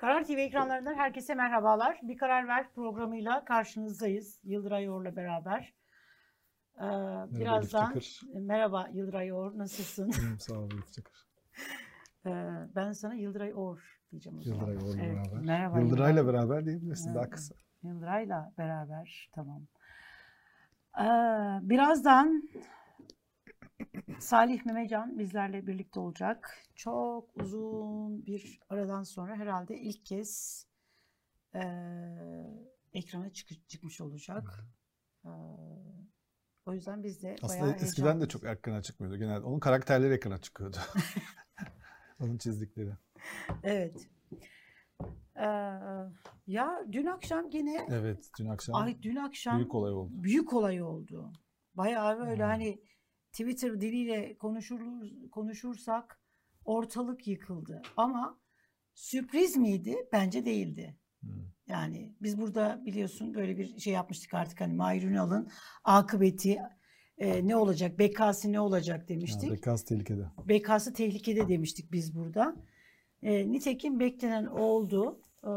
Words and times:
Karar 0.00 0.24
TV 0.24 0.30
ekranlarından 0.30 0.94
herkese 0.94 1.34
merhabalar. 1.34 1.98
Bir 2.02 2.16
Karar 2.16 2.48
Ver 2.48 2.70
programıyla 2.72 3.44
karşınızdayız. 3.44 4.40
Yıldıray 4.44 4.84
Yor'la 4.84 5.16
beraber. 5.16 5.74
Ee, 6.78 6.82
birazdan 7.40 7.92
Elif 7.92 8.20
merhaba 8.34 8.88
Yıldıray 8.92 9.26
Yor 9.26 9.58
nasılsın? 9.58 10.10
Sağ 10.38 10.54
ol 10.54 10.70
Elif 10.72 10.92
Çakır. 10.92 11.14
Ee, 12.26 12.30
ben 12.76 12.92
sana 12.92 13.14
Yıldıray 13.14 13.52
Or 13.54 13.98
diyeceğim. 14.10 14.38
o. 14.38 14.42
Yıldıray 14.44 14.76
Or'la 14.76 15.02
Evet, 15.02 15.16
beraber. 15.16 15.42
Merhaba 15.42 15.80
Yıldıray'la 15.80 16.26
beraber 16.26 16.66
diyebilirsin 16.66 17.14
daha 17.14 17.22
Evet. 17.22 17.32
kısa. 17.32 17.54
Yıldıray'la 17.82 18.52
beraber 18.58 19.30
tamam. 19.34 19.62
Ee, 20.98 21.04
birazdan 21.68 22.42
Salih 24.20 24.66
Memecan 24.66 25.18
bizlerle 25.18 25.66
birlikte 25.66 26.00
olacak. 26.00 26.58
Çok 26.74 27.36
uzun 27.42 28.26
bir 28.26 28.60
aradan 28.68 29.02
sonra 29.02 29.36
herhalde 29.36 29.78
ilk 29.78 30.06
kez 30.06 30.64
e, 31.54 31.60
ekrana 32.92 33.30
çık- 33.32 33.68
çıkmış 33.68 34.00
olacak. 34.00 34.64
Ee, 35.24 35.28
o 36.66 36.72
yüzden 36.74 37.02
biz 37.02 37.22
de 37.22 37.36
Aslında 37.42 37.62
bayağı 37.62 37.76
eskiden 37.76 38.20
de 38.20 38.28
çok 38.28 38.44
ekrana 38.44 38.82
çıkmıyordu. 38.82 39.18
Genelde 39.18 39.44
onun 39.44 39.60
karakterleri 39.60 40.14
ekrana 40.14 40.38
çıkıyordu. 40.38 40.76
onun 42.20 42.38
çizdikleri. 42.38 42.92
Evet. 43.62 44.08
Ee, 45.36 45.44
ya 46.46 46.84
dün 46.92 47.06
akşam 47.06 47.50
gene 47.50 47.86
Evet 47.90 48.30
dün 48.38 48.46
akşam 48.48 48.74
ay 48.76 49.02
dün 49.02 49.16
akşam 49.16 49.56
büyük 49.56 49.74
olay 49.74 49.92
oldu. 49.92 50.10
büyük 50.22 50.52
olay 50.52 50.82
oldu. 50.82 51.32
Bayağı 51.74 52.18
böyle 52.18 52.42
Hmm. 52.42 52.50
hani 52.50 52.80
Twitter 53.32 53.80
diliyle 53.80 54.36
konuşulur, 54.38 55.06
konuşursak 55.30 56.20
ortalık 56.64 57.26
yıkıldı. 57.26 57.82
Ama 57.96 58.40
sürpriz 58.94 59.56
miydi? 59.56 59.96
Bence 60.12 60.44
değildi. 60.44 60.96
Hmm. 61.20 61.30
Yani 61.66 62.14
biz 62.20 62.40
burada 62.40 62.82
biliyorsun 62.86 63.34
böyle 63.34 63.58
bir 63.58 63.78
şey 63.78 63.92
yapmıştık 63.92 64.34
artık 64.34 64.60
hani 64.60 64.74
Mahir 64.74 65.02
Ünal'ın 65.02 65.50
akıbeti 65.84 66.58
e, 67.18 67.48
ne 67.48 67.56
olacak, 67.56 67.98
bekası 67.98 68.52
ne 68.52 68.60
olacak 68.60 69.08
demiştik. 69.08 69.42
Yani 69.42 69.56
Rekans 69.56 69.84
tehlikede. 69.84 70.26
BK'sı 70.48 70.92
tehlikede 70.92 71.48
demiştik 71.48 71.92
biz 71.92 72.14
burada. 72.14 72.56
E, 73.22 73.52
nitekim 73.52 74.00
beklenen 74.00 74.46
oldu. 74.46 75.20
E, 75.44 75.50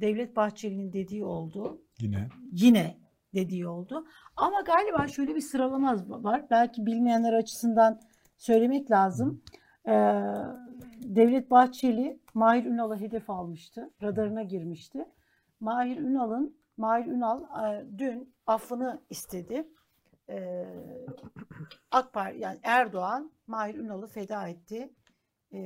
Devlet 0.00 0.36
Bahçeli'nin 0.36 0.92
dediği 0.92 1.24
oldu. 1.24 1.82
Yine. 2.00 2.28
Yine 2.52 2.99
dediği 3.34 3.68
oldu. 3.68 4.06
Ama 4.36 4.60
galiba 4.60 5.08
şöyle 5.08 5.34
bir 5.34 5.40
sıralama 5.40 5.96
var. 6.08 6.46
Belki 6.50 6.86
bilmeyenler 6.86 7.32
açısından 7.32 8.00
söylemek 8.36 8.90
lazım. 8.90 9.42
E, 9.86 9.92
Devlet 11.02 11.50
Bahçeli 11.50 12.20
Mahir 12.34 12.64
Ünal'ı 12.64 12.96
hedef 12.96 13.30
almıştı. 13.30 13.90
Radarına 14.02 14.42
girmişti. 14.42 15.04
Mahir 15.60 15.96
Ünal'ın 15.96 16.56
Mahir 16.76 17.06
Ünal 17.06 17.44
dün 17.98 18.34
affını 18.46 19.02
istedi. 19.10 19.68
E, 20.28 20.66
AK 21.90 22.12
Parti 22.12 22.38
yani 22.38 22.58
Erdoğan 22.62 23.32
Mahir 23.46 23.74
Ünal'ı 23.74 24.06
feda 24.06 24.48
etti. 24.48 24.92
E, 25.52 25.58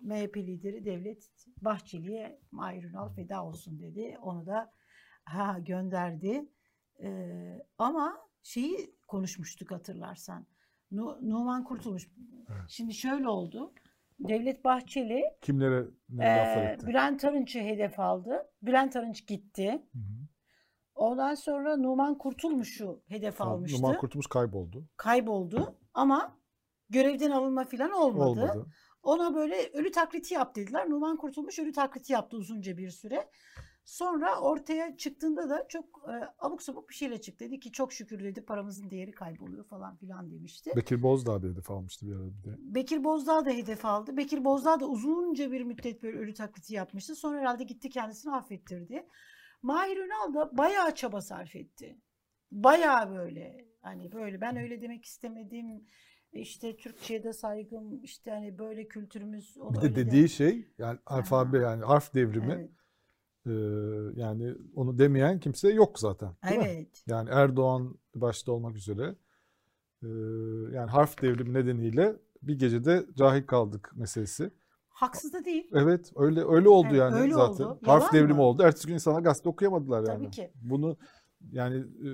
MHP 0.00 0.36
lideri 0.36 0.84
Devlet 0.84 1.30
Bahçeli'ye 1.62 2.40
Mahir 2.50 2.84
Ünal 2.84 3.08
feda 3.08 3.44
olsun 3.44 3.80
dedi. 3.80 4.18
Onu 4.22 4.46
da 4.46 4.72
ha 5.26 5.58
gönderdi. 5.58 6.48
E, 7.02 7.08
ama 7.78 8.18
şeyi 8.42 8.96
konuşmuştuk 9.08 9.70
hatırlarsan. 9.70 10.46
Nu, 10.90 11.18
Numan 11.22 11.64
Kurtulmuş. 11.64 12.08
Evet. 12.48 12.60
Şimdi 12.68 12.94
şöyle 12.94 13.28
oldu. 13.28 13.72
Devlet 14.18 14.64
Bahçeli 14.64 15.24
Kimlere 15.40 15.84
ne 16.08 16.24
e? 16.24 16.86
Bülent 16.86 17.24
Arınç'ı 17.24 17.58
hedef 17.58 18.00
aldı. 18.00 18.50
Bülent 18.62 18.96
Arınç 18.96 19.26
gitti. 19.26 19.86
Hı 19.92 19.98
hı. 19.98 20.26
Ondan 20.94 21.34
sonra 21.34 21.76
Numan 21.76 22.18
Kurtulmuş'u 22.18 23.02
hedef 23.08 23.36
Tamam, 23.36 23.54
almıştı. 23.54 23.82
Numan 23.82 23.98
Kurtuluş 23.98 24.26
kayboldu. 24.26 24.88
Kayboldu 24.96 25.78
ama 25.94 26.38
görevden 26.90 27.30
alınma 27.30 27.64
falan 27.64 27.92
olmadı. 27.92 28.28
Olmadı. 28.28 28.66
Ona 29.02 29.34
böyle 29.34 29.70
ölü 29.72 29.90
taklidi 29.90 30.34
yap 30.34 30.56
dediler. 30.56 30.90
Numan 30.90 31.16
Kurtulmuş 31.16 31.58
ölü 31.58 31.72
taklidi 31.72 32.12
yaptı 32.12 32.36
uzunca 32.36 32.76
bir 32.76 32.90
süre. 32.90 33.30
Sonra 33.86 34.40
ortaya 34.40 34.96
çıktığında 34.96 35.48
da 35.48 35.66
çok 35.68 35.84
e, 35.84 36.12
abuk 36.38 36.62
sabuk 36.62 36.88
bir 36.88 36.94
şeyle 36.94 37.20
çıktı. 37.20 37.44
Dedi 37.44 37.60
ki 37.60 37.72
çok 37.72 37.92
şükür 37.92 38.24
dedi 38.24 38.44
paramızın 38.44 38.90
değeri 38.90 39.12
kayboluyor 39.12 39.64
falan 39.64 39.96
filan 39.96 40.30
demişti. 40.30 40.72
Bekir 40.76 41.02
Bozdağ 41.02 41.42
bir 41.42 41.50
hedef 41.50 41.70
almıştı 41.70 42.06
bir 42.06 42.12
arada 42.12 42.30
bir 42.38 42.44
de. 42.44 42.56
Bekir 42.58 43.04
Bozdağ 43.04 43.44
da 43.44 43.50
hedef 43.50 43.84
aldı. 43.84 44.16
Bekir 44.16 44.44
Bozdağ 44.44 44.80
da 44.80 44.86
uzunca 44.86 45.52
bir 45.52 45.60
müddet 45.62 46.02
böyle 46.02 46.18
ölü 46.18 46.34
taklidi 46.34 46.74
yapmıştı. 46.74 47.14
Sonra 47.14 47.40
herhalde 47.40 47.64
gitti 47.64 47.90
kendisini 47.90 48.34
affettirdi. 48.34 49.06
Mahir 49.62 49.96
Ünal 49.96 50.34
da 50.34 50.56
bayağı 50.58 50.94
çaba 50.94 51.20
sarf 51.20 51.56
etti. 51.56 51.98
Bayağı 52.52 53.10
böyle 53.10 53.66
hani 53.82 54.12
böyle 54.12 54.40
ben 54.40 54.56
öyle 54.56 54.82
demek 54.82 55.04
istemedim. 55.04 55.84
İşte 56.32 56.76
Türkçe'ye 56.76 57.24
de 57.24 57.32
saygım 57.32 58.02
işte 58.02 58.30
hani 58.30 58.58
böyle 58.58 58.88
kültürümüz. 58.88 59.56
o 59.58 59.74
Bir 59.74 59.80
de 59.80 59.94
dediği 59.94 60.28
şey 60.28 60.68
yani 60.78 60.98
alfabe 61.06 61.58
yani 61.58 61.84
harf 61.84 62.14
devrimi 62.14 62.52
Evet. 62.52 62.70
E, 63.46 63.50
yani 64.20 64.54
onu 64.74 64.98
demeyen 64.98 65.40
kimse 65.40 65.68
yok 65.72 65.98
zaten. 65.98 66.30
değil 66.48 66.60
mi? 66.60 66.66
Evet. 66.68 67.02
Yani 67.06 67.28
Erdoğan 67.32 67.98
başta 68.14 68.52
olmak 68.52 68.76
üzere 68.76 69.14
e, 70.02 70.08
yani 70.72 70.90
harf 70.90 71.22
devrimi 71.22 71.54
nedeniyle 71.54 72.16
bir 72.42 72.58
gecede 72.58 73.06
cahil 73.18 73.46
kaldık 73.46 73.90
meselesi. 73.94 74.50
Haksız 74.88 75.32
da 75.32 75.44
değil. 75.44 75.70
Evet 75.74 76.12
öyle 76.16 76.44
öyle 76.48 76.68
oldu 76.68 76.86
Evet, 76.90 76.98
yani 76.98 77.14
öyle 77.20 77.34
zaten. 77.34 77.64
oldu. 77.64 77.78
Harf 77.84 78.02
Yalan 78.02 78.14
devrimi 78.14 78.32
mı? 78.32 78.42
oldu. 78.42 78.62
Ertesi 78.62 78.86
gün 78.86 78.94
insanlar 78.94 79.20
gazete 79.20 79.48
okuyamadılar 79.48 79.98
yani. 80.08 80.16
Tabii 80.16 80.30
ki. 80.30 80.50
Bunu 80.54 80.96
yani 81.52 81.76
e, 81.76 82.08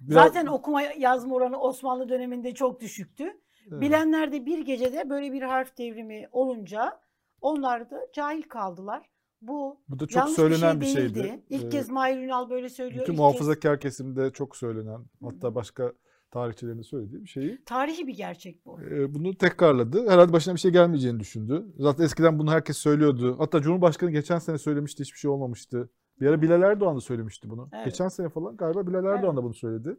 biraz, 0.00 0.24
Zaten 0.24 0.46
okuma 0.46 0.82
yazma 0.82 1.34
oranı 1.34 1.60
Osmanlı 1.60 2.08
döneminde 2.08 2.54
çok 2.54 2.80
düşüktü. 2.80 3.24
Evet. 3.70 3.80
Bilenler 3.80 4.32
de 4.32 4.46
bir 4.46 4.58
gecede 4.58 5.10
böyle 5.10 5.32
bir 5.32 5.42
harf 5.42 5.78
devrimi 5.78 6.28
olunca 6.32 7.00
onlar 7.40 7.90
da 7.90 8.00
cahil 8.12 8.42
kaldılar. 8.42 9.10
Bu 9.42 9.80
bu 9.88 9.98
da 9.98 10.06
çok 10.06 10.16
yanlış 10.16 10.34
söylenen 10.36 10.80
bir 10.80 10.86
bir, 10.86 10.90
şey 10.90 11.02
değildi. 11.02 11.18
şeydi. 11.18 11.42
İlk 11.50 11.64
Ee, 11.64 11.68
kez 11.68 11.90
Mahir 11.90 12.16
Ünal 12.18 12.50
böyle 12.50 12.68
söylüyor. 12.68 13.02
bütün 13.02 13.12
İlk 13.12 13.18
muhafazakar 13.18 13.80
kesimde 13.80 14.30
çok 14.30 14.56
söylenen 14.56 15.04
hatta 15.22 15.54
başka 15.54 15.92
tarihçilerin 16.30 16.78
de 16.78 16.82
söylediği 16.82 17.22
bir 17.22 17.28
şeyi 17.28 17.50
kez 17.50 17.64
tarihi 17.64 18.06
bir 18.06 18.14
gerçek 18.16 18.66
bu. 18.66 18.80
e, 18.82 19.14
bunu 19.14 19.34
tekrarladı. 19.34 20.08
Herhalde 20.10 20.32
başına 20.32 20.54
bir 20.54 20.60
şey 20.60 20.70
gelmeyeceğini 20.70 21.20
düşündü. 21.20 21.66
Zaten 21.78 22.04
eskiden 22.04 22.38
bunu 22.38 22.50
herkes 22.52 22.76
söylüyordu. 22.76 23.36
Hatta 23.38 23.62
Cumhurbaşkanı 23.62 24.10
geçen 24.10 24.38
sene 24.38 24.58
söylemişti 24.58 25.00
hiçbir 25.02 25.18
şey 25.18 25.30
olmamıştı. 25.30 25.90
Bir 26.20 26.26
ara 26.26 26.42
Bilal 26.42 26.62
Erdoğan 26.62 26.96
da 26.96 27.00
söylemişti 27.00 27.50
bunu. 27.50 27.68
Evet. 27.74 27.84
Geçen 27.84 28.08
sene 28.08 28.28
falan 28.28 28.56
galiba 28.56 28.86
Bilal 28.86 29.04
Erdoğan 29.04 29.36
da 29.36 29.44
bunu 29.44 29.54
söyledi. 29.54 29.96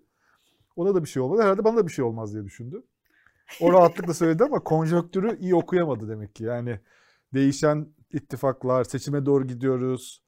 Ona 0.75 0.95
da 0.95 1.03
bir 1.03 1.09
şey 1.09 1.21
olmadı. 1.21 1.41
Herhalde 1.41 1.63
bana 1.63 1.77
da 1.77 1.87
bir 1.87 1.91
şey 1.91 2.05
olmaz 2.05 2.33
diye 2.33 2.43
düşündü. 2.43 2.83
O 3.61 3.73
rahatlıkla 3.73 4.13
söyledi 4.13 4.43
ama 4.43 4.59
konjonktürü 4.63 5.37
iyi 5.39 5.55
okuyamadı 5.55 6.09
demek 6.09 6.35
ki. 6.35 6.43
Yani 6.43 6.79
değişen 7.33 7.87
ittifaklar, 8.13 8.83
seçime 8.83 9.25
doğru 9.25 9.47
gidiyoruz. 9.47 10.23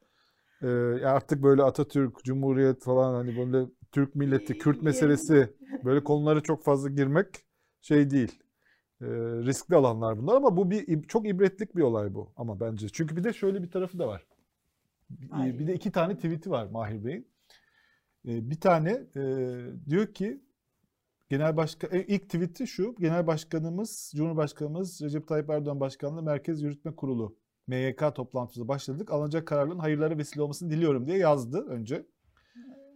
Ee, 0.62 0.68
artık 1.06 1.44
böyle 1.44 1.64
Atatürk, 1.64 2.24
Cumhuriyet 2.24 2.84
falan 2.84 3.14
hani 3.14 3.38
böyle 3.38 3.70
Türk 3.92 4.16
milleti, 4.16 4.58
Kürt 4.58 4.82
meselesi 4.82 5.54
böyle 5.86 6.04
konulara 6.04 6.42
çok 6.42 6.64
fazla 6.64 6.90
girmek 6.90 7.28
şey 7.82 8.10
değil. 8.10 8.40
Ee, 9.02 9.06
riskli 9.46 9.76
alanlar 9.76 10.18
bunlar 10.18 10.36
ama 10.36 10.58
bu 10.58 10.72
bir 10.72 11.04
çok 11.04 11.28
ibretlik 11.28 11.76
bir 11.76 11.82
olay 11.82 12.14
bu 12.14 12.34
ama 12.36 12.60
bence. 12.60 12.90
Çünkü 12.90 13.16
bir 13.18 13.24
de 13.24 13.34
şöyle 13.34 13.64
bir 13.64 13.72
tarafı 13.72 14.00
da 14.00 14.08
var. 14.08 14.26
Ay. 15.32 15.60
Bir 15.60 15.68
de 15.68 15.74
iki 15.74 15.92
tane 15.92 16.16
tweet'i 16.16 16.50
var 16.52 16.66
Mahir 16.66 17.06
Bey'in. 17.06 17.28
Ee, 18.28 18.50
Bir 18.50 18.60
tane 18.60 18.92
e, 19.16 19.22
diyor 19.90 20.14
ki 20.14 20.42
Genel 21.30 21.58
Başkan 21.58 21.90
e, 21.94 22.04
ilk 22.04 22.24
tweet'i 22.24 22.68
şu. 22.68 22.96
Genel 23.00 23.28
Başkanımız, 23.28 24.12
Cumhurbaşkanımız 24.16 25.02
Recep 25.02 25.28
Tayyip 25.28 25.50
Erdoğan 25.50 25.80
Başkanlığı 25.80 26.24
Merkez 26.24 26.62
Yürütme 26.62 26.96
Kurulu 26.96 27.36
MYK 27.70 28.16
toplantısında 28.16 28.68
başladık. 28.68 29.12
Alınacak 29.12 29.48
kararların 29.48 29.80
hayırlara 29.80 30.18
vesile 30.18 30.42
olmasını 30.42 30.72
diliyorum 30.72 31.08
diye 31.08 31.18
yazdı 31.18 31.66
önce. 31.68 32.06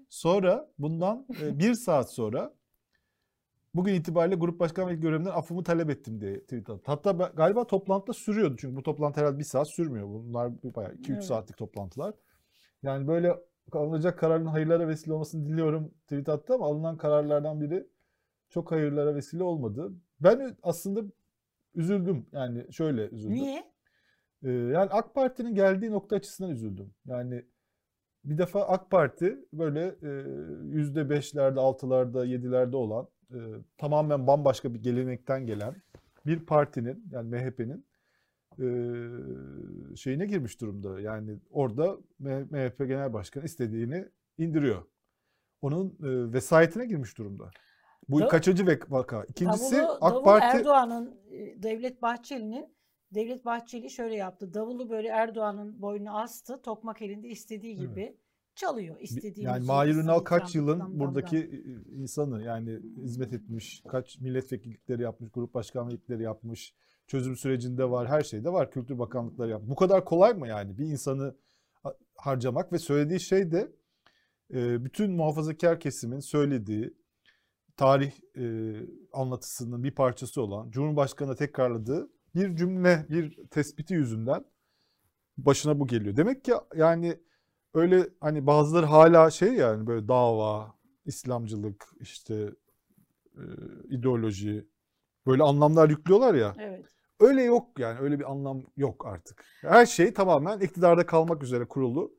Sonra 0.10 0.70
bundan 0.80 1.28
e, 1.42 1.60
bir 1.60 1.74
saat 1.74 2.14
sonra 2.14 2.54
bugün 3.76 3.94
itibariyle 3.94 4.36
grup 4.36 4.60
başkan 4.60 4.88
ve 4.88 4.96
görevimden 4.96 5.32
affımı 5.32 5.64
talep 5.64 5.90
ettim 5.90 6.22
diye 6.22 6.40
tweet 6.42 6.70
attı. 6.70 6.84
Hatta 6.86 7.20
ben- 7.20 7.32
galiba 7.36 7.68
toplantıda 7.68 8.14
sürüyordu 8.14 8.56
çünkü 8.60 8.76
bu 8.76 8.84
toplantı 8.84 9.20
herhalde 9.22 9.40
bir 9.40 9.44
saat 9.44 9.68
sürmüyor. 9.70 10.08
Bunlar 10.08 10.52
bayağı 10.64 10.94
2-3 10.94 11.14
Evet. 11.14 11.24
saatlik 11.24 11.58
toplantılar. 11.58 12.14
Yani 12.84 13.08
böyle 13.08 13.36
alınacak 13.72 14.20
kararın 14.20 14.46
hayırlara 14.46 14.88
vesile 14.88 15.14
olmasını 15.14 15.46
diliyorum 15.46 15.92
tweet 16.04 16.30
attı 16.30 16.54
ama 16.54 16.66
alınan 16.66 16.98
kararlardan 16.98 17.62
biri 17.62 17.88
çok 18.50 18.72
hayırlara 18.72 19.16
vesile 19.16 19.44
olmadı. 19.44 19.94
Ben 20.20 20.58
aslında 20.64 21.02
üzüldüm. 21.76 22.26
Yani 22.32 22.74
şöyle 22.74 23.10
üzüldüm. 23.10 23.36
Niye? 23.36 23.73
Ee, 24.44 24.52
yani 24.52 24.90
AK 24.92 25.16
Parti'nin 25.16 25.56
geldiği 25.56 25.92
nokta 25.92 26.16
açısından 26.16 26.52
üzüldüm. 26.52 26.94
Yani 27.06 27.46
bir 28.24 28.38
defa 28.38 28.62
AK 28.62 28.92
Parti 28.92 29.46
böyle 29.54 29.96
e, 30.02 30.10
yüzde 30.64 31.10
beşlerde, 31.10 31.60
altılarda, 31.60 32.26
yedilerde 32.26 32.78
olan 32.78 33.08
e, 33.32 33.38
tamamen 33.78 34.28
bambaşka 34.28 34.74
bir 34.74 34.80
gelenekten 34.84 35.46
gelen 35.46 35.76
bir 36.26 36.46
partinin 36.46 37.06
yani 37.12 37.30
MHP'nin 37.30 37.86
e, 38.60 38.66
şeyine 39.96 40.26
girmiş 40.26 40.62
durumda. 40.62 41.00
Yani 41.00 41.40
orada 41.52 41.98
MHP 42.20 42.78
Genel 42.78 43.14
Başkanı 43.14 43.46
istediğini 43.46 44.06
indiriyor. 44.38 44.84
Onun 45.62 45.88
e, 45.88 46.34
vesayetine 46.34 46.86
girmiş 46.86 47.18
durumda. 47.18 47.52
Bu 48.10 48.20
Da- 48.20 48.28
kaçıncı 48.28 48.80
vaka? 48.90 49.24
İkincisi 49.24 49.78
Davulu, 49.78 49.98
AK 50.02 50.12
davulu 50.12 50.24
Parti 50.24 50.58
Erdoğan'ın 50.58 51.16
Devlet 51.58 52.02
Bahçeli'nin 52.02 52.76
Devlet 53.14 53.46
Bahçeli 53.46 53.90
şöyle 53.90 54.16
yaptı. 54.16 54.54
Davulu 54.54 54.90
böyle 54.90 55.08
Erdoğan'ın 55.08 55.82
boynuna 55.82 56.22
astı. 56.22 56.62
Tokmak 56.62 57.02
elinde 57.02 57.28
istediği 57.28 57.76
gibi 57.78 58.18
çalıyor. 58.56 58.96
istediği 59.00 59.46
yani 59.46 59.60
müziği, 59.60 59.68
Mahir 59.76 59.96
Ünal 59.96 60.20
kaç 60.20 60.56
yılın 60.56 60.80
tam- 60.80 61.00
buradaki 61.00 61.50
tam. 61.50 61.60
e, 61.98 62.02
insanı 62.02 62.44
yani 62.44 62.80
hizmet 62.98 63.34
etmiş, 63.34 63.84
kaç 63.88 64.20
milletvekillikleri 64.20 65.02
yapmış, 65.02 65.32
grup 65.32 65.54
başkanlıkları 65.54 66.24
yapmış, 66.24 66.74
çözüm 67.08 67.36
sürecinde 67.36 67.90
var, 67.90 68.08
her 68.08 68.22
şeyde 68.22 68.54
var. 68.54 68.72
Kültür 68.72 69.00
Bakanlıkları 69.00 69.52
yapmış. 69.52 69.70
Bu 69.70 69.76
kadar 69.76 70.06
kolay 70.06 70.34
mı 70.34 70.48
yani 70.48 70.78
bir 70.78 70.86
insanı 70.86 71.36
ha- 71.84 71.96
harcamak 72.16 72.74
ve 72.74 72.80
söylediği 72.80 73.20
şey 73.20 73.52
de 73.52 73.72
e, 74.54 74.86
bütün 74.86 75.12
muhafazakar 75.12 75.80
kesimin 75.80 76.20
söylediği 76.20 76.94
tarih 77.78 78.12
e, 78.38 78.74
anlatısının 79.14 79.84
bir 79.84 79.92
parçası 79.96 80.42
olan 80.42 80.72
Cumhurbaşkanı 80.72 81.36
tekrarladığı 81.36 82.10
bir 82.36 82.56
cümle, 82.56 83.06
bir 83.10 83.48
tespiti 83.48 83.94
yüzünden 83.94 84.46
başına 85.38 85.80
bu 85.80 85.88
geliyor. 85.88 86.16
Demek 86.18 86.46
ki 86.46 86.54
yani 86.76 87.20
öyle 87.74 88.10
hani 88.20 88.48
bazıları 88.48 88.86
hala 88.86 89.32
şey 89.32 89.54
yani 89.54 89.88
böyle 89.88 90.08
dava, 90.08 90.76
İslamcılık, 91.06 91.86
işte 92.00 92.54
e, 93.36 93.44
ideoloji 93.90 94.68
böyle 95.26 95.44
anlamlar 95.44 95.90
yüklüyorlar 95.90 96.34
ya. 96.34 96.56
Evet. 96.60 96.86
Öyle 97.20 97.44
yok 97.44 97.80
yani 97.80 98.00
öyle 98.00 98.20
bir 98.20 98.32
anlam 98.32 98.64
yok 98.78 99.06
artık. 99.08 99.46
Her 99.62 99.86
şey 99.86 100.14
tamamen 100.14 100.60
iktidarda 100.60 101.06
kalmak 101.06 101.44
üzere 101.44 101.66
kurulu 101.66 102.16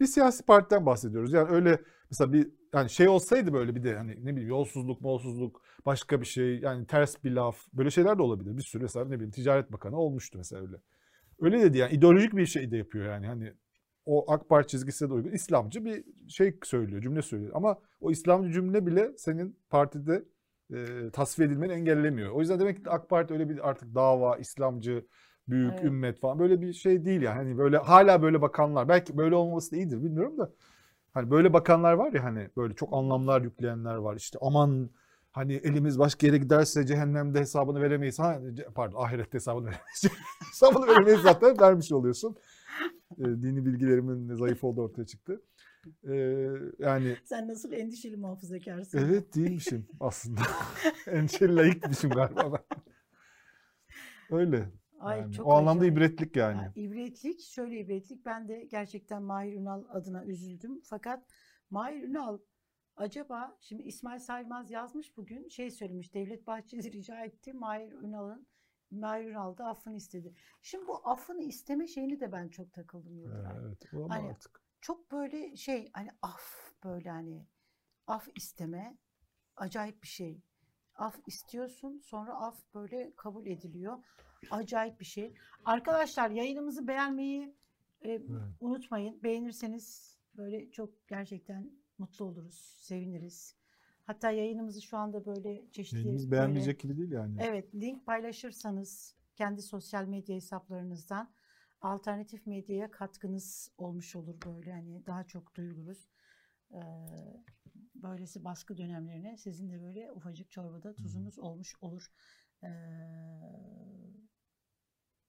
bir 0.00 0.06
siyasi 0.06 0.44
partiden 0.44 0.86
bahsediyoruz. 0.86 1.32
Yani 1.32 1.50
öyle 1.50 1.82
mesela 2.10 2.32
bir 2.32 2.50
yani 2.74 2.90
şey 2.90 3.08
olsaydı 3.08 3.52
böyle 3.52 3.74
bir 3.74 3.84
de 3.84 3.96
hani 3.96 4.10
ne 4.24 4.32
bileyim 4.32 4.48
yolsuzluk, 4.48 5.00
molsuzluk, 5.00 5.62
başka 5.86 6.20
bir 6.20 6.26
şey 6.26 6.58
yani 6.60 6.86
ters 6.86 7.24
bir 7.24 7.30
laf 7.32 7.56
böyle 7.72 7.90
şeyler 7.90 8.18
de 8.18 8.22
olabilir. 8.22 8.56
Bir 8.56 8.62
sürü 8.62 8.82
mesela 8.82 9.04
ne 9.04 9.12
bileyim 9.14 9.30
Ticaret 9.30 9.72
Bakanı 9.72 9.96
olmuştu 9.96 10.38
mesela 10.38 10.62
öyle. 10.62 10.76
Öyle 11.40 11.62
dedi 11.62 11.78
yani 11.78 11.92
ideolojik 11.92 12.36
bir 12.36 12.46
şey 12.46 12.70
de 12.70 12.76
yapıyor 12.76 13.06
yani 13.06 13.26
hani 13.26 13.52
o 14.06 14.32
AK 14.32 14.48
Parti 14.48 14.68
çizgisine 14.68 15.08
de 15.08 15.12
uygun 15.14 15.30
İslamcı 15.32 15.84
bir 15.84 16.04
şey 16.28 16.58
söylüyor, 16.64 17.02
cümle 17.02 17.22
söylüyor. 17.22 17.52
Ama 17.54 17.78
o 18.00 18.10
İslamcı 18.10 18.52
cümle 18.52 18.86
bile 18.86 19.12
senin 19.16 19.58
partide 19.70 20.24
e, 20.74 21.10
tasfiye 21.12 21.48
edilmeni 21.48 21.72
engellemiyor. 21.72 22.32
O 22.32 22.40
yüzden 22.40 22.60
demek 22.60 22.84
ki 22.84 22.90
AK 22.90 23.08
Parti 23.08 23.34
öyle 23.34 23.48
bir 23.48 23.68
artık 23.68 23.94
dava, 23.94 24.36
İslamcı, 24.36 25.06
büyük, 25.48 25.72
Evet. 25.72 25.84
ümmet 25.84 26.20
falan 26.20 26.38
böyle 26.38 26.60
bir 26.60 26.72
şey 26.72 27.04
değil 27.04 27.22
yani. 27.22 27.36
Hani 27.36 27.58
böyle 27.58 27.76
hala 27.78 28.22
böyle 28.22 28.42
bakanlar 28.42 28.88
belki 28.88 29.16
böyle 29.18 29.34
olmaması 29.34 29.72
da 29.72 29.76
iyidir 29.76 30.04
bilmiyorum 30.04 30.38
da. 30.38 30.52
Hani 31.14 31.30
böyle 31.30 31.52
bakanlar 31.52 31.92
var 31.92 32.12
ya 32.12 32.24
hani 32.24 32.48
böyle 32.56 32.74
çok 32.74 32.92
anlamlar 32.92 33.42
yükleyenler 33.42 33.94
var. 33.94 34.16
İşte 34.16 34.38
aman 34.42 34.90
hani 35.30 35.52
elimiz 35.54 35.98
başka 35.98 36.26
yere 36.26 36.38
giderse 36.38 36.86
cehennemde 36.86 37.40
hesabını 37.40 37.80
veremeyiz. 37.82 38.18
Ha, 38.18 38.40
pardon 38.74 39.02
ahirette 39.02 39.34
hesabını 39.34 39.64
veremeyiz. 39.66 40.04
hesabını 40.50 40.86
veremeyiz 40.86 41.20
zaten 41.20 41.60
vermiş 41.60 41.92
oluyorsun. 41.92 42.36
E, 43.18 43.24
dini 43.24 43.66
bilgilerimin 43.66 44.34
zayıf 44.34 44.64
olduğu 44.64 44.82
ortaya 44.82 45.06
çıktı. 45.06 45.42
E, 46.08 46.14
yani 46.78 47.16
Sen 47.24 47.48
nasıl 47.48 47.72
endişeli 47.72 48.16
muhafazakarsın? 48.16 48.98
Evet 48.98 49.34
değilmişim 49.34 49.86
aslında. 50.00 50.40
Endişeli 51.06 51.56
layıkmışım 51.56 52.10
galiba 52.10 52.52
ben. 52.52 52.82
Öyle. 54.38 54.68
Ay, 55.02 55.20
yani. 55.20 55.32
çok 55.32 55.46
o 55.46 55.52
anlamda 55.52 55.80
acayip. 55.84 55.96
ibretlik 55.98 56.36
yani. 56.36 56.56
Ha, 56.56 56.72
ibretlik, 56.76 57.40
şöyle 57.40 57.80
ibretlik. 57.80 58.26
Ben 58.26 58.48
de 58.48 58.64
gerçekten 58.64 59.22
Mahir 59.22 59.52
Ünal 59.52 59.84
adına 59.88 60.24
üzüldüm. 60.24 60.80
Fakat 60.84 61.26
Mahir 61.70 62.02
Ünal 62.02 62.38
acaba 62.96 63.56
şimdi 63.60 63.82
İsmail 63.82 64.18
Saymaz 64.18 64.70
yazmış 64.70 65.16
bugün 65.16 65.48
şey 65.48 65.70
söylemiş. 65.70 66.14
Devlet 66.14 66.46
Bahçeli 66.46 66.82
rica 66.92 67.24
etti 67.24 67.52
Mahir 67.52 67.92
Ünal'ın 67.92 68.46
Mahir 68.90 69.24
Ünal 69.24 69.56
da 69.56 69.66
affını 69.66 69.96
istedi. 69.96 70.34
Şimdi 70.62 70.86
bu 70.86 71.08
affını 71.08 71.42
isteme 71.42 71.86
şeyini 71.86 72.20
de 72.20 72.32
ben 72.32 72.48
çok 72.48 72.72
takıldım 72.72 73.18
Yıldıray. 73.18 73.56
Evet. 73.60 73.86
o 73.94 74.04
ama 74.04 74.14
Hani- 74.14 74.28
artık. 74.28 74.62
Çok 74.80 75.12
böyle 75.12 75.56
şey 75.56 75.90
hani 75.92 76.08
af 76.22 76.72
böyle 76.84 77.10
hani 77.10 77.46
af 78.06 78.28
isteme 78.34 78.98
acayip 79.56 80.02
bir 80.02 80.08
şey. 80.08 80.42
Af 80.94 81.18
istiyorsun 81.26 81.98
sonra 81.98 82.34
af 82.34 82.74
böyle 82.74 83.12
kabul 83.16 83.46
ediliyor. 83.46 83.98
Acayip 84.50 85.00
bir 85.00 85.04
şey. 85.04 85.34
Arkadaşlar 85.64 86.30
yayınımızı 86.30 86.88
beğenmeyi 86.88 87.54
e, 88.04 88.20
unutmayın. 88.60 89.22
Beğenirseniz 89.22 90.16
böyle 90.36 90.70
çok 90.70 91.08
gerçekten 91.08 91.70
mutlu 91.98 92.24
oluruz, 92.24 92.76
seviniriz. 92.80 93.56
Hatta 94.04 94.30
yayınımızı 94.30 94.82
şu 94.82 94.96
anda 94.96 95.26
böyle 95.26 95.70
çeşitli 95.72 95.96
Yayınımız 95.98 96.30
böyle- 96.30 96.40
beğenmeyecek 96.40 96.80
gibi 96.80 96.96
değil 96.96 97.10
yani. 97.12 97.36
Evet, 97.40 97.74
link 97.74 98.06
paylaşırsanız 98.06 99.16
kendi 99.36 99.62
sosyal 99.62 100.04
medya 100.04 100.36
hesaplarınızdan 100.36 101.30
alternatif 101.80 102.46
medyaya 102.46 102.90
katkınız 102.90 103.70
olmuş 103.78 104.16
olur 104.16 104.34
böyle 104.46 104.72
hani 104.72 105.06
daha 105.06 105.24
çok 105.24 105.54
duyuluruz. 105.54 106.08
Ee, 106.72 106.80
böylesi 107.94 108.44
baskı 108.44 108.76
dönemlerine 108.76 109.36
sizin 109.36 109.70
de 109.70 109.82
böyle 109.82 110.12
ufacık 110.12 110.50
çorbada 110.50 110.94
tuzunuz 110.94 111.38
olmuş 111.38 111.74
olur. 111.80 112.12
Ee, 112.62 112.68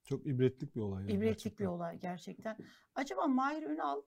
Çok 0.04 0.28
ibretlik 0.28 0.76
bir 0.76 0.82
olay. 0.82 1.02
yani 1.02 1.12
ibretlik 1.12 1.28
bir 1.28 1.32
gerçekten. 1.32 1.66
olay 1.66 2.00
gerçekten. 2.00 2.58
Acaba 2.96 3.28
Mahir 3.28 3.64
Ünal 3.64 4.02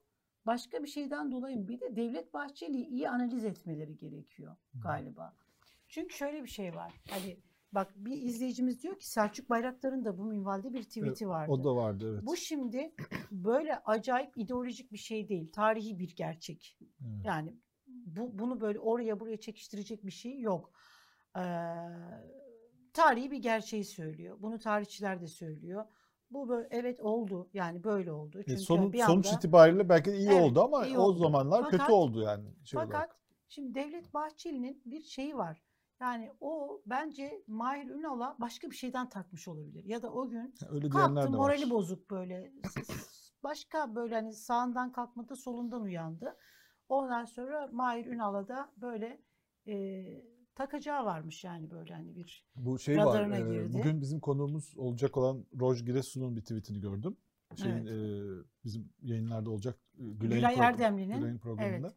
başka 0.45 0.83
bir 0.83 0.87
şeyden 0.87 1.31
dolayı 1.31 1.57
mı? 1.57 1.67
Bir 1.67 1.79
de 1.79 1.95
Devlet 1.95 2.33
Bahçeli'yi 2.33 2.87
iyi 2.87 3.09
analiz 3.09 3.45
etmeleri 3.45 3.97
gerekiyor 3.97 4.55
galiba. 4.83 5.33
Çünkü 5.87 6.15
şöyle 6.15 6.43
bir 6.43 6.49
şey 6.49 6.75
var. 6.75 6.93
Hani 7.09 7.37
bak 7.71 7.93
bir 7.95 8.21
izleyicimiz 8.21 8.83
diyor 8.83 8.99
ki 8.99 9.09
Selçuk 9.09 9.49
Bayraktar'ın 9.49 10.05
da 10.05 10.17
bu 10.17 10.23
minvalde 10.23 10.73
bir 10.73 10.83
tweet'i 10.83 11.27
vardı. 11.27 11.51
O 11.51 11.63
da 11.63 11.75
vardı 11.75 12.13
evet. 12.13 12.25
Bu 12.25 12.37
şimdi 12.37 12.93
böyle 13.31 13.75
acayip 13.77 14.37
ideolojik 14.37 14.91
bir 14.91 14.97
şey 14.97 15.29
değil. 15.29 15.51
Tarihi 15.51 15.99
bir 15.99 16.15
gerçek. 16.15 16.77
Evet. 16.81 17.25
Yani 17.25 17.53
bu 17.87 18.39
bunu 18.39 18.61
böyle 18.61 18.79
oraya 18.79 19.19
buraya 19.19 19.37
çekiştirecek 19.37 20.05
bir 20.05 20.11
şey 20.11 20.39
yok. 20.39 20.71
Ee, 21.35 21.41
tarihi 22.97 23.31
bir 23.31 23.37
gerçeği 23.37 23.83
söylüyor. 23.85 24.37
Bunu 24.41 24.59
tarihçiler 24.59 25.21
de 25.21 25.27
söylüyor. 25.27 25.85
Bu 26.31 26.49
böyle, 26.49 26.67
evet 26.71 26.99
oldu. 27.01 27.49
Yani 27.53 27.83
böyle 27.83 28.11
oldu. 28.11 28.39
E, 28.39 28.43
Çünkü 28.45 28.59
sonu- 28.61 28.93
bir 28.93 28.99
sonuç 29.03 29.27
anda- 29.27 29.37
itibariyle 29.37 29.89
belki 29.89 30.11
iyi 30.11 30.29
Evet, 30.29 30.41
oldu 30.43 30.61
ama 30.63 30.85
iyi 30.85 30.97
o 30.97 31.01
oldu. 31.01 31.19
zamanlar 31.19 31.63
kötü 31.65 31.77
Fakat- 31.77 31.93
oldu 31.93 32.21
yani. 32.21 32.43
Şey 32.65 32.79
Fakat 32.79 32.95
olarak. 32.95 33.17
şimdi 33.47 33.75
Devlet 33.75 34.13
Bahçeli'nin 34.13 34.81
bir 34.85 35.01
şeyi 35.01 35.37
var. 35.37 35.63
Yani 36.01 36.31
o 36.41 36.81
bence 36.85 37.43
Mahir 37.47 37.89
Ünal'a 37.89 38.35
başka 38.39 38.69
bir 38.71 38.75
şeyden 38.75 39.09
takmış 39.09 39.47
olabilir. 39.47 39.83
Ya 39.85 40.01
da 40.01 40.11
o 40.11 40.29
gün 40.29 40.55
Öyle 40.69 40.89
kalktı 40.89 41.29
morali 41.29 41.63
var. 41.63 41.69
bozuk 41.69 42.09
böyle. 42.11 42.51
Başka 43.43 43.95
böyle 43.95 44.15
hani 44.15 44.33
sağından 44.33 44.91
kalkmadı 44.91 45.35
solundan 45.35 45.81
uyandı. 45.81 46.37
Ondan 46.89 47.25
sonra 47.25 47.69
Mahir 47.71 48.05
Ünal'a 48.05 48.47
da 48.47 48.71
böyle 48.77 49.21
e, 49.67 49.73
takacağı 50.57 51.05
varmış 51.05 51.43
yani 51.43 51.71
böyle 51.71 51.93
hani 51.93 52.15
bir 52.15 52.45
Bu 52.55 52.79
şey 52.79 52.97
var. 52.97 53.29
e, 53.31 53.39
girdi. 53.53 53.73
bugün 53.77 54.01
bizim 54.01 54.19
konuğumuz 54.19 54.77
olacak 54.77 55.17
olan 55.17 55.45
Roj 55.59 55.85
Giresun'un 55.85 56.35
bir 56.35 56.41
tweetini 56.41 56.79
gördüm. 56.79 57.17
Şeyin, 57.55 57.85
Evet. 57.85 57.87
e, 57.89 58.43
bizim 58.63 58.89
yayınlarda 59.01 59.49
olacak 59.49 59.75
e, 59.99 60.03
Gülay 60.03 60.41
program- 60.55 60.61
Erdemli'nin, 60.63 61.17
Gülay'ın 61.17 61.37
programında. 61.37 61.93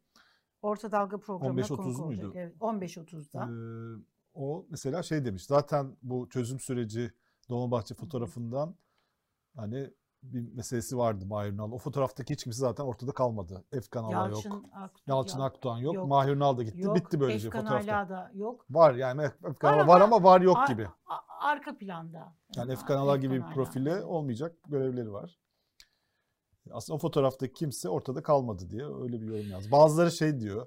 Orta 0.62 0.92
Dalga 0.92 1.18
programına 1.20 1.60
15.30 1.60 1.76
konuk 1.76 1.98
muydu? 2.06 2.26
olacak. 2.26 2.32
Evet, 2.36 2.56
15.30'da. 2.60 3.48
Ee, 3.50 4.04
o 4.34 4.66
mesela 4.70 5.02
şey 5.02 5.24
demiş. 5.24 5.44
Zaten 5.46 5.96
bu 6.02 6.28
çözüm 6.28 6.60
süreci 6.60 7.10
Dolmabahçe 7.48 7.94
fotoğrafından 7.94 8.74
hani 9.56 9.90
bir 10.22 10.52
meselesi 10.54 10.96
vardı 10.98 11.26
Mahir 11.26 11.52
Ünal. 11.52 11.72
O 11.72 11.78
fotoğraftaki 11.78 12.34
hiç 12.34 12.44
kimse 12.44 12.58
zaten 12.58 12.84
ortada 12.84 13.12
kalmadı. 13.12 13.64
Efkan 13.72 14.04
Ala 14.04 14.28
yok. 14.28 14.42
Ak- 14.74 14.92
Yalçın 15.06 15.38
Yal- 15.38 15.44
Akdoğan 15.46 15.78
yok. 15.78 15.94
yok. 15.94 16.08
Mahir 16.08 16.32
Ünal 16.32 16.56
da 16.58 16.62
gitti. 16.62 16.80
yok, 16.80 16.96
Bitti 16.96 17.20
böylece 17.20 17.48
Efkan 17.48 17.62
fotoğrafta. 17.62 17.96
Ala 17.96 18.08
da 18.08 18.30
yok. 18.34 18.66
Var 18.70 18.94
yani 18.94 19.22
Efkan 19.48 19.72
Ala 19.72 19.86
var 19.86 20.00
ama 20.00 20.22
var 20.22 20.40
yok 20.40 20.56
Ar- 20.56 20.68
gibi. 20.68 20.88
arka 21.40 21.78
planda. 21.78 22.34
Yani 22.56 22.72
Efkan 22.72 22.96
Ala 22.96 23.16
gibi 23.16 23.34
bir 23.34 23.42
Ala. 23.42 23.54
profile 23.54 24.04
olmayacak 24.04 24.56
görevleri 24.68 25.12
var. 25.12 25.38
Aslında 26.70 26.94
o 26.96 26.98
fotoğraftaki 26.98 27.52
kimse 27.52 27.88
ortada 27.88 28.22
kalmadı 28.22 28.70
diye 28.70 28.86
öyle 29.02 29.20
bir 29.20 29.26
yorum 29.26 29.50
yazdı. 29.50 29.72
Bazıları 29.72 30.10
şey 30.12 30.40
diyor. 30.40 30.66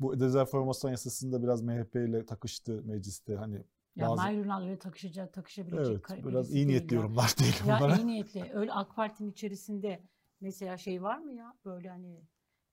Bu 0.00 0.20
dezenformasyon 0.20 0.90
yasasında 0.90 1.42
biraz 1.42 1.62
MHP 1.62 1.96
ile 2.08 2.26
takıştı 2.26 2.82
mecliste. 2.84 3.36
Hani 3.36 3.64
Ya 3.96 4.08
bazı- 4.10 4.28
öyle 4.28 4.78
takışacak, 4.78 5.32
takışabilecek 5.32 6.06
evet 6.10 6.26
biraz 6.26 6.50
iyi 6.54 6.66
niyetli 6.66 6.96
yorumlar 6.96 7.34
değil 7.40 7.54
Ya 7.68 7.78
bunlara. 7.80 7.96
iyi 7.96 8.06
niyetli. 8.06 8.50
Öyle 8.54 8.72
AK 8.72 8.96
Parti'nin 8.96 9.30
içerisinde 9.30 10.02
mesela 10.40 10.76
şey 10.76 11.02
var 11.02 11.18
mı 11.18 11.32
ya 11.32 11.54
böyle 11.64 11.88
hani 11.88 12.20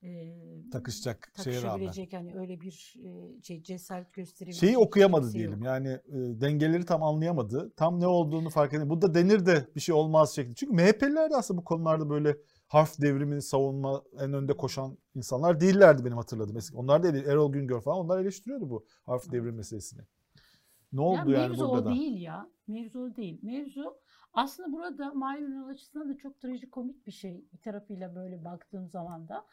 e, 0.02 0.10
Takışacak 0.72 1.32
şeye 1.44 1.50
rağmen. 1.56 1.62
takışabilecek 1.62 2.12
hani 2.12 2.34
öyle 2.36 2.60
bir 2.60 2.94
e, 3.04 3.42
şey 3.42 3.62
cesaret 3.62 4.12
gösterebilecek. 4.12 4.60
Şeyi 4.68 4.78
okuyamadı 4.78 5.32
diyelim. 5.32 5.52
yok. 5.52 5.64
Yani 5.64 5.88
e, 5.88 6.00
dengeleri 6.40 6.84
tam 6.84 7.02
anlayamadı. 7.02 7.72
Tam 7.76 8.00
ne 8.00 8.06
olduğunu 8.06 8.50
fark 8.50 8.72
edemedi. 8.72 8.90
Bu 8.90 9.02
da 9.02 9.14
denir 9.14 9.46
de 9.46 9.68
bir 9.76 9.80
şey 9.80 9.94
olmaz 9.94 10.34
şekli. 10.34 10.54
Çünkü 10.54 10.72
MHP'liler 10.74 11.30
de 11.30 11.36
aslında 11.36 11.60
bu 11.60 11.64
konularda 11.64 12.10
böyle 12.10 12.36
harf 12.66 13.00
devrimini 13.00 13.42
savunma 13.42 14.02
en 14.20 14.32
önde 14.32 14.56
koşan 14.56 14.98
insanlar 15.14 15.60
değillerdi 15.60 16.04
benim 16.04 16.16
hatırladığım. 16.16 16.56
Eski- 16.56 16.76
Onlar 16.76 17.02
da 17.02 17.08
Erol 17.08 17.52
Güngör 17.52 17.80
falan 17.80 17.98
onlar 17.98 18.20
eleştiriyordu 18.20 18.70
bu 18.70 18.84
harf 19.02 19.32
devrim 19.32 19.54
meselesini. 19.54 20.00
Ne 20.92 21.00
oldu 21.00 21.30
Ya 21.30 21.38
yani 21.40 21.48
mevzu 21.48 21.64
burada 21.68 21.80
o 21.80 21.84
da? 21.84 21.90
değil 21.90 22.20
ya. 22.20 22.46
Mevzu 22.68 23.00
o 23.00 23.16
değil. 23.16 23.38
Mevzu 23.42 23.96
aslında 24.32 24.72
burada 24.72 25.14
Mahir 25.14 25.42
Ünal 25.42 25.68
açısından 25.68 26.08
da 26.08 26.16
çok 26.16 26.40
trajikomik 26.40 27.06
bir 27.06 27.12
şey. 27.12 27.44
Bir 27.52 27.58
tarafıyla 27.58 28.14
böyle 28.14 28.44
baktığım 28.44 28.88
zaman 28.88 29.28
da. 29.28 29.44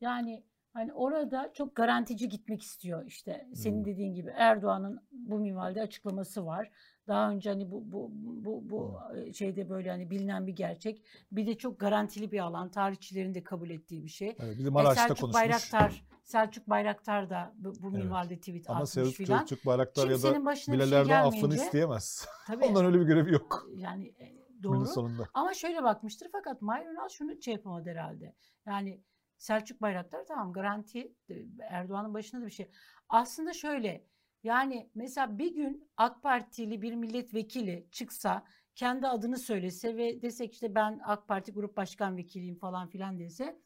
Yani 0.00 0.42
hani 0.72 0.92
orada 0.92 1.50
çok 1.54 1.74
garantici 1.76 2.28
gitmek 2.28 2.62
istiyor 2.62 3.06
işte. 3.06 3.48
Senin 3.54 3.76
Hmm. 3.78 3.84
dediğin 3.84 4.14
gibi 4.14 4.30
Erdoğan'ın 4.34 5.00
bu 5.12 5.38
minvalde 5.38 5.82
açıklaması 5.82 6.46
var. 6.46 6.70
Daha 7.08 7.30
önce 7.30 7.50
hani 7.50 7.70
bu 7.70 7.92
bu 7.92 8.10
bu 8.14 8.70
bu 8.70 8.98
Hmm. 9.10 9.34
şeyde 9.34 9.68
böyle 9.68 9.90
hani 9.90 10.10
bilinen 10.10 10.46
bir 10.46 10.56
gerçek. 10.56 11.02
Bir 11.32 11.46
de 11.46 11.58
çok 11.58 11.80
garantili 11.80 12.32
bir 12.32 12.38
alan. 12.38 12.70
Tarihçilerin 12.70 13.34
de 13.34 13.44
kabul 13.44 13.70
ettiği 13.70 14.04
bir 14.04 14.08
şey. 14.10 14.36
Evet, 14.40 14.58
bir 14.58 14.64
de 14.64 14.68
E, 14.68 14.70
Maraş'ta 14.70 14.94
Selçuk 14.94 15.20
konuşmuş. 15.20 15.42
Bayraktar 15.42 16.04
Selçuk 16.28 16.70
Bayraktar 16.70 17.30
da 17.30 17.52
bu, 17.56 17.72
bu 17.82 17.88
Evet. 17.90 18.04
minvalde 18.04 18.36
tweet 18.38 18.70
Ama 18.70 18.78
atmış 18.78 18.90
Selçuk 18.90 19.14
filan. 19.14 19.38
Selçuk 19.38 19.66
Bayraktar 19.66 20.08
ya 20.10 20.22
da 20.22 20.46
bir 20.46 20.56
şey 20.56 21.16
affını 21.16 21.54
isteyemez. 21.54 22.26
tabii 22.46 22.64
Ondan 22.64 22.84
öyle 22.84 23.00
bir 23.00 23.04
görevi 23.04 23.32
yok. 23.32 23.66
yani 23.76 24.06
e, 24.18 24.26
Günün 24.60 24.62
doğru. 24.62 24.86
sonunda. 24.86 25.28
Ama 25.34 25.54
şöyle 25.54 25.82
bakmıştır 25.82 26.28
fakat 26.32 26.62
Mahir 26.62 26.86
Ünal 26.86 27.08
şunu 27.08 27.42
şey 27.42 27.54
yapamadı 27.54 27.90
herhalde. 27.90 28.34
Yani 28.66 29.02
Selçuk 29.38 29.82
Bayraktar 29.82 30.24
tamam 30.26 30.52
garanti 30.52 31.12
Erdoğan'ın 31.60 32.14
başında 32.14 32.42
da 32.42 32.46
bir 32.46 32.50
şey. 32.50 32.70
Aslında 33.08 33.52
şöyle 33.52 34.04
yani 34.42 34.90
mesela 34.94 35.38
bir 35.38 35.54
gün 35.54 35.90
AK 35.96 36.22
Partili 36.22 36.82
bir 36.82 36.94
milletvekili 36.94 37.88
çıksa 37.90 38.44
kendi 38.74 39.06
adını 39.06 39.38
söylese 39.38 39.96
ve 39.96 40.22
desek 40.22 40.52
işte 40.52 40.74
ben 40.74 41.00
AK 41.04 41.28
Parti 41.28 41.52
Grup 41.52 41.76
Başkan 41.76 42.16
Vekiliyim 42.16 42.58
falan 42.58 42.88
filan 42.88 43.18
dese 43.18 43.60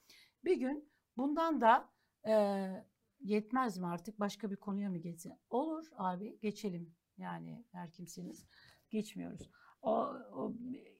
bir 0.45 0.57
gün 0.57 0.92
bundan 1.16 1.61
da 1.61 1.92
e, 2.26 2.69
yetmez 3.21 3.79
mi 3.79 3.87
artık 3.87 4.21
başka 4.21 4.50
bir 4.50 4.57
konuya 4.57 4.91
mı 4.91 4.99
geçse? 4.99 5.38
Olur 5.50 5.87
abi 5.97 6.38
geçelim 6.41 6.95
yani 7.19 7.64
her 7.73 7.91
kimseniz 7.93 8.45
geçmiyoruz. 8.91 9.50
O, 9.83 9.91
o 10.33 10.55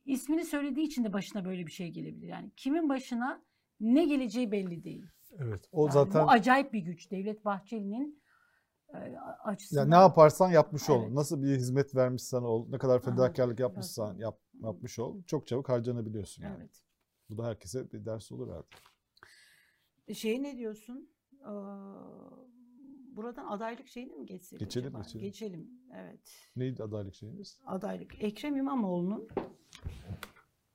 ismini 0.05 0.45
söylediği 0.45 0.87
için 0.87 1.05
de 1.05 1.13
başına 1.13 1.45
böyle 1.45 1.67
bir 1.67 1.73
şey 1.73 1.91
gelebilir. 1.91 2.27
Yani 2.27 2.51
kimin 2.57 2.89
başına 2.89 3.43
ne 3.81 4.05
geleceği 4.05 4.53
belli 4.53 4.85
değil. 4.85 5.07
Evet. 5.39 5.69
O 5.73 5.83
Yani 5.83 5.93
zaten 5.93 6.27
bu 6.27 6.31
acayip 6.31 6.73
bir 6.73 6.81
güç. 6.81 7.11
Devlet 7.11 7.45
Bahçeli'nin 7.45 8.23
açısından. 9.45 9.83
Ya 9.83 9.89
ne 9.89 9.95
yaparsan 9.95 10.51
yapmış 10.51 10.91
ol. 10.91 11.03
Evet. 11.03 11.13
Nasıl 11.13 11.43
bir 11.43 11.57
hizmet 11.57 11.95
vermişsen 11.95 12.43
ol. 12.43 12.69
Ne 12.69 12.79
kadar 12.79 13.03
fedakarlık 13.03 13.61
yapmışsan 13.61 14.17
yap, 14.19 14.41
yapmış 14.63 14.99
ol. 14.99 15.23
Çok 15.27 15.47
çabuk 15.47 15.69
harcanabiliyorsun 15.69 16.43
yani. 16.43 16.57
Evet. 16.59 16.83
Bu 17.31 17.39
da 17.39 17.47
herkese 17.47 17.93
bir 17.93 18.05
ders 18.05 18.33
olur 18.33 18.49
herhalde. 18.49 18.67
Şey 20.15 20.43
ne 20.43 20.57
diyorsun? 20.59 21.09
Ee, 21.41 21.47
buradan 23.17 23.47
adaylık 23.47 23.87
şeyini 23.89 24.15
mi 24.15 24.27
geçsek 24.27 24.61
Geçelim, 24.61 24.97
acaba? 24.97 25.03
geçelim. 25.03 25.21
Geçelim. 25.27 25.71
Evet. 25.97 26.21
Neydi 26.57 26.83
adaylık 26.83 27.15
şeyiniz? 27.15 27.59
Adaylık. 27.67 28.23
Ekrem 28.23 28.57
İmamoğlu'nun 28.57 29.29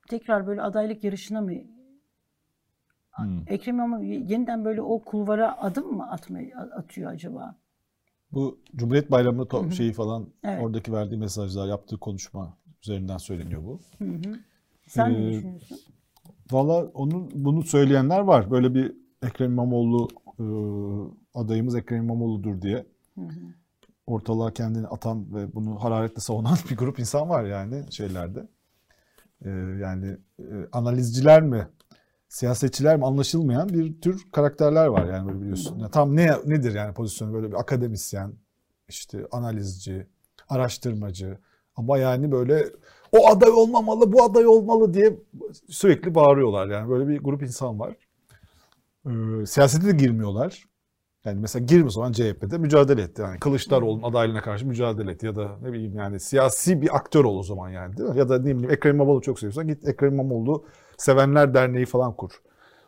tekrar 0.08 0.46
böyle 0.46 0.62
adaylık 0.62 1.04
yarışına 1.04 1.40
mı 1.40 1.52
Hmm. 3.10 3.42
Ekrem 3.46 3.74
İmamoğlu 3.74 4.04
yeniden 4.04 4.64
böyle 4.64 4.82
o 4.82 5.02
kulvara 5.04 5.58
adım 5.58 5.94
mı 5.96 6.10
atmaya 6.10 6.58
atıyor 6.60 7.12
acaba? 7.12 7.56
Bu 8.32 8.58
Cumhuriyet 8.76 9.10
Bayramı 9.10 9.42
to- 9.42 9.72
şeyi 9.72 9.92
falan 9.92 10.28
Evet. 10.44 10.62
oradaki 10.64 10.92
verdiği 10.92 11.16
mesajlar, 11.16 11.68
yaptığı 11.68 11.98
konuşma 11.98 12.58
üzerinden 12.82 13.16
söyleniyor 13.18 13.64
bu. 13.64 13.80
Hı 13.98 14.04
hı. 14.04 14.38
Sen 14.86 15.12
ne 15.12 15.26
Ee, 15.26 15.32
düşünüyorsun? 15.32 15.78
Valla 16.50 16.84
onu 16.84 17.28
bunu 17.34 17.62
söyleyenler 17.62 18.20
var. 18.20 18.50
Böyle 18.50 18.74
bir 18.74 18.96
Ekrem 19.22 19.50
İmamoğlu 19.50 20.08
e, 20.38 20.44
adayımız 21.34 21.74
Ekrem 21.76 22.02
İmamoğlu'dur 22.02 22.62
diye 22.62 22.86
Hı 23.14 23.20
hı. 23.20 23.40
ortalığa 24.06 24.52
kendini 24.52 24.86
atan 24.86 25.34
ve 25.34 25.54
bunu 25.54 25.84
hararetle 25.84 26.20
savunan 26.20 26.56
bir 26.70 26.76
grup 26.76 26.98
insan 26.98 27.28
var 27.28 27.44
yani 27.44 27.92
şeylerde. 27.92 28.48
Ee, 29.44 29.50
yani 29.80 30.16
e, 30.38 30.44
analizciler 30.72 31.42
mi, 31.42 31.68
siyasetçiler 32.28 32.96
mi 32.96 33.06
anlaşılmayan 33.06 33.68
bir 33.68 34.00
tür 34.00 34.30
karakterler 34.32 34.86
var 34.86 35.06
yani 35.06 35.28
böyle 35.28 35.40
biliyorsun. 35.40 35.78
Ya 35.78 35.88
tam 35.88 36.16
ne 36.16 36.30
nedir 36.46 36.74
yani 36.74 36.94
pozisyonu 36.94 37.34
böyle 37.34 37.48
bir 37.50 37.60
akademisyen, 37.60 38.32
işte 38.88 39.26
analizci, 39.30 40.06
araştırmacı 40.48 41.38
ama 41.76 41.98
yani 41.98 42.32
böyle 42.32 42.66
o 43.12 43.28
aday 43.28 43.50
olmamalı, 43.50 44.12
bu 44.12 44.22
aday 44.22 44.46
olmalı 44.46 44.94
diye 44.94 45.18
sürekli 45.68 46.14
bağırıyorlar. 46.14 46.68
Yani 46.68 46.90
böyle 46.90 47.08
bir 47.08 47.18
grup 47.18 47.42
insan 47.42 47.78
var. 47.78 47.96
Ee, 49.06 49.46
siyasete 49.46 49.86
de 49.86 49.92
girmiyorlar. 49.92 50.64
Yani 51.24 51.40
mesela 51.40 51.64
girmiş 51.64 51.96
olan 51.96 52.12
CHP'de 52.12 52.58
mücadele 52.58 53.02
etti. 53.02 53.22
Yani 53.22 53.38
Kılıçdaroğlu'nun 53.40 54.02
adaylığına 54.02 54.42
karşı 54.42 54.66
mücadele 54.66 55.10
etti. 55.10 55.26
Ya 55.26 55.36
da 55.36 55.48
ne 55.62 55.72
bileyim 55.72 55.94
yani 55.96 56.20
siyasi 56.20 56.82
bir 56.82 56.96
aktör 56.96 57.24
ol 57.24 57.38
o 57.38 57.42
zaman 57.42 57.68
yani 57.68 57.96
değil 57.96 58.10
mi? 58.10 58.18
Ya 58.18 58.28
da 58.28 58.38
ne 58.38 58.44
bileyim 58.44 58.70
Ekrem 58.70 58.94
İmamoğlu 58.94 59.20
çok 59.20 59.38
seviyorsan 59.38 59.66
git 59.66 59.88
Ekrem 59.88 60.12
İmamoğlu 60.12 60.64
Sevenler 60.98 61.54
Derneği 61.54 61.86
falan 61.86 62.16
kur. 62.16 62.30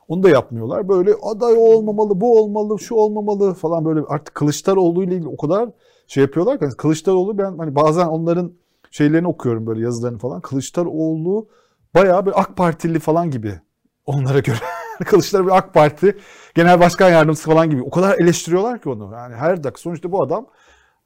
Onu 0.08 0.22
da 0.22 0.28
yapmıyorlar. 0.30 0.88
Böyle 0.88 1.14
aday 1.22 1.54
olmamalı, 1.58 2.20
bu 2.20 2.40
olmalı, 2.42 2.78
şu 2.78 2.94
olmamalı 2.94 3.54
falan 3.54 3.84
böyle 3.84 4.00
artık 4.08 4.34
Kılıçdaroğlu 4.34 5.04
ile 5.04 5.14
ilgili 5.14 5.28
o 5.28 5.36
kadar 5.36 5.68
şey 6.06 6.22
yapıyorlar 6.22 6.58
ki. 6.58 6.64
hani 6.64 6.76
Kılıçdaroğlu 6.76 7.38
ben 7.38 7.58
hani 7.58 7.74
bazen 7.74 8.06
onların 8.06 8.52
şeylerini 8.90 9.28
okuyorum 9.28 9.66
böyle 9.66 9.80
yazılarını 9.80 10.18
falan. 10.18 10.40
Kılıçdaroğlu 10.40 11.48
bayağı 11.94 12.26
bir 12.26 12.40
AK 12.40 12.56
Partili 12.56 12.98
falan 12.98 13.30
gibi 13.30 13.60
onlara 14.06 14.38
göre. 14.38 14.58
Kılıçdaroğlu 15.04 15.54
AK 15.54 15.74
Parti 15.74 16.18
genel 16.54 16.80
başkan 16.80 17.10
yardımcısı 17.10 17.50
falan 17.50 17.70
gibi. 17.70 17.82
O 17.82 17.90
kadar 17.90 18.18
eleştiriyorlar 18.18 18.82
ki 18.82 18.88
onu. 18.88 19.12
Yani 19.14 19.34
her 19.34 19.64
dakika 19.64 19.80
sonuçta 19.80 20.12
bu 20.12 20.22
adam 20.22 20.46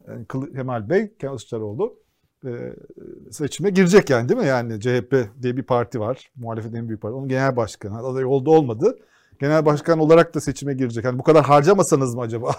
yani 0.08 0.26
Kemal 0.54 0.90
Bey, 0.90 1.16
Kılıçdaroğlu 1.20 2.04
e, 2.46 2.50
seçime 3.30 3.70
girecek 3.70 4.10
yani 4.10 4.28
değil 4.28 4.40
mi? 4.40 4.46
Yani 4.46 4.80
CHP 4.80 5.14
diye 5.42 5.56
bir 5.56 5.62
parti 5.62 6.00
var. 6.00 6.30
Muhalefetin 6.36 6.76
en 6.76 6.88
büyük 6.88 7.02
parti. 7.02 7.14
Onun 7.14 7.28
genel 7.28 7.56
başkanı. 7.56 7.98
Aday 7.98 8.24
oldu 8.24 8.50
olmadı. 8.50 8.98
Genel 9.40 9.66
başkan 9.66 9.98
olarak 9.98 10.34
da 10.34 10.40
seçime 10.40 10.74
girecek. 10.74 11.04
Yani 11.04 11.18
bu 11.18 11.22
kadar 11.22 11.44
harcamasanız 11.44 12.14
mı 12.14 12.20
acaba? 12.20 12.54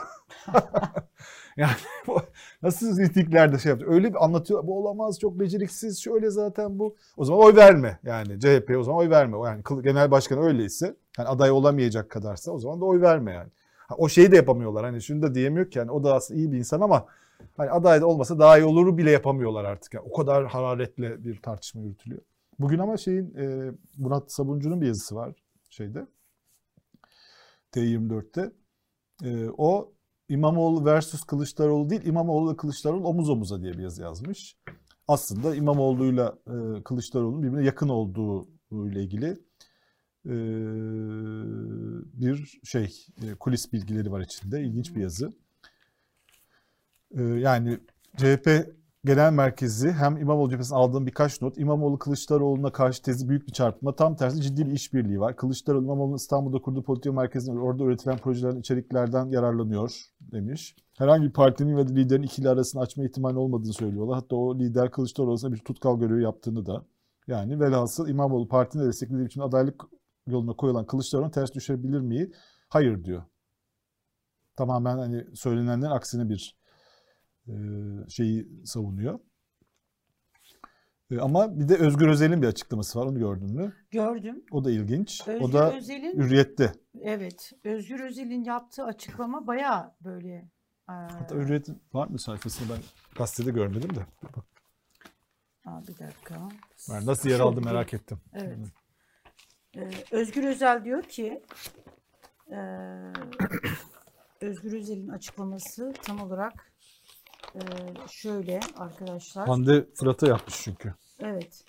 yani 1.58 1.76
bu, 2.08 2.22
nasıl 2.64 2.98
reytinglerde 2.98 3.58
şey 3.58 3.70
yapacak? 3.70 3.92
Öyle 3.92 4.10
bir 4.10 4.26
anlatıyor. 4.26 4.68
Bu 4.68 4.80
olamaz, 4.80 5.20
çok 5.20 5.40
beceriksiz, 5.40 6.04
şöyle 6.04 6.30
zaten 6.30 6.80
bu. 6.80 6.96
O 7.18 7.26
zaman 7.26 7.42
oy 7.42 7.56
verme 7.56 8.00
yani. 8.04 8.40
CHP 8.40 8.76
o 8.80 8.84
zaman 8.84 9.00
oy 9.00 9.10
verme. 9.10 9.38
Yani 9.46 9.64
genel 9.84 10.12
başkan 10.12 10.44
öyleyse, 10.44 10.96
yani 11.18 11.30
aday 11.30 11.52
olamayacak 11.52 12.10
kadarsa 12.10 12.52
o 12.52 12.60
zaman 12.60 12.82
da 12.82 12.86
oy 12.86 13.02
verme 13.02 13.34
yani. 13.34 13.50
Ha, 13.88 13.96
o 13.98 14.10
şeyi 14.10 14.32
de 14.32 14.36
yapamıyorlar. 14.36 14.86
Hani 14.86 15.02
şunu 15.02 15.22
da 15.22 15.36
diyemiyor 15.36 15.72
ki 15.72 15.80
yani 15.80 15.92
o 15.92 16.04
da 16.04 16.16
aslında 16.16 16.40
iyi 16.40 16.52
bir 16.52 16.58
insan 16.58 16.82
ama 16.82 17.06
hani 17.58 17.72
aday 17.72 18.02
da 18.02 18.08
olmasa 18.08 18.40
daha 18.40 18.58
iyi 18.58 18.66
oluru 18.66 18.98
bile 18.98 19.12
yapamıyorlar 19.12 19.66
artık. 19.66 19.94
Yani 19.94 20.08
o 20.10 20.14
kadar 20.14 20.48
hararetle 20.48 21.24
bir 21.24 21.42
tartışma 21.42 21.82
yürütülüyor. 21.82 22.22
Bugün 22.60 22.80
ama 22.80 22.98
şeyin 22.98 23.36
e, 23.36 23.72
Murat 23.98 24.32
Sabuncu'nun 24.32 24.82
bir 24.82 24.88
yazısı 24.88 25.16
var 25.16 25.36
şeyde. 25.70 26.08
T24'te. 27.74 28.52
E, 29.24 29.50
o 29.58 29.94
İmamoğlu 30.30 30.86
versus 30.86 31.24
Kılıçdaroğlu 31.24 31.90
değil, 31.90 32.06
İmamoğlu 32.06 32.52
ve 32.52 32.58
Kılıçdaroğlu 32.58 33.08
omuz 33.08 33.30
omuza 33.30 33.62
diye 33.62 33.74
bir 33.74 33.84
yazı 33.84 34.02
yazmış. 34.02 34.58
Aslında 35.08 35.56
İmamoğlu'yla 35.56 36.38
e, 36.48 36.84
Kılıçdaroğlu'nun 36.84 37.44
birbirine 37.44 37.66
yakın 37.66 37.90
olduğu 37.90 38.48
ile 38.72 39.04
ilgili 39.04 39.38
bir 42.14 42.60
şey, 42.64 43.06
e, 43.24 43.36
kulis 43.36 43.74
bilgileri 43.74 44.12
var 44.12 44.22
içinde. 44.22 44.62
İlginç 44.62 44.96
bir 44.96 45.02
yazı. 45.02 45.34
E, 47.18 47.24
yani 47.24 47.80
CHP 48.18 48.76
Genel 49.06 49.34
Merkezi 49.34 49.92
hem 49.92 50.18
İmamoğlu 50.18 50.50
cephesinden 50.50 50.80
aldığım 50.80 51.08
birkaç 51.08 51.42
not. 51.42 51.58
İmamoğlu 51.58 52.00
Kılıçdaroğlu'na 52.00 52.72
karşı 52.72 53.02
tezi 53.02 53.30
büyük 53.30 53.48
bir 53.48 53.52
çarpma. 53.52 53.96
Tam 53.96 54.16
tersi 54.16 54.42
ciddi 54.42 54.66
bir 54.66 54.72
işbirliği 54.72 55.20
var. 55.20 55.36
Kılıçdaroğlu 55.36 55.84
İmamoğlu'nun 55.84 56.16
İstanbul'da 56.16 56.62
kurduğu 56.62 56.84
politika 56.84 57.14
merkezinde 57.14 57.60
orada 57.60 57.84
üretilen 57.84 58.18
projelerin 58.18 58.60
içeriklerden 58.60 59.26
yararlanıyor 59.26 59.92
demiş. 60.22 60.76
Herhangi 60.98 61.28
bir 61.28 61.34
partinin 61.34 61.78
ve 61.78 61.86
liderin 61.86 62.24
ikili 62.24 62.50
arasını 62.50 62.82
açma 62.82 63.04
ihtimali 63.04 63.38
olmadığını 63.38 63.74
söylüyorlar. 63.74 64.16
Hatta 64.16 64.36
o 64.36 64.60
lider 64.60 64.92
Kılıçdaroğlu'na 64.92 65.54
bir 65.54 65.58
tutkal 65.58 66.00
görevi 66.00 66.24
yaptığını 66.24 66.66
da. 66.66 66.86
Yani 67.28 67.60
velhasıl 67.60 68.10
İmamoğlu 68.10 68.48
partinin 68.48 68.84
de 68.84 68.88
desteklediği 68.88 69.28
için 69.28 69.42
adaylık 69.42 69.84
yoluna 70.28 70.54
koyulan 70.56 70.86
Kılıçdaroğlu'na 70.86 71.32
ters 71.32 71.54
düşebilir 71.54 72.00
mi? 72.00 72.32
Hayır 72.70 73.04
diyor. 73.04 73.24
Tamamen 74.56 74.98
hani 74.98 75.26
söylenenlerin 75.36 75.92
aksine 75.92 76.30
bir 76.30 76.58
e, 77.48 77.54
şeyi 78.10 78.66
savunuyor. 78.66 79.20
E, 81.12 81.20
Ama 81.20 81.60
bir 81.60 81.68
de 81.70 81.76
Özgür 81.76 82.08
Özel'in 82.08 82.42
bir 82.42 82.48
açıklaması 82.48 83.00
var. 83.00 83.06
Onu 83.06 83.20
gördün 83.20 83.56
mü? 83.56 83.74
Gördüm. 83.92 84.44
O 84.52 84.64
da 84.64 84.72
ilginç. 84.72 85.28
Özgür 85.28 85.46
o 85.50 85.54
da 85.54 85.78
Özel'in 85.78 86.18
Hürriyet'te. 86.18 86.72
evet 87.02 87.52
Özgür 87.64 88.00
Özel'in 88.00 88.44
yaptığı 88.44 88.84
açıklama 88.84 89.48
bayağı 89.48 89.96
böyle 90.02 90.32
e, 90.90 90.94
Hatta 90.94 91.36
Hürriyet'in 91.36 91.82
var 91.94 92.08
mı 92.08 92.20
sayfasını 92.20 92.70
ben 92.70 92.82
gazetede 93.18 93.52
görmedim 93.52 93.96
de. 93.96 94.06
Aa, 95.66 95.82
bir 95.82 95.98
dakika. 96.00 96.50
ben 96.90 97.06
nasıl 97.06 97.30
yer 97.30 97.40
aldı 97.40 97.62
merak 97.62 97.94
ettim. 97.94 98.18
Evet. 98.34 98.58
Ee, 99.76 99.90
Özgür 100.12 100.44
Özel 100.44 100.86
diyor 100.86 101.04
ki 101.04 101.42
e, 102.52 102.58
Özgür 104.42 104.74
Özel'in 104.74 105.08
açıklaması 105.08 105.94
tam 106.04 106.22
olarak 106.22 106.72
e, 107.56 107.60
şöyle 108.12 108.60
arkadaşlar. 108.78 109.48
Hande 109.48 109.86
Fırat'a 109.94 110.28
yapmış 110.28 110.62
çünkü. 110.64 110.94
Evet. 111.20 111.66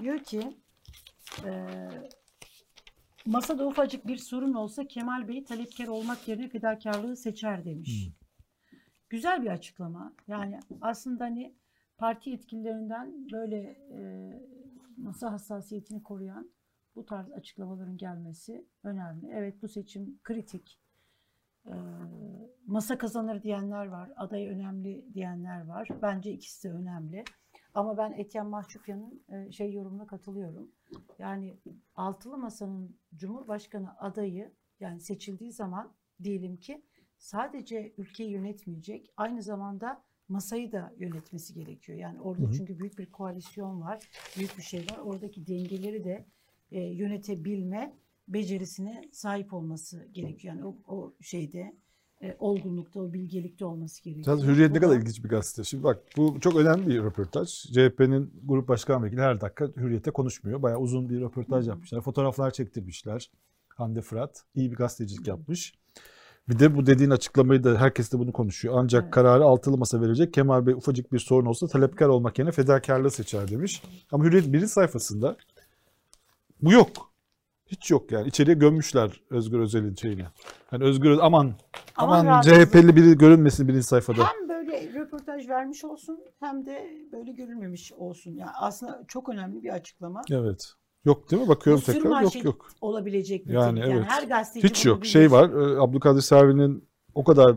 Diyor 0.00 0.18
ki 0.18 0.56
e, 1.44 1.68
masada 3.26 3.66
ufacık 3.66 4.06
bir 4.06 4.16
sorun 4.16 4.54
olsa 4.54 4.86
Kemal 4.86 5.28
Bey 5.28 5.44
talepkar 5.44 5.86
olmak 5.86 6.28
yerine 6.28 6.48
fedakarlığı 6.48 7.16
seçer 7.16 7.64
demiş. 7.64 8.08
Güzel 9.08 9.42
bir 9.42 9.50
açıklama. 9.50 10.12
Yani 10.28 10.60
aslında 10.80 11.24
hani 11.24 11.54
parti 11.98 12.30
yetkililerinden 12.30 13.30
böyle 13.32 13.56
e, 13.92 14.00
masa 14.96 15.32
hassasiyetini 15.32 16.02
koruyan 16.02 16.50
bu 16.98 17.04
tarz 17.06 17.32
açıklamaların 17.32 17.96
gelmesi 17.96 18.66
önemli. 18.82 19.30
Evet 19.32 19.62
bu 19.62 19.68
seçim 19.68 20.18
kritik. 20.22 20.80
E, 21.66 21.74
masa 22.66 22.98
kazanır 22.98 23.42
diyenler 23.42 23.86
var, 23.86 24.10
aday 24.16 24.48
önemli 24.48 25.14
diyenler 25.14 25.66
var. 25.66 25.88
Bence 26.02 26.32
ikisi 26.32 26.68
de 26.68 26.72
önemli. 26.72 27.24
Ama 27.74 27.96
ben 27.96 28.12
Etyen 28.12 28.46
Mahçupyan'ın 28.46 29.24
e, 29.28 29.52
şey 29.52 29.72
yorumuna 29.72 30.06
katılıyorum. 30.06 30.70
Yani 31.18 31.58
altılı 31.94 32.38
masanın 32.38 32.98
Cumhurbaşkanı 33.16 33.98
adayı 33.98 34.52
yani 34.80 35.00
seçildiği 35.00 35.52
zaman 35.52 35.92
diyelim 36.22 36.56
ki 36.56 36.84
sadece 37.18 37.94
ülkeyi 37.98 38.30
yönetmeyecek, 38.30 39.12
aynı 39.16 39.42
zamanda 39.42 40.02
masayı 40.28 40.72
da 40.72 40.94
yönetmesi 40.98 41.54
gerekiyor. 41.54 41.98
Yani 41.98 42.20
orada 42.20 42.42
Hı 42.42 42.46
hı. 42.46 42.52
çünkü 42.52 42.78
büyük 42.78 42.98
bir 42.98 43.10
koalisyon 43.12 43.80
var, 43.80 44.10
büyük 44.36 44.56
bir 44.58 44.62
şey 44.62 44.80
var. 44.80 44.98
Oradaki 44.98 45.46
dengeleri 45.46 46.04
de 46.04 46.26
e, 46.72 46.80
yönetebilme 46.80 47.92
becerisine 48.28 49.02
sahip 49.12 49.54
olması 49.54 50.08
gerekiyor. 50.12 50.54
Yani 50.54 50.66
o, 50.66 50.76
o 50.94 51.12
şeyde 51.20 51.72
e, 52.22 52.36
olgunlukta, 52.38 53.00
o 53.00 53.12
bilgelikte 53.12 53.64
olması 53.64 54.02
gerekiyor. 54.04 54.36
Zaten 54.36 54.52
Hürriyet 54.52 54.72
ne 54.72 54.80
kadar 54.80 54.96
da- 54.96 55.00
ilginç 55.00 55.24
bir 55.24 55.28
gazete. 55.28 55.64
Şimdi 55.64 55.84
bak 55.84 55.98
bu 56.16 56.36
çok 56.40 56.56
önemli 56.56 56.86
bir 56.86 57.02
röportaj. 57.02 57.48
CHP'nin 57.64 58.32
grup 58.44 58.68
başkan 58.68 59.04
vekili 59.04 59.20
her 59.20 59.40
dakika 59.40 59.66
Hürriyet'te 59.76 60.10
konuşmuyor. 60.10 60.62
Bayağı 60.62 60.78
uzun 60.78 61.08
bir 61.08 61.20
röportaj 61.20 61.60
Hı 61.62 61.66
hı. 61.66 61.68
yapmışlar. 61.68 62.00
Fotoğraflar 62.00 62.50
çektirmişler. 62.50 63.30
Hande 63.68 64.00
Fırat 64.02 64.44
iyi 64.54 64.70
bir 64.70 64.76
gazetecilik 64.76 65.26
yapmış. 65.26 65.74
Bir 66.48 66.58
de 66.58 66.76
bu 66.76 66.86
dediğin 66.86 67.10
açıklamayı 67.10 67.64
da 67.64 67.80
herkes 67.80 68.12
de 68.12 68.18
bunu 68.18 68.32
konuşuyor. 68.32 68.74
Ancak 68.78 69.02
Evet. 69.02 69.12
kararı 69.14 69.44
altılı 69.44 69.78
masa 69.78 70.00
verecek. 70.00 70.34
Kemal 70.34 70.66
Bey 70.66 70.74
ufacık 70.74 71.12
bir 71.12 71.18
sorun 71.18 71.46
olsa 71.46 71.66
talepkar 71.66 72.08
olmak 72.08 72.38
yerine 72.38 72.52
fedakarlığı 72.52 73.10
seçer 73.10 73.50
demiş. 73.50 73.82
Ama 74.12 74.24
Hürriyet 74.24 74.52
birinci 74.52 74.68
sayfasında 74.68 75.36
bu 76.62 76.72
yok. 76.72 76.88
Hiç 77.66 77.90
yok 77.90 78.12
yani. 78.12 78.28
İçeriye 78.28 78.56
gömmüşler 78.56 79.20
Özgür 79.30 79.58
Özel'in 79.58 79.94
şeyini. 79.94 80.24
Yani 80.72 80.84
Özgür 80.84 81.10
Öz- 81.10 81.18
aman 81.22 81.54
Aman 81.96 82.26
aman. 82.26 82.42
CHP'li 82.42 82.96
biri 82.96 83.18
görünmesin 83.18 83.68
birinci 83.68 83.82
sayfada. 83.86 84.24
Hem 84.24 84.48
böyle 84.48 84.92
röportaj 84.94 85.48
vermiş 85.48 85.84
olsun 85.84 86.20
hem 86.40 86.66
de 86.66 86.90
böyle 87.12 87.32
görülmemiş 87.32 87.92
olsun. 87.92 88.30
Yani 88.30 88.50
aslında 88.60 89.04
çok 89.08 89.28
önemli 89.28 89.62
bir 89.62 89.68
açıklama. 89.74 90.22
Evet. 90.30 90.72
Yok 91.04 91.30
değil 91.30 91.42
mi? 91.42 91.48
Bakıyorum 91.48 91.82
sürü 91.82 91.94
tekrar. 91.94 92.22
Yok 92.22 92.44
yok. 92.44 92.68
olabilecek 92.80 93.46
bir 93.48 93.52
Yani 93.52 93.80
yani, 93.80 93.92
evet. 93.92 94.04
her 94.08 94.22
gazeteci 94.22 94.68
Hiç 94.68 94.86
yok. 94.86 95.00
bilir. 95.02 95.08
Şey 95.08 95.30
var. 95.30 95.50
e, 95.50 95.80
Abdülkadir 95.80 96.20
Selvi'nin 96.20 96.88
o 97.14 97.24
kadar 97.24 97.56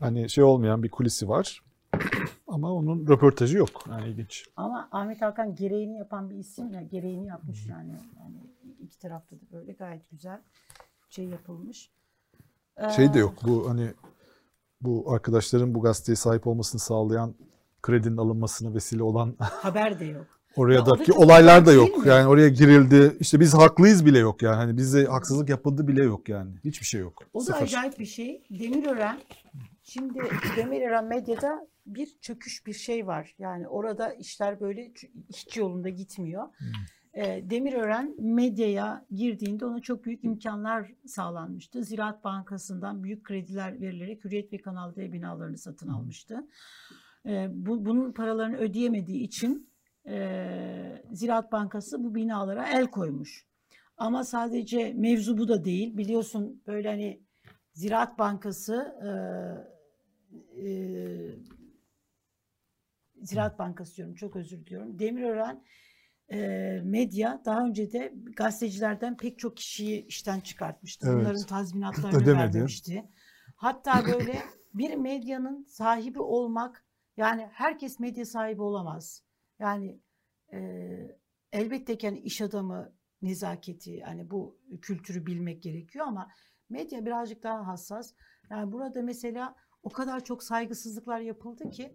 hani 0.00 0.30
şey 0.30 0.44
olmayan 0.44 0.82
bir 0.82 0.90
kulisi 0.90 1.28
var. 1.28 1.62
Ama 2.52 2.72
onun 2.72 3.06
röportajı 3.08 3.58
yok. 3.58 3.84
Yani 3.90 4.08
ilginç. 4.08 4.44
Ama 4.56 4.88
Ahmet 4.92 5.22
Hakan 5.22 5.54
gereğini 5.54 5.98
yapan 5.98 6.30
bir 6.30 6.34
isim 6.36 6.72
ya 6.72 6.82
gereğini 6.82 7.26
yapmış 7.26 7.66
yani. 7.66 7.90
yani 8.18 8.36
iki 8.80 8.98
tarafta 8.98 9.36
da 9.36 9.40
böyle 9.52 9.72
gayet 9.72 10.10
güzel 10.10 10.40
şey 11.10 11.24
yapılmış. 11.24 11.90
Şey 12.96 13.04
Ee, 13.04 13.14
de 13.14 13.18
yok. 13.18 13.34
Bu 13.46 13.70
hani 13.70 13.90
bu 14.80 15.12
arkadaşların 15.12 15.74
bu 15.74 15.80
gazeteye 15.80 16.16
sahip 16.16 16.46
olmasını 16.46 16.80
sağlayan 16.80 17.34
kredinin 17.82 18.16
alınmasına 18.16 18.74
vesile 18.74 19.02
olan 19.02 19.36
Haber 19.38 20.00
de 20.00 20.04
yok. 20.04 20.26
Oraya 20.56 20.86
da 20.86 21.04
çok 21.04 21.18
olaylar 21.18 21.66
da 21.66 21.72
yok. 21.72 22.06
Yani 22.06 22.26
oraya 22.26 22.48
girildi. 22.48 23.16
İşte 23.20 23.40
biz 23.40 23.54
haklıyız 23.54 24.06
bile 24.06 24.18
yok 24.18 24.42
yani. 24.42 24.56
Hani 24.56 24.76
bize 24.76 25.04
haksızlık 25.04 25.48
yapıldı 25.48 25.88
bile 25.88 26.02
yok 26.04 26.28
yani. 26.28 26.50
Hiçbir 26.64 26.86
şey 26.86 27.00
yok. 27.00 27.22
O 27.34 27.40
da 27.40 27.44
Sıfır. 27.44 27.62
acayip 27.62 27.98
bir 27.98 28.06
şey. 28.06 28.42
Demirören, 28.50 29.20
şimdi 29.92 30.20
Demirören 30.56 31.04
medyada 31.04 31.66
bir 31.86 32.16
çöküş 32.20 32.66
bir 32.66 32.72
şey 32.72 33.06
var. 33.06 33.34
Yani 33.38 33.68
orada 33.68 34.12
işler 34.12 34.60
böyle 34.60 34.92
hiç 35.28 35.56
yolunda 35.56 35.88
gitmiyor. 35.88 36.48
Hmm. 36.58 36.68
Ee, 37.14 37.50
Demirören 37.50 38.14
medyaya 38.18 39.06
girdiğinde 39.10 39.66
ona 39.66 39.80
çok 39.80 40.04
büyük 40.04 40.24
imkanlar 40.24 40.92
sağlanmıştı. 41.06 41.84
Ziraat 41.84 42.24
Bankası'ndan 42.24 43.04
büyük 43.04 43.24
krediler 43.24 43.80
verilerek 43.80 44.24
Hürriyet 44.24 44.52
ve 44.52 44.58
Kanal 44.58 44.96
D 44.96 45.12
binalarını 45.12 45.58
satın 45.58 45.86
Hmm. 45.86 45.94
almıştı. 45.94 46.46
Ee, 47.26 47.48
bu, 47.52 47.84
bunun 47.84 48.12
paralarını 48.12 48.56
ödeyemediği 48.56 49.22
için 49.22 49.70
e, 50.06 51.02
Ziraat 51.12 51.52
Bankası 51.52 52.04
bu 52.04 52.14
binalara 52.14 52.68
el 52.68 52.86
koymuş. 52.86 53.46
Ama 53.96 54.24
sadece 54.24 54.92
mevzu 54.92 55.38
bu 55.38 55.48
da 55.48 55.64
değil. 55.64 55.96
Biliyorsun 55.96 56.62
böyle 56.66 56.88
hani 56.88 57.20
Ziraat 57.72 58.18
Bankası 58.18 58.74
e, 59.04 59.10
e, 60.56 60.66
Ziraat 63.22 63.58
Bankası 63.58 63.96
diyorum 63.96 64.14
çok 64.14 64.36
özür 64.36 64.66
diliyorum. 64.66 64.98
Demirören 64.98 65.64
e, 66.32 66.38
medya 66.84 67.42
daha 67.44 67.66
önce 67.66 67.92
de 67.92 68.14
gazetecilerden 68.36 69.16
pek 69.16 69.38
çok 69.38 69.56
kişiyi 69.56 70.06
işten 70.06 70.40
çıkartmıştı. 70.40 71.06
Evet. 71.10 71.20
Bunların 71.20 71.46
tazminatlarını 71.46 72.22
Ödemedi. 72.22 72.38
vermemişti. 72.38 73.04
Hatta 73.56 74.04
böyle 74.06 74.42
bir 74.74 74.94
medyanın 74.94 75.64
sahibi 75.64 76.20
olmak 76.20 76.84
yani 77.16 77.48
herkes 77.52 78.00
medya 78.00 78.24
sahibi 78.24 78.62
olamaz. 78.62 79.24
Yani 79.58 80.00
e, 80.52 80.58
elbette 81.52 81.98
ki 81.98 82.06
hani 82.06 82.18
iş 82.18 82.40
adamı 82.40 82.92
nezaketi 83.22 84.00
hani 84.00 84.30
bu 84.30 84.58
kültürü 84.82 85.26
bilmek 85.26 85.62
gerekiyor 85.62 86.06
ama 86.06 86.30
medya 86.68 87.06
birazcık 87.06 87.42
daha 87.42 87.66
hassas. 87.66 88.14
Yani 88.50 88.72
burada 88.72 89.02
mesela 89.02 89.54
o 89.82 89.90
kadar 89.90 90.24
çok 90.24 90.42
saygısızlıklar 90.42 91.20
yapıldı 91.20 91.70
ki 91.70 91.94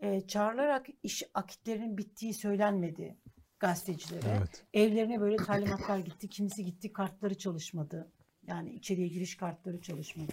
e, 0.00 0.20
çağrılarak 0.26 0.86
iş 1.02 1.22
akitlerinin 1.34 1.98
bittiği 1.98 2.34
söylenmedi 2.34 3.16
gazetecilere. 3.60 4.36
Evet. 4.38 4.64
Evlerine 4.74 5.20
böyle 5.20 5.36
talimatlar 5.36 5.98
gitti. 5.98 6.28
Kimisi 6.28 6.64
gitti 6.64 6.92
kartları 6.92 7.38
çalışmadı. 7.38 8.12
Yani 8.46 8.72
içeriye 8.72 9.08
giriş 9.08 9.36
kartları 9.36 9.80
çalışmadı. 9.80 10.32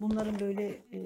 Bunların 0.00 0.40
böyle 0.40 0.82
e, 0.92 1.00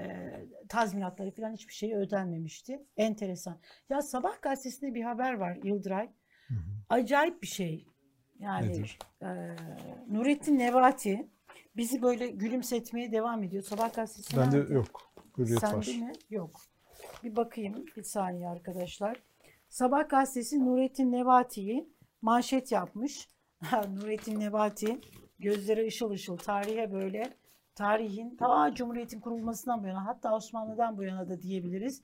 e, 0.00 0.32
tazminatları 0.68 1.30
falan 1.30 1.52
hiçbir 1.52 1.72
şey 1.72 1.94
ödenmemişti. 1.94 2.82
Enteresan. 2.96 3.58
Ya 3.90 4.02
Sabah 4.02 4.42
gazetesinde 4.42 4.94
bir 4.94 5.02
haber 5.02 5.32
var 5.34 5.58
Yıldıray. 5.62 6.10
Hı 6.48 6.54
hı. 6.54 6.60
Acayip 6.88 7.42
bir 7.42 7.46
şey. 7.46 7.86
Yani 8.38 8.68
Nedir? 8.68 8.98
e, 9.22 9.26
Nurettin 10.08 10.58
Nebati 10.58 11.28
bizi 11.76 12.02
böyle 12.02 12.26
gülümsetmeye 12.26 13.12
devam 13.12 13.42
ediyor. 13.42 13.62
Sabah 13.62 13.94
gazetesi 13.94 14.36
Bende 14.36 14.56
nerede? 14.58 14.74
yok. 14.74 15.12
Hürriyet 15.38 15.60
Sende 15.60 15.76
var. 15.76 15.86
mi? 15.86 16.12
Yok. 16.30 16.60
Bir 17.24 17.36
bakayım 17.36 17.84
bir 17.96 18.02
saniye 18.02 18.48
arkadaşlar. 18.48 19.22
Sabah 19.68 20.08
gazetesi 20.08 20.64
Nurettin 20.64 21.12
Nebati'yi 21.12 21.88
manşet 22.22 22.72
yapmış. 22.72 23.28
Nurettin 23.94 24.40
Nebati 24.40 25.00
gözleri 25.38 25.86
ışıl 25.86 26.10
ışıl 26.10 26.36
tarihe 26.36 26.92
böyle 26.92 27.32
tarihin 27.74 28.36
ta 28.36 28.74
Cumhuriyet'in 28.74 29.20
kurulmasından 29.20 29.82
bu 29.82 29.86
yana 29.86 30.06
hatta 30.06 30.36
Osmanlı'dan 30.36 30.98
bu 30.98 31.02
yana 31.04 31.28
da 31.28 31.42
diyebiliriz. 31.42 32.02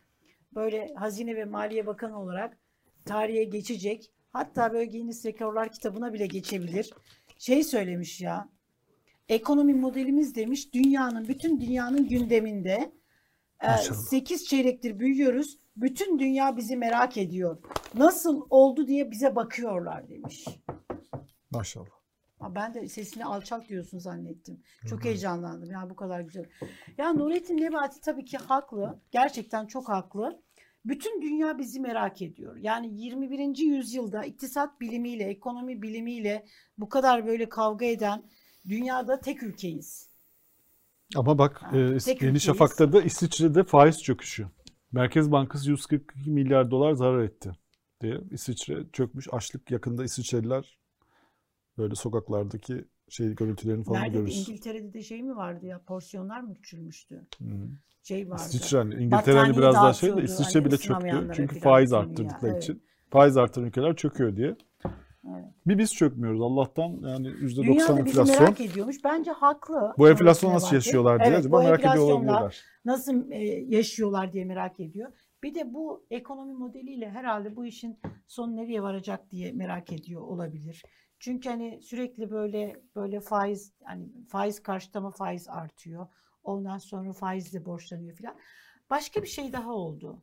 Böyle 0.55 0.95
Hazine 0.95 1.37
ve 1.37 1.45
Maliye 1.45 1.87
Bakanı 1.87 2.21
olarak 2.21 2.59
tarihe 3.05 3.45
geçecek. 3.45 4.11
Hatta 4.33 4.73
böyle 4.73 4.91
Guinness 4.91 5.27
Rekorlar 5.27 5.73
kitabına 5.73 6.13
bile 6.13 6.27
geçebilir. 6.27 6.93
Şey 7.39 7.65
söylemiş 7.65 8.21
ya. 8.21 8.49
Ekonomi 9.29 9.75
modelimiz 9.75 10.35
demiş 10.35 10.75
dünyanın 10.75 11.29
bütün 11.29 11.61
dünyanın 11.61 12.09
gündeminde. 12.09 12.93
Maşallah. 13.62 13.99
8 13.99 14.45
çeyrektir 14.47 14.99
büyüyoruz. 14.99 15.59
Bütün 15.77 16.19
dünya 16.19 16.57
bizi 16.57 16.77
merak 16.77 17.17
ediyor. 17.17 17.59
Nasıl 17.95 18.47
oldu 18.51 18.87
diye 18.87 19.11
bize 19.11 19.37
bakıyorlar 19.37 20.09
demiş. 20.09 20.45
Maşallah. 21.51 21.99
Ben 22.55 22.75
de 22.75 22.88
sesini 22.88 23.25
alçak 23.25 23.69
diyorsun 23.69 23.99
zannettim. 23.99 24.62
Çok 24.88 25.05
heyecanlandım. 25.05 25.71
Ya 25.71 25.91
bu 25.91 25.97
kadar 25.97 26.21
güzel. 26.21 26.45
Ya 26.99 27.12
Nurettin 27.12 27.57
Nebati 27.57 28.01
tabii 28.01 28.25
ki 28.25 28.37
haklı. 28.38 29.01
Gerçekten 29.11 29.67
çok 29.67 29.88
haklı. 29.88 30.43
Bütün 30.85 31.23
dünya 31.23 31.59
bizi 31.59 31.81
merak 31.81 32.23
ediyor. 32.23 32.57
Yani 32.57 32.95
21. 32.95 33.59
yüzyılda 33.59 34.25
iktisat 34.25 34.81
bilimiyle, 34.81 35.25
ekonomi 35.25 35.83
bilimiyle 35.83 36.47
bu 36.79 36.88
kadar 36.88 37.27
böyle 37.27 37.49
kavga 37.49 37.85
eden 37.85 38.23
dünyada 38.69 39.21
tek 39.21 39.43
ülkeyiz. 39.43 40.09
Ama 41.17 41.39
bak 41.39 41.63
Ha, 41.63 41.77
e, 41.77 41.99
tek 41.99 42.23
Yeni. 42.23 42.41
Şafak'ta 42.41 42.93
da 42.93 43.03
İsviçre'de 43.03 43.65
faiz 43.65 44.03
çöküşü. 44.03 44.47
Merkez 44.93 45.33
Bankası 45.33 45.71
142 45.71 46.31
milyar 46.31 46.71
dolar 46.71 46.93
zarar 46.93 47.23
etti 47.23 47.53
diye. 48.01 48.21
İsviçre 48.31 48.85
çökmüş. 48.93 49.29
Açlık 49.33 49.71
yakında 49.71 50.05
İsviçreliler 50.05 50.79
böyle 51.79 51.95
sokaklardaki 51.95 52.85
şey 53.09 53.35
görüntülerini 53.35 53.85
falan 53.85 54.03
Nerede 54.03 54.15
de 54.15 54.19
görürüz. 54.19 54.49
İngiltere'de 54.49 54.93
de 54.93 55.03
şey 55.03 55.23
mi 55.23 55.37
vardı 55.37 55.67
ya 55.67 55.81
porsiyonlar 55.87 56.41
mı 56.41 56.55
küçülmüştü? 56.55 57.27
Hı. 57.39 57.45
Şey 58.03 58.31
vardı. 58.31 58.43
İsviçre 58.47 58.79
hani 58.79 58.95
İngiltere 58.95 59.39
hani 59.39 59.57
biraz 59.57 59.75
daha 59.75 59.93
şey 59.93 60.17
de 60.17 60.23
İsviçre 60.23 60.61
hani 60.61 60.65
bile 60.65 60.77
çöktü. 60.77 61.31
Çünkü 61.37 61.61
faiz 61.61 61.93
arttırdıkları 61.93 62.53
evet. 62.53 62.63
için. 62.63 62.83
Faiz 63.11 63.37
arttıran 63.37 63.69
ülkeler 63.69 63.97
çöküyor 63.97 64.37
diye. 64.37 64.57
Evet. 65.31 65.45
Bir 65.67 65.79
biz 65.79 65.95
çökmüyoruz 65.95 66.41
Allah'tan 66.41 66.88
yani 66.88 67.29
%90 67.29 67.62
Dünya 67.62 67.88
da 67.88 67.97
bizi 67.97 68.21
enflasyon. 68.21 68.43
merak 68.43 68.61
ediyormuş. 68.61 69.05
Bence 69.05 69.31
haklı. 69.31 69.95
Bu 69.99 70.09
enflasyonu 70.09 70.55
nasıl 70.55 70.67
bakıp. 70.67 70.75
yaşıyorlar 70.75 71.19
diye 71.19 71.29
Evet, 71.29 71.38
acaba 71.38 71.62
merak 71.62 71.81
ediyor 71.81 71.97
olabilirler. 71.97 72.62
Nasıl 72.85 73.31
e, 73.31 73.45
yaşıyorlar 73.69 74.33
diye 74.33 74.45
merak 74.45 74.81
ediyor. 74.81 75.12
Bir 75.43 75.55
de 75.55 75.75
bu 75.75 76.07
ekonomi 76.11 76.55
modeliyle 76.55 77.11
herhalde 77.11 77.57
bu 77.57 77.67
işin 77.67 77.99
sonu 78.27 78.57
nereye 78.57 78.83
varacak 78.83 79.31
diye 79.31 79.53
merak 79.53 79.93
ediyor 79.93 80.23
olabilir. 80.23 80.83
Çünkü 81.19 81.49
hani 81.49 81.81
sürekli 81.83 82.31
böyle 82.31 82.77
böyle 82.97 83.21
faiz 83.21 83.73
hani 83.85 84.09
faiz 84.29 84.62
karşıtlama 84.62 85.11
faiz 85.11 85.49
artıyor. 85.49 86.07
Ondan 86.43 86.79
sonra 86.79 87.12
faizle 87.12 87.64
borçlanıyor 87.64 88.17
filan. 88.17 88.35
Başka 88.90 89.22
bir 89.22 89.29
şey 89.29 89.53
daha 89.53 89.72
oldu. 89.72 90.22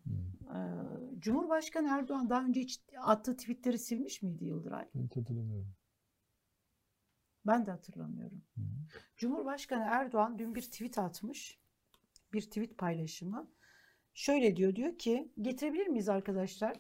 Ee, 0.49 1.19
Cumhurbaşkanı 1.19 1.87
Erdoğan 1.87 2.29
daha 2.29 2.45
önce 2.45 2.61
hiç 2.61 2.81
attığı 3.01 3.37
tweetleri 3.37 3.79
silmiş 3.79 4.21
miydi 4.21 4.45
Yıldıray? 4.45 4.87
Ben 4.95 5.07
hatırlamıyorum. 5.15 5.75
Ben 7.47 7.65
de 7.65 7.71
hatırlamıyorum. 7.71 8.41
Hı. 8.55 8.61
Cumhurbaşkanı 9.17 9.83
Erdoğan 9.89 10.39
dün 10.39 10.55
bir 10.55 10.61
tweet 10.61 10.97
atmış. 10.97 11.59
Bir 12.33 12.41
tweet 12.41 12.77
paylaşımı. 12.77 13.51
Şöyle 14.13 14.55
diyor, 14.55 14.75
diyor 14.75 14.97
ki 14.97 15.31
getirebilir 15.41 15.87
miyiz 15.87 16.09
arkadaşlar? 16.09 16.79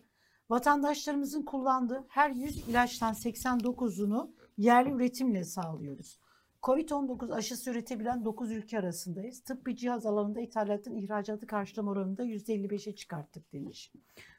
Vatandaşlarımızın 0.49 1.43
kullandığı 1.43 2.05
her 2.07 2.29
100 2.29 2.67
ilaçtan 2.67 3.13
89'unu 3.13 4.31
yerli 4.57 4.89
üretimle 4.91 5.43
sağlıyoruz. 5.43 6.19
Covid-19 6.65 7.33
aşısı 7.33 7.71
üretebilen 7.71 8.25
9 8.25 8.51
ülke 8.51 8.79
arasındayız. 8.79 9.43
Tıbbi 9.43 9.75
cihaz 9.75 10.05
alanında 10.05 10.41
ithalatın 10.41 10.95
ihracatı 10.95 11.47
karşılama 11.47 11.91
oranını 11.91 12.17
da 12.17 12.25
%55'e 12.25 12.95
çıkarttık 12.95 13.53
demiş. 13.53 13.91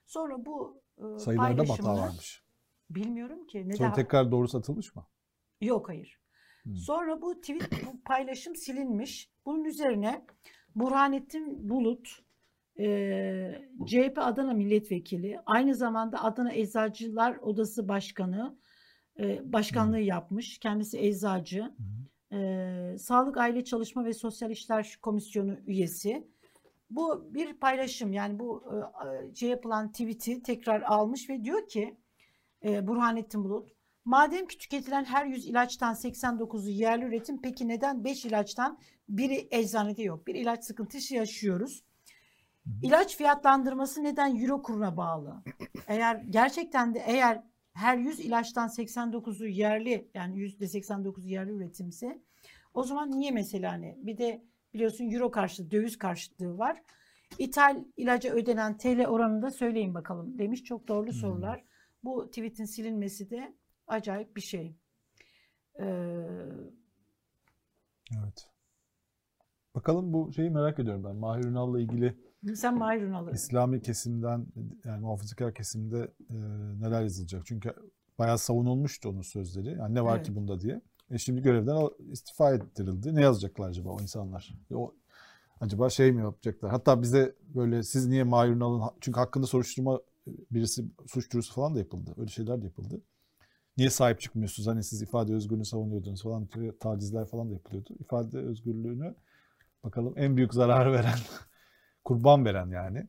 Sonra 0.06 0.46
bu 0.46 0.82
e, 0.98 1.18
Sayılarda 1.18 1.62
hata 1.68 1.94
varmış? 1.94 2.42
bilmiyorum 2.90 3.46
ki. 3.46 3.68
Ne 3.68 3.76
Sonra 3.76 3.88
daha- 3.88 3.96
tekrar 3.96 4.30
doğru 4.30 4.48
satılmış 4.48 4.96
mı? 4.96 5.06
Yok 5.60 5.88
hayır. 5.88 6.20
Hmm. 6.62 6.76
Sonra 6.76 7.22
bu 7.22 7.40
tweet, 7.40 7.70
bu 7.86 8.02
paylaşım 8.04 8.56
silinmiş. 8.56 9.30
Bunun 9.46 9.64
üzerine 9.64 10.26
Burhanettin 10.74 11.68
Bulut, 11.68 12.08
e, 12.78 12.86
CHP 13.86 14.18
Adana 14.18 14.52
Milletvekili, 14.52 15.40
aynı 15.46 15.74
zamanda 15.74 16.24
Adana 16.24 16.52
Eczacılar 16.52 17.36
Odası 17.36 17.88
Başkanı, 17.88 18.58
e, 19.18 19.52
başkanlığı 19.52 20.00
yapmış. 20.00 20.58
Kendisi 20.58 20.98
eczacı. 20.98 21.74
E, 22.36 22.98
Sağlık 22.98 23.36
Aile 23.36 23.64
Çalışma 23.64 24.04
ve 24.04 24.12
Sosyal 24.12 24.50
İşler 24.50 24.98
Komisyonu 25.02 25.56
üyesi. 25.66 26.28
Bu 26.90 27.34
bir 27.34 27.54
paylaşım 27.54 28.12
yani 28.12 28.38
bu 28.38 28.64
e, 28.72 29.34
şey 29.34 29.48
yapılan 29.48 29.92
tweet'i 29.92 30.42
tekrar 30.42 30.82
almış 30.82 31.30
ve 31.30 31.44
diyor 31.44 31.68
ki 31.68 31.96
e, 32.64 32.86
Burhanettin 32.86 33.44
Bulut 33.44 33.76
Madem 34.06 34.46
ki 34.46 34.58
tüketilen 34.58 35.04
her 35.04 35.26
100 35.26 35.46
ilaçtan 35.46 35.94
89'u 35.94 36.68
yerli 36.68 37.04
üretim 37.04 37.42
peki 37.42 37.68
neden 37.68 38.04
5 38.04 38.24
ilaçtan 38.24 38.78
biri 39.08 39.48
eczanede 39.50 40.02
yok? 40.02 40.26
Bir 40.26 40.34
ilaç 40.34 40.64
sıkıntısı 40.64 41.14
yaşıyoruz. 41.14 41.84
İlaç 42.82 43.16
fiyatlandırması 43.16 44.04
neden 44.04 44.36
euro 44.36 44.62
kuruna 44.62 44.96
bağlı? 44.96 45.42
Eğer 45.88 46.16
gerçekten 46.16 46.94
de 46.94 47.02
eğer 47.06 47.42
her 47.76 47.96
100 47.98 48.20
ilaçtan 48.20 48.68
89'u 48.68 49.46
yerli 49.46 50.10
yani 50.14 50.36
%89'u 50.36 51.28
yerli 51.28 51.52
üretimse 51.52 52.22
o 52.74 52.82
zaman 52.82 53.10
niye 53.10 53.30
mesela 53.30 53.72
hani 53.72 53.98
bir 53.98 54.18
de 54.18 54.44
biliyorsun 54.74 55.10
euro 55.10 55.30
karşılığı 55.30 55.70
döviz 55.70 55.98
karşılığı 55.98 56.58
var. 56.58 56.82
İthal 57.38 57.84
ilaca 57.96 58.32
ödenen 58.32 58.78
TL 58.78 59.06
oranını 59.06 59.42
da 59.42 59.50
söyleyin 59.50 59.94
bakalım 59.94 60.38
demiş. 60.38 60.64
Çok 60.64 60.88
doğru 60.88 61.12
sorular. 61.12 61.64
Bu 62.04 62.26
tweetin 62.26 62.64
silinmesi 62.64 63.30
de 63.30 63.54
acayip 63.86 64.36
bir 64.36 64.40
şey. 64.40 64.76
Ee, 65.80 65.84
Evet. 68.22 68.48
Bakalım 69.74 70.12
bu 70.12 70.32
şeyi 70.32 70.50
merak 70.50 70.78
ediyorum 70.78 71.04
ben. 71.04 71.16
Mahir 71.16 71.44
Ünal'la 71.44 71.80
ilgili 71.80 72.16
sen 72.54 72.78
Mahir 72.78 73.02
Ünal'ı 73.02 73.32
İslami 73.32 73.82
kesimden 73.82 74.46
yani 74.84 75.00
muhafazakar 75.00 75.54
kesimde 75.54 76.10
e, 76.30 76.34
neler 76.80 77.02
yazılacak? 77.02 77.42
Çünkü 77.46 77.72
bayağı 78.18 78.38
savunulmuştu 78.38 79.08
onun 79.08 79.22
sözleri. 79.22 79.68
Yani 79.78 79.94
ne 79.94 80.04
var 80.04 80.16
Evet. 80.16 80.26
ki 80.26 80.36
bunda 80.36 80.60
diye. 80.60 80.80
E 81.10 81.18
şimdi 81.18 81.42
görevden 81.42 81.88
istifa 82.12 82.54
ettirildi. 82.54 83.14
Ne 83.14 83.20
yazacaklar 83.22 83.68
acaba 83.68 83.90
o 83.90 84.00
insanlar? 84.00 84.54
E 84.70 84.74
O 84.74 84.94
acaba 85.60 85.90
şey 85.90 86.12
mi 86.12 86.22
yapacaklar? 86.22 86.70
Hatta 86.70 87.02
bize 87.02 87.34
böyle 87.54 87.82
siz 87.82 88.06
niye 88.06 88.22
Mahir 88.24 88.50
Ünal'ın 88.52 88.82
çünkü 89.00 89.20
hakkında 89.20 89.46
soruşturma 89.46 90.00
e, 90.28 90.30
birisi 90.50 90.84
suç 91.06 91.32
duyurusu 91.32 91.54
falan 91.54 91.74
da 91.74 91.78
yapıldı. 91.78 92.14
Öyle 92.18 92.28
şeyler 92.30 92.62
de 92.62 92.64
yapıldı. 92.64 93.00
Niye 93.78 93.90
sahip 93.90 94.20
çıkmıyorsunuz? 94.20 94.66
Hani 94.66 94.82
siz 94.84 95.02
ifade 95.02 95.34
özgürlüğünü 95.34 95.64
savunuyordunuz 95.64 96.22
falan. 96.22 96.48
Tacizler 96.80 97.26
falan 97.26 97.50
da 97.50 97.52
yapılıyordu. 97.52 97.94
İfade 98.00 98.38
özgürlüğünü 98.38 99.14
bakalım 99.84 100.14
en 100.16 100.36
büyük 100.36 100.54
zarar 100.54 100.92
veren 100.92 101.18
kurban 102.06 102.44
veren 102.44 102.70
yani 102.70 103.06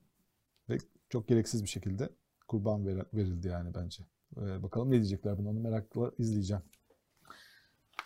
ve 0.70 0.78
çok 1.10 1.28
gereksiz 1.28 1.64
bir 1.64 1.68
şekilde 1.70 2.10
kurban 2.48 2.86
ver- 2.88 3.06
verildi 3.14 3.48
yani 3.48 3.74
bence. 3.76 4.04
Ee, 4.38 4.64
bakalım 4.64 4.88
ne 4.90 4.94
diyecekler 4.94 5.38
bunu 5.38 5.50
onu 5.50 5.60
merakla 5.60 6.12
izleyeceğim. 6.18 6.64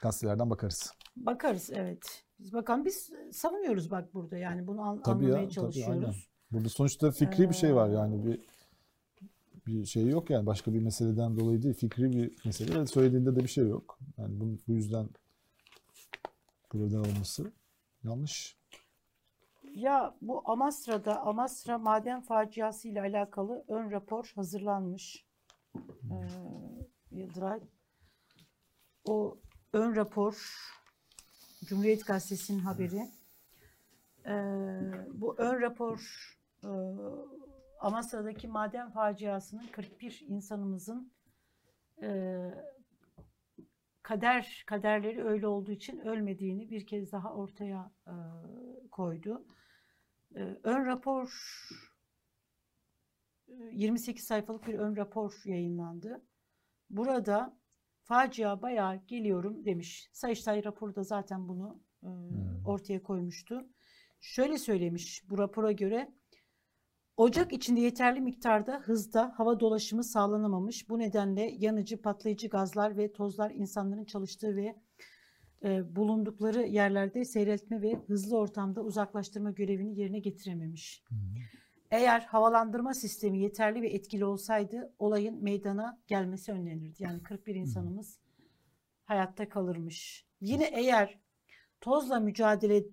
Gazetelerden 0.01 0.49
bakarız. 0.49 0.93
bakarız 1.15 1.69
evet. 1.73 2.23
Biz 2.39 2.53
bakalım 2.53 2.85
biz 2.85 3.09
savunuyoruz 3.31 3.91
bak 3.91 4.13
burada 4.13 4.37
yani 4.37 4.67
bunu 4.67 4.81
an- 4.81 5.01
Tabii 5.03 5.23
ya, 5.23 5.29
anlamaya 5.29 5.43
tabii, 5.45 5.53
çalışıyoruz. 5.53 6.03
aynen. 6.03 6.15
Burada 6.51 6.69
sonuçta 6.69 7.11
fikri 7.11 7.49
bir 7.49 7.55
şey 7.55 7.75
var 7.75 7.89
Ee, 7.89 7.93
yani 7.93 8.25
bir 8.25 8.39
bir 9.67 9.85
şey 9.85 10.07
yok 10.07 10.29
yani 10.29 10.45
başka 10.45 10.73
bir 10.73 10.79
meseleden 10.79 11.39
dolayı 11.39 11.61
değil 11.63 11.75
fikri 11.75 12.11
bir 12.11 12.35
mesele 12.45 12.79
ve 12.81 12.87
söylediğinde 12.87 13.35
de 13.35 13.39
bir 13.39 13.47
şey 13.49 13.67
yok. 13.67 13.99
Yani 14.17 14.39
bunun 14.39 14.61
bu 14.67 14.73
yüzden 14.73 15.09
görevden 16.69 16.97
alınması 16.99 17.51
yanlış. 18.03 18.60
Ya 19.73 20.15
bu 20.21 20.41
Amasra'da 20.45 21.21
Amasra 21.21 21.77
maden 21.77 22.21
faciası 22.21 22.87
ile 22.87 23.01
alakalı 23.01 23.65
ön 23.67 23.91
rapor 23.91 24.31
hazırlanmış. 24.35 25.25
Ee, 25.75 26.17
Yıldıray. 27.11 27.59
O 29.05 29.37
ön 29.73 29.95
rapor 29.95 30.55
Cumhuriyet 31.65 32.05
Gazetesi'nin 32.05 32.59
haberi. 32.59 33.09
Ee, 34.25 34.31
bu 35.13 35.35
ön 35.37 35.61
rapor 35.61 36.27
e, 36.63 36.69
Amasra'daki 37.79 38.47
maden 38.47 38.91
faciasının 38.91 39.67
41 39.71 40.25
insanımızın 40.27 41.11
e, 42.01 42.39
kader 44.03 44.63
kaderleri 44.67 45.23
öyle 45.23 45.47
olduğu 45.47 45.71
için 45.71 45.99
ölmediğini 45.99 46.69
bir 46.69 46.85
kez 46.85 47.11
daha 47.11 47.33
ortaya 47.33 47.91
e, 48.07 48.13
koydu. 48.91 49.45
E, 50.35 50.39
ön 50.63 50.85
rapor 50.85 51.33
e, 53.47 53.53
28 53.73 54.25
sayfalık 54.25 54.67
bir 54.67 54.73
ön 54.73 54.95
rapor 54.95 55.41
yayınlandı. 55.45 56.25
Burada 56.89 57.57
facia 58.03 58.61
bayağı 58.61 58.95
geliyorum 58.95 59.65
demiş. 59.65 60.09
Sayıştay 60.13 60.63
raporu 60.63 60.95
da 60.95 61.03
zaten 61.03 61.47
bunu 61.47 61.83
e, 62.03 62.09
ortaya 62.65 63.03
koymuştu. 63.03 63.69
Şöyle 64.19 64.57
söylemiş 64.57 65.29
bu 65.29 65.37
rapora 65.37 65.71
göre 65.71 66.13
Ocak 67.17 67.53
içinde 67.53 67.79
yeterli 67.79 68.21
miktarda 68.21 68.79
hızda 68.79 69.33
hava 69.37 69.59
dolaşımı 69.59 70.03
sağlanamamış. 70.03 70.89
Bu 70.89 70.99
nedenle 70.99 71.55
yanıcı, 71.57 72.01
patlayıcı 72.01 72.47
gazlar 72.47 72.97
ve 72.97 73.13
tozlar 73.13 73.51
insanların 73.51 74.05
çalıştığı 74.05 74.55
ve 74.55 74.75
e, 75.63 75.95
bulundukları 75.95 76.61
yerlerde 76.61 77.25
seyretme 77.25 77.81
ve 77.81 77.95
hızlı 78.07 78.37
ortamda 78.37 78.81
uzaklaştırma 78.81 79.51
görevini 79.51 79.99
yerine 79.99 80.19
getirememiş. 80.19 81.03
Eğer 81.91 82.21
havalandırma 82.21 82.93
sistemi 82.93 83.39
yeterli 83.39 83.81
ve 83.81 83.89
etkili 83.89 84.25
olsaydı 84.25 84.93
olayın 84.99 85.43
meydana 85.43 85.99
gelmesi 86.07 86.51
önlenirdi. 86.51 87.03
Yani 87.03 87.23
41 87.23 87.55
insanımız 87.55 88.19
hayatta 89.05 89.49
kalırmış. 89.49 90.25
Yine 90.41 90.65
eğer 90.65 91.19
tozla 91.81 92.19
mücadele 92.19 92.83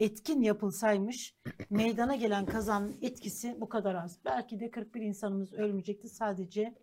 etkin 0.00 0.42
yapılsaymış 0.42 1.36
meydana 1.70 2.16
gelen 2.16 2.46
kazanın 2.46 2.98
etkisi 3.02 3.60
bu 3.60 3.68
kadar 3.68 3.94
az. 3.94 4.18
Belki 4.24 4.60
de 4.60 4.70
41 4.70 5.00
insanımız 5.00 5.52
ölmeyecekti 5.52 6.08
sadece 6.08 6.74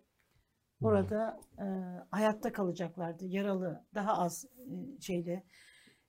orada 0.82 1.40
e, 1.58 1.66
hayatta 2.10 2.52
kalacaklardı 2.52 3.24
yaralı 3.26 3.84
daha 3.94 4.18
az 4.18 4.44
e, 4.44 5.00
şeyde. 5.00 5.42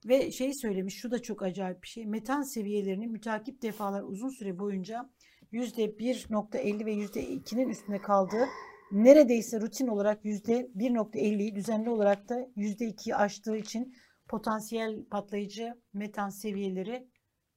Ve 0.05 0.31
şey 0.31 0.53
söylemiş 0.53 0.95
şu 0.95 1.11
da 1.11 1.21
çok 1.21 1.43
acayip 1.43 1.83
bir 1.83 1.87
şey 1.87 2.05
metan 2.05 2.41
seviyelerini 2.41 3.07
mütakip 3.07 3.61
defalar 3.61 4.03
uzun 4.03 4.29
süre 4.29 4.59
boyunca 4.59 5.09
%1.50 5.53 6.85
ve 6.85 6.93
%2'nin 6.93 7.69
üstünde 7.69 8.01
kaldığı 8.01 8.45
neredeyse 8.91 9.61
rutin 9.61 9.87
olarak 9.87 10.25
%1.50'yi 10.25 11.55
düzenli 11.55 11.89
olarak 11.89 12.29
da 12.29 12.39
%2'yi 12.57 13.15
aştığı 13.15 13.57
için 13.57 13.95
potansiyel 14.27 15.05
patlayıcı 15.05 15.81
metan 15.93 16.29
seviyeleri 16.29 17.07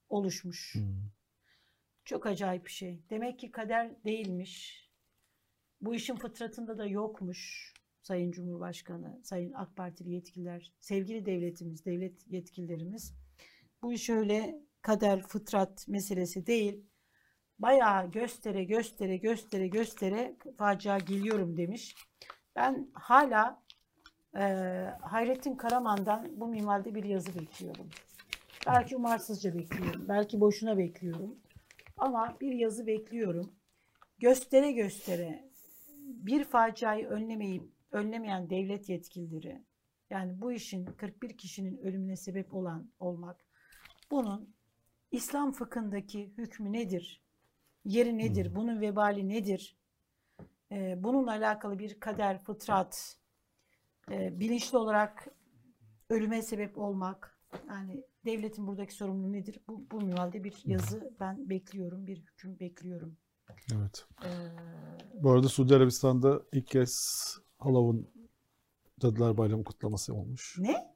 oluşmuş. 0.09 0.75
Hmm. 0.75 0.83
Çok 2.05 2.25
acayip 2.25 2.65
bir 2.65 2.71
şey. 2.71 3.03
Demek 3.09 3.39
ki 3.39 3.51
kader 3.51 4.03
değilmiş. 4.05 4.84
Bu 5.81 5.95
işin 5.95 6.15
fıtratında 6.15 6.77
da 6.77 6.85
yokmuş. 6.85 7.73
Sayın 8.01 8.31
Cumhurbaşkanı, 8.31 9.19
Sayın 9.23 9.53
AK 9.53 9.75
Partili 9.75 10.13
yetkililer, 10.13 10.73
sevgili 10.79 11.25
devletimiz, 11.25 11.85
devlet 11.85 12.27
yetkililerimiz. 12.27 13.13
Bu 13.81 13.93
iş 13.93 14.09
öyle 14.09 14.61
kader, 14.81 15.21
fıtrat 15.21 15.87
meselesi 15.87 16.47
değil. 16.47 16.85
Bayağı 17.59 18.11
göstere 18.11 18.63
göstere 18.63 19.17
göstere 19.17 19.67
göstere 19.67 20.35
facia 20.57 20.97
geliyorum 20.97 21.57
demiş. 21.57 21.95
Ben 22.55 22.89
hala 22.93 23.63
e, 24.37 24.43
Hayrettin 25.01 25.55
Karaman'dan 25.55 26.27
bu 26.39 26.47
minvalde 26.47 26.95
bir 26.95 27.03
yazı 27.03 27.39
bekliyorum. 27.39 27.89
Belki 28.67 28.95
umarsızca 28.95 29.53
bekliyorum. 29.53 30.05
Belki 30.09 30.41
boşuna 30.41 30.77
bekliyorum. 30.77 31.39
Ama 31.97 32.37
bir 32.41 32.51
yazı 32.51 32.87
bekliyorum. 32.87 33.51
Göstere 34.19 34.71
göstere 34.71 35.49
bir 36.25 36.43
faciayı 36.43 37.07
önlemeyip 37.07 37.63
önlemeyen 37.91 38.49
devlet 38.49 38.89
yetkilileri 38.89 39.63
yani 40.09 40.41
bu 40.41 40.51
işin 40.51 40.85
41 40.85 41.37
kişinin 41.37 41.77
ölümüne 41.77 42.15
sebep 42.15 42.53
olan 42.53 42.91
olmak 42.99 43.45
bunun 44.11 44.55
İslam 45.11 45.51
fıkhındaki 45.51 46.33
hükmü 46.37 46.73
nedir? 46.73 47.23
Yeri 47.85 48.17
nedir? 48.17 48.45
Hmm. 48.45 48.55
Bunun 48.55 48.81
vebali 48.81 49.29
nedir? 49.29 49.77
Ee, 50.71 51.03
bununla 51.03 51.31
alakalı 51.31 51.79
bir 51.79 51.99
kader, 51.99 52.43
fıtrat, 52.43 53.17
e, 54.11 54.39
bilinçli 54.39 54.77
olarak 54.77 55.27
ölüme 56.09 56.41
sebep 56.41 56.77
olmak. 56.77 57.39
Yani 57.69 58.03
devletin 58.25 58.67
buradaki 58.67 58.93
sorumluluğu 58.93 59.33
nedir? 59.33 59.59
Bu, 59.67 59.91
bu 59.91 60.01
minvalde 60.01 60.43
bir 60.43 60.61
yazı 60.65 61.13
ben 61.19 61.49
bekliyorum, 61.49 62.07
bir 62.07 62.17
hüküm 62.17 62.59
bekliyorum. 62.59 63.17
Evet. 63.75 64.05
Ee, 64.25 64.27
Bu 65.23 65.31
arada 65.31 65.49
Suudi 65.49 65.75
Arabistan'da 65.75 66.41
ilk 66.53 66.67
kez 66.67 67.25
Halav'ın 67.59 68.07
Cadılar 68.99 69.37
Bayramı 69.37 69.63
kutlaması 69.63 70.13
olmuş. 70.13 70.55
ne? 70.59 70.95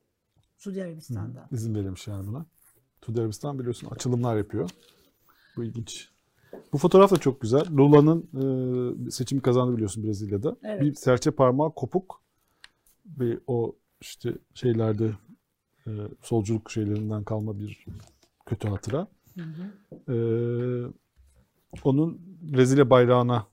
Suudi 0.57 0.79
Hı, 0.81 0.83
Arabistan'da. 0.85 1.47
İzin 1.51 1.75
verilmiş 1.75 2.07
yani 2.07 2.27
buna. 2.27 2.45
Suudi 3.05 3.21
Arabistan 3.21 3.59
biliyorsun 3.59 3.87
açılımlar 3.87 4.37
yapıyor. 4.37 4.69
Bu 5.57 5.63
ilginç. 5.63 6.09
Bu 6.73 6.77
fotoğraf 6.77 7.11
da 7.11 7.17
çok 7.17 7.41
güzel. 7.41 7.65
Lula'nın 7.71 8.29
e, 9.07 9.11
seçimi 9.11 9.41
kazandı 9.41 9.73
biliyorsun 9.73 10.03
Brezilya'da. 10.03 10.55
Evet. 10.63 10.81
Bir 10.81 10.93
serçe 10.93 11.31
parmağı 11.31 11.73
kopuk 11.73 12.21
ve 13.05 13.39
o 13.47 13.75
işte 14.01 14.33
şeylerde 14.53 15.11
e, 15.87 15.91
solculuk 16.21 16.71
şeylerinden 16.71 17.23
kalma 17.23 17.59
bir 17.59 17.85
kötü 18.45 18.67
hatıra. 18.67 19.07
Hı 19.35 19.41
hı. 19.43 20.13
Ee, 20.13 20.93
onun 21.83 22.21
Brezilya 22.41 22.89
bayrağına 22.89 23.47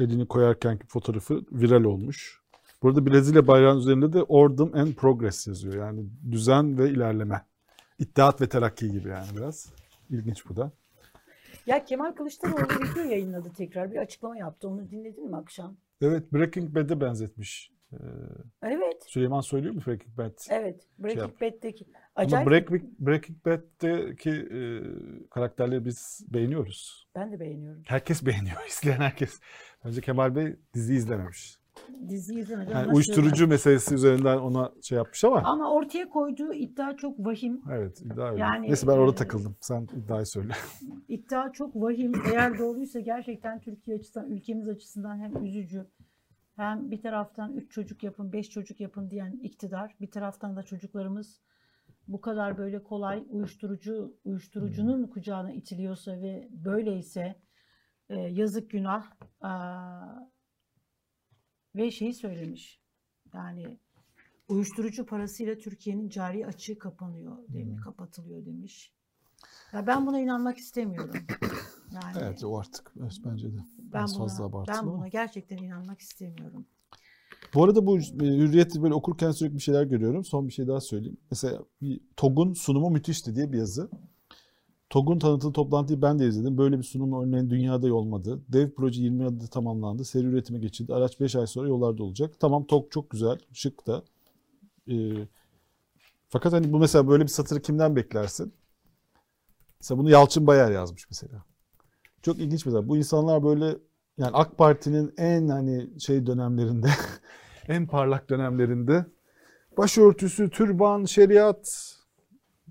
elini 0.00 0.26
koyarkenki 0.28 0.86
fotoğrafı 0.86 1.44
viral 1.52 1.84
olmuş. 1.84 2.40
Burada 2.82 3.06
Brezilya 3.06 3.46
bayrağının 3.46 3.80
üzerinde 3.80 4.12
de 4.12 4.22
Ordem 4.22 4.74
and 4.74 4.94
Progress 4.94 5.46
yazıyor. 5.46 5.74
Yani 5.86 6.06
düzen 6.30 6.78
ve 6.78 6.90
ilerleme. 6.90 7.42
İttihat 7.98 8.40
ve 8.40 8.48
terakki 8.48 8.92
gibi 8.92 9.08
yani 9.08 9.26
biraz. 9.36 9.72
İlginç 10.10 10.48
bu 10.48 10.56
da. 10.56 10.72
Ya 11.66 11.84
Kemal 11.84 12.12
Kılıçdaroğlu 12.12 12.62
video 12.62 13.02
yayınladı 13.02 13.52
tekrar. 13.56 13.92
Bir 13.92 13.96
açıklama 13.96 14.36
yaptı. 14.36 14.68
Onu 14.68 14.90
dinledin 14.90 15.30
mi 15.30 15.36
akşam? 15.36 15.76
Evet 16.00 16.32
Breaking 16.32 16.74
Bad'e 16.74 17.00
benzetmiş. 17.00 17.72
Ee, 17.92 17.96
Evet. 18.62 19.04
Süleyman 19.06 19.40
söylüyor 19.40 19.74
mu 19.74 19.80
Breaking 19.86 20.18
Bad? 20.18 20.38
Evet. 20.50 20.86
Breaking 20.98 21.22
yap. 21.22 21.40
Bad'deki. 21.40 21.86
Şey 22.16 22.24
Ama 22.24 22.40
Acayip. 22.40 22.50
Breaking, 22.50 22.82
Breaking 22.98 23.46
Bad'deki 23.46 24.30
e, 24.30 24.60
karakterleri 25.30 25.84
biz 25.84 26.26
beğeniyoruz. 26.32 27.08
Ben 27.14 27.32
de 27.32 27.40
beğeniyorum. 27.40 27.82
Herkes 27.86 28.22
beğeniyor. 28.26 28.56
izleyen 28.68 29.00
herkes. 29.00 29.40
Bence 29.84 30.00
Kemal 30.00 30.34
Bey 30.34 30.56
dizi 30.74 30.94
izlememiş. 30.94 31.58
Diziyi 32.08 32.40
izlemedim. 32.40 32.72
Yani 32.72 32.92
uyuşturucu 32.92 33.24
söyleyeyim. 33.26 33.48
meselesi 33.50 33.94
üzerinden 33.94 34.36
ona 34.36 34.72
şey 34.82 34.96
yapmış 34.96 35.24
ama. 35.24 35.42
Ama 35.44 35.72
ortaya 35.72 36.08
koyduğu 36.08 36.52
iddia 36.52 36.96
çok 36.96 37.18
vahim. 37.18 37.62
Evet 37.72 38.00
iddia 38.00 38.30
öyle. 38.30 38.40
Yani, 38.40 38.66
Neyse 38.66 38.86
ben 38.86 38.92
orada 38.92 39.12
e, 39.12 39.14
takıldım. 39.14 39.56
Sen 39.60 39.88
iddiayı 39.96 40.26
söyle. 40.26 40.52
İddia 41.08 41.52
çok 41.52 41.76
vahim. 41.76 42.12
Eğer 42.32 42.58
doğruysa 42.58 43.00
gerçekten 43.00 43.60
Türkiye 43.60 43.96
açısından, 43.96 44.30
ülkemiz 44.30 44.68
açısından 44.68 45.18
hem 45.18 45.44
üzücü 45.44 45.86
hem 46.56 46.90
bir 46.90 47.02
taraftan 47.02 47.56
3 47.56 47.70
çocuk 47.70 48.02
yapın, 48.02 48.32
5 48.32 48.50
çocuk 48.50 48.80
yapın 48.80 49.10
diyen 49.10 49.40
iktidar, 49.42 49.94
bir 50.00 50.10
taraftan 50.10 50.56
da 50.56 50.62
çocuklarımız 50.62 51.40
bu 52.08 52.20
kadar 52.20 52.58
böyle 52.58 52.82
kolay 52.82 53.24
uyuşturucu 53.28 54.16
uyuşturucunun 54.24 55.06
kucağına 55.06 55.52
itiliyorsa 55.52 56.22
ve 56.22 56.48
böyleyse 56.50 57.40
e, 58.08 58.14
yazık 58.14 58.70
günah 58.70 59.12
aa, 59.40 60.30
ve 61.74 61.90
şeyi 61.90 62.14
söylemiş. 62.14 62.80
Yani 63.34 63.78
uyuşturucu 64.48 65.06
parasıyla 65.06 65.58
Türkiye'nin 65.58 66.08
cari 66.08 66.46
açığı 66.46 66.78
kapanıyor 66.78 67.36
demiş, 67.48 67.80
kapatılıyor 67.84 68.46
demiş. 68.46 68.92
Ya 69.72 69.86
ben 69.86 70.06
buna 70.06 70.20
inanmak 70.20 70.58
istemiyorum. 70.58 71.16
Yani 71.92 72.18
Evet 72.20 72.44
o 72.44 72.58
artık 72.58 72.92
bence 73.24 73.52
de. 73.52 73.58
ben 73.78 74.06
fazla 74.06 74.44
abartılı 74.44 74.76
ben 74.76 74.86
buna 74.86 75.08
gerçekten 75.08 75.56
inanmak 75.56 76.00
istemiyorum. 76.00 76.66
Bu 77.56 77.64
arada 77.64 77.86
bu 77.86 77.98
e, 77.98 78.00
Hürriyet'i 78.20 78.82
böyle 78.82 78.94
okurken 78.94 79.30
sürekli 79.30 79.56
bir 79.56 79.62
şeyler 79.62 79.84
görüyorum. 79.84 80.24
Son 80.24 80.48
bir 80.48 80.52
şey 80.52 80.68
daha 80.68 80.80
söyleyeyim. 80.80 81.16
Mesela 81.30 81.58
bir 81.82 82.00
TOG'un 82.16 82.52
sunumu 82.52 82.90
müthişti 82.90 83.34
diye 83.34 83.52
bir 83.52 83.58
yazı. 83.58 83.90
TOG'un 84.90 85.18
tanıtılı 85.18 85.52
toplantıyı 85.52 86.02
ben 86.02 86.18
de 86.18 86.26
izledim. 86.26 86.58
Böyle 86.58 86.78
bir 86.78 86.82
sunum 86.82 87.22
örneğin 87.22 87.50
dünyada 87.50 87.94
olmadı. 87.94 88.40
Dev 88.48 88.70
proje 88.70 89.02
20 89.02 89.22
yılda 89.22 89.46
tamamlandı. 89.46 90.04
Seri 90.04 90.26
üretime 90.26 90.58
geçildi. 90.58 90.94
Araç 90.94 91.20
5 91.20 91.36
ay 91.36 91.46
sonra 91.46 91.68
yollarda 91.68 92.02
olacak. 92.04 92.34
Tamam 92.40 92.66
TOG 92.66 92.90
çok 92.90 93.10
güzel, 93.10 93.38
şık 93.52 93.86
da. 93.86 94.02
Ee, 94.90 94.94
fakat 96.28 96.52
hani 96.52 96.72
bu 96.72 96.78
mesela 96.78 97.08
böyle 97.08 97.22
bir 97.22 97.28
satırı 97.28 97.62
kimden 97.62 97.96
beklersin? 97.96 98.52
Mesela 99.80 99.98
bunu 99.98 100.10
Yalçın 100.10 100.46
Bayar 100.46 100.70
yazmış 100.70 101.06
mesela. 101.10 101.44
Çok 102.22 102.38
ilginç 102.38 102.66
mesela. 102.66 102.88
Bu 102.88 102.96
insanlar 102.96 103.44
böyle 103.44 103.78
yani 104.18 104.30
AK 104.32 104.58
Parti'nin 104.58 105.14
en 105.16 105.48
hani 105.48 106.00
şey 106.00 106.26
dönemlerinde, 106.26 106.88
en 107.68 107.86
parlak 107.86 108.30
dönemlerinde 108.30 109.06
başörtüsü, 109.78 110.50
türban, 110.50 111.04
şeriat, 111.04 111.92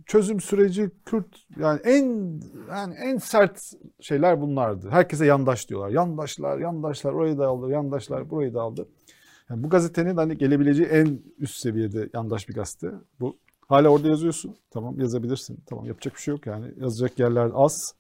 çözüm 0.05 0.39
süreci, 0.39 0.89
Kürt 1.05 1.27
yani 1.60 1.79
en 1.84 2.39
yani 2.69 2.95
en 2.95 3.17
sert 3.17 3.71
şeyler 3.99 4.41
bunlardı. 4.41 4.89
Herkese 4.89 5.25
yandaş 5.25 5.69
diyorlar. 5.69 5.89
Yandaşlar, 5.89 6.60
yandaşlar 6.60 7.13
orayı 7.13 7.38
da 7.38 7.47
aldı, 7.47 7.71
yandaşlar 7.71 8.29
burayı 8.29 8.53
da 8.53 8.62
aldı. 8.62 8.88
Yani 9.49 9.63
bu 9.63 9.69
gazetenin 9.69 10.17
hani 10.17 10.38
gelebileceği 10.38 10.88
en 10.88 11.19
üst 11.39 11.55
seviyede 11.55 12.10
yandaş 12.13 12.49
bir 12.49 12.53
gazete. 12.53 12.91
Bu 13.19 13.38
hala 13.67 13.89
orada 13.89 14.08
yazıyorsun. 14.08 14.55
Tamam 14.71 14.99
yazabilirsin. 14.99 15.60
Tamam 15.65 15.86
yapacak 15.86 16.15
bir 16.15 16.19
şey 16.19 16.31
yok 16.31 16.45
yani. 16.45 16.73
Yazacak 16.77 17.19
yerler 17.19 17.51
az. 17.53 17.95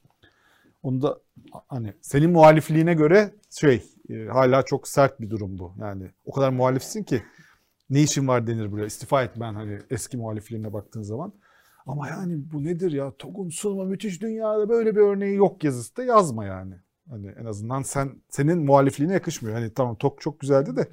Onu 0.85 1.01
da 1.01 1.19
hani 1.67 1.93
senin 2.01 2.31
muhalifliğine 2.31 2.93
göre 2.93 3.33
şey 3.49 3.83
e, 4.09 4.25
hala 4.25 4.63
çok 4.63 4.87
sert 4.87 5.21
bir 5.21 5.29
durum 5.29 5.57
bu. 5.59 5.73
Yani 5.79 6.11
o 6.25 6.31
kadar 6.31 6.49
muhalifsin 6.49 7.03
ki 7.03 7.23
ne 7.89 8.01
işin 8.01 8.27
var 8.27 8.47
denir 8.47 8.71
buraya. 8.71 8.85
İstifa 8.85 9.23
et 9.23 9.31
ben 9.39 9.53
hani 9.53 9.79
eski 9.89 10.17
muhalifliğine 10.17 10.73
baktığın 10.73 11.01
zaman. 11.01 11.33
Ama 11.85 12.07
yani 12.09 12.51
bu 12.53 12.63
nedir 12.63 12.91
ya? 12.91 13.11
TOG'un 13.17 13.49
sunumu 13.49 13.85
müthiş 13.85 14.21
dünyada 14.21 14.69
böyle 14.69 14.95
bir 14.95 15.01
örneği 15.01 15.35
yok 15.35 15.63
yazısı 15.63 15.97
da 15.97 16.03
yazma 16.03 16.45
yani. 16.45 16.75
Hani 17.09 17.27
en 17.27 17.45
azından 17.45 17.81
sen 17.81 18.09
senin 18.29 18.65
muhalifliğine 18.65 19.13
yakışmıyor. 19.13 19.55
Hani 19.55 19.73
tamam 19.73 19.95
TOG 19.95 20.19
çok 20.19 20.39
güzeldi 20.39 20.75
de 20.75 20.87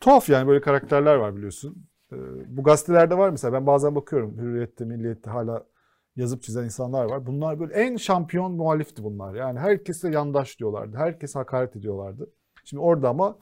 tuhaf 0.00 0.28
yani 0.28 0.48
böyle 0.48 0.60
karakterler 0.60 1.14
var 1.14 1.36
biliyorsun. 1.36 1.86
Ee, 2.12 2.16
bu 2.46 2.62
gazetelerde 2.62 3.18
var 3.18 3.30
mesela 3.30 3.52
ben 3.52 3.66
bazen 3.66 3.94
bakıyorum 3.94 4.38
Hürriyet'te, 4.38 4.84
Milliyet'te 4.84 5.30
hala 5.30 5.71
yazıp 6.16 6.42
çizen 6.42 6.64
insanlar 6.64 7.04
var. 7.04 7.26
Bunlar 7.26 7.60
böyle 7.60 7.74
en 7.74 7.96
şampiyon 7.96 8.52
muhalifti 8.52 9.04
bunlar. 9.04 9.34
Yani 9.34 9.58
herkese 9.58 10.10
yandaş 10.10 10.58
diyorlardı. 10.58 10.96
Herkese 10.96 11.38
hakaret 11.38 11.76
ediyorlardı. 11.76 12.30
Şimdi 12.64 12.80
orada 12.80 13.08
ama 13.08 13.38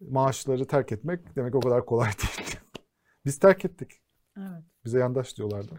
maaşları 0.00 0.66
terk 0.66 0.92
etmek 0.92 1.36
demek 1.36 1.54
o 1.54 1.60
kadar 1.60 1.86
kolay 1.86 2.08
değil. 2.38 2.56
Biz 3.24 3.38
terk 3.38 3.64
ettik. 3.64 3.90
Evet. 4.36 4.62
Bize 4.84 4.98
yandaş 4.98 5.36
diyorlardı. 5.36 5.74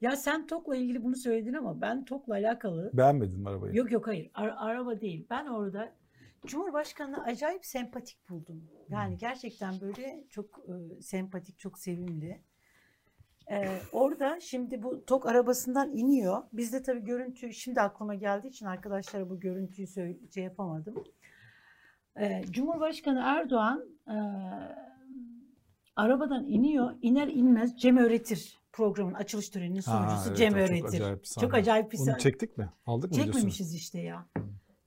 Ya 0.00 0.16
sen 0.16 0.46
TOK'la 0.46 0.76
ilgili 0.76 1.04
bunu 1.04 1.16
söyledin 1.16 1.52
ama 1.54 1.80
ben 1.80 2.04
TOK'la 2.04 2.34
alakalı 2.34 2.90
Beğenmedin 2.94 3.40
mi 3.40 3.48
arabayı? 3.48 3.76
Yok 3.76 3.92
yok 3.92 4.06
hayır. 4.06 4.30
Ara- 4.34 4.60
araba 4.60 5.00
değil. 5.00 5.26
Ben 5.30 5.46
orada 5.46 5.96
Cumhurbaşkanı'nı 6.46 7.24
acayip 7.24 7.66
sempatik 7.66 8.28
buldum. 8.28 8.70
Yani 8.88 9.16
gerçekten 9.16 9.80
böyle 9.80 10.24
çok 10.30 10.58
e, 10.58 11.00
sempatik, 11.02 11.58
çok 11.58 11.78
sevimli. 11.78 12.42
Ee, 13.50 13.78
orada 13.92 14.40
şimdi 14.40 14.82
bu 14.82 15.04
TOK 15.04 15.26
arabasından 15.26 15.96
iniyor. 15.96 16.42
Bizde 16.52 16.82
tabii 16.82 17.04
görüntü 17.04 17.52
şimdi 17.52 17.80
aklıma 17.80 18.14
geldiği 18.14 18.48
için 18.48 18.66
arkadaşlara 18.66 19.30
bu 19.30 19.40
görüntüyü 19.40 19.86
şey 20.34 20.44
yapamadım. 20.44 21.04
Ee, 22.20 22.42
Cumhurbaşkanı 22.50 23.20
Erdoğan 23.24 23.84
e, 24.08 24.16
arabadan 25.96 26.46
iniyor. 26.46 26.90
iner 27.02 27.28
inmez 27.28 27.76
Cem 27.80 27.96
Öğretir 27.96 28.58
programın 28.72 29.14
açılış 29.14 29.48
töreninin 29.48 29.80
sunucusu 29.80 30.28
evet, 30.28 30.36
Cem 30.36 30.52
o 30.54 30.56
çok 30.56 30.68
Öğretir. 30.70 30.86
acayip 31.00 31.22
bir 31.22 31.28
Çok 31.28 31.50
sahne. 31.50 31.56
acayip 31.60 31.92
bir 31.92 31.98
Onu 31.98 32.04
sahne. 32.06 32.18
çektik 32.18 32.58
mi? 32.58 32.68
Aldık 32.86 33.10
mı? 33.10 33.16
Çekmemişiz 33.16 33.74
işte 33.74 34.00
ya. 34.00 34.26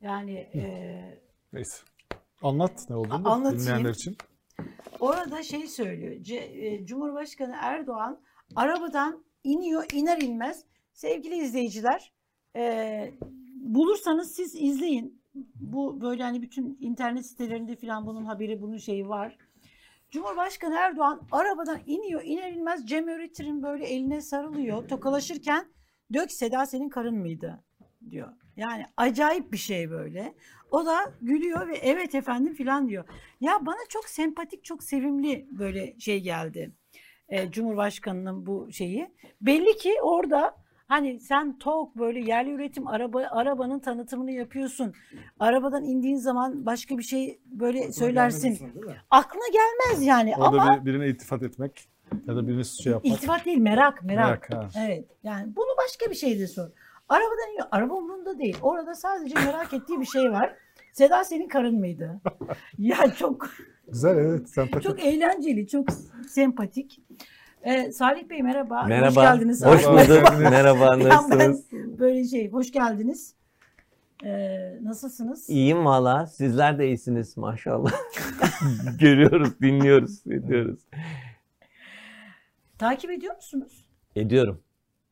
Yani 0.01 0.33
e, 0.33 1.21
Neyse. 1.53 1.77
Anlat 2.41 2.89
ne 2.89 2.95
olduğunu 2.95 3.29
anlatayım. 3.31 3.89
için. 3.89 4.17
orada 4.99 5.43
şey 5.43 5.67
söylüyor. 5.67 6.39
E, 6.39 6.85
Cumhurbaşkanı 6.85 7.55
Erdoğan 7.61 8.19
arabadan 8.55 9.23
iniyor 9.43 9.83
iner 9.93 10.21
inmez. 10.21 10.63
Sevgili 10.93 11.35
izleyiciler 11.35 12.11
e, 12.55 13.13
bulursanız 13.55 14.31
siz 14.35 14.55
izleyin. 14.55 15.21
Bu 15.55 16.01
böyle 16.01 16.23
hani 16.23 16.41
bütün 16.41 16.77
internet 16.81 17.25
sitelerinde 17.25 17.75
falan 17.75 18.05
bunun 18.05 18.25
haberi 18.25 18.61
bunun 18.61 18.77
şeyi 18.77 19.09
var. 19.09 19.37
Cumhurbaşkanı 20.11 20.75
Erdoğan 20.75 21.21
arabadan 21.31 21.79
iniyor 21.85 22.21
iner 22.23 22.51
inmez 22.51 22.85
Cem 22.85 23.07
Öğretir'in 23.07 23.63
böyle 23.63 23.85
eline 23.85 24.21
sarılıyor 24.21 24.87
tokalaşırken 24.87 25.65
dök 26.13 26.31
Seda 26.31 26.65
senin 26.65 26.89
karın 26.89 27.15
mıydı 27.15 27.63
diyor. 28.09 28.33
Yani 28.55 28.85
acayip 28.97 29.51
bir 29.51 29.57
şey 29.57 29.89
böyle. 29.89 30.33
O 30.71 30.85
da 30.85 31.13
gülüyor 31.21 31.67
ve 31.67 31.77
evet 31.77 32.15
efendim 32.15 32.53
filan 32.53 32.89
diyor. 32.89 33.05
Ya 33.41 33.65
bana 33.65 33.87
çok 33.89 34.09
sempatik, 34.09 34.63
çok 34.63 34.83
sevimli 34.83 35.47
böyle 35.51 35.99
şey 35.99 36.19
geldi. 36.19 36.71
Ee, 37.31 37.51
Cumhurbaşkanının 37.51 38.45
bu 38.45 38.71
şeyi. 38.71 39.11
Belli 39.41 39.77
ki 39.77 39.93
orada 40.01 40.55
hani 40.87 41.19
sen 41.19 41.57
TOK 41.57 41.95
böyle 41.95 42.19
yerli 42.19 42.51
üretim 42.51 42.87
araba 42.87 43.27
arabanın 43.31 43.79
tanıtımını 43.79 44.31
yapıyorsun. 44.31 44.93
Arabadan 45.39 45.83
indiğin 45.83 46.17
zaman 46.17 46.65
başka 46.65 46.97
bir 46.97 47.03
şey 47.03 47.39
böyle 47.45 47.91
söylersin. 47.91 48.59
Aklına 49.11 49.43
gelmez 49.53 50.07
yani 50.07 50.33
Orada 50.37 50.61
ama 50.61 50.81
bir, 50.81 50.85
birine 50.85 51.07
iltifat 51.07 51.43
etmek 51.43 51.87
ya 52.27 52.35
da 52.35 52.47
birine 52.47 52.63
şey 52.63 52.91
yapmak. 52.91 53.13
iltifat 53.13 53.45
değil 53.45 53.57
merak 53.57 54.03
merak. 54.03 54.49
Merak, 54.49 54.63
ha. 54.75 54.81
Evet 54.85 55.05
yani 55.23 55.55
bunu 55.55 55.77
başka 55.85 56.09
bir 56.09 56.15
şey 56.15 56.39
de 56.39 56.47
sor. 56.47 56.69
Arabadan 57.09 57.51
iniyor. 57.51 57.67
Araba 57.71 57.93
umurunda 57.93 58.39
değil. 58.39 58.57
Orada 58.61 58.95
sadece 58.95 59.35
merak 59.35 59.73
ettiği 59.73 59.99
bir 59.99 60.05
şey 60.05 60.31
var. 60.31 60.55
Seda 60.93 61.23
senin 61.23 61.47
karın 61.47 61.79
mıydı? 61.79 62.21
ya 62.77 62.97
çok 63.19 63.49
Güzel 63.87 64.17
evet. 64.17 64.49
Sempatik. 64.49 64.83
çok 64.89 65.05
eğlenceli, 65.05 65.67
çok 65.67 65.87
sempatik. 66.29 66.99
Ee, 67.63 67.91
Salih 67.91 68.29
Bey 68.29 68.41
merhaba. 68.43 68.83
Merhaba. 68.83 69.07
Hoş 69.09 69.15
geldiniz. 69.15 69.65
Hoş 69.65 69.85
Merhaba. 69.85 69.97
bulduk. 69.97 70.39
Merhaba, 70.51 70.83
Ya 70.97 70.99
ben 70.99 71.09
nasılsınız? 71.09 71.71
böyle 71.99 72.23
şey, 72.23 72.51
hoş 72.51 72.71
geldiniz. 72.71 73.35
Ee, 74.25 74.77
nasılsınız? 74.83 75.49
İyiyim 75.49 75.85
valla. 75.85 76.27
Sizler 76.27 76.79
de 76.79 76.87
iyisiniz 76.87 77.37
maşallah. 77.37 77.91
Görüyoruz, 78.99 79.59
dinliyoruz, 79.61 80.27
ediyoruz. 80.27 80.79
Takip 82.79 83.11
ediyor 83.11 83.35
musunuz 83.35 83.85
Ediyorum, 84.15 84.61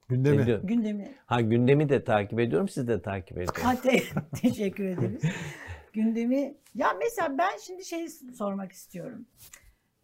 Gündemi. 0.10 0.42
ediyorum. 0.42 0.68
gündemi? 0.68 1.12
Ha 1.26 1.42
gündemi 1.42 1.90
de 1.90 2.04
takip 2.04 2.40
ediyorum, 2.40 2.70
siz 2.70 2.88
de 2.88 3.02
takip 3.02 3.38
ediyorsunuz. 3.38 3.62
Hadi 3.64 4.04
teşekkür 4.42 4.86
ederiz. 4.86 5.22
Gündemi 5.94 6.58
ya 6.76 6.94
mesela 7.00 7.38
ben 7.38 7.58
şimdi 7.58 7.86
şey 7.86 8.10
sormak 8.10 8.72
istiyorum. 8.72 9.26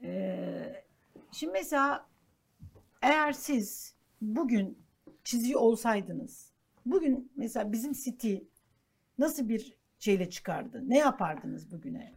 Ee, 0.04 0.84
şimdi 1.32 1.54
mesela 1.54 2.08
eğer 3.02 3.32
siz 3.32 3.95
bugün 4.21 4.78
çiziyor 5.24 5.62
olsaydınız 5.62 6.56
bugün 6.86 7.32
mesela 7.36 7.71
bizim 7.71 7.93
City 7.93 8.36
nasıl 9.17 9.50
bir 9.50 9.74
şeyle 10.00 10.30
çıkardı? 10.30 10.84
Ne 10.88 10.98
yapardınız 10.98 11.71
bugüne? 11.71 12.13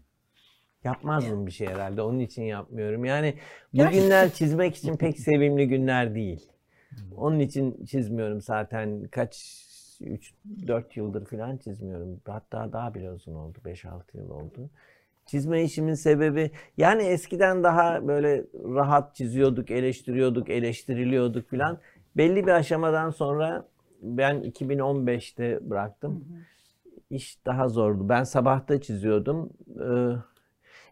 Yapmazdım 0.84 1.46
bir 1.46 1.50
şey 1.52 1.66
herhalde, 1.66 2.02
onun 2.02 2.18
için 2.18 2.42
yapmıyorum. 2.42 3.04
Yani 3.04 3.34
bu 3.72 3.76
Gerçekten. 3.76 4.02
günler 4.02 4.32
çizmek 4.34 4.76
için 4.76 4.96
pek 4.96 5.20
sevimli 5.20 5.68
günler 5.68 6.14
değil. 6.14 6.48
Onun 7.16 7.38
için 7.38 7.84
çizmiyorum 7.84 8.40
zaten. 8.40 9.08
Kaç, 9.10 9.36
3-4 10.00 10.84
yıldır 10.94 11.26
falan 11.26 11.56
çizmiyorum. 11.56 12.20
Hatta 12.26 12.72
daha 12.72 12.94
bile 12.94 13.10
uzun 13.10 13.34
oldu, 13.34 13.58
5-6 13.64 14.02
yıl 14.14 14.30
oldu. 14.30 14.70
Çizme 15.26 15.62
işimin 15.62 15.94
sebebi 15.94 16.50
yani 16.76 17.02
eskiden 17.02 17.64
daha 17.64 18.08
böyle 18.08 18.44
rahat 18.54 19.14
çiziyorduk, 19.14 19.70
eleştiriyorduk, 19.70 20.50
eleştiriliyorduk 20.50 21.50
falan. 21.50 21.78
Belli 22.16 22.46
bir 22.46 22.52
aşamadan 22.52 23.10
sonra 23.10 23.68
ben 24.02 24.36
2015'te 24.36 25.70
bıraktım. 25.70 26.24
İş 27.10 27.46
daha 27.46 27.68
zordu. 27.68 28.08
Ben 28.08 28.24
sabahta 28.24 28.80
çiziyordum. 28.80 29.50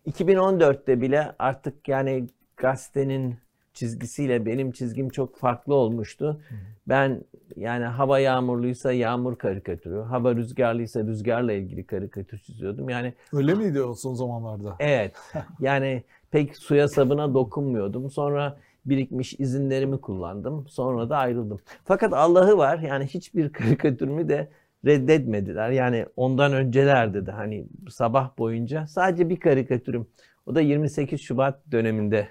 Ee, 0.07 0.11
2014'te 0.11 1.01
bile 1.01 1.35
artık 1.39 1.89
yani 1.89 2.27
gazetenin 2.57 3.39
çizgisiyle 3.77 4.47
benim 4.47 4.73
çizgim 4.73 5.09
çok 5.09 5.37
farklı 5.37 5.75
olmuştu. 5.75 6.41
Ben 6.89 7.21
yani 7.57 7.85
hava 7.85 8.19
yağmurluysa 8.19 8.93
yağmur 8.93 9.37
karikatürü, 9.37 10.01
hava 10.01 10.35
rüzgarlıysa 10.35 11.01
rüzgarla 11.01 11.53
ilgili 11.53 11.87
karikatür 11.87 12.39
çiziyordum. 12.39 12.89
Yani 12.89 13.15
Öyle 13.33 13.55
miydi 13.55 13.83
o 13.83 13.95
son 13.95 14.15
zamanlarda? 14.15 14.77
Evet. 14.79 15.17
Yani 15.61 16.03
pek 16.31 16.57
suya 16.57 16.89
sabına 16.89 17.35
dokunmuyordum. 17.35 18.11
Sonra 18.11 18.57
birikmiş 18.87 19.35
izinlerimi 19.39 20.01
kullandım. 20.01 20.69
Sonra 20.69 21.11
da 21.11 21.17
ayrıldım. 21.17 21.61
Fakat 21.85 22.13
Allah'ı 22.13 22.59
var. 22.59 22.79
Yani 22.79 23.07
hiçbir 23.07 23.49
karikatürümü 23.53 24.29
de 24.29 24.49
reddetmediler. 24.85 25.71
Yani 25.71 26.07
ondan 26.17 26.53
öncelerde 26.53 27.27
de 27.27 27.31
hani 27.31 27.67
sabah 27.91 28.39
boyunca 28.39 28.87
sadece 28.87 29.29
bir 29.29 29.41
karikatürüm. 29.41 30.07
O 30.47 30.55
da 30.55 30.61
28 30.61 31.21
Şubat 31.21 31.61
döneminde 31.73 32.29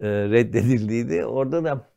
e, 0.00 0.08
reddedildiydi. 0.08 1.24
Orada 1.24 1.64
da 1.64 1.88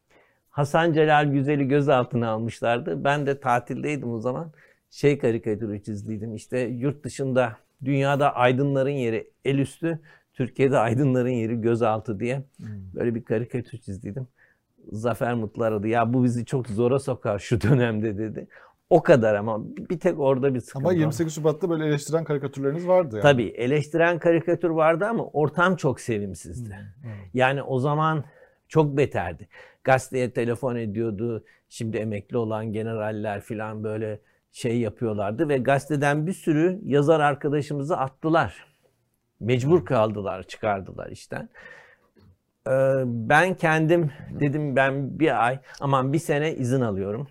Hasan 0.49 0.93
Celal 0.93 1.25
Güzel'i 1.25 1.67
gözaltına 1.67 2.29
almışlardı. 2.29 3.03
Ben 3.03 3.25
de 3.27 3.39
tatildeydim 3.39 4.11
o 4.11 4.19
zaman. 4.19 4.51
Şey 4.89 5.17
karikatürü 5.17 5.83
çizdiydim. 5.83 6.35
İşte 6.35 6.59
yurt 6.59 7.03
dışında 7.03 7.57
dünyada 7.85 8.35
aydınların 8.35 8.89
yeri 8.89 9.31
el 9.45 9.57
üstü, 9.57 9.99
Türkiye'de 10.33 10.77
aydınların 10.77 11.29
yeri 11.29 11.61
gözaltı 11.61 12.19
diye 12.19 12.43
böyle 12.93 13.15
bir 13.15 13.23
karikatür 13.23 13.77
çizdiydim. 13.77 14.27
Zafer 14.91 15.33
Mutlu 15.33 15.63
aradı. 15.63 15.87
Ya 15.87 16.13
bu 16.13 16.23
bizi 16.23 16.45
çok 16.45 16.67
zora 16.67 16.99
sokar 16.99 17.39
şu 17.39 17.61
dönemde 17.61 18.17
dedi. 18.17 18.47
O 18.91 19.03
kadar 19.03 19.35
ama 19.35 19.59
bir 19.65 19.99
tek 19.99 20.19
orada 20.19 20.53
bir 20.53 20.59
sıkıntı. 20.59 20.85
Ama 20.85 20.89
var. 20.89 20.99
28 20.99 21.35
Şubat'ta 21.35 21.69
böyle 21.69 21.85
eleştiren 21.85 22.23
karikatürleriniz 22.23 22.87
vardı 22.87 23.15
yani. 23.15 23.21
Tabii 23.21 23.47
eleştiren 23.47 24.19
karikatür 24.19 24.69
vardı 24.69 25.05
ama 25.05 25.25
ortam 25.25 25.75
çok 25.75 25.99
sevimsizdi. 25.99 26.77
Evet. 27.05 27.29
Yani 27.33 27.63
o 27.63 27.79
zaman 27.79 28.23
çok 28.67 28.97
beterdi. 28.97 29.47
Gazeteye 29.83 30.31
telefon 30.31 30.75
ediyordu. 30.75 31.43
Şimdi 31.69 31.97
emekli 31.97 32.37
olan 32.37 32.73
generaller 32.73 33.41
falan 33.41 33.83
böyle 33.83 34.19
şey 34.51 34.79
yapıyorlardı 34.79 35.49
ve 35.49 35.57
gazeteden 35.57 36.27
bir 36.27 36.33
sürü 36.33 36.79
yazar 36.83 37.19
arkadaşımızı 37.19 37.97
attılar. 37.97 38.65
Mecbur 39.39 39.85
kaldılar, 39.85 40.43
çıkardılar 40.43 41.11
işten. 41.11 41.49
Ee, 42.67 42.71
ben 43.05 43.53
kendim 43.53 44.11
dedim 44.39 44.75
ben 44.75 45.19
bir 45.19 45.45
ay 45.45 45.59
aman 45.79 46.13
bir 46.13 46.19
sene 46.19 46.55
izin 46.55 46.81
alıyorum. 46.81 47.27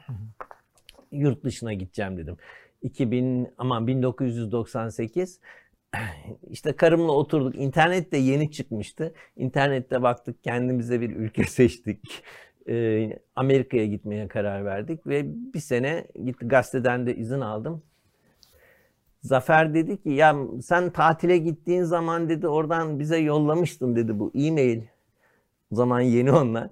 Yurt 1.13 1.45
dışına 1.45 1.73
gideceğim 1.73 2.17
dedim. 2.17 2.37
2000 2.83 3.49
aman 3.59 3.87
1998 3.87 5.41
işte 6.51 6.73
karımla 6.73 7.13
oturduk. 7.13 7.55
İnternet 7.55 8.13
de 8.13 8.17
yeni 8.17 8.51
çıkmıştı. 8.51 9.15
İnternette 9.37 10.03
baktık 10.03 10.45
kendimize 10.45 11.01
bir 11.01 11.11
ülke 11.17 11.45
seçtik. 11.49 12.23
Ee, 12.69 13.19
Amerika'ya 13.37 13.87
gitmeye 13.87 14.29
karar 14.29 14.65
verdik 14.65 15.07
ve 15.07 15.23
bir 15.55 15.61
sene 15.61 16.07
gitti 16.25 16.49
gazeteden 16.49 17.07
de 17.07 17.17
izin 17.17 17.41
aldım. 17.41 17.83
Zafer 19.23 19.75
dedi 19.75 20.03
ki 20.03 20.11
ya 20.11 20.37
sen 20.63 20.91
tatile 20.91 21.39
gittiğin 21.39 21.83
zaman 21.83 22.29
dedi 22.29 22.49
oradan 22.49 22.99
bize 22.99 23.19
yollamıştın 23.19 23.97
dedi 23.97 24.19
bu 24.19 24.33
e-mail. 24.35 24.81
O 25.73 25.77
zaman 25.77 26.01
yeni 26.01 26.33
onlar. 26.33 26.71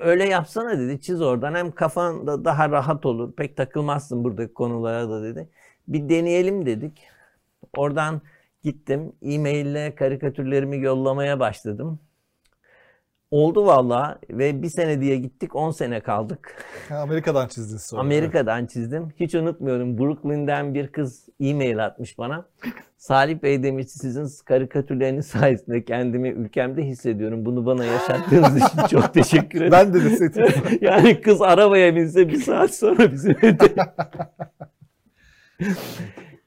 Öyle 0.00 0.24
yapsana 0.24 0.78
dedi 0.78 1.00
çiz 1.00 1.22
oradan 1.22 1.54
hem 1.54 1.72
kafan 1.72 2.26
da 2.26 2.44
daha 2.44 2.70
rahat 2.70 3.06
olur. 3.06 3.32
Pek 3.36 3.56
takılmazsın 3.56 4.24
buradaki 4.24 4.54
konulara 4.54 5.10
da 5.10 5.22
dedi. 5.22 5.48
Bir 5.88 6.08
deneyelim 6.08 6.66
dedik. 6.66 7.02
Oradan 7.76 8.22
gittim 8.64 9.12
e-maille 9.22 9.94
karikatürlerimi 9.94 10.78
yollamaya 10.82 11.40
başladım. 11.40 12.00
Oldu 13.30 13.66
valla 13.66 14.18
ve 14.30 14.62
bir 14.62 14.68
sene 14.68 15.00
diye 15.00 15.16
gittik 15.16 15.56
10 15.56 15.70
sene 15.70 16.00
kaldık. 16.00 16.64
Amerika'dan 16.90 17.48
çizdin 17.48 17.76
sonra. 17.76 18.00
Amerika'dan 18.00 18.66
çizdim. 18.66 19.08
Hiç 19.20 19.34
unutmuyorum. 19.34 19.98
Brooklyn'den 19.98 20.74
bir 20.74 20.88
kız 20.88 21.28
e-mail 21.40 21.84
atmış 21.84 22.18
bana. 22.18 22.46
Salih 22.96 23.42
Bey 23.42 23.62
demiş 23.62 23.86
sizin 23.88 24.44
karikatürleriniz 24.44 25.26
sayesinde 25.32 25.84
kendimi 25.84 26.28
ülkemde 26.28 26.82
hissediyorum. 26.82 27.46
Bunu 27.46 27.66
bana 27.66 27.84
yaşattığınız 27.84 28.56
için 28.56 28.86
çok 28.90 29.14
teşekkür 29.14 29.58
ederim. 29.60 29.72
Ben 29.72 29.94
de 29.94 30.04
deseydim. 30.04 30.78
yani 30.80 31.20
kız 31.20 31.42
arabaya 31.42 31.96
binse 31.96 32.28
bir 32.28 32.40
saat 32.40 32.74
sonra 32.74 33.12
bizim. 33.12 33.36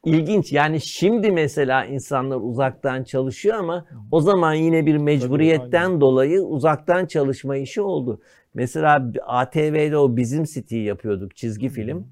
İlginç. 0.06 0.54
Yani 0.54 0.82
şimdi 0.82 1.32
mesela 1.32 1.86
insanlar 1.86 2.38
uzaktan 2.42 3.04
çalışıyor 3.04 3.58
ama 3.58 3.86
o 4.12 4.22
zaman 4.22 4.54
yine 4.54 4.86
bir 4.86 4.98
mecburiyetten 4.98 6.02
dolayı 6.02 6.42
uzaktan 6.42 7.06
çalışma 7.06 7.58
işi 7.58 7.82
oldu. 7.82 8.22
Mesela 8.54 9.12
ATV'de 9.26 9.98
o 9.98 10.18
bizim 10.18 10.44
City'yi 10.44 10.84
yapıyorduk 10.84 11.36
çizgi 11.36 11.70
film. 11.70 12.08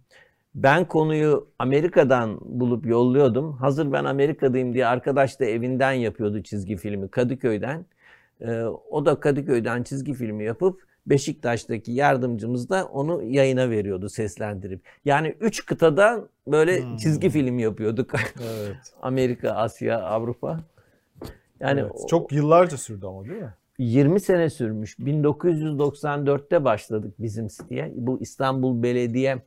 Ben 0.55 0.85
konuyu 0.85 1.47
Amerika'dan 1.59 2.39
bulup 2.41 2.85
yolluyordum. 2.85 3.53
Hazır 3.53 3.91
ben 3.91 4.05
Amerika'dayım 4.05 4.73
diye 4.73 4.87
arkadaş 4.87 5.39
da 5.39 5.45
evinden 5.45 5.91
yapıyordu 5.91 6.43
çizgi 6.43 6.77
filmi 6.77 7.09
Kadıköy'den. 7.09 7.85
Ee, 8.41 8.61
o 8.89 9.05
da 9.05 9.19
Kadıköy'den 9.19 9.83
çizgi 9.83 10.13
filmi 10.13 10.43
yapıp 10.43 10.81
Beşiktaş'taki 11.09 11.91
yardımcımız 11.91 12.69
da 12.69 12.85
onu 12.85 13.23
yayına 13.23 13.69
veriyordu 13.69 14.09
seslendirip. 14.09 14.81
Yani 15.05 15.35
üç 15.39 15.65
kıtada 15.65 16.23
böyle 16.47 16.81
Hmm. 16.83 16.97
çizgi 16.97 17.29
film 17.29 17.59
yapıyorduk. 17.59 18.11
evet. 18.41 18.75
Amerika, 19.01 19.51
Asya, 19.51 20.01
Avrupa. 20.01 20.59
Yani 21.59 21.79
evet. 21.79 21.91
o- 21.95 22.07
Çok 22.07 22.31
yıllarca 22.31 22.77
sürdü 22.77 23.05
ama 23.05 23.23
değil 23.25 23.41
mi? 23.41 23.53
20 23.79 24.19
sene 24.19 24.49
sürmüş. 24.49 24.99
1994'te 24.99 26.63
başladık 26.63 27.13
bizim 27.19 27.49
siteye. 27.49 27.91
Bu 27.95 28.21
İstanbul 28.21 28.83
Belediye 28.83 29.37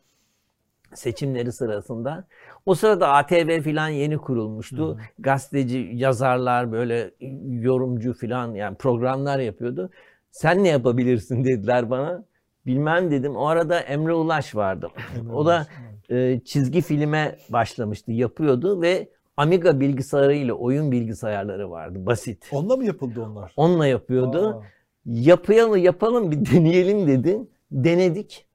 seçimleri 0.94 1.52
sırasında. 1.52 2.24
O 2.66 2.74
sırada 2.74 3.08
ATV 3.08 3.60
filan 3.62 3.88
yeni 3.88 4.18
kurulmuştu. 4.18 4.98
Gazeteci, 5.18 5.90
yazarlar 5.94 6.72
böyle 6.72 7.10
yorumcu 7.50 8.12
filan 8.12 8.54
yani 8.54 8.76
programlar 8.76 9.38
yapıyordu. 9.38 9.90
Sen 10.30 10.64
ne 10.64 10.68
yapabilirsin 10.68 11.44
dediler 11.44 11.90
bana. 11.90 12.24
Bilmem 12.66 13.10
dedim. 13.10 13.36
O 13.36 13.46
arada 13.46 13.80
Emre 13.80 14.12
Ulaş 14.12 14.54
vardı. 14.54 14.88
o 15.34 15.46
da 15.46 15.66
e, 16.10 16.40
çizgi 16.44 16.80
filme 16.80 17.36
başlamıştı, 17.48 18.12
yapıyordu 18.12 18.82
ve 18.82 19.08
Amiga 19.36 19.80
bilgisayarıyla 19.80 20.54
oyun 20.54 20.92
bilgisayarları 20.92 21.70
vardı. 21.70 22.06
Basit. 22.06 22.48
Onunla 22.52 22.76
mı 22.76 22.84
yapıldı 22.84 23.22
onlar? 23.22 23.52
Onunla 23.56 23.86
yapıyordu. 23.86 24.48
Aa, 24.48 24.62
Yapalım 25.06 25.76
yapalım 25.76 26.30
bir 26.30 26.46
deneyelim 26.50 27.06
dedi. 27.06 27.40
Denedik. 27.70 28.46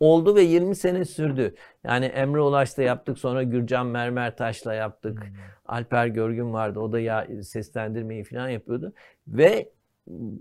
Oldu 0.00 0.34
ve 0.34 0.42
20 0.42 0.76
sene 0.76 1.04
sürdü. 1.04 1.54
Yani 1.84 2.04
Emre 2.04 2.40
Ulaş'ta 2.40 2.82
yaptık 2.82 3.18
sonra 3.18 3.42
Gürcan 3.42 3.86
Mermertaş'la 3.86 4.74
yaptık. 4.74 5.22
Alper 5.66 6.06
Görgün 6.06 6.52
vardı. 6.52 6.80
O 6.80 6.92
da 6.92 7.00
ya 7.00 7.26
seslendirmeyi 7.42 8.24
falan 8.24 8.48
yapıyordu. 8.48 8.92
Ve 9.28 9.70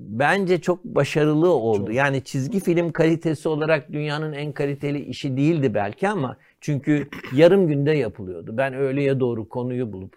bence 0.10 0.62
çok 0.62 0.86
başarılı 0.86 1.50
oldu. 1.54 1.78
Çok. 1.86 1.94
Yani 1.94 2.24
çizgi 2.24 2.60
film 2.60 2.92
kalitesi 2.92 3.50
olarak 3.50 3.92
dünyanın 3.94 4.34
en 4.34 4.52
kaliteli 4.52 5.00
işi 5.00 5.38
değildi 5.38 5.74
belki 5.74 6.10
ama 6.10 6.38
çünkü 6.62 7.08
yarım 7.36 7.68
günde 7.68 7.92
yapılıyordu. 7.92 8.54
Ben 8.58 8.74
öğleye 8.74 9.20
doğru 9.20 9.50
konuyu 9.50 9.94
bulup 9.94 10.16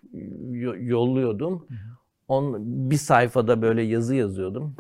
yo- 0.51 0.77
yolluyordum. 0.79 1.67
On, 2.29 2.57
bir 2.91 2.97
sayfada 2.97 3.63
böyle 3.63 3.83
yazı 3.83 4.15
yazıyordum. 4.15 4.75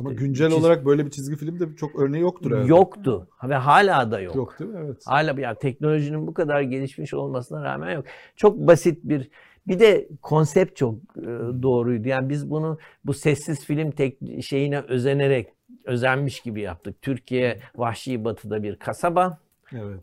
Ama 0.00 0.10
İşte 0.12 0.24
güncel 0.24 0.50
çiz- 0.50 0.60
olarak 0.60 0.86
böyle 0.86 1.06
bir 1.06 1.10
çizgi 1.10 1.36
film 1.36 1.60
de 1.60 1.64
çok 1.76 2.00
örneği 2.00 2.22
yoktur 2.22 2.50
herhalde. 2.50 2.68
Yoktu 2.68 3.28
ve 3.48 3.54
hala 3.54 4.10
da 4.10 4.20
yok. 4.20 4.34
Yok 4.34 4.58
değil 4.58 4.70
mi? 4.70 4.78
Evet. 4.84 5.02
Hala 5.06 5.40
yani 5.40 5.56
teknolojinin 5.60 6.26
bu 6.26 6.34
kadar 6.34 6.60
gelişmiş 6.60 7.14
olmasına 7.14 7.64
rağmen 7.64 7.94
yok. 7.94 8.04
Çok 8.36 8.58
basit 8.58 8.98
bir 9.04 9.28
bir 9.68 9.80
de 9.80 10.08
konsept 10.22 10.76
çok 10.76 10.94
e, 11.16 11.22
doğruydu. 11.62 12.08
Yani 12.08 12.28
biz 12.28 12.50
bunu 12.50 12.78
bu 13.04 13.14
sessiz 13.14 13.64
film 13.64 13.90
tek 13.90 14.18
şeyine 14.42 14.80
özenerek 14.80 15.48
özenmiş 15.84 16.40
gibi 16.40 16.60
yaptık. 16.60 17.02
Türkiye 17.02 17.58
Vahşi 17.76 18.24
Batı'da 18.24 18.62
bir 18.62 18.76
kasaba 18.76 19.38
Evet. 19.72 20.00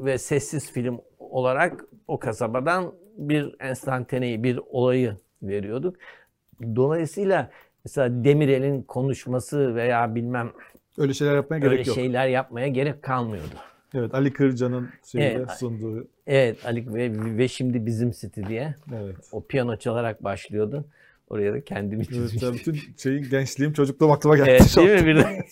ve 0.00 0.18
sessiz 0.18 0.72
film 0.72 1.00
olarak 1.18 1.84
o 2.08 2.18
kasabadan 2.18 2.92
bir 3.18 3.54
enstantaneyi, 3.60 4.42
bir 4.42 4.60
olayı 4.70 5.16
veriyorduk. 5.42 5.96
Dolayısıyla 6.76 7.50
mesela 7.84 8.24
Demirel'in 8.24 8.82
konuşması 8.82 9.74
veya 9.74 10.14
bilmem 10.14 10.52
Öyle 10.98 11.14
şeyler 11.14 11.34
yapmaya 11.34 11.56
öyle 11.64 11.68
gerek 11.68 11.86
yok. 11.86 11.94
şeyler 11.96 12.28
yapmaya 12.28 12.68
gerek 12.68 13.02
kalmıyordu. 13.02 13.54
Evet. 13.94 14.14
Ali 14.14 14.32
Kırca'nın 14.32 14.88
şeyde 15.04 15.32
Evet. 15.32 15.50
sunduğu. 15.50 16.08
Evet 16.26 16.66
Ali 16.66 16.94
ve, 16.94 17.10
ve 17.38 17.48
şimdi 17.48 17.86
bizim 17.86 18.10
City 18.10 18.40
diye 18.48 18.74
Evet. 18.94 19.16
o 19.32 19.44
piyano 19.46 19.76
çalarak 19.76 20.24
başlıyordu. 20.24 20.84
Oraya 21.28 21.52
da 21.52 21.60
kendimi 21.64 22.00
Evet, 22.02 22.08
çizmiştim. 22.08 22.48
ya 22.48 22.54
bütün 22.54 22.78
şeyin 22.96 23.30
gençliğim, 23.30 23.72
çocukluğum 23.72 24.12
aklıma 24.12 24.36
geldi. 24.36 24.50
Evet 24.50 24.76
değil 24.76 25.00
mi 25.00 25.06
birden? 25.06 25.44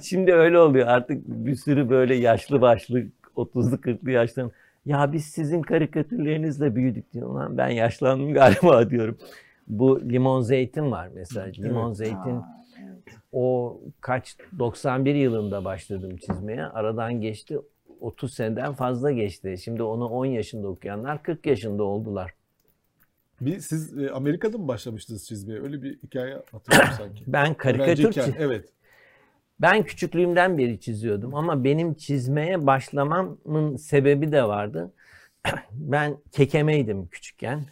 şimdi 0.02 0.32
öyle 0.32 0.58
oluyor 0.58 0.86
artık 0.86 1.26
bir 1.28 1.54
sürü 1.54 1.88
böyle 1.90 2.14
yaşlı 2.14 2.60
başlı 2.60 3.02
30'lu 3.36 3.74
40'lı 3.76 4.10
yaşların 4.10 4.52
ya 4.86 5.12
biz 5.12 5.24
sizin 5.24 5.62
karikatürlerinizle 5.62 6.74
büyüdük 6.76 7.12
diyor. 7.12 7.34
Lan 7.34 7.58
ben 7.58 7.68
yaşlandım 7.68 8.34
galiba 8.34 8.90
diyorum. 8.90 9.18
Bu 9.66 10.00
limon 10.00 10.40
zeytin 10.40 10.90
var 10.90 11.08
mesela. 11.14 11.46
Limon 11.58 11.86
Evet. 11.86 11.96
zeytin 11.96 12.16
Aa, 12.16 12.30
evet. 12.30 12.42
O 13.32 13.80
kaç 14.00 14.36
91 14.58 15.14
yılında 15.14 15.64
başladım 15.64 16.16
çizmeye. 16.16 16.64
Aradan 16.64 17.20
geçti 17.20 17.58
30 18.00 18.34
seneden 18.34 18.74
fazla 18.74 19.10
geçti. 19.12 19.56
Şimdi 19.64 19.82
onu 19.82 20.08
10 20.08 20.26
yaşında 20.26 20.68
okuyanlar 20.68 21.22
40 21.22 21.46
yaşında 21.46 21.82
oldular. 21.82 22.34
Bir, 23.40 23.60
siz 23.60 23.98
e, 23.98 24.10
Amerika'da 24.10 24.58
mı 24.58 24.68
başlamıştınız 24.68 25.26
çizmeye? 25.26 25.60
Öyle 25.60 25.82
bir 25.82 25.98
hikaye 25.98 26.42
hatırlıyorum 26.52 26.94
sanki. 26.98 27.24
Ben 27.26 27.54
karikatür 27.54 28.04
Öğrenciyken, 28.04 28.30
çi- 28.30 28.34
Evet. 28.38 28.68
ben 29.60 29.82
küçüklüğümden 29.82 30.58
beri 30.58 30.80
çiziyordum 30.80 31.34
ama 31.34 31.64
benim 31.64 31.94
çizmeye 31.94 32.66
başlamamın 32.66 33.76
sebebi 33.76 34.32
de 34.32 34.44
vardı. 34.44 34.92
Ben 35.72 36.16
kekemeydim 36.32 37.06
küçükken. 37.06 37.64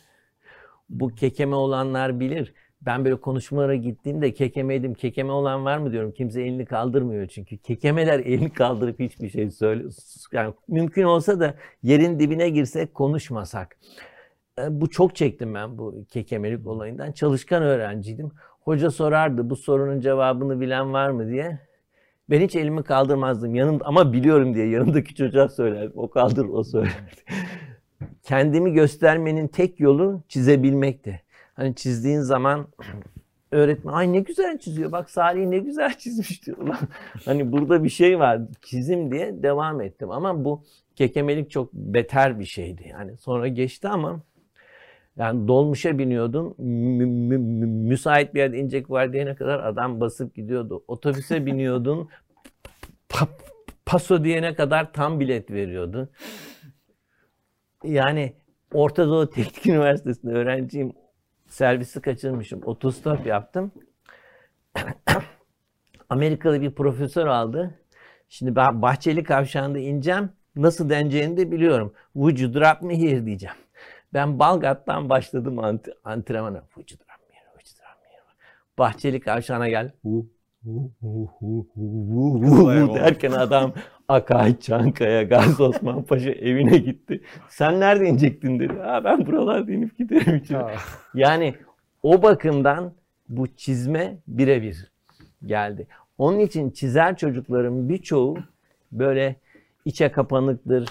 Bu 0.88 1.08
kekeme 1.14 1.54
olanlar 1.56 2.20
bilir. 2.20 2.54
Ben 2.80 3.04
böyle 3.04 3.16
konuşmalara 3.20 3.74
gittiğimde 3.74 4.34
kekemeydim. 4.34 4.94
Kekeme 4.94 5.32
olan 5.32 5.64
var 5.64 5.78
mı 5.78 5.92
diyorum. 5.92 6.12
Kimse 6.12 6.42
elini 6.42 6.64
kaldırmıyor 6.66 7.26
çünkü. 7.26 7.58
Kekemeler 7.58 8.18
elini 8.20 8.52
kaldırıp 8.52 9.00
hiçbir 9.00 9.28
şey 9.28 9.50
söyle. 9.50 9.84
Yani 10.32 10.54
mümkün 10.68 11.02
olsa 11.02 11.40
da 11.40 11.54
yerin 11.82 12.18
dibine 12.20 12.48
girsek 12.50 12.94
konuşmasak. 12.94 13.78
E, 14.58 14.80
Bu 14.80 14.90
çok 14.90 15.16
çektim 15.16 15.54
ben 15.54 15.78
bu 15.78 16.04
kekemelik 16.08 16.66
olayından. 16.66 17.12
Çalışkan 17.12 17.62
öğrenciydim. 17.62 18.30
Hoca 18.60 18.90
sorardı 18.90 19.50
bu 19.50 19.56
sorunun 19.56 20.00
cevabını 20.00 20.60
bilen 20.60 20.92
var 20.92 21.10
mı 21.10 21.28
diye. 21.28 21.58
Ben 22.30 22.40
hiç 22.40 22.56
elimi 22.56 22.82
kaldırmazdım. 22.82 23.54
Yanım 23.54 23.78
ama 23.84 24.12
biliyorum 24.12 24.54
diye 24.54 24.68
yanımdaki 24.68 25.14
çocuğa 25.14 25.48
söylerdim. 25.48 25.92
O 25.94 26.10
kaldır, 26.10 26.46
o 26.48 26.64
söyler. 26.64 26.92
Kendimi 28.22 28.72
göstermenin 28.72 29.48
tek 29.48 29.80
yolu 29.80 30.22
çizebilmekti. 30.28 31.22
Hani 31.56 31.74
çizdiğin 31.74 32.20
zaman 32.20 32.66
öğretmen 33.50 33.92
ay 33.92 34.12
ne 34.12 34.20
güzel 34.20 34.58
çiziyor. 34.58 34.92
Bak 34.92 35.10
Salih 35.10 35.46
ne 35.46 35.58
güzel 35.58 35.94
çizmiş 35.98 36.46
diyor. 36.46 36.58
Ulan 36.58 36.78
hani 37.24 37.52
burada 37.52 37.84
bir 37.84 37.88
şey 37.88 38.18
var. 38.18 38.40
Çizim 38.62 39.12
diye 39.12 39.42
devam 39.42 39.80
ettim. 39.80 40.10
Ama 40.10 40.44
bu 40.44 40.62
kekemelik 40.96 41.50
çok 41.50 41.72
beter 41.72 42.40
bir 42.40 42.44
şeydi. 42.44 42.88
Yani 42.88 43.16
sonra 43.16 43.48
geçti 43.48 43.88
ama 43.88 44.20
yani 45.16 45.48
dolmuşa 45.48 45.98
biniyordun. 45.98 46.54
mü- 46.58 47.06
mü- 47.06 47.38
mü- 47.38 47.66
müsait 47.66 48.34
bir 48.34 48.38
yerde 48.40 48.58
inecek 48.58 48.90
var 48.90 49.12
diyene 49.12 49.34
kadar 49.34 49.60
adam 49.60 50.00
basıp 50.00 50.34
gidiyordu. 50.34 50.84
Otobüse 50.88 51.46
biniyordun. 51.46 52.08
pa- 53.10 53.28
paso 53.86 54.24
diyene 54.24 54.54
kadar 54.54 54.92
tam 54.92 55.20
bilet 55.20 55.50
veriyordu. 55.50 56.10
Yani 57.84 58.32
Orta 58.74 59.06
Doğu 59.08 59.30
Teknik 59.30 59.66
Üniversitesi'nde 59.76 60.32
öğrenciyim. 60.32 60.92
Servisi 61.48 62.00
kaçırmışım. 62.00 62.60
Otostop 62.64 63.26
yaptım. 63.26 63.72
Amerikalı 66.08 66.60
bir 66.60 66.70
profesör 66.70 67.26
aldı. 67.26 67.74
Şimdi 68.28 68.56
ben 68.56 68.82
Bahçeli 68.82 69.24
Kavşağı'nda 69.24 69.78
ineceğim. 69.78 70.30
Nasıl 70.56 70.90
deneceğini 70.90 71.36
de 71.36 71.50
biliyorum. 71.50 71.92
Would 72.12 72.38
you 72.38 72.54
drop 72.54 72.82
me 72.82 73.02
here 73.02 73.26
diyeceğim. 73.26 73.56
Ben 74.14 74.38
Balgat'tan 74.38 75.08
başladım 75.08 75.58
ant- 75.58 75.92
antrenmana. 76.04 76.60
Would 76.74 76.90
you 76.90 76.98
drop 76.98 77.30
me 77.30 77.36
here? 77.36 77.46
Would 77.52 77.66
you 77.66 77.78
drop 77.78 78.02
me 78.02 78.08
here? 78.08 78.22
Bahçeli 78.78 79.20
Kavşağı'na 79.20 79.68
gel. 79.68 79.92
Hu, 80.02 80.26
hu, 80.64 80.92
hu, 81.00 81.30
hu, 81.38 81.68
hu, 81.74 82.40
hu, 82.42 82.88
hu, 82.88 82.94
derken 82.94 83.32
adam 83.32 83.72
Akay, 84.08 84.58
Çankaya, 84.60 85.22
Gazi 85.22 85.62
Osman 85.62 86.02
Paşa 86.02 86.30
evine 86.48 86.78
gitti. 86.78 87.20
Sen 87.48 87.80
nerede 87.80 88.08
inecektin 88.08 88.58
dedi. 88.60 88.78
Ha, 88.78 89.04
ben 89.04 89.26
buralarda 89.26 89.72
inip 89.72 89.98
giderim 89.98 90.36
için. 90.44 90.56
Yani 91.14 91.54
o 92.02 92.22
bakımdan 92.22 92.92
bu 93.28 93.46
çizme 93.56 94.16
birebir. 94.28 94.90
geldi. 95.46 95.86
Onun 96.18 96.38
için 96.38 96.70
çizer 96.70 97.16
çocukların 97.16 97.88
birçoğu 97.88 98.38
böyle 98.92 99.36
içe 99.84 100.12
kapanıktır, 100.12 100.88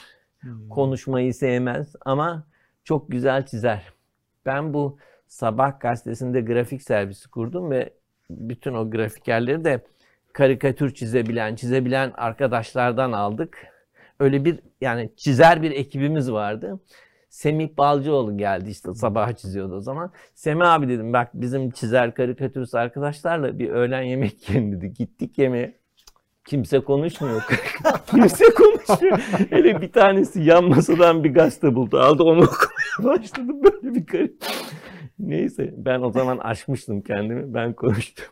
konuşmayı 0.70 1.34
sevmez 1.34 1.96
ama 2.06 2.44
çok 2.84 3.12
güzel 3.12 3.46
çizer. 3.46 3.84
Ben 4.46 4.74
bu 4.74 4.98
Sabah 5.28 5.80
gazetesinde 5.80 6.42
grafik 6.42 6.82
servisi 6.82 7.30
kurdum 7.30 7.72
ve 7.72 7.90
bütün 8.30 8.74
o 8.74 8.90
grafikerleri 8.92 9.64
de 9.66 9.82
karikatür 10.36 10.94
çizebilen, 10.94 11.56
çizebilen 11.56 12.14
arkadaşlardan 12.16 13.12
aldık. 13.12 13.58
Öyle 14.20 14.46
bir 14.46 14.60
yani 14.82 15.10
çizer 15.18 15.62
bir 15.62 15.72
ekibimiz 15.72 16.32
vardı. 16.32 16.80
Semih 17.30 17.78
Balcıoğlu 17.78 18.38
geldi 18.38 18.70
işte 18.70 18.94
sabah 18.94 19.36
çiziyordu 19.36 19.76
o 19.76 19.82
zaman. 19.82 20.12
Semih 20.34 20.74
abi 20.74 20.90
dedim 20.90 21.14
bak 21.14 21.30
bizim 21.34 21.72
çizer 21.72 22.14
karikatürist 22.14 22.76
arkadaşlarla 22.76 23.60
bir 23.60 23.70
öğlen 23.70 24.02
yemek 24.02 24.50
yiyelim 24.50 24.72
dedi. 24.72 24.94
Gittik 24.94 25.38
yemeğe. 25.38 25.78
Kimse 26.46 26.80
konuşmuyor. 26.80 27.42
Kimse 28.08 28.46
konuşmuyor. 28.46 29.18
Hele 29.50 29.82
bir 29.82 29.92
tanesi 29.92 30.42
yan 30.42 30.64
masadan 30.64 31.24
bir 31.24 31.34
gazete 31.34 31.76
buldu. 31.76 32.00
Aldı 32.00 32.24
onu 32.24 32.44
okumaya 32.44 33.18
başladı. 33.18 33.52
Böyle 33.64 33.96
bir 33.96 34.08
garip. 34.08 34.46
Neyse 35.20 35.74
ben 35.78 36.02
o 36.02 36.12
zaman 36.12 36.38
aşmıştım 36.38 37.02
kendimi. 37.02 37.54
Ben 37.54 37.74
konuştum. 37.74 38.26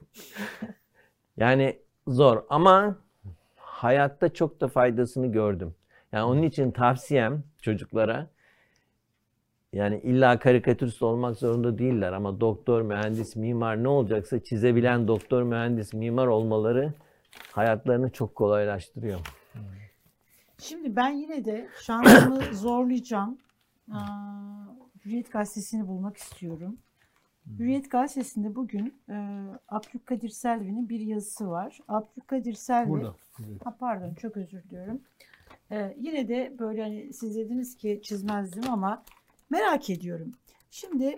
Yani 1.38 1.83
zor 2.08 2.44
ama 2.50 2.96
hayatta 3.56 4.34
çok 4.34 4.62
da 4.62 4.68
faydasını 4.68 5.32
gördüm. 5.32 5.76
Yani 6.12 6.24
onun 6.24 6.42
için 6.42 6.72
tavsiyem 6.72 7.44
çocuklara 7.62 8.28
yani 9.74 10.00
illa 10.04 10.40
karikatürist 10.40 11.02
olmak 11.04 11.38
zorunda 11.38 11.78
değiller 11.78 12.14
ama 12.14 12.40
doktor, 12.42 12.82
mühendis, 12.82 13.36
mimar 13.36 13.84
ne 13.84 13.88
olacaksa 13.88 14.44
çizebilen 14.44 15.08
doktor, 15.08 15.44
mühendis, 15.44 15.94
mimar 15.94 16.28
olmaları 16.28 16.94
hayatlarını 17.52 18.10
çok 18.10 18.36
kolaylaştırıyor. 18.36 19.20
Şimdi 20.58 20.96
ben 20.96 21.10
yine 21.10 21.46
de 21.46 21.70
şansımı 21.82 22.42
zorlayacağım. 22.54 23.38
Aa, 23.92 24.00
Hürriyet 25.06 25.32
Gazetesi'ni 25.32 25.88
bulmak 25.88 26.18
istiyorum. 26.18 26.78
Hürriyet 27.60 27.92
Gazetesi'nde 27.92 28.56
bugün 28.56 28.94
e, 29.10 29.16
Abdülkadir 29.70 30.30
Selvi'nin 30.30 30.90
bir 30.90 31.00
yazısı 31.00 31.50
var. 31.50 31.80
Abdülkadir 31.88 32.54
Selvi, 32.54 32.90
Burada. 32.90 33.16
ha 33.64 33.78
pardon 33.80 34.14
çok 34.14 34.38
özür 34.38 34.64
diliyorum. 34.64 35.02
E, 35.72 35.96
yine 36.00 36.28
de 36.28 36.54
böyle 36.60 36.82
hani 36.82 37.14
siz 37.14 37.36
dediniz 37.36 37.78
ki 37.78 38.00
çizmezdim 38.04 38.72
ama 38.72 39.04
merak 39.50 39.90
ediyorum. 39.90 40.32
Şimdi 40.72 41.16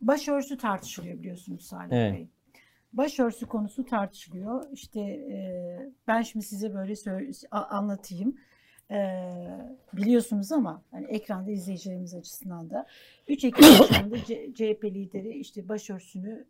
başörtüsü 0.00 0.58
tartışılıyor 0.58 1.18
biliyorsunuz 1.18 1.64
Salih 1.64 1.92
Evet. 1.92 2.14
Bey. 2.14 2.28
Başörtüsü 2.92 3.46
konusu 3.46 3.84
tartışılıyor. 3.84 4.64
İşte 4.72 5.00
e, 5.00 5.92
ben 6.06 6.22
şimdi 6.22 6.44
size 6.44 6.74
böyle 6.74 6.94
anlatayım. 7.50 8.36
E, 8.90 9.22
biliyorsunuz 9.92 10.52
ama 10.52 10.82
hani 10.90 11.06
ekranda 11.06 11.50
izleyicilerimiz 11.50 12.14
açısından 12.14 12.70
da 12.70 12.86
3 13.28 13.44
Ekim 13.44 13.64
CHP 14.54 14.84
lideri 14.84 15.38
işte 15.38 15.68
başörtüsünü 15.68 16.46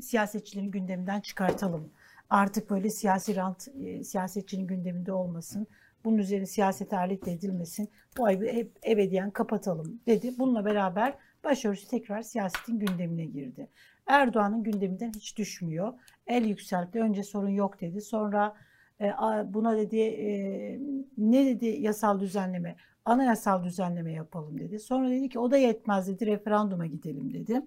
siyasetçilerin 0.00 0.70
gündeminden 0.70 1.20
çıkartalım. 1.20 1.90
Artık 2.30 2.70
böyle 2.70 2.90
siyasi 2.90 3.36
rant 3.36 3.68
e, 3.68 4.04
siyasetçinin 4.04 4.66
gündeminde 4.66 5.12
olmasın. 5.12 5.66
Bunun 6.04 6.18
üzerine 6.18 6.46
siyasete 6.46 6.96
alet 6.96 7.28
edilmesin. 7.28 7.88
Bu 8.18 8.24
ayı 8.24 8.52
hep 8.52 8.72
ebediyen 8.86 9.30
kapatalım 9.30 10.00
dedi. 10.06 10.34
Bununla 10.38 10.64
beraber 10.64 11.14
başörtüsü 11.44 11.88
tekrar 11.88 12.22
siyasetin 12.22 12.78
gündemine 12.78 13.24
girdi. 13.24 13.68
Erdoğan'ın 14.06 14.62
gündeminden 14.62 15.12
hiç 15.12 15.38
düşmüyor. 15.38 15.92
El 16.26 16.44
yükseltti. 16.44 17.00
Önce 17.00 17.22
sorun 17.22 17.48
yok 17.48 17.80
dedi. 17.80 18.00
Sonra 18.00 18.56
buna 19.54 19.76
dedi 19.76 19.98
e, 19.98 20.80
ne 21.18 21.46
dedi 21.46 21.66
yasal 21.66 22.20
düzenleme? 22.20 22.76
Anayasal 23.04 23.64
düzenleme 23.64 24.12
yapalım 24.12 24.58
dedi. 24.58 24.78
Sonra 24.78 25.10
dedi 25.10 25.28
ki 25.28 25.38
o 25.38 25.50
da 25.50 25.56
yetmez 25.56 26.08
dedi. 26.08 26.26
Referanduma 26.26 26.86
gidelim 26.86 27.34
dedi. 27.34 27.62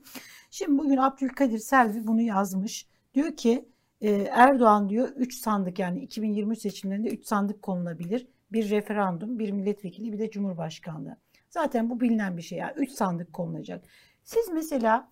Şimdi 0.52 0.78
bugün 0.78 0.98
Abdülkadir 0.98 1.60
Selvi 1.60 2.08
bunu 2.08 2.22
yazmış. 2.22 2.88
Diyor 3.14 3.36
ki 3.36 3.66
e, 4.02 4.12
Erdoğan 4.12 4.90
diyor 4.90 5.10
3 5.16 5.36
sandık 5.36 5.80
yani 5.80 6.00
2023 6.00 6.60
seçimlerinde 6.60 7.10
3 7.10 7.26
sandık 7.26 7.62
konulabilir. 7.62 8.28
Bir 8.52 8.70
referandum, 8.70 9.40
bir 9.40 9.52
milletvekili, 9.52 10.14
bir 10.14 10.20
de 10.20 10.32
cumhurbaşkanlığı. 10.32 11.18
Zaten 11.50 11.90
bu 11.90 12.00
bilinen 12.00 12.38
bir 12.38 12.42
şey. 12.42 12.58
Yani 12.58 12.74
3 12.78 12.92
sandık 12.92 13.34
konulacak. 13.34 13.86
Siz 14.24 14.50
mesela 14.54 15.12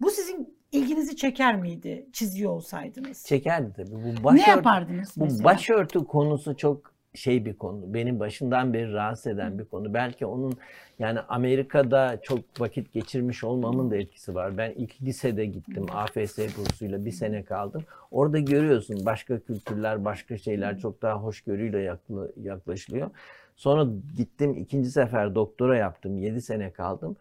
bu 0.00 0.10
sizin 0.10 0.58
ilginizi 0.74 1.16
çeker 1.16 1.56
miydi 1.56 2.06
çiziyor 2.12 2.50
olsaydınız? 2.50 3.24
Çekerdi 3.26 3.72
tabii. 3.76 3.90
Bu 3.92 4.08
ne 4.20 4.24
başörtü, 4.24 4.50
yapardınız 4.50 5.12
bu 5.16 5.24
mesela? 5.24 5.44
başörtü 5.44 6.04
konusu 6.04 6.56
çok 6.56 6.94
şey 7.14 7.44
bir 7.44 7.54
konu. 7.56 7.94
Benim 7.94 8.20
başından 8.20 8.72
beri 8.74 8.92
rahatsız 8.92 9.26
eden 9.26 9.58
bir 9.58 9.64
konu. 9.64 9.94
Belki 9.94 10.26
onun 10.26 10.52
yani 10.98 11.20
Amerika'da 11.20 12.20
çok 12.22 12.38
vakit 12.58 12.92
geçirmiş 12.92 13.44
olmamın 13.44 13.90
da 13.90 13.96
etkisi 13.96 14.34
var. 14.34 14.58
Ben 14.58 14.70
ilk 14.70 15.02
lisede 15.02 15.46
gittim. 15.46 15.86
AFS 15.92 16.36
kursuyla 16.56 17.04
bir 17.04 17.10
sene 17.12 17.42
kaldım. 17.42 17.82
Orada 18.10 18.38
görüyorsun 18.38 19.06
başka 19.06 19.40
kültürler, 19.40 20.04
başka 20.04 20.38
şeyler 20.38 20.78
çok 20.78 21.02
daha 21.02 21.14
hoşgörüyle 21.14 21.78
yakla- 21.78 22.30
yaklaşılıyor. 22.42 23.10
Sonra 23.56 23.86
gittim 24.16 24.54
ikinci 24.56 24.90
sefer 24.90 25.34
doktora 25.34 25.76
yaptım. 25.76 26.18
7 26.18 26.42
sene 26.42 26.70
kaldım. 26.70 27.16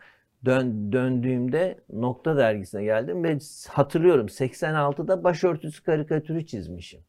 Dön, 0.46 0.92
döndüğümde 0.92 1.80
Nokta 1.94 2.38
dergisine 2.38 2.84
geldim 2.84 3.24
ve 3.24 3.38
hatırlıyorum 3.70 4.26
86'da 4.26 5.24
başörtüsü 5.24 5.84
karikatürü 5.84 6.46
çizmişim. 6.46 7.00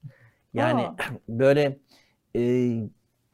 Yani 0.55 0.82
Aa. 0.82 0.97
böyle 1.28 1.78
e, 2.37 2.72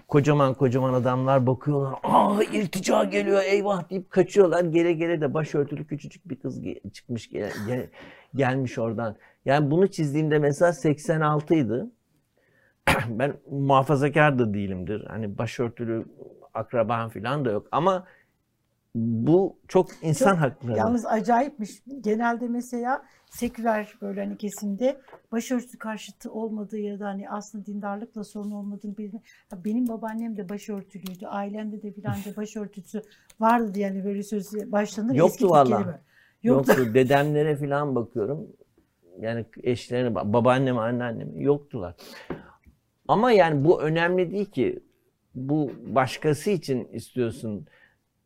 kocaman 0.08 0.54
kocaman 0.54 0.94
adamlar 0.94 1.46
bakıyorlar. 1.46 1.94
Aa 2.02 2.42
iltica 2.52 3.04
geliyor 3.04 3.42
eyvah 3.44 3.90
deyip 3.90 4.10
kaçıyorlar. 4.10 4.64
Gele 4.64 4.92
gele 4.92 5.20
de 5.20 5.34
başörtülü 5.34 5.86
küçücük 5.86 6.28
bir 6.28 6.36
kız 6.36 6.62
ge- 6.62 6.90
çıkmış 6.92 7.30
gel- 7.30 7.52
gel- 7.66 7.88
gelmiş 8.34 8.78
oradan. 8.78 9.16
Yani 9.44 9.70
bunu 9.70 9.90
çizdiğimde 9.90 10.38
mesela 10.38 10.72
86 10.72 11.54
idi. 11.54 11.84
ben 13.08 13.36
muhafazakar 13.50 14.38
da 14.38 14.54
değilimdir. 14.54 15.04
Hani 15.04 15.38
başörtülü 15.38 16.04
akraban 16.54 17.08
falan 17.10 17.44
da 17.44 17.50
yok 17.50 17.66
ama 17.72 18.06
bu 18.94 19.58
çok 19.68 19.88
insan 20.02 20.30
Çok- 20.30 20.40
hakları. 20.40 20.78
Yalnız 20.78 21.06
acayipmiş. 21.06 21.70
Genelde 22.00 22.48
mesela 22.48 23.02
seküler 23.30 23.94
böyle 24.02 24.24
hani 24.24 24.36
kesimde 24.36 25.00
başörtüsü 25.32 25.78
karşıtı 25.78 26.32
olmadığı 26.32 26.78
ya 26.78 27.00
da 27.00 27.06
hani 27.06 27.30
aslında 27.30 27.66
dindarlıkla 27.66 28.24
sorun 28.24 28.50
olmadığını 28.50 28.96
bilme. 28.96 29.20
Benim 29.64 29.88
babaannem 29.88 30.36
de 30.36 30.48
başörtülüydü. 30.48 31.26
Ailemde 31.26 31.82
de 31.82 31.92
filanca 31.92 32.36
başörtüsü 32.36 33.02
vardı 33.40 33.74
diye 33.74 33.86
yani 33.86 34.04
böyle 34.04 34.22
söz 34.22 34.72
başlanır. 34.72 35.14
Yoktu 35.14 35.50
valla. 35.50 36.00
Yoktu. 36.42 36.72
Yoktu. 36.72 36.90
Dedemlere 36.94 37.56
falan 37.56 37.94
bakıyorum. 37.94 38.46
Yani 39.20 39.44
eşlerine, 39.62 40.08
ba- 40.08 40.32
babaanneme, 40.32 40.80
anneanneme 40.80 41.42
yoktular. 41.42 41.94
Ama 43.08 43.32
yani 43.32 43.64
bu 43.64 43.82
önemli 43.82 44.30
değil 44.30 44.50
ki. 44.50 44.82
Bu 45.34 45.70
başkası 45.86 46.50
için 46.50 46.88
istiyorsun 46.92 47.66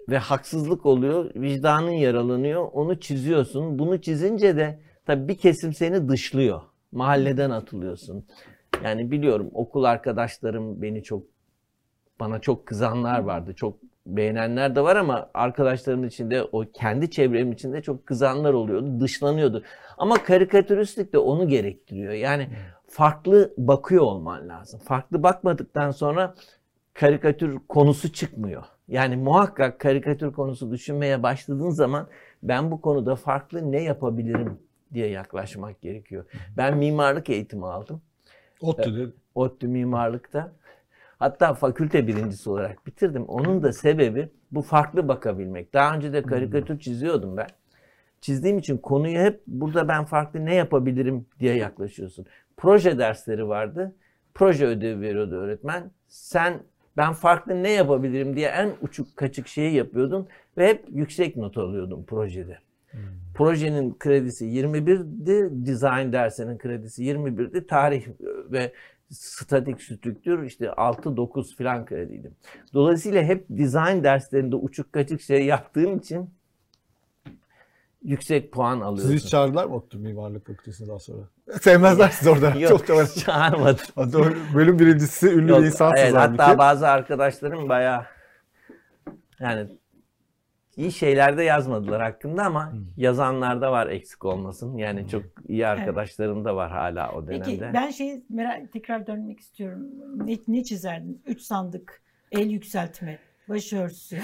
ve 0.08 0.18
haksızlık 0.18 0.86
oluyor. 0.86 1.30
Vicdanın 1.34 1.90
yaralanıyor. 1.90 2.68
Onu 2.72 3.00
çiziyorsun. 3.00 3.78
Bunu 3.78 4.00
çizince 4.00 4.56
de 4.56 4.80
tabii 5.06 5.28
bir 5.28 5.36
kesim 5.36 5.74
seni 5.74 6.08
dışlıyor. 6.08 6.60
Mahalleden 6.92 7.50
atılıyorsun. 7.50 8.26
Yani 8.84 9.10
biliyorum 9.10 9.50
okul 9.54 9.84
arkadaşlarım 9.84 10.82
beni 10.82 11.02
çok 11.02 11.22
bana 12.20 12.38
çok 12.38 12.66
kızanlar 12.66 13.18
vardı. 13.18 13.54
Çok 13.54 13.76
beğenenler 14.06 14.76
de 14.76 14.80
var 14.80 14.96
ama 14.96 15.30
arkadaşlarımın 15.34 16.08
içinde 16.08 16.42
o 16.42 16.64
kendi 16.74 17.10
çevremin 17.10 17.52
içinde 17.52 17.82
çok 17.82 18.06
kızanlar 18.06 18.52
oluyordu. 18.52 19.00
Dışlanıyordu. 19.00 19.62
Ama 19.98 20.22
karikatüristlik 20.22 21.12
de 21.12 21.18
onu 21.18 21.48
gerektiriyor. 21.48 22.12
Yani 22.12 22.48
farklı 22.88 23.54
bakıyor 23.58 24.02
olman 24.02 24.48
lazım. 24.48 24.80
Farklı 24.80 25.22
bakmadıktan 25.22 25.90
sonra 25.90 26.34
karikatür 26.94 27.58
konusu 27.68 28.12
çıkmıyor. 28.12 28.62
Yani 28.88 29.16
muhakkak 29.16 29.80
karikatür 29.80 30.32
konusu 30.32 30.70
düşünmeye 30.70 31.22
başladığın 31.22 31.70
zaman 31.70 32.08
ben 32.42 32.70
bu 32.70 32.80
konuda 32.80 33.16
farklı 33.16 33.72
ne 33.72 33.82
yapabilirim 33.82 34.58
diye 34.94 35.08
yaklaşmak 35.08 35.80
gerekiyor. 35.80 36.24
Ben 36.56 36.76
mimarlık 36.76 37.30
eğitimi 37.30 37.66
aldım. 37.66 38.02
ODTÜ'de 38.60 39.06
ODTÜ 39.34 39.68
mimarlıkta. 39.68 40.52
Hatta 41.18 41.54
fakülte 41.54 42.06
birincisi 42.06 42.50
olarak 42.50 42.86
bitirdim. 42.86 43.24
Onun 43.24 43.62
da 43.62 43.72
sebebi 43.72 44.28
bu 44.50 44.62
farklı 44.62 45.08
bakabilmek. 45.08 45.74
Daha 45.74 45.96
önce 45.96 46.12
de 46.12 46.22
karikatür 46.22 46.78
çiziyordum 46.78 47.36
ben. 47.36 47.46
Çizdiğim 48.20 48.58
için 48.58 48.78
konuyu 48.78 49.18
hep 49.18 49.42
burada 49.46 49.88
ben 49.88 50.04
farklı 50.04 50.44
ne 50.44 50.54
yapabilirim 50.54 51.26
diye 51.40 51.54
yaklaşıyorsun. 51.56 52.26
Proje 52.56 52.98
dersleri 52.98 53.48
vardı. 53.48 53.94
Proje 54.34 54.66
ödevi 54.66 55.00
veriyordu 55.00 55.34
öğretmen. 55.34 55.90
Sen 56.08 56.62
ben 56.96 57.12
farklı 57.12 57.62
ne 57.62 57.70
yapabilirim 57.70 58.36
diye 58.36 58.48
en 58.48 58.72
uçuk 58.82 59.16
kaçık 59.16 59.48
şeyi 59.48 59.74
yapıyordun 59.74 60.28
ve 60.58 60.68
hep 60.68 60.84
yüksek 60.88 61.36
not 61.36 61.58
alıyordum 61.58 62.04
projede. 62.04 62.58
Projenin 63.34 63.96
kredisi 63.98 64.44
21'di, 64.44 65.66
design 65.66 66.12
dersinin 66.12 66.58
kredisi 66.58 67.04
21'di, 67.04 67.66
tarih 67.66 68.06
ve 68.52 68.72
statik 69.10 69.82
strüktür 69.82 70.42
işte 70.42 70.66
6-9 70.66 71.56
falan 71.56 71.84
krediydi. 71.84 72.30
Dolayısıyla 72.74 73.22
hep 73.22 73.44
design 73.48 74.04
derslerinde 74.04 74.56
uçuk 74.56 74.92
kaçık 74.92 75.20
şey 75.20 75.46
yaptığım 75.46 75.98
için 75.98 76.30
yüksek 78.04 78.52
puan 78.52 78.80
alıyorsun. 78.80 79.12
Sizi 79.12 79.24
hiç 79.24 79.30
çağırdılar 79.30 79.64
mı 79.64 79.74
ODTÜ 79.74 79.98
Mimarlık 79.98 80.46
Fakültesi'ne 80.46 80.88
daha 80.88 80.98
sonra? 80.98 81.22
Sevmezler 81.60 82.08
sizi 82.08 82.30
orada. 82.30 82.50
Yok, 82.58 82.68
Çok 82.68 82.88
da 82.88 83.06
çağırmadı. 83.06 83.82
Bölüm 84.54 84.78
birincisi 84.78 85.26
ünlü 85.28 85.50
Yok, 85.50 85.60
bir 85.60 85.66
insansınız 85.66 86.00
evet, 86.04 86.14
halbuki. 86.14 86.42
hatta 86.42 86.58
bazı 86.58 86.88
arkadaşlarım 86.88 87.68
bayağı 87.68 88.04
yani 89.40 89.68
iyi 90.76 90.92
şeyler 90.92 91.36
de 91.36 91.42
yazmadılar 91.42 92.02
hakkında 92.02 92.44
ama 92.44 92.72
Hmm. 92.72 92.80
yazanlar 92.96 93.60
da 93.60 93.72
var 93.72 93.86
eksik 93.86 94.24
olmasın. 94.24 94.76
Yani 94.76 95.08
çok 95.08 95.22
iyi 95.48 95.66
arkadaşlarım 95.66 96.44
da 96.44 96.56
var 96.56 96.70
hala 96.70 97.12
o 97.12 97.26
dönemde. 97.26 97.44
Peki 97.44 97.60
ben 97.74 97.90
şey 97.90 98.22
merak 98.30 98.72
tekrar 98.72 99.06
dönmek 99.06 99.40
istiyorum. 99.40 99.86
Ne, 100.14 100.38
ne 100.48 100.64
çizerdin? 100.64 101.22
Üç 101.26 101.40
sandık, 101.40 102.02
el 102.32 102.50
yükseltme, 102.50 103.18
başörtüsü. 103.48 104.18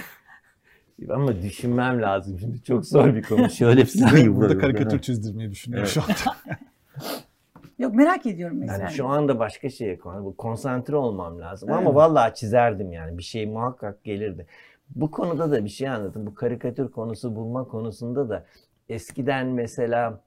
Ama 1.08 1.42
düşünmem 1.42 2.02
lazım 2.02 2.38
şimdi 2.38 2.62
çok 2.62 2.86
zor 2.86 3.14
bir 3.14 3.22
konu. 3.22 3.50
Şöyle 3.50 3.84
falan 3.84 4.10
burada 4.10 4.18
yuvarlıyorum. 4.20 4.60
karikatür 4.60 4.98
çizdirmeyi 4.98 5.50
düşünüyorum 5.50 5.88
şu 5.88 6.02
anda. 6.02 6.36
Yok 7.78 7.94
merak 7.94 8.26
ediyorum 8.26 8.56
mesela. 8.58 8.78
Yani 8.78 8.92
şu 8.92 9.06
anda 9.06 9.38
başka 9.38 9.70
şeye 9.70 9.98
konu. 9.98 10.24
Bu 10.24 10.36
konsantre 10.36 10.96
olmam 10.96 11.40
lazım. 11.40 11.68
Evet. 11.70 11.78
Ama 11.78 11.94
vallahi 11.94 12.34
çizerdim 12.34 12.92
yani. 12.92 13.18
Bir 13.18 13.22
şey 13.22 13.46
muhakkak 13.46 14.04
gelirdi. 14.04 14.46
Bu 14.94 15.10
konuda 15.10 15.50
da 15.50 15.64
bir 15.64 15.70
şey 15.70 15.88
anladım. 15.88 16.26
Bu 16.26 16.34
karikatür 16.34 16.90
konusu 16.90 17.36
bulma 17.36 17.64
konusunda 17.64 18.28
da 18.28 18.46
eskiden 18.88 19.46
mesela 19.46 20.20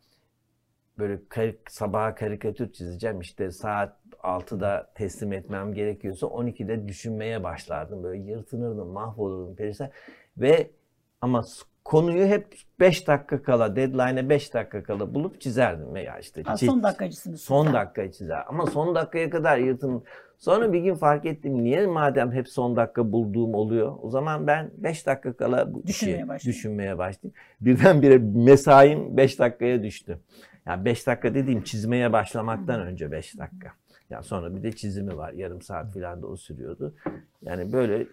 böyle 0.97 1.19
kar- 1.30 1.55
sabaha 1.69 2.15
karikatür 2.15 2.71
çizeceğim. 2.71 3.21
İşte 3.21 3.51
saat 3.51 3.97
6'da 4.24 4.91
teslim 4.95 5.34
etmem 5.34 5.74
gerekiyorsa 5.74 6.28
12'de 6.28 6.88
düşünmeye 6.88 7.43
başlardım. 7.43 8.03
Böyle 8.03 8.24
yırtınırdım, 8.32 8.88
mahvolurdum 8.88 9.55
perişan. 9.55 9.89
Ve 10.38 10.69
ama 11.21 11.43
konuyu 11.84 12.26
hep 12.26 12.47
5 12.80 13.07
dakika 13.07 13.43
kala, 13.43 13.76
deadline'e 13.76 14.30
5 14.30 14.53
dakika 14.53 14.84
kala 14.84 15.13
bulup 15.13 15.41
çizerdim. 15.41 15.93
Veya 15.93 16.19
işte 16.19 16.43
Ha, 16.43 16.57
son 16.57 16.84
dakikacısınız. 16.84 17.41
Son 17.41 17.74
dakika 17.74 18.11
çizer. 18.11 18.43
Ama 18.47 18.65
son 18.65 18.95
dakikaya 18.95 19.30
kadar 19.30 19.57
yırtın. 19.57 20.03
Sonra 20.38 20.74
bir 20.74 20.80
gün 20.80 20.95
fark 20.95 21.26
ettim. 21.26 21.63
Niye 21.63 21.88
madem 21.88 22.32
hep 22.32 22.47
son 22.49 22.76
dakika 22.76 23.11
bulduğum 23.11 23.53
oluyor? 23.53 23.95
O 24.01 24.09
zaman 24.09 24.47
ben 24.47 24.71
5 24.78 25.05
dakika 25.07 25.34
kala 25.34 25.74
bu 25.74 25.84
Düşünmeye 25.88 26.17
işi 26.17 26.28
başladın. 26.28 26.49
düşünmeye 26.51 26.97
başladım. 26.97 27.32
Birdenbire 27.61 28.17
mesaim 28.17 29.17
5 29.17 29.39
dakikaya 29.39 29.84
düştü. 29.84 30.19
Yani 30.67 30.86
5 30.86 31.07
dakika 31.07 31.34
dediğim 31.36 31.63
çizmeye 31.63 32.13
başlamaktan 32.13 32.82
önce 32.82 33.11
5 33.11 33.38
dakika. 33.38 33.71
Yani 34.14 34.24
sonra 34.24 34.55
bir 34.55 34.64
de 34.64 34.72
çizimi 34.72 35.18
var. 35.18 35.34
Yarım 35.34 35.61
saat 35.61 35.93
falan 35.93 36.22
da 36.22 36.28
o 36.28 36.36
sürüyordu. 36.36 36.93
Yani 37.41 37.74
böyle 37.74 38.07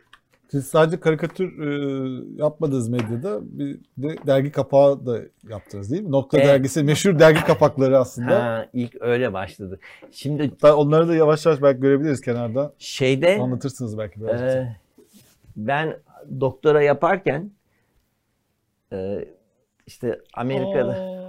Siz 0.50 0.66
sadece 0.66 1.00
karikatür 1.00 1.58
e, 1.58 2.24
yapmadınız 2.36 2.88
medyada. 2.88 3.38
Bir 3.42 3.78
de 3.98 4.16
dergi 4.26 4.52
kapağı 4.52 5.06
da 5.06 5.18
yaptınız 5.48 5.90
değil 5.90 6.02
mi? 6.02 6.10
Nokta 6.10 6.38
Evet. 6.38 6.48
dergisi 6.48 6.82
meşhur 6.82 7.18
dergi 7.18 7.44
kapakları 7.44 7.98
aslında. 7.98 8.44
ha, 8.44 8.66
ilk 8.72 8.96
öyle 9.02 9.32
başladı. 9.32 9.80
Şimdi 10.12 10.48
Hatta 10.48 10.76
onları 10.76 11.08
da 11.08 11.14
yavaş 11.14 11.46
yavaş 11.46 11.62
belki 11.62 11.80
görebiliriz 11.80 12.20
kenarda. 12.20 12.72
şeyde 12.78 13.38
Anlatırsınız 13.40 13.98
belki 13.98 14.20
biraz. 14.20 14.40
Ee, 14.40 14.76
ben 15.56 15.96
doktora 16.40 16.82
yaparken 16.82 17.50
e, 18.92 19.24
işte 19.86 20.20
Amerika'da 20.34 21.02
Oo. 21.02 21.20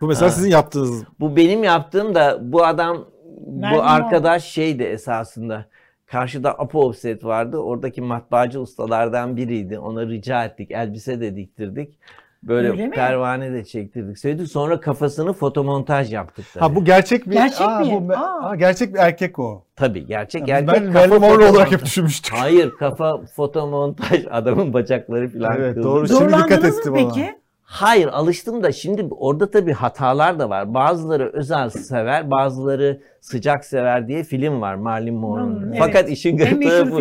Bu 0.00 0.06
mesela 0.06 0.26
ha. 0.26 0.34
sizin 0.34 0.50
yaptığınız 0.50 1.04
bu 1.20 1.36
benim 1.36 1.64
yaptığım 1.64 2.14
da 2.14 2.38
bu 2.52 2.64
adam 2.64 3.04
Bu 3.46 3.82
arkadaş 3.82 4.44
şeydi 4.44 4.82
esasında 4.82 5.64
karşıda 6.06 6.58
Apo 6.60 6.80
Offset 6.80 7.24
vardı 7.24 7.56
oradaki 7.58 8.00
matbaacı 8.02 8.60
ustalardan 8.60 9.36
biriydi 9.36 9.78
ona 9.78 10.06
rica 10.06 10.44
ettik 10.44 10.70
elbise 10.70 11.20
de 11.20 11.36
diktirdik 11.36 11.98
böyle 12.42 12.70
Öyle 12.70 12.86
mi? 12.86 12.90
pervane 12.92 13.52
de 13.52 13.64
çektirdik 13.64 14.18
söyledik 14.18 14.48
sonra 14.48 14.80
kafasını 14.80 15.32
fotomontaj 15.32 16.12
yaptık 16.12 16.44
tabii. 16.54 16.64
Ha 16.64 16.74
bu 16.74 16.84
gerçek 16.84 17.26
bir 17.26 17.32
Gerçek 17.32 17.66
Aa, 17.68 17.80
mi? 17.80 18.08
Bu, 18.08 18.12
Aa. 18.12 18.48
Aa, 18.50 18.54
gerçek 18.54 18.94
bir 18.94 18.98
erkek 18.98 19.38
o. 19.38 19.64
tabii 19.76 20.06
gerçek 20.06 20.48
Yani 20.48 20.66
erkek 20.70 20.86
ben 20.86 20.92
kafa 20.92 21.08
Marilyn 21.18 21.20
Monroe 21.30 21.50
olarak 21.50 21.72
hep 21.72 21.84
düşünmüştüm. 21.84 22.36
Hayır 22.38 22.70
kafa 22.78 23.20
fotomontaj 23.26 24.24
adamın 24.30 24.72
bacakları 24.72 25.28
falan 25.28 25.56
Evet, 25.56 25.74
kıldı. 25.74 25.84
doğru. 25.84 26.08
Şimdi 26.08 26.20
dikkat 26.20 26.32
Zorlandınız 26.42 26.78
ettim 26.78 26.92
mı 26.92 26.98
ona. 27.00 27.12
peki? 27.12 27.36
Hayır 27.68 28.06
alıştım 28.08 28.62
da 28.62 28.72
şimdi 28.72 29.06
orada 29.10 29.50
tabii 29.50 29.72
hatalar 29.72 30.38
da 30.38 30.50
var. 30.50 30.74
Bazıları 30.74 31.30
özel 31.32 31.70
sever, 31.70 32.30
bazıları 32.30 33.00
sıcak 33.20 33.64
sever 33.64 34.08
diye 34.08 34.24
film 34.24 34.60
var 34.60 34.74
Marilyn 34.74 35.14
Monroe'nun. 35.14 35.66
Evet. 35.68 35.76
Fakat 35.78 36.08
işin 36.10 36.38
tarafı 36.38 36.90
bu. 36.92 37.00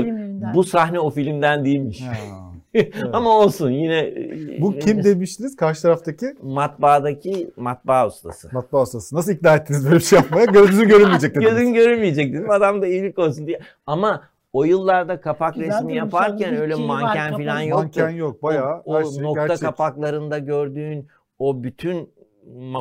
Bu 0.53 0.63
sahne 0.63 0.99
o 0.99 1.09
filmden 1.09 1.65
değilmiş. 1.65 2.01
Ha. 2.01 2.13
Ama 3.13 3.29
olsun 3.29 3.69
yine. 3.69 4.13
Bu 4.61 4.79
kim 4.79 5.03
demiştiniz? 5.03 5.55
Karşı 5.55 5.81
taraftaki 5.81 6.25
Matbaadaki 6.43 7.51
matbaa 7.57 8.07
ustası. 8.07 8.49
matbaa 8.51 8.81
ustası. 8.83 9.15
Nasıl 9.15 9.31
ikna 9.31 9.55
ettiniz 9.55 9.85
böyle 9.85 9.95
bir 9.95 10.01
şey 10.01 10.19
yapmaya? 10.19 10.45
Gözünüzü 10.45 10.87
görünmeyecek 10.87 11.35
dediniz. 11.35 11.49
Gözün 11.51 11.73
görünmeyecek 11.73 12.33
dedim. 12.33 12.49
Adam 12.51 12.81
da 12.81 12.87
iyilik 12.87 13.19
olsun 13.19 13.47
diye. 13.47 13.59
Ama 13.87 14.21
o 14.55 14.63
yıllarda 14.63 15.21
kapak 15.21 15.55
Güzel 15.55 15.67
resmi 15.67 15.81
durmuş 15.81 15.95
yaparken 15.95 16.55
öyle 16.55 16.75
şey 16.75 16.83
var, 16.83 16.87
manken 16.87 17.29
kapalı. 17.29 17.45
falan 17.45 17.59
yoktu. 17.61 17.83
Manken 17.99 18.09
yok. 18.09 18.43
Bayağı 18.43 18.81
o, 18.85 18.95
o 18.95 19.11
şey 19.11 19.23
nokta 19.23 19.47
gerçek. 19.47 19.59
kapaklarında 19.65 20.39
gördüğün 20.39 21.07
o 21.39 21.63
bütün 21.63 22.13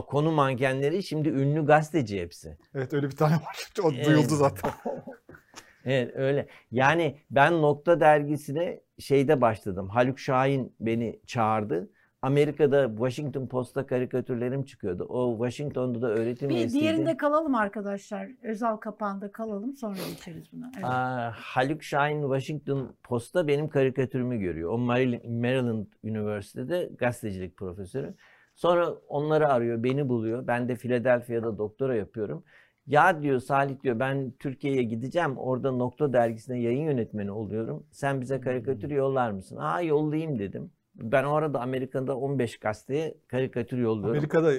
konu 0.07 0.33
mankenleri 0.33 1.03
şimdi 1.03 1.29
ünlü 1.29 1.67
gazeteci 1.67 2.21
hepsi. 2.21 2.59
Evet 2.75 2.95
öyle 2.95 3.07
bir 3.07 3.17
tane 3.17 3.35
var. 3.35 3.69
O 3.85 3.93
Evet. 3.93 4.07
duyuldu 4.07 4.35
zaten. 4.35 4.71
Evet 5.87 6.11
öyle. 6.15 6.47
Yani 6.71 7.17
ben 7.31 7.63
Nokta 7.63 8.01
dergisine 8.01 8.81
şeyde 8.99 9.41
başladım. 9.41 9.89
Haluk 9.89 10.19
Şahin 10.19 10.77
beni 10.81 11.21
çağırdı. 11.27 11.91
Amerika'da 12.25 12.89
Washington 12.89 13.47
Post'ta 13.47 13.87
karikatürlerim 13.87 14.65
çıkıyordu. 14.65 15.05
O 15.09 15.33
Washington'da 15.37 16.03
da 16.03 16.09
öğretim 16.11 16.49
Bir 16.49 16.55
üyesiydi. 16.55 16.81
diğerinde 16.83 17.17
kalalım 17.17 17.55
arkadaşlar. 17.55 18.29
Özel 18.43 18.77
kapağında 18.77 19.33
kalalım 19.33 19.77
sonra 19.77 19.97
geçeriz 20.11 20.45
buna. 20.53 20.71
Evet. 20.77 20.85
Aa, 20.85 21.33
Haluk 21.37 21.83
Şahin 21.83 22.23
Washington 22.23 22.97
Post'ta 23.03 23.49
benim 23.49 23.69
karikatürümü 23.69 24.39
görüyor. 24.39 24.71
O 24.73 24.79
Maryland, 24.79 25.87
Üniversitede 26.05 26.91
gazetecilik 26.99 27.57
profesörü. 27.57 28.15
Sonra 28.55 28.89
onları 29.09 29.49
arıyor, 29.49 29.83
beni 29.83 30.09
buluyor. 30.09 30.47
Ben 30.47 30.69
de 30.69 30.77
Philadelphia'da 30.77 31.59
doktora 31.59 31.95
yapıyorum. 31.97 32.45
Ya 32.87 33.23
diyor 33.23 33.41
Salih 33.41 33.83
diyor 33.83 33.99
ben 33.99 34.31
Türkiye'ye 34.39 34.83
gideceğim. 34.83 35.37
Orada 35.39 35.73
Nokta 35.73 36.13
dergisine 36.13 36.61
yayın 36.61 36.85
yönetmeni 36.85 37.31
oluyorum. 37.31 37.87
Sen 37.91 38.21
bize 38.21 38.41
karikatür 38.41 38.91
yollar 38.91 39.31
mısın? 39.31 39.57
Aa 39.57 39.81
yollayayım 39.81 40.39
dedim. 40.39 40.71
Ben 40.95 41.25
o 41.25 41.35
arada 41.35 41.61
Amerika'da 41.61 42.17
15 42.17 42.59
gazeteye 42.59 43.15
karikatür 43.29 43.79
yolluyorum. 43.79 44.19
Amerika'da 44.19 44.53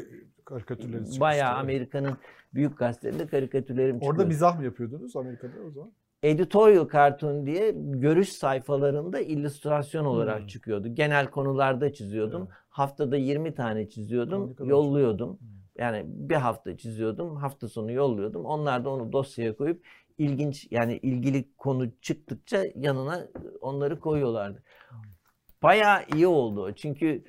karikatürleri 0.46 0.92
çıkmıştı. 0.98 1.20
Bayağı. 1.22 1.56
Amerika'nın 1.56 2.18
büyük 2.54 2.78
gazetelerinde 2.78 3.28
karikatürlerim 3.28 3.96
çıkıyor. 3.96 4.12
Orada 4.14 4.26
mizah 4.26 4.58
mı 4.60 4.66
yapıyordunuz 4.66 5.16
Amerika'da 5.16 5.54
o 5.68 5.72
zaman? 5.72 5.92
Editorial 6.24 6.90
Cartoon 6.94 7.46
diye 7.46 7.72
görüş 7.76 8.30
sayfalarında 8.30 9.20
illüstrasyon 9.20 10.06
olarak 10.06 10.40
Hmm. 10.40 10.48
çıkıyordu. 10.48 10.88
Genel 10.88 11.28
konularda 11.30 11.94
çiziyordum. 11.94 12.42
Evet. 12.42 12.58
Haftada 12.70 13.18
20 13.18 13.56
tane 13.56 13.90
çiziyordum, 13.90 14.50
Ne 14.50 14.56
kadar 14.56 14.70
yolluyordum. 14.70 15.30
Hmm. 15.40 15.48
Yani 15.78 16.04
bir 16.08 16.36
hafta 16.36 16.78
çiziyordum, 16.78 17.36
hafta 17.36 17.68
sonu 17.68 17.92
yolluyordum. 17.92 18.46
Onlar 18.46 18.86
da 18.86 18.90
onu 18.90 19.12
dosyaya 19.14 19.56
koyup 19.56 19.86
ilginç 20.18 20.68
yani 20.72 20.98
ilgili 20.98 21.46
konu 21.58 21.92
çıktıkça 22.02 22.64
yanına 22.76 23.28
onları 23.62 24.00
koyuyorlardı. 24.00 24.64
Bayağı 25.66 26.00
iyi 26.16 26.28
oldu. 26.28 26.74
Çünkü 26.76 27.24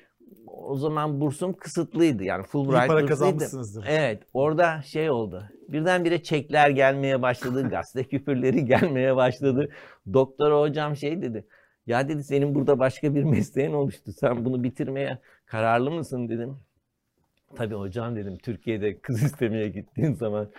o 0.47 0.75
zaman 0.75 1.21
bursum 1.21 1.53
kısıtlıydı. 1.53 2.23
Yani 2.23 2.41
İyi 2.41 2.47
Fulbright 2.47 2.77
para 2.77 2.89
bursluydu. 2.89 3.07
kazanmışsınızdır. 3.07 3.85
Evet 3.87 4.23
orada 4.33 4.81
şey 4.81 5.09
oldu. 5.09 5.49
Birdenbire 5.69 6.23
çekler 6.23 6.69
gelmeye 6.69 7.21
başladı. 7.21 7.69
gazete 7.69 8.03
küpürleri 8.03 8.65
gelmeye 8.65 9.15
başladı. 9.15 9.69
Doktora 10.13 10.59
hocam 10.59 10.95
şey 10.95 11.21
dedi. 11.21 11.47
Ya 11.87 12.09
dedi 12.09 12.23
senin 12.23 12.55
burada 12.55 12.79
başka 12.79 13.15
bir 13.15 13.23
mesleğin 13.23 13.73
oluştu. 13.73 14.13
Sen 14.13 14.45
bunu 14.45 14.63
bitirmeye 14.63 15.19
kararlı 15.45 15.91
mısın 15.91 16.29
dedim. 16.29 16.57
Tabii 17.55 17.75
hocam 17.75 18.15
dedim 18.15 18.37
Türkiye'de 18.37 18.99
kız 18.99 19.23
istemeye 19.23 19.69
gittiğin 19.69 20.13
zaman 20.13 20.51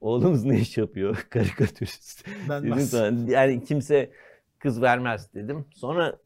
oğlunuz 0.00 0.44
ne 0.44 0.58
iş 0.60 0.78
yapıyor? 0.78 1.26
Karikatürist. 1.30 2.26
Dedim 2.26 2.48
Denmez. 2.48 2.90
sana, 2.90 3.30
yani 3.30 3.64
kimse 3.64 4.10
kız 4.58 4.82
vermez 4.82 5.34
dedim. 5.34 5.64
Sonra 5.74 6.18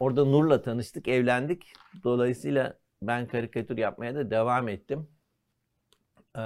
orada 0.00 0.24
Nur'la 0.24 0.62
tanıştık, 0.62 1.08
evlendik. 1.08 1.72
Dolayısıyla 2.04 2.78
ben 3.02 3.26
karikatür 3.28 3.78
yapmaya 3.78 4.14
da 4.14 4.30
devam 4.30 4.68
ettim. 4.68 5.08
Ee, 6.38 6.40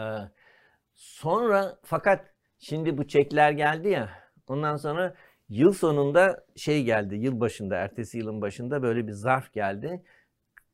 sonra 0.95 1.79
fakat 1.85 2.35
şimdi 2.59 2.99
bu 2.99 3.09
çekler 3.09 3.53
geldi 3.53 3.89
ya. 3.89 4.11
Ondan 4.49 4.77
sonra 4.77 5.15
yıl 5.49 5.73
sonunda 5.73 6.47
şey 6.57 6.85
geldi. 6.85 7.15
Yıl 7.17 7.41
başında, 7.41 7.77
ertesi 7.77 8.19
yılın 8.19 8.41
başında 8.41 8.83
böyle 8.83 9.07
bir 9.07 9.13
zarf 9.13 9.53
geldi. 9.53 10.03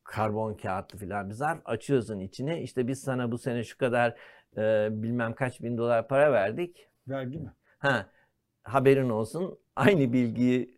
karbon 0.04 0.54
kağıtlı 0.54 0.98
filan 0.98 1.28
bir 1.30 1.34
zarf. 1.34 1.60
Açıyorsun 1.64 2.20
içine. 2.20 2.62
İşte 2.62 2.88
biz 2.88 3.00
sana 3.00 3.32
bu 3.32 3.38
sene 3.38 3.64
şu 3.64 3.78
kadar 3.78 4.16
e, 4.56 4.88
bilmem 4.92 5.34
kaç 5.34 5.62
bin 5.62 5.78
dolar 5.78 6.08
para 6.08 6.32
verdik. 6.32 6.88
Vergi 7.08 7.38
mi? 7.38 7.52
Ha, 7.78 8.06
haberin 8.62 9.08
olsun. 9.10 9.58
Aynı 9.76 10.12
bilgiyi 10.12 10.77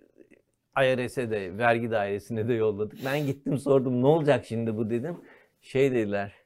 IRS'e 0.84 1.30
de 1.30 1.58
vergi 1.58 1.90
dairesine 1.90 2.48
de 2.48 2.54
yolladık. 2.54 2.98
Ben 3.04 3.26
gittim 3.26 3.58
sordum 3.58 4.02
ne 4.02 4.06
olacak 4.06 4.44
şimdi 4.46 4.76
bu 4.76 4.90
dedim. 4.90 5.16
Şey 5.60 5.92
dediler. 5.92 6.39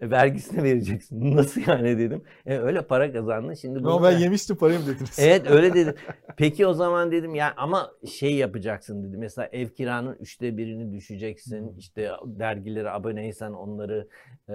"E, 0.00 0.10
vergisini 0.10 0.62
vereceksin. 0.62 1.36
Nasıl 1.36 1.60
yani 1.66 1.98
dedim. 1.98 2.22
E, 2.46 2.58
öyle 2.58 2.82
para 2.82 3.12
kazandın. 3.12 3.54
Şimdi 3.54 3.78
Ama 3.78 3.92
bunu 3.92 4.02
ben 4.04 4.14
ver." 4.14 4.18
yemiştim 4.18 4.56
parayı 4.56 4.78
mı 4.80 4.86
dediniz? 4.86 5.18
Evet 5.18 5.50
öyle 5.50 5.74
dedim. 5.74 5.94
Peki 6.36 6.66
o 6.66 6.72
zaman 6.74 7.12
dedim 7.12 7.34
ya 7.34 7.54
ama 7.56 7.90
şey 8.18 8.34
yapacaksın 8.34 9.04
dedi. 9.04 9.16
Mesela 9.16 9.48
ev 9.52 9.68
kiranın 9.68 10.16
üçte 10.20 10.56
birini 10.56 10.92
düşeceksin. 10.92 11.76
İşte 11.78 12.10
dergilere 12.24 12.90
aboneysen 12.90 13.50
onları 13.52 14.08
e, 14.48 14.54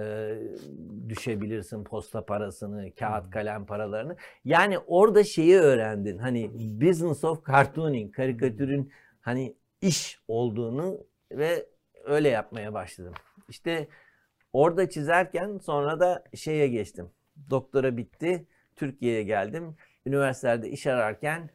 düşebilirsin. 1.08 1.84
Posta 1.84 2.24
parasını, 2.24 2.90
kağıt 2.98 3.30
kalem 3.30 3.66
paralarını. 3.66 4.16
Yani 4.44 4.78
orada 4.78 5.24
şeyi 5.24 5.56
öğrendin. 5.56 6.18
Hani 6.18 6.50
business 6.80 7.24
of 7.24 7.46
cartooning, 7.46 8.14
karikatürün 8.14 8.92
hani 9.20 9.56
iş 9.82 10.20
olduğunu 10.28 11.00
ve 11.32 11.66
öyle 12.04 12.28
yapmaya 12.28 12.74
başladım. 12.74 13.14
İşte 13.48 13.88
orada 14.56 14.88
çizerken 14.90 15.58
sonra 15.58 16.00
da 16.00 16.24
şeye 16.34 16.68
geçtim. 16.68 17.10
Doktora 17.50 17.96
bitti. 17.96 18.46
Türkiye'ye 18.76 19.22
geldim 19.22 19.76
üniversitelerde 20.06 20.70
iş 20.70 20.86
ararken 20.86 21.50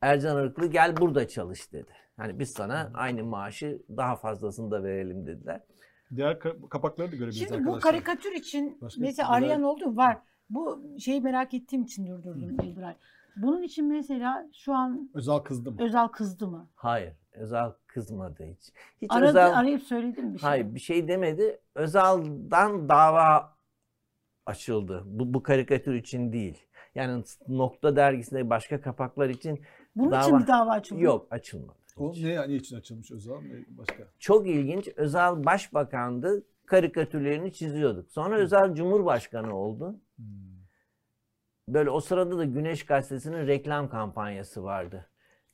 Ercan 0.00 0.36
Arıklı 0.36 0.66
gel 0.66 0.96
burada 0.96 1.28
çalış 1.28 1.72
dedi. 1.72 1.90
Hani 2.16 2.38
biz 2.38 2.50
sana 2.50 2.90
aynı 2.94 3.24
maaşı 3.24 3.82
daha 3.96 4.16
fazlasını 4.16 4.70
da 4.70 4.84
verelim 4.84 5.26
dediler. 5.26 5.60
Diğer 6.16 6.32
ka- 6.32 6.68
kapakları 6.68 7.12
da 7.12 7.16
görebiliriz 7.16 7.38
Şimdi 7.38 7.52
arkadaşlar. 7.54 7.76
bu 7.76 7.80
karikatür 7.80 8.32
için 8.32 8.78
Başka 8.80 9.00
mesela 9.00 9.38
güzel- 9.38 9.48
arayan 9.48 9.62
oldu 9.62 9.86
mu? 9.86 9.96
Var. 9.96 10.18
Bu 10.50 10.82
şeyi 10.98 11.20
merak 11.20 11.54
ettiğim 11.54 11.82
için 11.82 12.06
durdurdum 12.06 12.56
Yıldıray. 12.62 12.94
Bunun 13.36 13.62
için 13.62 13.88
mesela 13.88 14.46
şu 14.54 14.72
an 14.74 15.10
Özal 15.14 15.38
kızdım. 15.38 15.78
Özal 15.78 16.08
kızdı 16.08 16.46
mı? 16.46 16.70
Hayır, 16.74 17.12
Özal 17.32 17.72
kızmadı 17.94 18.44
hiç. 18.44 18.72
Hiç 19.02 19.10
Aradı, 19.12 19.28
Özal 19.28 19.52
arayıp 19.52 19.82
söyledim 19.82 20.34
bir 20.34 20.38
şey. 20.38 20.48
hayır 20.48 20.74
bir 20.74 20.80
şey 20.80 21.08
demedi. 21.08 21.60
Özal'dan 21.74 22.88
dava 22.88 23.56
açıldı. 24.46 25.02
Bu, 25.06 25.34
bu 25.34 25.42
karikatür 25.42 25.94
için 25.94 26.32
değil. 26.32 26.66
Yani 26.94 27.24
Nokta 27.48 27.96
dergisinde 27.96 28.50
başka 28.50 28.80
kapaklar 28.80 29.28
için 29.28 29.62
Bunun 29.96 30.10
dava- 30.10 30.22
için 30.22 30.38
bir 30.38 30.46
dava 30.46 30.70
açıldı. 30.70 31.00
yok 31.00 31.26
açılmadı. 31.30 31.78
O 31.96 32.12
ne 32.12 32.28
yani 32.32 32.54
için 32.54 32.76
açılmış 32.76 33.10
Özal? 33.10 33.40
Ne 33.40 33.64
başka? 33.78 34.04
Çok 34.18 34.46
ilginç. 34.48 34.88
Özal 34.96 35.44
başbakandı. 35.44 36.44
Karikatürlerini 36.66 37.52
çiziyorduk. 37.52 38.10
Sonra 38.10 38.36
Özal 38.36 38.74
Cumhurbaşkanı 38.74 39.56
oldu. 39.56 40.00
Hmm. 40.16 40.24
Böyle 41.68 41.90
o 41.90 42.00
sırada 42.00 42.38
da 42.38 42.44
Güneş 42.44 42.86
Gazetesi'nin 42.86 43.46
reklam 43.46 43.88
kampanyası 43.90 44.64
vardı. 44.64 45.06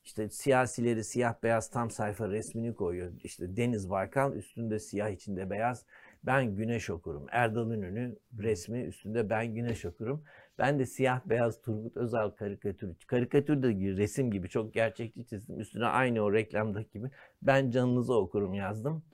İşte 0.08 0.28
siyasileri 0.28 1.04
siyah 1.04 1.34
beyaz 1.42 1.70
tam 1.70 1.90
sayfa 1.90 2.28
resmini 2.28 2.74
koyuyor. 2.74 3.12
İşte 3.24 3.56
Deniz 3.56 3.90
Baykal 3.90 4.36
üstünde 4.36 4.78
siyah 4.78 5.08
içinde 5.08 5.50
beyaz. 5.50 5.84
Ben 6.22 6.56
Güneş 6.56 6.90
okurum. 6.90 7.26
Erdal 7.30 7.70
Ünlü 7.70 8.18
resmi 8.38 8.82
üstünde 8.82 9.30
ben 9.30 9.54
Güneş 9.54 9.84
okurum. 9.84 10.24
Ben 10.58 10.78
de 10.78 10.86
siyah 10.86 11.20
beyaz 11.26 11.62
Turgut 11.62 11.96
Özal 11.96 12.30
karikatür. 12.30 12.96
Karikatür 13.06 13.62
de 13.62 13.68
resim 13.96 14.30
gibi 14.30 14.48
çok 14.48 14.74
gerçekçi 14.74 15.26
çizdim. 15.26 15.60
Üstüne 15.60 15.86
aynı 15.86 16.20
o 16.20 16.32
reklamdaki 16.32 16.92
gibi. 16.92 17.10
Ben 17.42 17.70
canınızı 17.70 18.14
okurum 18.14 18.54
yazdım. 18.54 19.04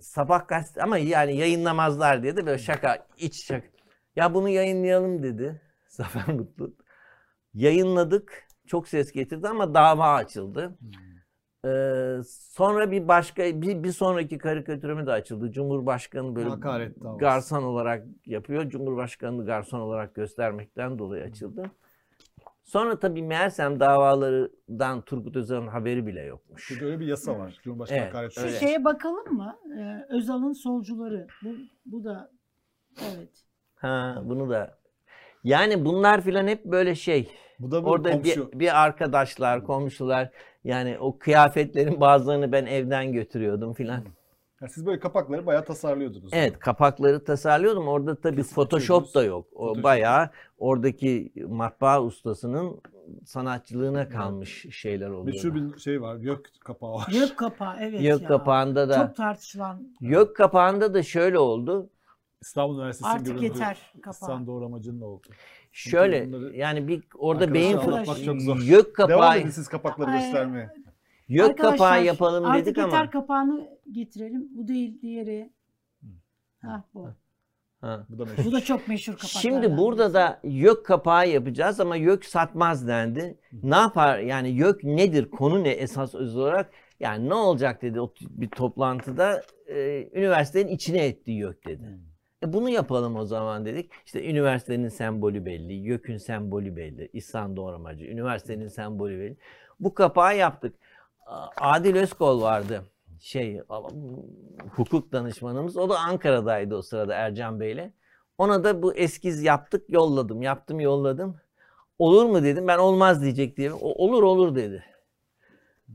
Sabah 0.00 0.48
gazete 0.48 0.82
ama 0.82 0.98
yani 0.98 1.36
yayınlamazlar 1.36 2.22
diye 2.22 2.36
de 2.36 2.46
böyle 2.46 2.58
şaka, 2.58 3.06
iç 3.18 3.44
şaka. 3.46 3.66
Ya 4.16 4.34
bunu 4.34 4.48
yayınlayalım 4.48 5.22
dedi 5.22 5.60
Zafer 5.88 6.34
Mutlu. 6.34 6.76
Yayınladık. 7.54 8.53
Çok 8.66 8.88
ses 8.88 9.12
getirdi 9.12 9.48
ama 9.48 9.74
dava 9.74 10.14
açıldı. 10.14 10.78
Ee, 11.66 12.16
sonra 12.50 12.90
bir 12.90 13.08
başka 13.08 13.42
bir, 13.62 13.82
bir 13.82 13.92
sonraki 13.92 14.38
karikatürümü 14.38 15.06
de 15.06 15.12
açıldı. 15.12 15.52
Cumhurbaşkanı 15.52 16.36
böyle 16.36 16.48
Hakaret 16.48 17.00
davası. 17.00 17.18
garson 17.18 17.62
olarak 17.62 18.04
yapıyor. 18.26 18.68
Cumhurbaşkanını 18.70 19.46
garson 19.46 19.80
olarak 19.80 20.14
göstermekten 20.14 20.98
dolayı 20.98 21.24
açıldı. 21.24 21.70
Sonra 22.64 22.98
tabii 22.98 23.22
meğersem 23.22 23.80
davalardan 23.80 25.00
Turgut 25.02 25.36
Özal'ın 25.36 25.66
haberi 25.66 26.06
bile 26.06 26.22
yokmuş. 26.22 26.64
Çünkü 26.68 26.84
öyle 26.84 27.00
bir 27.00 27.06
yasa 27.06 27.38
var. 27.38 27.60
Cumhurbaşkanı 27.62 27.98
Evet, 27.98 28.08
hakaret 28.08 28.32
Şu 28.32 28.40
öyle. 28.40 28.58
şeye 28.58 28.84
bakalım 28.84 29.34
mı? 29.36 29.56
Ee, 29.78 30.14
Özal'ın 30.14 30.52
solcuları. 30.52 31.26
Bu, 31.44 31.48
bu 31.86 32.04
da 32.04 32.30
evet. 33.02 33.30
Ha 33.74 34.22
bunu 34.24 34.50
da 34.50 34.78
yani 35.44 35.84
bunlar 35.84 36.20
filan 36.20 36.46
hep 36.46 36.64
böyle 36.64 36.94
şey. 36.94 37.30
Bu 37.58 37.70
da 37.70 37.82
bir 37.82 37.88
Orada 37.90 38.12
komşu. 38.12 38.52
bir, 38.52 38.58
bir 38.58 38.82
arkadaşlar, 38.84 39.64
komşular 39.64 40.30
yani 40.64 40.98
o 40.98 41.18
kıyafetlerin 41.18 42.00
bazılarını 42.00 42.52
ben 42.52 42.66
evden 42.66 43.12
götürüyordum 43.12 43.74
filan. 43.74 44.00
Yani 44.60 44.70
siz 44.72 44.86
böyle 44.86 45.00
kapakları 45.00 45.46
bayağı 45.46 45.64
tasarlıyordunuz. 45.64 46.30
Evet 46.32 46.58
kapakları 46.58 47.24
tasarlıyordum. 47.24 47.88
Orada 47.88 48.14
tabii 48.20 48.36
Kesin 48.36 48.54
Photoshop 48.54 49.14
da 49.14 49.24
yok. 49.24 49.46
O 49.54 49.58
Photoshop. 49.58 49.84
bayağı 49.84 50.30
oradaki 50.58 51.32
matbaa 51.48 52.02
ustasının 52.02 52.80
sanatçılığına 53.24 54.08
kalmış 54.08 54.66
şeyler 54.70 55.08
oluyor. 55.10 55.34
Meşhur 55.34 55.54
bir 55.54 55.78
şey 55.78 56.02
var. 56.02 56.16
Gök 56.16 56.50
kapağı 56.60 56.92
var. 56.92 57.08
Gök 57.12 57.36
kapağı 57.36 57.76
evet 57.80 58.02
Yok 58.02 58.22
ya. 58.22 58.28
kapağında 58.28 58.88
da 58.88 59.06
Çok 59.06 59.16
tartışılan. 59.16 59.88
yok 60.00 60.36
kapağında 60.36 60.94
da 60.94 61.02
şöyle 61.02 61.38
oldu. 61.38 61.90
İstanbul 62.40 62.78
Üniversitesi'nin 62.78 63.14
Artık 63.20 63.42
yeter 63.42 63.92
kapağı. 64.02 64.12
İhsan 64.30 64.46
Doğramacı'nın 64.46 65.00
oldu. 65.00 65.26
Şöyle 65.76 66.32
bunları 66.32 66.56
yani 66.56 66.88
bir 66.88 67.02
orada 67.18 67.44
Arkadaşlar 67.44 68.16
beyin 68.26 68.38
zor. 68.38 68.62
yok 68.62 68.98
Devam 68.98 69.08
kapağı 69.10 69.38
edin 69.38 69.50
siz 69.50 69.68
kapakları 69.68 70.10
Ay, 70.10 70.20
göstermeye. 70.22 70.70
yok 71.28 71.50
Arkadaşlar, 71.50 71.78
kapağı 71.78 72.04
yapalım 72.04 72.44
artık 72.44 72.66
dedik 72.66 72.78
yeter 72.78 73.00
ama. 73.00 73.10
kapağını 73.10 73.68
getirelim. 73.92 74.48
Bu 74.56 74.68
değil 74.68 75.02
diğeri. 75.02 75.50
Ha 76.62 76.84
bu. 76.94 77.08
Ha. 77.80 78.06
Bu 78.08 78.18
da 78.18 78.24
meşhur. 78.24 78.44
Bu 78.44 78.52
da 78.52 78.60
çok 78.60 78.88
meşhur 78.88 79.12
kapaklardan. 79.12 79.40
Şimdi 79.40 79.76
burada 79.78 80.14
da 80.14 80.40
YÖK 80.44 80.86
kapağı 80.86 81.28
yapacağız 81.28 81.80
ama 81.80 81.96
YÖK 81.96 82.24
satmaz 82.24 82.88
dendi. 82.88 83.38
Ne 83.62 83.76
yapar 83.76 84.18
yani 84.18 84.48
YÖK 84.50 84.84
nedir 84.84 85.30
konu 85.30 85.64
ne 85.64 85.70
esas 85.70 86.14
öz 86.14 86.36
olarak? 86.36 86.70
Yani 87.00 87.28
ne 87.28 87.34
olacak 87.34 87.82
dedi 87.82 88.00
o 88.00 88.14
bir 88.20 88.48
toplantıda 88.48 89.42
e, 89.66 90.08
üniversitenin 90.18 90.68
içine 90.68 91.06
etti 91.06 91.30
YÖK 91.32 91.66
dedi. 91.66 91.98
E 92.44 92.52
bunu 92.52 92.68
yapalım 92.68 93.16
o 93.16 93.24
zaman 93.24 93.66
dedik. 93.66 93.90
İşte 94.06 94.30
üniversitenin 94.30 94.88
sembolü 94.88 95.44
belli, 95.44 95.72
YÖK'ün 95.72 96.16
sembolü 96.16 96.76
belli, 96.76 97.10
İhsan 97.12 97.56
Doğramacı, 97.56 98.04
üniversitenin 98.04 98.68
sembolü 98.68 99.18
belli. 99.20 99.36
Bu 99.80 99.94
kapağı 99.94 100.36
yaptık. 100.36 100.74
Adil 101.60 101.96
Özkol 101.96 102.42
vardı. 102.42 102.84
Şey, 103.20 103.60
hukuk 104.70 105.12
danışmanımız. 105.12 105.76
O 105.76 105.88
da 105.88 105.98
Ankara'daydı 105.98 106.76
o 106.76 106.82
sırada 106.82 107.14
Ercan 107.14 107.60
Bey'le. 107.60 107.92
Ona 108.38 108.64
da 108.64 108.82
bu 108.82 108.94
eskiz 108.94 109.42
yaptık, 109.42 109.84
yolladım. 109.88 110.42
Yaptım, 110.42 110.80
yolladım. 110.80 111.36
Olur 111.98 112.24
mu 112.24 112.42
dedim. 112.42 112.68
Ben 112.68 112.78
olmaz 112.78 113.22
diyecek 113.22 113.56
diye. 113.56 113.72
O, 113.72 114.04
olur 114.04 114.22
olur 114.22 114.54
dedi. 114.54 114.84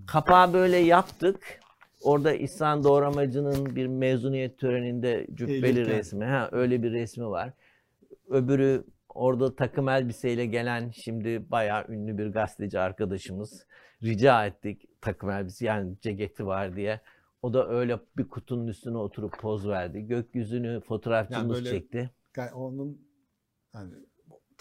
Kapağı 0.08 0.54
böyle 0.54 0.78
yaptık. 0.78 1.60
Orada 2.04 2.34
İhsan 2.34 2.84
Doğramacı'nın 2.84 3.76
bir 3.76 3.88
mezuniyet 3.88 4.60
töreninde 4.60 5.28
cübbeli 5.34 5.66
Eğilirken. 5.66 5.97
resmi. 5.97 6.26
Ha, 6.26 6.50
öyle 6.52 6.84
bir 6.84 6.91
resmi 6.91 7.30
var. 7.30 7.54
Öbürü 8.30 8.84
orada 9.10 9.56
takım 9.56 9.89
elbiseyle 9.89 10.45
gelen 10.45 10.89
şimdi 10.89 11.52
bayağı 11.52 11.86
ünlü 11.89 12.18
bir 12.18 12.28
gazeteci 12.28 12.80
arkadaşımız. 12.80 13.66
Rica 14.04 14.45
ettik 14.45 15.02
takım 15.02 15.30
elbise 15.30 15.66
yani 15.66 15.95
ceketi 16.02 16.45
var 16.45 16.76
diye. 16.76 17.02
O 17.41 17.54
da 17.54 17.70
öyle 17.70 18.00
bir 18.18 18.28
kutunun 18.28 18.68
üstüne 18.68 18.97
oturup 18.97 19.39
poz 19.39 19.68
verdi. 19.68 20.02
Gökyüzünü 20.02 20.82
fotoğrafçımız 20.82 21.58
böyle- 21.58 21.70
çekti. 21.70 22.10
Yani 22.38 22.52
onun 22.52 23.02
yani 23.74 23.93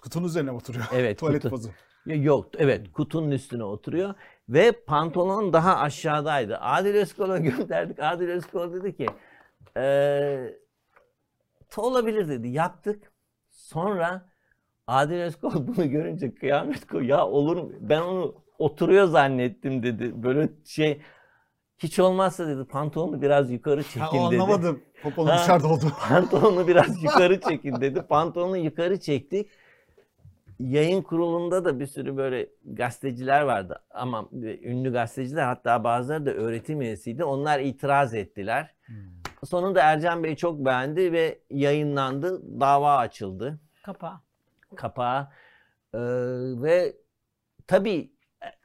kutunun 0.02 0.26
üzerine 0.26 0.50
oturuyor. 0.50 0.84
Evet, 0.94 1.18
Tuvalet 1.20 1.42
kutu. 1.42 1.50
pozu. 1.50 1.70
Yok 2.06 2.48
evet 2.58 2.92
kutunun 2.92 3.30
üstüne 3.30 3.64
oturuyor 3.64 4.14
ve 4.48 4.72
pantolon 4.72 5.52
daha 5.52 5.76
aşağıdaydı. 5.76 6.58
Adil 6.58 6.94
Özkol'a 6.94 7.38
gönderdik. 7.48 7.98
Adil 8.00 8.28
Özkol 8.28 8.72
dedi 8.72 8.96
ki 8.96 9.06
eee 9.76 10.58
olabilir 11.76 12.28
dedi. 12.28 12.48
Yaptık. 12.48 13.12
Sonra 13.50 14.28
Adil 14.86 15.20
Özkol 15.20 15.52
bunu 15.66 15.90
görünce 15.90 16.34
kıyamet 16.34 16.86
koy. 16.86 17.06
Ya 17.06 17.26
olur 17.26 17.56
mu? 17.56 17.72
Ben 17.80 18.00
onu 18.00 18.34
oturuyor 18.58 19.06
zannettim 19.06 19.82
dedi. 19.82 20.22
Böyle 20.22 20.48
şey 20.66 21.00
hiç 21.78 21.98
olmazsa 21.98 22.46
dedi 22.48 22.64
pantolonu 22.64 23.22
biraz 23.22 23.50
yukarı 23.50 23.82
çekin 23.82 24.00
Ha, 24.00 24.10
o 24.10 24.32
dedi. 24.32 24.42
anlamadım. 24.42 24.82
Poponun 25.02 25.28
Ha. 25.30 25.38
dışarıda 25.38 25.68
oldu. 25.68 25.84
Pantolonu 26.08 26.68
biraz 26.68 27.02
yukarı 27.02 27.40
çekin 27.48 27.80
dedi. 27.80 28.02
Pantolonu 28.02 28.56
yukarı 28.56 29.00
çektik. 29.00 29.50
Yayın 30.58 31.02
kurulunda 31.02 31.64
da 31.64 31.80
bir 31.80 31.86
sürü 31.86 32.16
böyle 32.16 32.48
gazeteciler 32.64 33.42
vardı. 33.42 33.82
Ama 33.90 34.28
ünlü 34.42 34.92
gazeteciler 34.92 35.44
hatta 35.44 35.84
bazıları 35.84 36.26
da 36.26 36.30
öğretim 36.30 36.80
üyesiydi. 36.80 37.24
Onlar 37.24 37.60
itiraz 37.60 38.14
ettiler. 38.14 38.74
Sonunda 39.44 39.82
Ercan 39.82 40.24
Bey 40.24 40.36
çok 40.36 40.64
beğendi 40.64 41.12
ve 41.12 41.38
yayınlandı. 41.50 42.60
Dava 42.60 42.96
açıldı. 42.96 43.60
Kapağı. 43.82 44.20
Kapağı. 44.76 45.28
Ee, 45.94 45.98
ve 46.62 46.96
tabii 47.66 48.12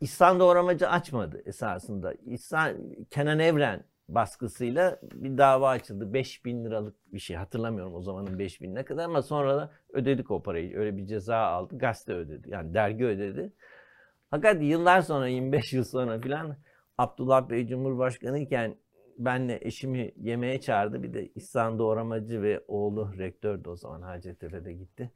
İhsan 0.02 0.39
Doğramacı 0.39 0.89
açmadı 0.89 1.41
esasında. 1.46 2.14
İhsan, 2.14 2.78
Kenan 3.10 3.39
Evren 3.39 3.84
baskısıyla 4.10 4.99
bir 5.14 5.38
dava 5.38 5.70
açıldı. 5.70 6.14
5000 6.14 6.66
liralık 6.66 7.14
bir 7.14 7.20
şey. 7.20 7.36
Hatırlamıyorum 7.36 7.95
o 7.95 8.01
zamanın 8.01 8.39
5000 8.39 8.76
ne 8.76 8.86
kadar 8.86 9.06
ama 9.06 9.22
sonra 9.22 9.58
da 9.58 9.72
ödedik 9.89 10.32
o 10.32 10.43
parayı. 10.43 10.78
Öyle 10.78 10.97
bir 10.97 11.06
ceza 11.06 11.38
aldı. 11.38 11.78
Gazete 11.78 12.14
ödedi. 12.14 12.49
Yani 12.49 12.74
dergi 12.74 13.06
ödedi. 13.06 13.54
Fakat 14.30 14.64
yıllar 14.64 15.01
sonra 15.01 15.28
25 15.28 15.74
yıl 15.74 15.84
sonra 15.84 16.20
filan 16.20 16.56
Abdullah 16.97 17.49
Bey 17.49 17.68
Cumhurbaşkanı 17.68 18.39
iken 18.39 18.76
benle 19.18 19.60
eşimi 19.62 20.12
yemeğe 20.18 20.62
çağırdı. 20.62 21.04
Bir 21.04 21.14
de 21.14 21.28
İhsan 21.28 21.80
Doğramacı 21.80 22.41
ve 22.41 22.64
oğlu 22.68 23.18
rektördü 23.18 23.70
o 23.70 23.76
zaman 23.76 24.01
Hacettepe'de 24.01 24.74
gitti. 24.74 25.12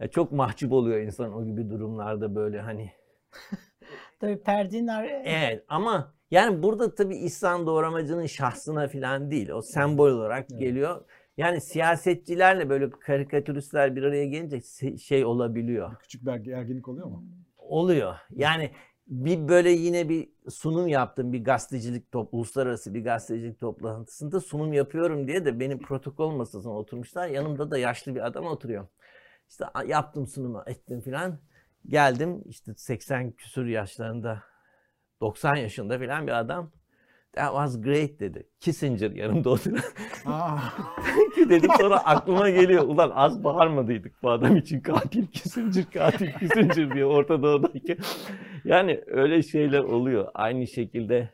Ya 0.00 0.08
çok 0.08 0.32
mahcup 0.32 0.72
oluyor 0.72 0.98
insan 1.00 1.34
o 1.34 1.44
gibi 1.44 1.70
durumlarda 1.70 2.34
böyle 2.34 2.60
hani 2.60 2.92
Tabii 4.20 4.42
perdenin 4.42 4.86
ar- 4.86 5.22
Evet 5.24 5.64
ama 5.68 6.14
yani 6.34 6.62
burada 6.62 6.94
tabii 6.94 7.16
İhsan 7.16 7.66
Doğramacı'nın 7.66 8.26
şahsına 8.26 8.88
falan 8.88 9.30
değil. 9.30 9.48
O 9.48 9.62
sembol 9.62 10.10
olarak 10.10 10.46
Evet. 10.50 10.60
geliyor. 10.60 11.04
Yani 11.36 11.60
siyasetçilerle 11.60 12.68
böyle 12.70 12.90
karikatüristler 12.90 13.96
bir 13.96 14.02
araya 14.02 14.24
gelince 14.26 14.60
şey 14.98 15.24
olabiliyor. 15.24 15.96
Küçük 15.98 16.26
bir 16.26 16.30
erge- 16.30 16.54
erginlik 16.54 16.88
oluyor 16.88 17.06
mu? 17.06 17.24
Oluyor. 17.58 18.14
Yani 18.30 18.70
bir 19.06 19.48
böyle 19.48 19.70
yine 19.70 20.08
bir 20.08 20.28
sunum 20.50 20.88
yaptım 20.88 21.32
bir 21.32 21.44
gazetecilik 21.44 22.12
top 22.12 22.34
uluslararası 22.34 22.94
bir 22.94 23.04
gazetecilik 23.04 23.60
toplantısında 23.60 24.40
sunum 24.40 24.72
yapıyorum 24.72 25.26
diye 25.28 25.44
de 25.44 25.60
benim 25.60 25.78
protokol 25.78 26.30
masasına 26.30 26.72
oturmuşlar. 26.72 27.28
Yanımda 27.28 27.70
da 27.70 27.78
yaşlı 27.78 28.14
bir 28.14 28.26
adam 28.26 28.44
oturuyor. 28.46 28.86
İşte 29.50 29.64
yaptım 29.86 30.26
sunumu 30.26 30.62
ettim 30.66 31.00
filan. 31.00 31.38
Geldim 31.88 32.42
işte 32.46 32.72
80 32.76 33.30
küsur 33.30 33.66
yaşlarında 33.66 34.42
90 35.24 35.56
yaşında 35.56 35.98
filan 35.98 36.26
bir 36.26 36.38
adam. 36.38 36.70
That 37.32 37.48
was 37.48 37.82
great 37.82 38.20
dedi. 38.20 38.46
Kissinger 38.60 39.10
yanımda 39.10 39.50
oturuyor. 39.50 39.94
Aa. 40.26 40.58
Ki 41.34 41.50
dedim 41.50 41.70
sonra 41.80 41.98
aklıma 42.04 42.50
geliyor. 42.50 42.82
Ulan 42.82 43.10
az 43.14 43.44
bağırmadıydık 43.44 44.22
bu 44.22 44.30
adam 44.30 44.56
için 44.56 44.80
katil 44.80 45.26
Kissinger 45.26 45.90
katil 45.94 46.32
Kissinger 46.32 46.94
diye 46.94 47.04
Orta 47.04 47.42
Doğu'daki. 47.42 47.96
Yani 48.64 49.00
öyle 49.06 49.42
şeyler 49.42 49.78
oluyor. 49.78 50.28
Aynı 50.34 50.66
şekilde 50.66 51.28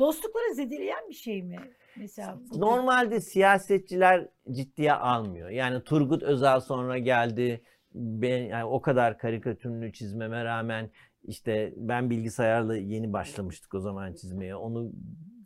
Dostlukları 0.00 0.54
zedeleyen 0.54 1.08
bir 1.08 1.14
şey 1.14 1.42
mi? 1.42 1.56
Mesela 1.96 2.38
normalde 2.56 3.20
siyasetçiler 3.20 4.28
ciddiye 4.50 4.92
almıyor. 4.92 5.48
Yani 5.50 5.84
Turgut 5.84 6.22
Özal 6.22 6.60
sonra 6.60 6.98
geldi. 6.98 7.62
Ben 7.94 8.42
yani 8.42 8.64
o 8.64 8.82
kadar 8.82 9.18
karikatürünü 9.18 9.92
çizmeme 9.92 10.44
rağmen 10.44 10.90
işte 11.24 11.74
ben 11.76 12.10
bilgisayarla 12.10 12.76
yeni 12.76 13.12
başlamıştık 13.12 13.74
o 13.74 13.80
zaman 13.80 14.12
çizmeye. 14.12 14.56
Onu 14.56 14.92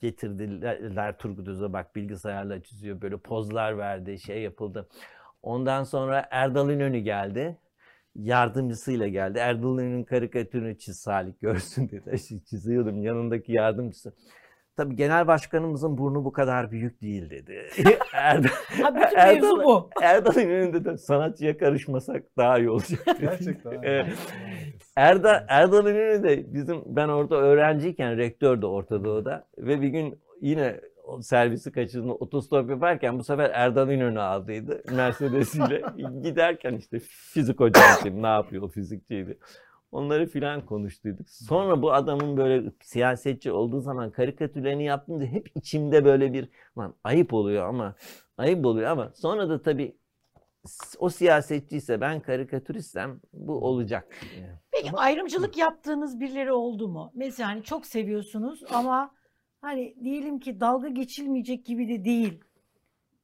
getirdiler 0.01 1.19
Turgut 1.19 1.49
Özal 1.49 1.73
bak 1.73 1.97
bilgisayarla 1.97 2.63
çiziyor. 2.63 3.01
Böyle 3.01 3.17
pozlar 3.17 3.79
verdi, 3.79 4.19
şey 4.19 4.43
yapıldı. 4.43 4.89
Ondan 5.43 5.85
sonra 5.85 6.29
Erdal 6.31 6.71
İnönü 6.71 6.99
geldi. 6.99 7.59
Yardımcısıyla 8.15 9.09
geldi. 9.09 9.39
Erdal 9.39 9.75
İnönü'nün 9.75 10.05
karikatürünü 10.05 10.79
çiz 10.79 10.99
Salih 10.99 11.33
görsün 11.41 11.89
dedi. 11.89 12.19
Çiziyordum 12.51 13.03
yanındaki 13.03 13.53
yardımcısı. 13.53 14.13
Tabii 14.77 14.97
genel 14.97 15.27
başkanımızın 15.27 15.99
burnu 15.99 16.25
bu 16.25 16.33
kadar 16.33 16.71
büyük 16.71 17.03
değil 17.03 17.31
dedi. 17.31 17.67
Erdal, 18.13 18.49
Ha, 18.83 18.95
bütün 18.95 19.17
Erdal- 19.17 19.35
mevzu 19.35 19.65
bu. 19.65 19.91
Erdal 20.03 20.37
İnönü'nde 20.37 20.85
de 20.85 20.97
sanatçıya 20.99 21.59
karışmasak 21.59 22.23
daha 22.37 22.59
iyi 22.59 22.71
olacak. 22.71 23.07
dedi. 23.07 23.17
Gerçekten. 23.21 23.79
Evet. 23.83 24.07
Erdal, 24.97 25.45
Erdal 25.49 25.87
İnönü 25.87 26.23
de 26.23 26.55
bizim 26.55 26.83
ben 26.87 27.09
orada 27.09 27.37
öğrenciyken 27.37 28.17
rektördü 28.17 28.67
Orta 28.67 29.05
Doğu'da 29.05 29.47
ve 29.59 29.81
bir 29.81 29.89
gün 29.89 30.21
yine 30.41 30.81
servisi 31.21 31.73
kaçırdığında 31.73 32.15
otostop 32.15 32.71
yaparken 32.71 33.19
bu 33.19 33.25
sefer 33.25 33.51
Erdal 33.55 33.91
İnönü 33.91 34.21
aldıydı 34.21 34.83
Mercedes'iyle. 34.93 35.83
Giderken 36.23 36.75
işte 36.75 36.99
fizik 37.33 37.61
hocam 37.61 37.83
ne 38.23 38.27
yapıyor 38.27 38.71
fizikçiydi. 38.71 39.39
Onları 39.93 40.27
filan 40.27 40.67
konuştuyduk. 40.67 41.31
Sonra 41.31 41.83
bu 41.83 41.93
adamın 41.93 42.37
böyle 42.37 42.71
siyasetçi 42.83 43.53
olduğu 43.53 43.81
zaman 43.81 44.11
karikatürlerini 44.11 44.85
yaptığımda 44.85 45.25
hep 45.25 45.51
içimde 45.55 46.05
böyle 46.05 46.33
bir 46.33 46.49
lan 46.79 46.95
ayıp 47.05 47.35
oluyor 47.35 47.69
ama 47.69 47.95
ayıp 48.39 48.67
oluyor 48.67 48.91
ama 48.91 49.13
sonra 49.15 49.49
da 49.49 49.63
tabii 49.63 49.97
o 50.99 51.09
siyasetçiyse 51.09 52.01
ben 52.01 52.21
karikatüristsem 52.21 53.21
bu 53.33 53.53
olacak. 53.53 54.17
Peki 54.73 54.91
ayrımcılık 54.93 55.57
yaptığınız 55.57 56.21
birileri 56.21 56.53
oldu 56.53 56.89
mu? 56.89 57.13
Mesela 57.15 57.49
hani 57.49 57.63
çok 57.63 57.87
seviyorsunuz 57.87 58.63
ama 58.71 59.15
hani 59.61 59.97
diyelim 60.05 60.39
ki 60.41 60.61
dalga 60.61 60.89
geçilmeyecek 60.89 61.67
gibi 61.67 61.89
de 61.89 62.05
değil. 62.05 62.41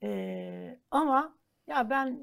Ee, 0.03 0.79
ama 0.91 1.37
ya 1.67 1.91
ben 1.91 2.21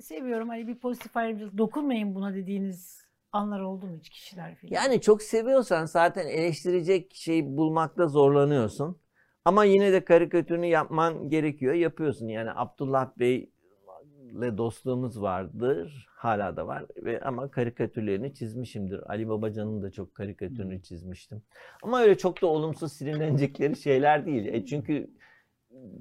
seviyorum 0.00 0.48
hani 0.48 0.68
bir 0.68 0.78
pozitif 0.78 1.16
ayrımcılık 1.16 1.58
dokunmayın 1.58 2.14
buna 2.14 2.34
dediğiniz 2.34 3.05
anlar 3.36 3.60
oldu 3.60 3.86
mu 3.86 3.96
hiç 3.98 4.08
kişiler 4.10 4.54
falan? 4.56 4.72
Yani 4.72 5.00
çok 5.00 5.22
seviyorsan 5.22 5.86
zaten 5.86 6.26
eleştirecek 6.26 7.14
şey 7.14 7.56
bulmakta 7.56 8.08
zorlanıyorsun. 8.08 9.00
Ama 9.44 9.64
yine 9.64 9.92
de 9.92 10.04
karikatürünü 10.04 10.66
yapman 10.66 11.28
gerekiyor. 11.30 11.74
Yapıyorsun. 11.74 12.28
Yani 12.28 12.50
Abdullah 12.54 13.18
Bey'le 13.18 14.58
dostluğumuz 14.58 15.22
vardır. 15.22 16.06
Hala 16.10 16.56
da 16.56 16.66
var. 16.66 16.84
Ve 16.96 17.20
ama 17.20 17.50
karikatürlerini 17.50 18.34
çizmişimdir. 18.34 19.10
Ali 19.10 19.28
Babacan'ın 19.28 19.82
da 19.82 19.90
çok 19.90 20.14
karikatürünü 20.14 20.82
çizmiştim. 20.82 21.42
Ama 21.82 22.00
öyle 22.00 22.18
çok 22.18 22.42
da 22.42 22.46
olumsuz 22.46 22.92
silinecekleri 22.92 23.76
şeyler 23.76 24.26
değil. 24.26 24.46
E 24.46 24.64
çünkü 24.64 25.10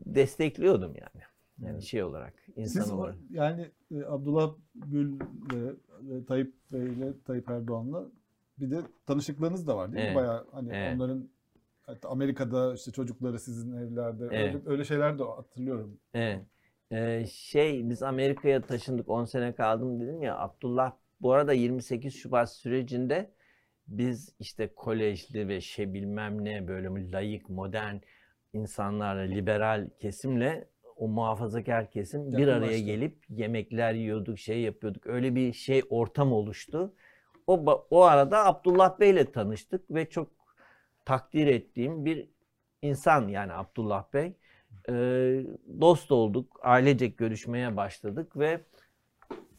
destekliyordum 0.05 0.95
yani. 0.95 1.23
Yani 1.61 1.81
şey 1.81 2.03
olarak, 2.03 2.33
insan 2.55 2.81
Siz 2.81 2.91
olarak. 2.91 3.15
yani 3.29 3.71
e, 3.91 4.03
Abdullah 4.03 4.55
Gül 4.75 5.19
ve 5.53 6.25
Tayyip 6.25 6.53
Bey 6.73 6.81
ile 6.93 7.13
Tayyip 7.25 7.49
Erdoğan'la 7.49 8.05
bir 8.59 8.71
de 8.71 8.81
tanışıklarınız 9.05 9.67
da 9.67 9.77
var 9.77 9.91
değil 9.93 10.03
mi? 10.03 10.05
Evet. 10.05 10.15
Bayağı 10.15 10.47
hani 10.51 10.69
Evet. 10.73 10.95
onların 10.95 11.29
hatta 11.85 12.09
Amerika'da 12.09 12.73
işte 12.73 12.91
çocukları 12.91 13.39
sizin 13.39 13.73
evlerde 13.77 14.23
Evet. 14.31 14.55
öyle, 14.55 14.69
öyle 14.69 14.83
şeyler 14.85 15.19
de 15.19 15.23
hatırlıyorum. 15.23 15.97
Evet. 16.13 16.41
Ee, 16.91 17.25
şey 17.31 17.89
biz 17.89 18.03
Amerika'ya 18.03 18.61
taşındık 18.61 19.09
10 19.09 19.25
sene 19.25 19.55
kaldım 19.55 19.99
dedim 20.01 20.21
ya 20.21 20.37
Abdullah 20.37 20.91
bu 21.21 21.33
arada 21.33 21.53
28 21.53 22.13
Şubat 22.15 22.51
sürecinde 22.53 23.31
biz 23.87 24.35
işte 24.39 24.67
kolejli 24.75 25.47
ve 25.47 25.61
şey 25.61 25.93
bilmem 25.93 26.45
ne 26.45 26.67
böyle 26.67 27.11
layık 27.11 27.49
modern 27.49 27.95
insanlarla 28.53 29.21
liberal 29.21 29.89
kesimle 29.99 30.67
o 30.95 31.07
muhafazakar 31.07 31.91
kesim 31.91 32.31
bir 32.31 32.47
araya 32.47 32.79
gelip 32.79 33.25
yemekler 33.29 33.93
yiyorduk 33.93 34.39
şey 34.39 34.61
yapıyorduk 34.61 35.07
öyle 35.07 35.35
bir 35.35 35.53
şey 35.53 35.81
ortam 35.89 36.31
oluştu. 36.33 36.93
O, 37.47 37.85
o 37.89 38.01
arada 38.01 38.45
Abdullah 38.45 38.99
Bey'le 38.99 39.25
tanıştık 39.31 39.91
ve 39.91 40.09
çok 40.09 40.31
takdir 41.05 41.47
ettiğim 41.47 42.05
bir 42.05 42.29
insan 42.81 43.27
yani 43.27 43.53
Abdullah 43.53 44.13
Bey. 44.13 44.33
Ee, 44.89 45.45
dost 45.81 46.11
olduk, 46.11 46.59
ailecek 46.63 47.17
görüşmeye 47.17 47.77
başladık 47.77 48.37
ve 48.37 48.61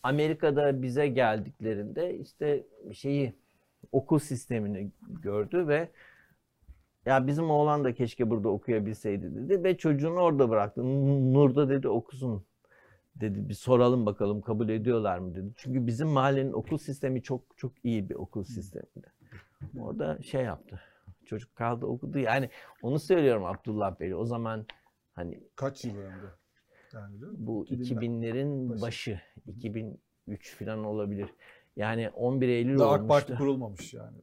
Amerika'da 0.03 0.83
bize 0.83 1.09
geldiklerinde 1.09 2.19
işte 2.19 2.67
şeyi 2.93 3.35
okul 3.93 4.19
sistemini 4.19 4.91
gördü 5.23 5.69
ve 5.69 5.89
ya 7.07 7.27
bizim 7.27 7.51
oğlan 7.51 7.85
da 7.85 7.95
keşke 7.95 8.31
burada 8.31 8.49
okuyabilseydi 8.49 9.35
dedi 9.35 9.65
ve 9.65 9.77
çocuğunu 9.77 10.21
orada 10.21 10.51
bıraktı. 10.51 10.83
Nur'da 11.35 11.69
dedi 11.69 11.89
okusun 11.89 12.45
dedi 13.21 13.49
bir 13.49 13.55
soralım 13.55 14.07
bakalım 14.07 14.41
kabul 14.41 14.69
ediyorlar 14.69 15.19
mı 15.19 15.35
dedi. 15.35 15.53
Çünkü 15.57 15.87
bizim 15.87 16.09
mahallenin 16.09 16.53
okul 16.53 16.79
sistemi 16.79 17.23
çok 17.23 17.43
çok 17.57 17.73
iyi 17.85 18.09
bir 18.09 18.15
okul 18.15 18.45
sisteminde. 18.45 19.07
Orada 19.79 20.23
şey 20.23 20.45
yaptı. 20.45 20.81
Çocuk 21.25 21.57
kaldı 21.57 21.87
okudu. 21.87 22.19
Yani 22.19 22.51
onu 22.83 22.99
söylüyorum 22.99 23.45
Abdullah 23.45 24.01
Bey. 24.01 24.15
O 24.15 24.25
zaman 24.25 24.67
hani 25.13 25.41
Kaç 25.57 25.85
yıl 25.85 25.97
önce? 25.97 26.27
Yani 26.95 27.17
bu 27.39 27.67
2000'ler 27.67 27.97
2000'lerin 27.97 28.71
başı. 28.71 28.83
başı, 28.83 29.21
2003 29.47 30.57
falan 30.59 30.85
olabilir. 30.85 31.29
Yani 31.77 32.11
11 32.11 32.49
Eylül 32.49 32.79
Daha 32.79 32.93
AK 32.93 33.09
Parti 33.09 33.13
olmuştu. 33.13 33.37
kurulmamış 33.39 33.95
yani. 33.95 34.17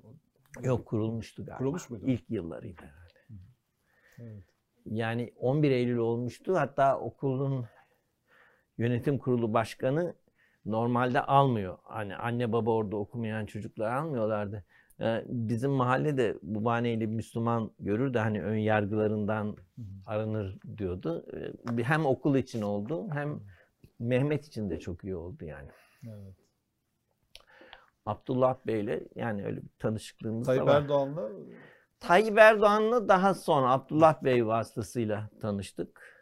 Yok 0.61 0.85
kurulmuştu 0.85 1.45
galiba. 1.45 1.57
Kurulmuş 1.57 1.89
muydu? 1.89 2.05
İlk 2.07 2.29
yıllarıydı 2.29 2.81
herhalde. 2.81 3.43
Evet. 4.19 4.43
Yani 4.85 5.33
11 5.37 5.71
Eylül 5.71 5.97
olmuştu. 5.97 6.55
Hatta 6.55 6.99
okulun 6.99 7.65
yönetim 8.77 9.17
kurulu 9.17 9.53
başkanı 9.53 10.15
Normalde 10.65 11.21
almıyor. 11.21 11.77
Hani 11.83 12.15
anne 12.15 12.51
baba 12.51 12.71
orada 12.71 12.95
okumayan 12.95 13.45
çocuklar 13.45 13.91
almıyorlardı. 13.95 14.65
Ee, 15.01 15.23
Bizim 15.27 15.71
mahallede 15.71 16.37
bu 16.41 16.65
bahaneyle 16.65 17.05
Müslüman 17.05 17.71
görür 17.79 18.13
de 18.13 18.19
hani 18.19 18.43
ön 18.43 18.57
yargılarından 18.57 19.57
aranır 20.05 20.57
diyordu. 20.77 21.25
Ee, 21.79 21.83
Hem 21.83 22.05
okul 22.05 22.35
için 22.35 22.61
oldu 22.61 23.07
hem 23.13 23.39
Mehmet 23.99 24.45
için 24.45 24.69
de 24.69 24.79
çok 24.79 25.03
iyi 25.03 25.15
oldu 25.15 25.45
yani. 25.45 25.69
Evet. 26.07 26.35
Abdullah 28.05 28.57
Bey'le 28.67 29.07
yani 29.15 29.45
öyle 29.45 29.63
bir 29.63 29.69
tanışıklığımız 29.79 30.47
da 30.47 30.51
Tayyip 30.51 30.67
var. 30.67 30.81
Erdoğan'la 30.81 31.29
Tayyip 31.99 32.37
Erdoğan'la 32.37 33.07
daha 33.07 33.33
sonra 33.33 33.71
Abdullah 33.71 34.23
Bey 34.23 34.47
vasıtasıyla 34.47 35.29
tanıştık. 35.41 36.13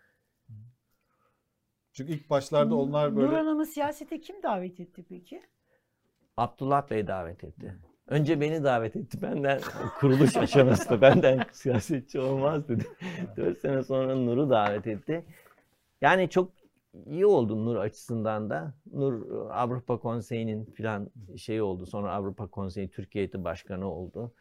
çünkü 1.93 2.13
ilk 2.13 2.29
başlarda 2.29 2.75
onlar 2.75 3.15
böyle 3.15 3.27
Nur 3.27 3.33
Hanım'ı 3.33 3.65
siyasete 3.65 4.21
kim 4.21 4.43
davet 4.43 4.79
etti 4.79 5.05
peki? 5.09 5.41
Abdullah 6.37 6.89
Bey 6.89 7.07
davet 7.07 7.43
etti. 7.43 7.75
Önce 8.07 8.41
beni 8.41 8.63
davet 8.63 8.95
etti. 8.95 9.21
Benden 9.21 9.61
kuruluş 9.99 10.37
aşamasında 10.37 11.01
benden 11.01 11.45
siyasetçi 11.51 12.19
olmaz 12.19 12.67
dedi. 12.67 12.87
Dört 13.37 13.59
sene 13.59 13.83
sonra 13.83 14.15
Nur'u 14.15 14.49
davet 14.49 14.87
etti. 14.87 15.25
Yani 16.01 16.29
çok 16.29 16.51
iyi 17.05 17.25
oldu 17.25 17.65
Nur 17.65 17.75
açısından 17.75 18.49
da. 18.49 18.73
Nur 18.93 19.31
Avrupa 19.49 19.97
Konseyi'nin 19.99 20.65
filan 20.65 21.09
şeyi 21.37 21.61
oldu. 21.61 21.85
Sonra 21.85 22.13
Avrupa 22.13 22.47
Konseyi 22.47 22.89
Türkiye 22.91 23.21
Heyeti 23.23 23.43
Başkanı 23.43 23.91
oldu. 23.91 24.33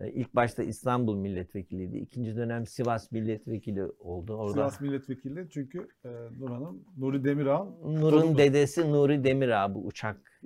E, 0.00 0.10
İlk 0.12 0.34
başta 0.34 0.62
İstanbul 0.62 1.16
milletvekiliydi. 1.16 1.98
İkinci 1.98 2.36
dönem 2.36 2.66
Sivas 2.66 3.12
milletvekili 3.12 3.84
oldu. 3.84 4.34
Orada 4.34 4.52
Sivas 4.52 4.80
milletvekili 4.80 5.48
çünkü 5.50 5.88
e, 6.04 6.08
Nur 6.38 6.50
Hanım, 6.50 6.84
Nuri 6.98 7.24
Demirağ'ın 7.24 7.68
Nur'un 7.82 8.00
torunudur. 8.00 8.38
dedesi 8.38 8.92
Nuri 8.92 9.24
Demirağ 9.24 9.74
bu 9.74 9.86
uçak 9.86 10.40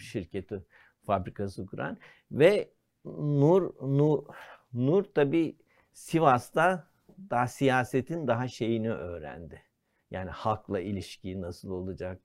şirketi 0.00 0.64
fabrikası 1.06 1.66
kuran 1.66 1.98
ve 2.30 2.70
Nur 3.04 3.74
Nur 3.82 4.22
Nur 4.72 5.04
tabi 5.04 5.56
Sivas'ta 5.92 6.88
daha 7.30 7.46
siyasetin 7.46 8.26
daha 8.26 8.48
şeyini 8.48 8.90
öğrendi. 8.92 9.62
Yani 10.12 10.30
halkla 10.30 10.80
ilişki 10.80 11.40
nasıl 11.40 11.70
olacak? 11.70 12.20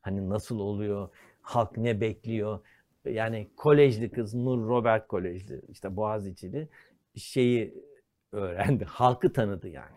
Hani 0.00 0.28
nasıl 0.28 0.58
oluyor? 0.60 1.08
Halk 1.40 1.76
ne 1.76 2.00
bekliyor? 2.00 2.60
Yani 3.04 3.50
kolejli 3.56 4.10
kız 4.10 4.34
Nur 4.34 4.68
Robert 4.68 5.08
Kolejli 5.08 5.62
işte 5.68 5.96
Boğaziçi'li 5.96 6.68
şeyi 7.16 7.84
öğrendi. 8.32 8.84
Halkı 8.88 9.32
tanıdı 9.32 9.68
yani. 9.68 9.96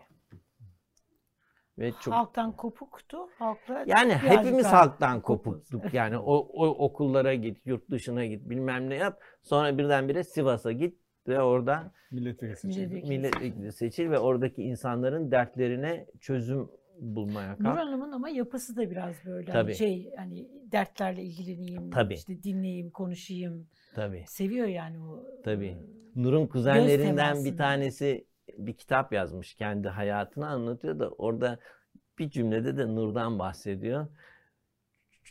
Ve 1.78 1.92
çok 2.00 2.14
Halktan 2.14 2.56
kopuktu. 2.56 3.18
Halkla 3.38 3.84
yani 3.86 4.14
hepimiz 4.14 4.64
daha 4.64 4.78
halktan 4.78 5.20
kopuk. 5.20 5.44
kopuktuk. 5.44 5.94
Yani 5.94 6.18
o, 6.18 6.34
o 6.34 6.68
okullara 6.68 7.34
git, 7.34 7.66
yurt 7.66 7.90
dışına 7.90 8.24
git, 8.26 8.50
bilmem 8.50 8.90
ne 8.90 8.94
yap. 8.94 9.20
Sonra 9.42 9.78
birdenbire 9.78 10.24
Sivas'a 10.24 10.72
git 10.72 10.98
ve 11.28 11.42
orada 11.42 11.92
milletvekili. 12.10 12.68
Milletvekili. 12.68 13.18
milletvekili 13.18 13.72
seçil 13.72 14.10
ve 14.10 14.18
oradaki 14.18 14.62
insanların 14.62 15.30
dertlerine 15.30 16.06
çözüm 16.20 16.70
bulmaya 17.00 17.50
Nur 17.52 17.64
kalk. 17.64 17.78
Hanım'ın 17.78 18.12
ama 18.12 18.28
yapısı 18.28 18.76
da 18.76 18.90
biraz 18.90 19.14
böyle 19.26 19.46
Tabii. 19.52 19.56
hani 19.56 19.74
şey 19.74 20.12
hani 20.16 20.48
dertlerle 20.72 21.22
ilgileneyim, 21.22 21.90
Tabii. 21.90 22.14
işte 22.14 22.42
dinleyeyim, 22.42 22.90
konuşayım. 22.90 23.68
Tabii. 23.94 24.24
Seviyor 24.28 24.66
yani 24.66 24.98
o. 25.00 25.24
Tabii. 25.44 25.66
e, 25.66 25.76
Nur'un 26.16 26.46
kuzenlerinden 26.46 27.44
bir 27.44 27.56
tanesi 27.56 28.26
bir 28.58 28.72
kitap 28.72 29.12
yazmış. 29.12 29.54
Kendi 29.54 29.88
hayatını 29.88 30.46
anlatıyor 30.48 30.98
da 30.98 31.10
orada 31.10 31.58
bir 32.18 32.30
cümlede 32.30 32.76
de 32.76 32.94
Nur'dan 32.94 33.38
bahsediyor. 33.38 34.06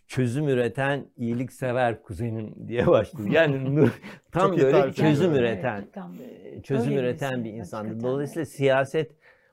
Çözüm 0.08 0.48
üreten 0.48 1.06
iyiliksever 1.18 2.02
kuzenim 2.04 2.68
diye 2.68 2.88
başlıyor. 2.88 3.30
Yani 3.30 3.76
Nur 3.76 4.02
tam 4.32 4.58
böyle 4.58 4.94
çözüm 4.94 5.36
üreten, 5.36 5.82
Evet, 5.82 5.94
tam 5.94 6.16
çözüm 6.64 6.94
üreten 6.94 7.44
bir 7.44 7.50
insandı. 7.54 7.88
hakikaten 7.88 8.00
de. 8.00 8.14
Dolayısıyla 8.14 8.46
siyaset 8.46 9.12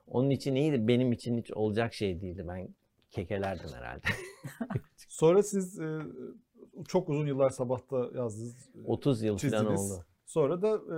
onun 0.09 0.29
için 0.29 0.55
iyiydi. 0.55 0.87
Benim 0.87 1.11
için 1.11 1.37
hiç 1.37 1.51
olacak 1.51 1.93
şey 1.93 2.21
değildi. 2.21 2.45
Ben 2.47 2.69
kekelerdim 3.11 3.69
herhalde. 3.75 4.07
Sonra 5.07 5.43
siz 5.43 5.79
e, 5.79 5.99
çok 6.87 7.09
uzun 7.09 7.27
yıllar 7.27 7.49
sabahta 7.49 7.97
yazdınız. 7.97 8.69
e, 8.75 8.85
30 8.85 9.23
yıl 9.23 9.37
falan 9.37 9.65
oldu. 9.65 10.05
Sonra 10.25 10.61
da 10.61 10.95
e, 10.95 10.97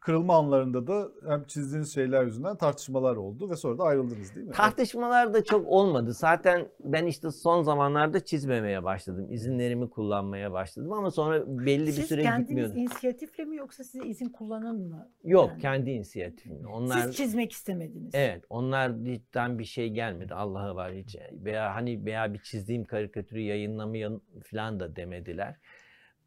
kırılma 0.00 0.36
anlarında 0.36 0.86
da 0.86 1.08
hem 1.28 1.44
çizdiğiniz 1.44 1.94
şeyler 1.94 2.24
yüzünden 2.24 2.56
tartışmalar 2.56 3.16
oldu 3.16 3.50
ve 3.50 3.56
sonra 3.56 3.78
da 3.78 3.84
ayrıldınız 3.84 4.34
değil 4.34 4.46
mi? 4.46 4.52
Tartışmalar 4.52 5.34
da 5.34 5.44
çok 5.44 5.66
olmadı. 5.66 6.12
Zaten 6.12 6.68
ben 6.84 7.06
işte 7.06 7.30
son 7.30 7.62
zamanlarda 7.62 8.24
çizmemeye 8.24 8.84
başladım. 8.84 9.26
İzinlerimi 9.30 9.90
kullanmaya 9.90 10.52
başladım 10.52 10.92
ama 10.92 11.10
sonra 11.10 11.44
belli 11.46 11.86
bir 11.86 11.92
Siz 11.92 12.06
süre 12.06 12.22
kendiniz 12.22 12.48
gitmiyordum. 12.48 12.76
inisiyatifle 12.76 13.44
mi 13.44 13.56
yoksa 13.56 13.84
size 13.84 14.04
izin 14.04 14.28
kullanan 14.28 14.76
mı? 14.76 15.10
Yok, 15.24 15.50
yani? 15.50 15.60
kendi 15.60 15.90
inisiyatifimle. 15.90 16.66
Onlar 16.66 17.00
Siz 17.00 17.16
çizmek 17.16 17.52
istemediniz. 17.52 18.10
Evet, 18.14 18.44
onlardan 18.50 19.58
bir 19.58 19.64
şey 19.64 19.90
gelmedi. 19.90 20.34
Allah'a 20.34 20.76
var 20.76 20.92
hiç. 20.92 21.16
Veya 21.32 21.74
hani 21.74 22.04
veya 22.04 22.34
bir 22.34 22.38
çizdiğim 22.38 22.84
karikatürü 22.84 23.40
yayınlamayın 23.40 24.22
falan 24.44 24.80
da 24.80 24.96
demediler. 24.96 25.56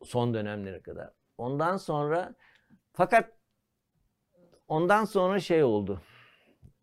Son 0.03 0.33
dönemlere 0.33 0.81
kadar. 0.81 1.09
Ondan 1.37 1.77
sonra 1.77 2.35
fakat 2.93 3.31
ondan 4.73 5.05
sonra 5.05 5.39
şey 5.39 5.63
oldu. 5.63 6.01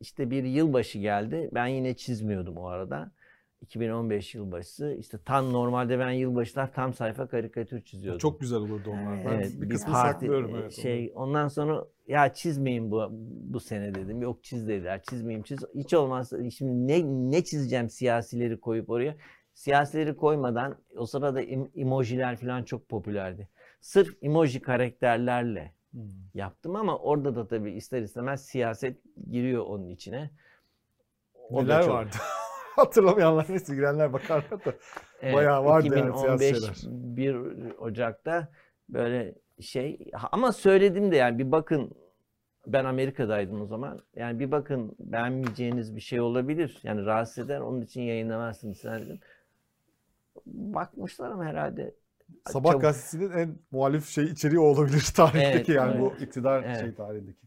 İşte 0.01 0.31
bir 0.31 0.45
yılbaşı 0.45 0.99
geldi. 0.99 1.51
Ben 1.55 1.67
yine 1.67 1.97
çizmiyordum 1.97 2.57
o 2.57 2.67
arada. 2.67 3.13
2015 3.61 4.35
yılbaşı. 4.35 4.97
İşte 4.99 5.19
tam 5.25 5.53
normalde 5.53 5.99
ben 5.99 6.11
yılbaşlar 6.11 6.73
tam 6.73 6.95
sayfa 6.95 7.27
karikatür 7.29 7.81
çiziyordum. 7.81 8.19
Çok 8.19 8.41
güzel 8.41 8.59
olurdu 8.59 8.91
onlar. 8.91 9.15
Evet. 9.17 9.27
Ben 9.27 9.33
Evet, 9.33 9.53
bir 9.57 9.63
bir 9.63 9.69
kısmını 9.69 9.93
parti 9.93 10.13
saklıyorum. 10.13 10.57
Evet, 10.57 10.73
şey 10.73 11.13
ondan 11.15 11.49
sonra 11.49 11.85
ya 12.09 12.35
çizmeyin 12.35 12.91
bu 12.91 13.09
bu 13.53 13.61
sene 13.61 13.95
dedim. 13.95 14.23
Yok 14.23 14.45
çiz 14.45 14.69
dediler. 14.69 15.03
Çizmeyeyim 15.11 15.43
çiz. 15.43 15.59
Hiç 15.75 15.95
olmazsa 15.95 16.51
şimdi 16.51 16.89
ne 16.89 17.03
ne 17.31 17.45
çizeceğim 17.45 17.91
siyasileri 17.91 18.61
koyup 18.61 18.91
oraya. 18.91 19.17
Siyasileri 19.55 20.17
koymadan 20.17 20.77
o 20.97 21.07
sırada 21.07 21.43
em- 21.43 21.71
emojiler 21.75 22.37
falan 22.37 22.63
çok 22.63 22.89
popülerdi. 22.89 23.49
Sırf 23.81 24.17
emoji 24.23 24.61
karakterlerle 24.61 25.80
Hmm. 25.93 26.01
yaptım 26.35 26.77
ama 26.77 26.99
orada 26.99 27.37
da 27.37 27.47
tabii 27.49 27.73
ister 27.73 28.03
istemez 28.03 28.45
siyaset 28.45 28.97
giriyor 29.31 29.67
onun 29.67 29.89
içine. 29.89 30.31
O 31.35 31.65
Neler 31.65 31.83
çok- 31.83 31.91
vardı? 31.95 32.17
Hatırlamayanlar 32.77 33.47
neyse 33.49 33.75
girenler 33.75 34.13
bakarlar 34.13 34.65
da. 34.65 34.75
Bayağı 35.23 35.65
vardı 35.65 35.97
yani 35.97 36.19
siyasi 36.19 36.49
2015 36.49 37.17
1 37.17 37.37
Ocak'ta 37.79 38.49
böyle 38.89 39.35
şey 39.61 40.11
ama 40.33 40.53
söyledim 40.53 41.13
de 41.13 41.17
yani 41.17 41.39
bir 41.39 41.53
bakın 41.53 41.91
ben 42.67 42.85
Amerika'daydım 42.85 43.61
o 43.63 43.67
zaman. 43.67 44.01
Yani 44.17 44.39
bir 44.39 44.51
bakın 44.51 44.97
beğenmeyeceğiniz 44.99 45.97
bir 45.97 46.01
şey 46.01 46.21
olabilir. 46.21 46.79
Yani 46.83 47.07
rahatsız 47.07 47.45
eder. 47.45 47.61
Onun 47.61 47.81
için 47.81 48.03
yayınlamazsınız 48.03 48.85
dedim. 48.85 49.21
Bakmışlar 50.47 51.31
ama 51.31 51.45
herhalde 51.45 51.95
Sabah 52.47 52.71
Çabuk- 52.73 52.81
gazetesinin 52.81 53.31
en 53.31 53.59
muhalif 53.71 54.09
şey 54.09 54.25
içeriği 54.25 54.61
o 54.61 54.65
olabilir 54.65 55.11
tarihteki 55.17 55.47
Evet, 55.57 55.69
yani 55.69 55.93
evet. 55.93 56.01
bu 56.21 56.25
iktidar 56.25 56.63
Evet. 56.63 56.81
şey 56.81 56.95
tarihindeki. 56.95 57.47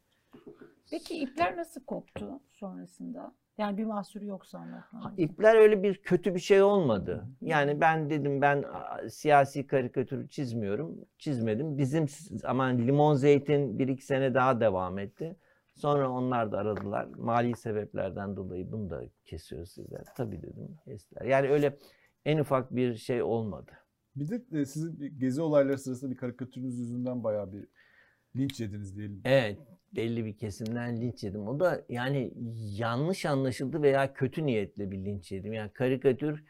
Peki 0.91 1.19
ipler 1.19 1.57
nasıl 1.57 1.83
koptu 1.85 2.39
sonrasında? 2.51 3.35
Yani 3.57 3.77
bir 3.77 3.85
mahsuru 3.85 4.25
yoksa 4.25 4.57
anlatmanın. 4.59 5.17
İpler 5.17 5.55
öyle 5.55 5.83
bir 5.83 5.95
kötü 6.01 6.35
bir 6.35 6.39
şey 6.39 6.61
olmadı. 6.61 7.27
Yani 7.41 7.81
ben 7.81 8.09
dedim 8.09 8.41
ben 8.41 8.65
siyasi 9.09 9.67
karikatür 9.67 10.27
çizmiyorum. 10.27 11.05
Çizmedim. 11.17 11.77
Bizim 11.77 12.05
aman 12.43 12.77
limon 12.77 13.13
zeytin 13.13 13.79
bir 13.79 13.87
iki 13.87 14.05
sene 14.05 14.33
daha 14.33 14.59
devam 14.59 14.99
etti. 14.99 15.35
Sonra 15.75 16.09
onlar 16.09 16.51
da 16.51 16.57
aradılar. 16.57 17.05
Mali 17.17 17.55
sebeplerden 17.57 18.35
dolayı 18.35 18.71
bunu 18.71 18.89
da 18.89 19.03
kesiyoruz 19.25 19.71
sizler. 19.71 20.03
Tabii 20.15 20.41
dedim. 20.41 20.77
Kestiler. 20.85 21.25
Yani 21.25 21.49
öyle 21.49 21.77
en 22.25 22.37
ufak 22.37 22.75
bir 22.75 22.95
şey 22.95 23.23
olmadı. 23.23 23.71
Bir 24.15 24.29
de 24.29 24.59
e, 24.59 24.65
sizin 24.65 25.19
gezi 25.19 25.41
olayları 25.41 25.77
sırasında 25.77 26.11
bir 26.11 26.17
karikatürünüz 26.17 26.79
yüzünden 26.79 27.23
bayağı 27.23 27.53
bir 27.53 27.67
linç 28.35 28.59
yediniz 28.59 28.97
diyelim. 28.97 29.21
Evet 29.25 29.59
belli 29.95 30.25
bir 30.25 30.37
kesimden 30.37 31.01
linç 31.01 31.23
yedim. 31.23 31.47
O 31.47 31.59
da 31.59 31.85
yani 31.89 32.33
yanlış 32.77 33.25
anlaşıldı 33.25 33.81
veya 33.81 34.13
kötü 34.13 34.45
niyetle 34.45 34.91
bir 34.91 34.97
linç 34.97 35.31
yedim. 35.31 35.53
Yani 35.53 35.71
karikatür 35.73 36.43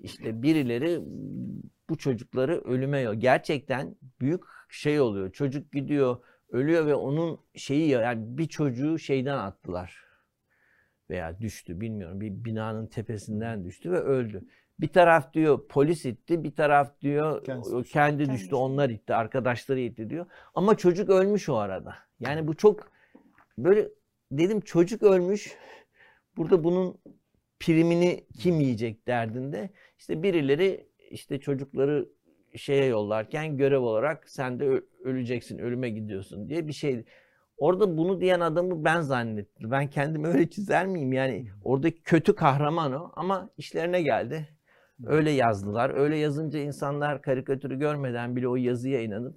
işte 0.00 0.42
birileri 0.42 1.00
bu 1.88 1.98
çocukları 1.98 2.60
ölüme 2.60 3.00
yol. 3.00 3.14
Gerçekten 3.14 3.96
büyük 4.20 4.42
şey 4.68 5.00
oluyor. 5.00 5.32
Çocuk 5.32 5.72
gidiyor 5.72 6.16
ölüyor 6.48 6.86
ve 6.86 6.94
onun 6.94 7.40
şeyi 7.54 7.88
yani 7.88 8.38
bir 8.38 8.46
çocuğu 8.46 8.98
şeyden 8.98 9.38
attılar. 9.38 10.02
Veya 11.10 11.40
düştü 11.40 11.80
bilmiyorum. 11.80 12.20
Bir 12.20 12.44
binanın 12.44 12.86
tepesinden 12.86 13.64
düştü 13.64 13.92
ve 13.92 13.98
öldü. 13.98 14.44
Bir 14.80 14.88
taraf 14.88 15.34
diyor 15.34 15.68
polis 15.68 16.04
itti, 16.06 16.44
bir 16.44 16.54
taraf 16.54 17.00
diyor 17.00 17.44
Kendisi 17.44 17.74
o 17.74 17.80
düştü. 17.80 17.92
kendi 17.92 18.16
Kendi 18.18 18.32
düştü, 18.32 18.44
düştü. 18.44 18.54
onlar 18.54 18.90
itti, 18.90 19.14
arkadaşları 19.14 19.80
itti 19.80 20.10
diyor. 20.10 20.26
Ama 20.54 20.76
çocuk 20.76 21.10
ölmüş 21.10 21.48
o 21.48 21.56
arada. 21.56 21.94
Yani 22.20 22.46
bu 22.46 22.54
çok 22.56 22.92
böyle 23.58 23.88
dedim 24.32 24.60
çocuk 24.60 25.02
ölmüş. 25.02 25.56
Burada 26.36 26.64
bunun 26.64 26.98
primini 27.60 28.26
kim 28.38 28.60
yiyecek 28.60 29.06
derdinde. 29.08 29.70
İşte 29.98 30.22
birileri 30.22 30.88
işte 31.10 31.40
çocukları 31.40 32.08
şeye 32.56 32.84
yollarken 32.86 33.56
görev 33.56 33.80
olarak 33.80 34.28
sen 34.30 34.60
de 34.60 34.82
öleceksin, 35.04 35.58
ölüme 35.58 35.90
gidiyorsun 35.90 36.48
diye 36.48 36.68
bir 36.68 36.72
şey. 36.72 37.04
Orada 37.56 37.96
bunu 37.96 38.20
diyen 38.20 38.40
adamı 38.40 38.84
ben 38.84 39.00
zannettim. 39.00 39.70
Ben 39.70 39.90
kendimi 39.90 40.28
öyle 40.28 40.50
çizer 40.50 40.86
miyim? 40.86 41.12
Yani 41.12 41.48
oradaki 41.64 42.02
kötü 42.02 42.34
kahraman 42.34 42.92
o 42.92 43.12
ama 43.16 43.50
işlerine 43.56 44.02
geldi. 44.02 44.48
Öyle 45.06 45.30
yazdılar. 45.30 45.90
Öyle 45.94 46.16
yazınca 46.16 46.58
insanlar 46.58 47.22
karikatürü 47.22 47.78
görmeden 47.78 48.36
bile 48.36 48.48
o 48.48 48.56
yazıya 48.56 49.02
inanıp 49.02 49.34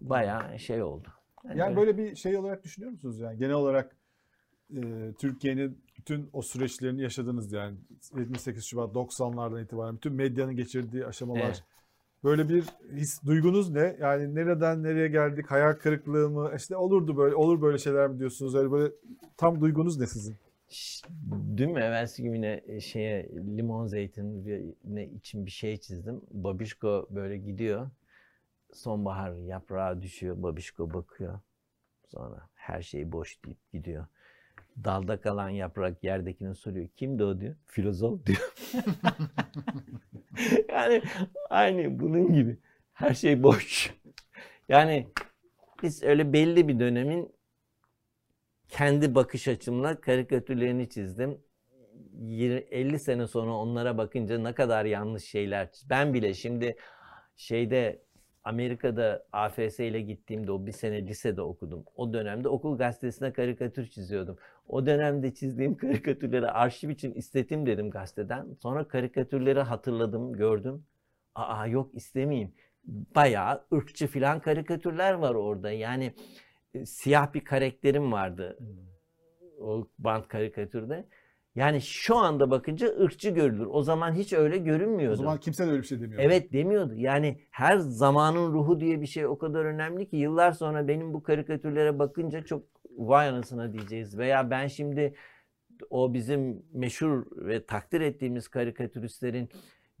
bayağı 0.00 0.58
şey 0.58 0.82
oldu. 0.82 1.08
Yani 1.44 1.58
Yani 1.58 1.68
öyle- 1.68 1.76
böyle 1.76 1.98
bir 1.98 2.16
şey 2.16 2.36
olarak 2.36 2.64
düşünüyor 2.64 2.92
musunuz 2.92 3.18
yani 3.20 3.38
genel 3.38 3.54
olarak 3.54 3.96
e, 4.76 4.80
Türkiye'nin 5.20 5.78
bütün 5.98 6.30
o 6.32 6.42
süreçlerini 6.42 7.02
yaşadınız 7.02 7.52
yani 7.52 7.76
28 8.16 8.64
Şubat 8.64 8.94
90'lardan 8.94 9.62
itibaren 9.64 9.94
bütün 9.96 10.12
medyanın 10.12 10.56
geçirdiği 10.56 11.06
aşamalar. 11.06 11.40
Evet. 11.44 11.64
Böyle 12.24 12.48
bir 12.48 12.64
his, 12.92 13.22
duygunuz 13.26 13.70
ne? 13.70 13.96
Yani 14.00 14.34
nereden 14.34 14.82
nereye 14.82 15.08
geldik? 15.08 15.50
Hayal 15.50 15.72
kırıklığı 15.72 16.30
mı? 16.30 16.52
İşte 16.56 16.76
olurdu 16.76 17.16
böyle, 17.16 17.34
olur 17.34 17.62
böyle 17.62 17.78
şeyler 17.78 18.08
mi 18.10 18.18
diyorsunuz? 18.18 18.54
Öyle 18.54 18.70
böyle 18.70 18.92
tam 19.36 19.60
duygunuz 19.60 19.98
ne 20.00 20.06
sizin? 20.06 20.36
Dün 21.56 21.70
mü 21.72 21.80
evvelsi 21.80 22.22
gün 22.22 22.34
yine 22.34 22.62
e, 22.66 22.80
şeye 22.80 23.28
limon 23.56 23.86
zeytin 23.86 24.46
bir- 24.46 24.74
ne 24.84 25.04
için 25.06 25.46
bir 25.46 25.50
şey 25.50 25.76
çizdim. 25.76 26.20
Babişko 26.30 27.06
böyle 27.10 27.36
gidiyor. 27.38 27.90
Sonbahar 28.72 29.32
yaprağı 29.36 30.02
düşüyor. 30.02 30.42
Babişko 30.42 30.94
bakıyor. 30.94 31.40
Sonra 32.08 32.48
her 32.54 32.82
şey 32.82 33.12
boş 33.12 33.44
deyip 33.44 33.72
gidiyor. 33.72 34.06
Dalda 34.84 35.20
kalan 35.20 35.48
yaprak 35.50 36.04
yerdekine 36.04 36.54
soruyor. 36.54 36.88
Kimdi 36.96 37.24
o 37.24 37.40
diyor. 37.40 37.56
Filozof 37.66 38.26
diyor. 38.26 38.54
yani 40.68 41.02
aynı 41.50 42.00
bunun 42.00 42.32
gibi. 42.32 42.58
Her 42.92 43.14
şey 43.14 43.42
boş. 43.42 43.94
Yani 44.68 45.08
biz 45.82 46.02
öyle 46.02 46.32
belli 46.32 46.68
bir 46.68 46.80
dönemin 46.80 47.35
kendi 48.68 49.14
bakış 49.14 49.48
açımla 49.48 50.00
karikatürlerini 50.00 50.88
çizdim. 50.88 51.38
Yir- 52.20 52.66
50 52.70 52.98
sene 52.98 53.26
sonra 53.26 53.52
onlara 53.52 53.98
bakınca 53.98 54.38
ne 54.38 54.54
kadar 54.54 54.84
yanlış 54.84 55.24
şeyler. 55.24 55.68
Ben 55.90 56.14
bile 56.14 56.34
şimdi 56.34 56.76
şeyde 57.36 58.02
Amerika'da 58.44 59.26
AFS 59.32 59.80
ile 59.80 60.00
gittiğimde 60.00 60.52
o 60.52 60.66
bir 60.66 60.72
sene 60.72 61.06
lisede 61.06 61.42
okudum. 61.42 61.84
O 61.96 62.12
dönemde 62.12 62.48
okul 62.48 62.78
gazetesine 62.78 63.32
karikatür 63.32 63.86
çiziyordum. 63.86 64.36
O 64.68 64.86
dönemde 64.86 65.34
çizdiğim 65.34 65.76
karikatürleri 65.78 66.46
arşiv 66.50 66.88
için 66.90 67.14
istetim 67.14 67.66
dedim 67.66 67.90
gazeteden. 67.90 68.46
Sonra 68.62 68.88
karikatürleri 68.88 69.60
hatırladım, 69.60 70.32
gördüm. 70.32 70.84
Aa 71.34 71.66
yok 71.66 71.94
istemeyeyim. 71.94 72.54
Bayağı 73.14 73.64
ırkçı 73.72 74.06
filan 74.06 74.40
karikatürler 74.40 75.12
var 75.12 75.34
orada. 75.34 75.70
Yani 75.70 76.12
e, 76.76 76.86
siyah 76.86 77.34
bir 77.34 77.44
karakterim 77.44 78.12
vardı 78.12 78.58
o 79.60 79.88
bant 79.98 80.28
karikatürde. 80.28 81.06
Yani 81.54 81.80
şu 81.80 82.16
anda 82.16 82.50
bakınca 82.50 82.88
ırkçı 83.00 83.30
görülür. 83.30 83.66
O 83.70 83.82
zaman 83.82 84.12
hiç 84.12 84.32
öyle 84.32 84.58
görünmüyordu. 84.58 85.12
O 85.12 85.16
zaman 85.16 85.40
kimse 85.40 85.66
de 85.66 85.70
öyle 85.70 85.82
bir 85.82 85.86
şey 85.86 86.00
demiyor. 86.00 86.22
Evet 86.22 86.52
demiyordu. 86.52 86.94
Yani 86.94 87.40
her 87.50 87.78
zamanın 87.78 88.52
ruhu 88.52 88.80
diye 88.80 89.00
bir 89.00 89.06
şey 89.06 89.26
o 89.26 89.38
kadar 89.38 89.64
önemli 89.64 90.08
ki 90.08 90.16
yıllar 90.16 90.52
sonra 90.52 90.88
benim 90.88 91.14
bu 91.14 91.22
karikatürlere 91.22 91.98
bakınca 91.98 92.44
çok 92.44 92.62
vay 92.96 93.28
anasına 93.28 93.72
diyeceğiz. 93.72 94.18
Veya 94.18 94.50
ben 94.50 94.66
şimdi 94.66 95.14
o 95.90 96.14
bizim 96.14 96.62
meşhur 96.72 97.26
ve 97.36 97.66
takdir 97.66 98.00
ettiğimiz 98.00 98.48
karikatüristlerin 98.48 99.48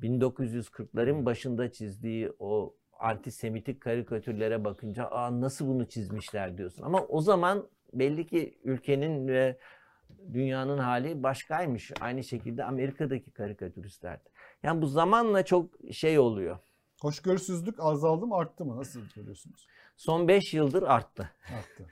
1940'ların 0.02 1.24
başında 1.24 1.72
çizdiği 1.72 2.32
o 2.38 2.74
antisemitik 3.00 3.80
karikatürlere 3.80 4.64
bakınca 4.64 5.04
Aa, 5.06 5.40
nasıl 5.40 5.66
bunu 5.68 5.88
çizmişler 5.88 6.58
diyorsun. 6.58 6.82
Ama 6.82 7.00
o 7.00 7.20
zaman 7.20 7.68
belli 7.92 8.26
ki 8.26 8.58
ülkenin 8.64 9.28
ve 9.28 9.58
dünyanın 10.32 10.78
hali 10.78 11.22
başkaymış. 11.22 11.92
Aynı 12.00 12.24
şekilde 12.24 12.64
Amerika'daki 12.64 13.30
karikatüristler. 13.30 14.20
Yani 14.62 14.82
bu 14.82 14.86
zamanla 14.86 15.44
çok 15.44 15.70
şey 15.92 16.18
oluyor. 16.18 16.58
Hoşgörüsüzlük 17.02 17.80
azaldı 17.80 18.26
mı 18.26 18.36
arttı 18.36 18.64
mı? 18.64 18.76
Nasıl 18.76 19.00
görüyorsunuz? 19.14 19.66
Son 19.96 20.28
5 20.28 20.54
yıldır 20.54 20.82
arttı. 20.82 21.30
Arttı. 21.58 21.86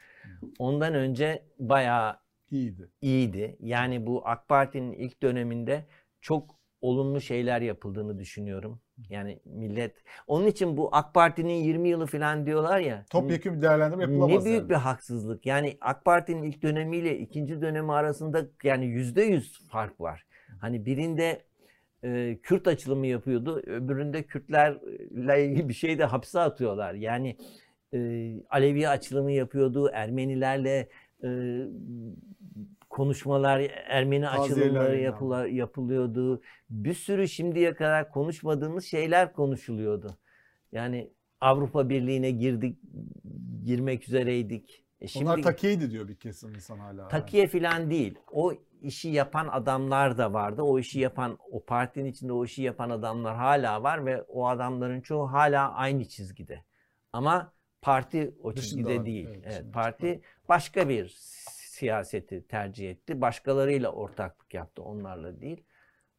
Ondan 0.59 0.95
önce 0.95 1.45
bayağı 1.59 2.17
İyiydi. 2.51 2.89
iyiydi. 3.01 3.57
Yani 3.61 4.07
bu 4.07 4.23
AK 4.29 4.49
Parti'nin 4.49 4.93
ilk 4.93 5.23
döneminde 5.23 5.87
çok 6.21 6.59
olumlu 6.81 7.21
şeyler 7.21 7.61
yapıldığını 7.61 8.19
düşünüyorum. 8.19 8.81
Yani 9.09 9.41
millet 9.45 9.95
onun 10.27 10.47
için 10.47 10.77
bu 10.77 10.89
AK 10.93 11.15
Parti'nin 11.15 11.55
20 11.55 11.89
yılı 11.89 12.07
falan 12.07 12.47
diyorlar 12.47 12.79
ya. 12.79 13.05
Topyekun 13.11 13.57
bir 13.57 13.63
değerlendirme 13.63 14.03
yapılamaz 14.03 14.31
Ne 14.31 14.45
büyük 14.45 14.61
yani. 14.61 14.71
bir 14.71 14.75
haksızlık. 14.75 15.47
Yani 15.47 15.79
AK 15.81 16.05
Parti'nin 16.05 16.43
ilk 16.43 16.63
dönemiyle 16.63 17.19
ikinci 17.19 17.61
dönemi 17.61 17.93
arasında 17.93 18.47
yani 18.63 18.87
yüzde 18.87 19.23
yüz 19.23 19.69
fark 19.69 20.01
var. 20.01 20.27
Hani 20.61 20.87
birinde 20.87 21.43
e, 22.05 22.39
Kürt 22.43 22.67
açılımı 22.67 23.07
yapıyordu, 23.07 23.63
öbüründe 23.67 24.23
Kürtlerle 24.23 25.47
ilgili 25.47 25.69
bir 25.69 25.75
şey 25.75 25.99
de 25.99 26.05
hapse 26.05 26.41
atıyorlar. 26.41 26.95
Yani 26.95 27.37
e, 27.95 28.31
Alevi 28.51 28.89
açılımı 28.89 29.33
yapıyordu, 29.33 29.91
Ermenilerle 29.93 30.89
e, 31.25 31.29
konuşmalar, 32.97 33.61
Ermeni 33.89 34.25
Taziyeler 34.25 34.45
açılımları 34.63 34.93
yani. 34.95 35.03
yapıla, 35.05 35.47
yapılıyordu. 35.47 36.43
Bir 36.71 36.95
sürü 36.95 37.29
şimdiye 37.29 37.75
kadar 37.75 38.11
konuşmadığımız 38.11 38.85
şeyler 38.85 39.33
konuşuluyordu. 39.33 40.19
Yani 40.73 41.11
Avrupa 41.41 41.89
Birliği'ne 41.89 42.31
girdik, 42.31 42.79
girmek 43.65 44.09
üzereydik. 44.09 44.85
E 45.01 45.07
şimdi 45.09 45.25
Onlar 45.25 45.43
takiyeydi 45.43 45.91
diyor 45.91 46.09
bir 46.09 46.17
kesim 46.17 46.55
insan 46.55 46.79
hala. 46.79 47.09
takiye 47.09 47.47
falan 47.49 47.91
değil. 47.91 48.19
O 48.33 48.53
işi 48.83 49.09
yapan 49.09 49.49
adamlar 49.49 50.19
da 50.19 50.33
vardı. 50.33 50.63
O 50.63 50.79
işi 50.79 51.01
yapan, 51.01 51.39
o 51.51 51.65
partinin 51.65 52.11
içinde 52.11 52.33
o 52.33 52.45
işi 52.45 52.63
yapan 52.63 52.91
adamlar 52.91 53.37
hala 53.37 53.83
var 53.83 54.07
ve 54.07 54.23
o 54.23 54.47
adamların 54.49 55.01
çoğu 55.01 55.33
hala 55.33 55.73
aynı 55.73 56.05
çizgide. 56.05 56.65
Ama 57.13 57.53
parti 57.83 58.35
o 58.43 58.57
Dışında 58.57 58.63
çizgide 58.63 58.99
var. 58.99 59.07
değil. 59.07 59.29
Evet, 59.29 59.45
Evet, 59.47 59.73
parti 59.73 60.21
başka 60.49 60.89
bir 60.89 61.09
siyaseti 61.75 62.47
tercih 62.49 62.91
etti. 62.91 63.21
Başkalarıyla 63.21 63.93
ortaklık 63.93 64.55
yaptı, 64.55 64.83
onlarla 64.83 65.41
değil. 65.41 65.65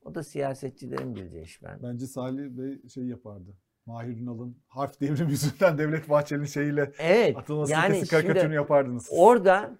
O 0.05 0.15
da 0.15 0.23
siyasetçilerin 0.23 1.15
bileceği 1.15 1.43
iş 1.43 1.63
ben. 1.63 1.83
Bence 1.83 2.05
Salih 2.07 2.43
Bey 2.49 2.89
şey 2.89 3.05
yapardı. 3.05 3.53
Mahir 3.85 4.17
Ünal'ın 4.17 4.57
harf 4.67 5.01
devrimi 5.01 5.31
yüzünden 5.31 5.77
Devlet 5.77 6.09
Bahçeli'nin 6.09 6.45
şeyiyle 6.45 6.91
Evet. 6.99 7.37
atılması 7.37 7.71
yani 7.71 8.07
karikatürünü 8.07 8.55
yapardınız. 8.55 9.07
Orada 9.11 9.77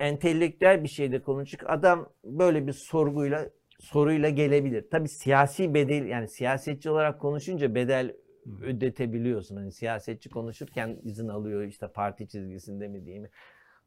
entelektüel 0.00 0.82
bir 0.82 0.88
şeyde 0.88 1.22
konuşacak 1.22 1.70
adam 1.70 2.12
böyle 2.24 2.66
bir 2.66 2.72
sorguyla 2.72 3.50
soruyla 3.80 4.28
gelebilir. 4.28 4.84
Tabii 4.90 5.08
siyasi 5.08 5.74
bedel 5.74 6.06
yani 6.06 6.28
siyasetçi 6.28 6.90
olarak 6.90 7.20
konuşunca 7.20 7.74
bedel 7.74 8.16
ödetebiliyorsun. 8.62 9.56
Hani 9.56 9.72
siyasetçi 9.72 10.30
konuşurken 10.30 10.98
izin 11.02 11.28
alıyor 11.28 11.62
işte 11.62 11.88
parti 11.88 12.28
çizgisinde 12.28 12.88
mi 12.88 13.06
değil 13.06 13.20
mi? 13.20 13.30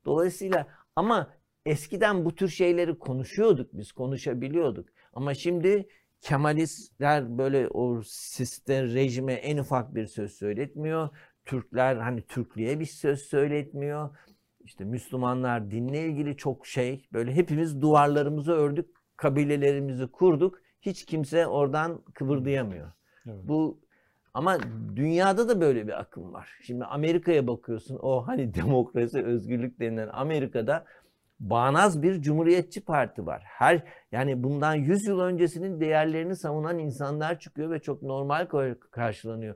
Dolayısıyla 0.05 0.68
ama 0.98 1.34
eskiden 1.66 2.26
bu 2.26 2.36
tür 2.36 2.48
şeyleri 2.48 3.00
konuşuyorduk 3.00 3.70
biz, 3.74 3.91
konuşabiliyorduk. 3.91 4.89
Ama 5.14 5.34
şimdi 5.34 5.88
Kemalistler 6.22 7.38
böyle 7.38 7.67
o 7.67 8.01
sistem 8.05 8.86
rejime 8.86 9.34
en 9.34 9.58
ufak 9.58 9.96
bir 9.96 10.05
söz 10.05 10.32
söyletmiyor. 10.32 11.09
Türkler 11.46 11.96
hani 11.96 12.21
Türklüğe 12.21 12.80
bir 12.80 12.86
söz 12.86 13.20
söyletmiyor. 13.20 14.17
İşte 14.59 14.84
Müslümanlar 14.84 15.71
dinle 15.71 16.05
ilgili 16.05 16.38
çok 16.38 16.67
şey. 16.67 17.08
Böyle 17.13 17.36
hepimiz 17.36 17.82
duvarlarımızı 17.82 18.51
ördük, 18.51 18.89
kabilelerimizi 19.17 20.08
kurduk. 20.08 20.59
Hiç 20.82 21.05
kimse 21.05 21.47
oradan 21.47 22.01
kıvırdayamıyor. 22.13 22.92
Evet. 23.28 23.39
Bu 23.43 23.87
ama 24.33 24.58
dünyada 24.95 25.49
da 25.49 25.62
böyle 25.62 25.87
bir 25.87 25.99
akım 25.99 26.33
var. 26.33 26.49
Şimdi 26.62 26.86
Amerika'ya 26.86 27.47
bakıyorsun. 27.47 27.99
O 28.01 28.28
hani 28.28 28.54
demokrasi, 28.54 29.24
özgürlük 29.24 29.79
denilen 29.79 30.09
Amerika'da 30.13 30.86
bağnaz 31.39 32.01
bir 32.01 32.21
cumhuriyetçi 32.21 32.82
parti 32.82 33.25
var. 33.25 33.43
Her 33.45 33.83
yani 34.12 34.43
bundan 34.43 34.75
100 34.75 35.08
yıl 35.08 35.20
öncesinin 35.20 35.79
değerlerini 35.79 36.36
savunan 36.36 36.79
insanlar 36.79 37.39
çıkıyor 37.39 37.71
ve 37.71 37.79
çok 37.79 38.01
normal 38.04 38.45
kar- 38.45 38.79
karşılanıyor. 38.79 39.55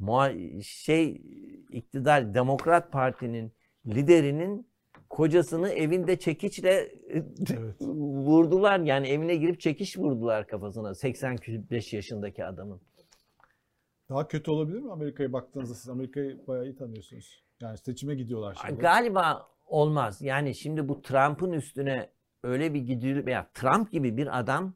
Muha- 0.00 0.62
şey 0.62 1.22
iktidar 1.70 2.34
Demokrat 2.34 2.92
Parti'nin 2.92 3.52
liderinin 3.86 4.66
kocasını 5.10 5.68
evinde 5.68 6.18
çekiçle 6.18 6.88
Evet. 7.10 7.80
vurdular. 8.26 8.78
Yani 8.80 9.08
evine 9.08 9.36
girip 9.36 9.60
çekiş 9.60 9.98
vurdular 9.98 10.46
kafasına 10.46 10.94
85 10.94 11.92
yaşındaki 11.92 12.44
adamın. 12.44 12.80
Daha 14.08 14.28
kötü 14.28 14.50
olabilir 14.50 14.78
mi 14.80 14.92
Amerika'ya 14.92 15.32
baktığınızda? 15.32 15.74
Siz 15.74 15.88
Amerika'yı 15.88 16.46
bayağı 16.46 16.64
iyi 16.64 16.76
tanıyorsunuz. 16.76 17.42
Yani 17.60 17.78
seçime 17.78 18.14
gidiyorlar 18.14 18.58
şimdi. 18.66 18.80
Galiba 18.80 19.48
olmaz. 19.66 20.22
Yani 20.22 20.54
şimdi 20.54 20.88
bu 20.88 21.02
Trump'ın 21.02 21.52
üstüne 21.52 22.10
öyle 22.44 22.74
bir 22.74 22.80
gidiyor 22.80 23.26
veya 23.26 23.50
Trump 23.54 23.92
gibi 23.92 24.16
bir 24.16 24.38
adam 24.38 24.74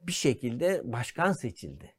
bir 0.00 0.12
şekilde 0.12 0.92
başkan 0.92 1.32
seçildi. 1.32 1.92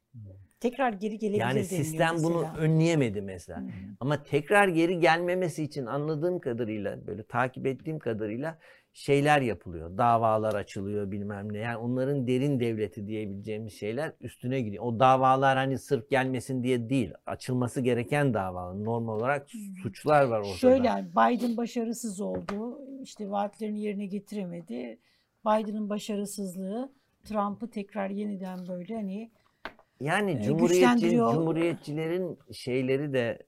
Tekrar 0.60 0.92
geri 0.92 1.18
gelebilir 1.18 1.40
Yani 1.40 1.64
sistem 1.64 2.16
bunu 2.22 2.40
mesela. 2.40 2.56
önleyemedi 2.56 3.22
mesela. 3.22 3.60
Hı 3.60 3.64
hı. 3.64 3.70
Ama 4.00 4.22
tekrar 4.22 4.68
geri 4.68 5.00
gelmemesi 5.00 5.62
için 5.62 5.86
anladığım 5.86 6.38
kadarıyla 6.38 7.06
böyle 7.06 7.22
takip 7.22 7.66
ettiğim 7.66 7.98
kadarıyla 7.98 8.58
şeyler 8.92 9.40
yapılıyor. 9.40 9.98
Davalar 9.98 10.54
açılıyor 10.54 11.10
bilmem 11.10 11.52
ne. 11.52 11.58
Yani 11.58 11.76
onların 11.76 12.26
derin 12.26 12.60
devleti 12.60 13.06
diyebileceğimiz 13.06 13.72
şeyler 13.72 14.12
üstüne 14.20 14.60
gidiyor. 14.60 14.84
O 14.84 15.00
davalar 15.00 15.58
hani 15.58 15.78
sırf 15.78 16.10
gelmesin 16.10 16.62
diye 16.62 16.90
değil. 16.90 17.12
Açılması 17.26 17.80
gereken 17.80 18.34
davalar. 18.34 18.84
Normal 18.84 19.16
olarak 19.16 19.46
suçlar 19.82 20.24
var 20.24 20.38
ortada. 20.38 20.54
Şöyle 20.54 20.86
yani 20.86 21.06
Biden 21.10 21.56
başarısız 21.56 22.20
oldu. 22.20 22.80
İşte 23.02 23.30
vaatlerini 23.30 23.80
yerine 23.80 24.06
getiremedi. 24.06 24.98
Biden'ın 25.46 25.90
başarısızlığı 25.90 26.92
Trump'ı 27.24 27.70
tekrar 27.70 28.10
yeniden 28.10 28.68
böyle 28.68 28.94
hani 28.94 29.30
Yani 30.00 30.42
cumhuriyetçi, 30.42 31.10
cumhuriyetçilerin 31.10 32.38
şeyleri 32.52 33.12
de 33.12 33.46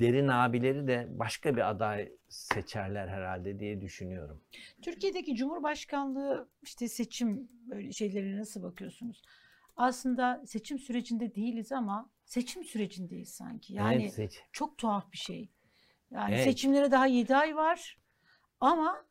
derin 0.00 0.28
abileri 0.28 0.86
de 0.86 1.06
başka 1.10 1.56
bir 1.56 1.70
aday 1.70 2.12
seçerler 2.28 3.08
herhalde 3.08 3.58
diye 3.58 3.80
düşünüyorum. 3.80 4.40
Türkiye'deki 4.82 5.34
Cumhurbaşkanlığı 5.36 6.48
işte 6.62 6.88
seçim 6.88 7.48
böyle 7.70 7.92
şeylerine 7.92 8.38
nasıl 8.40 8.62
bakıyorsunuz? 8.62 9.22
Aslında 9.76 10.42
seçim 10.46 10.78
sürecinde 10.78 11.34
değiliz 11.34 11.72
ama 11.72 12.10
seçim 12.24 12.64
sürecindeyiz 12.64 13.28
sanki. 13.28 13.74
Yani 13.74 14.02
Evet, 14.02 14.14
seç- 14.14 14.42
çok 14.52 14.78
tuhaf 14.78 15.12
bir 15.12 15.18
şey. 15.18 15.48
Yani 16.10 16.34
Evet. 16.34 16.44
seçimlere 16.44 16.90
daha 16.90 17.06
7 17.06 17.36
ay 17.36 17.56
var 17.56 17.98
ama 18.60 19.06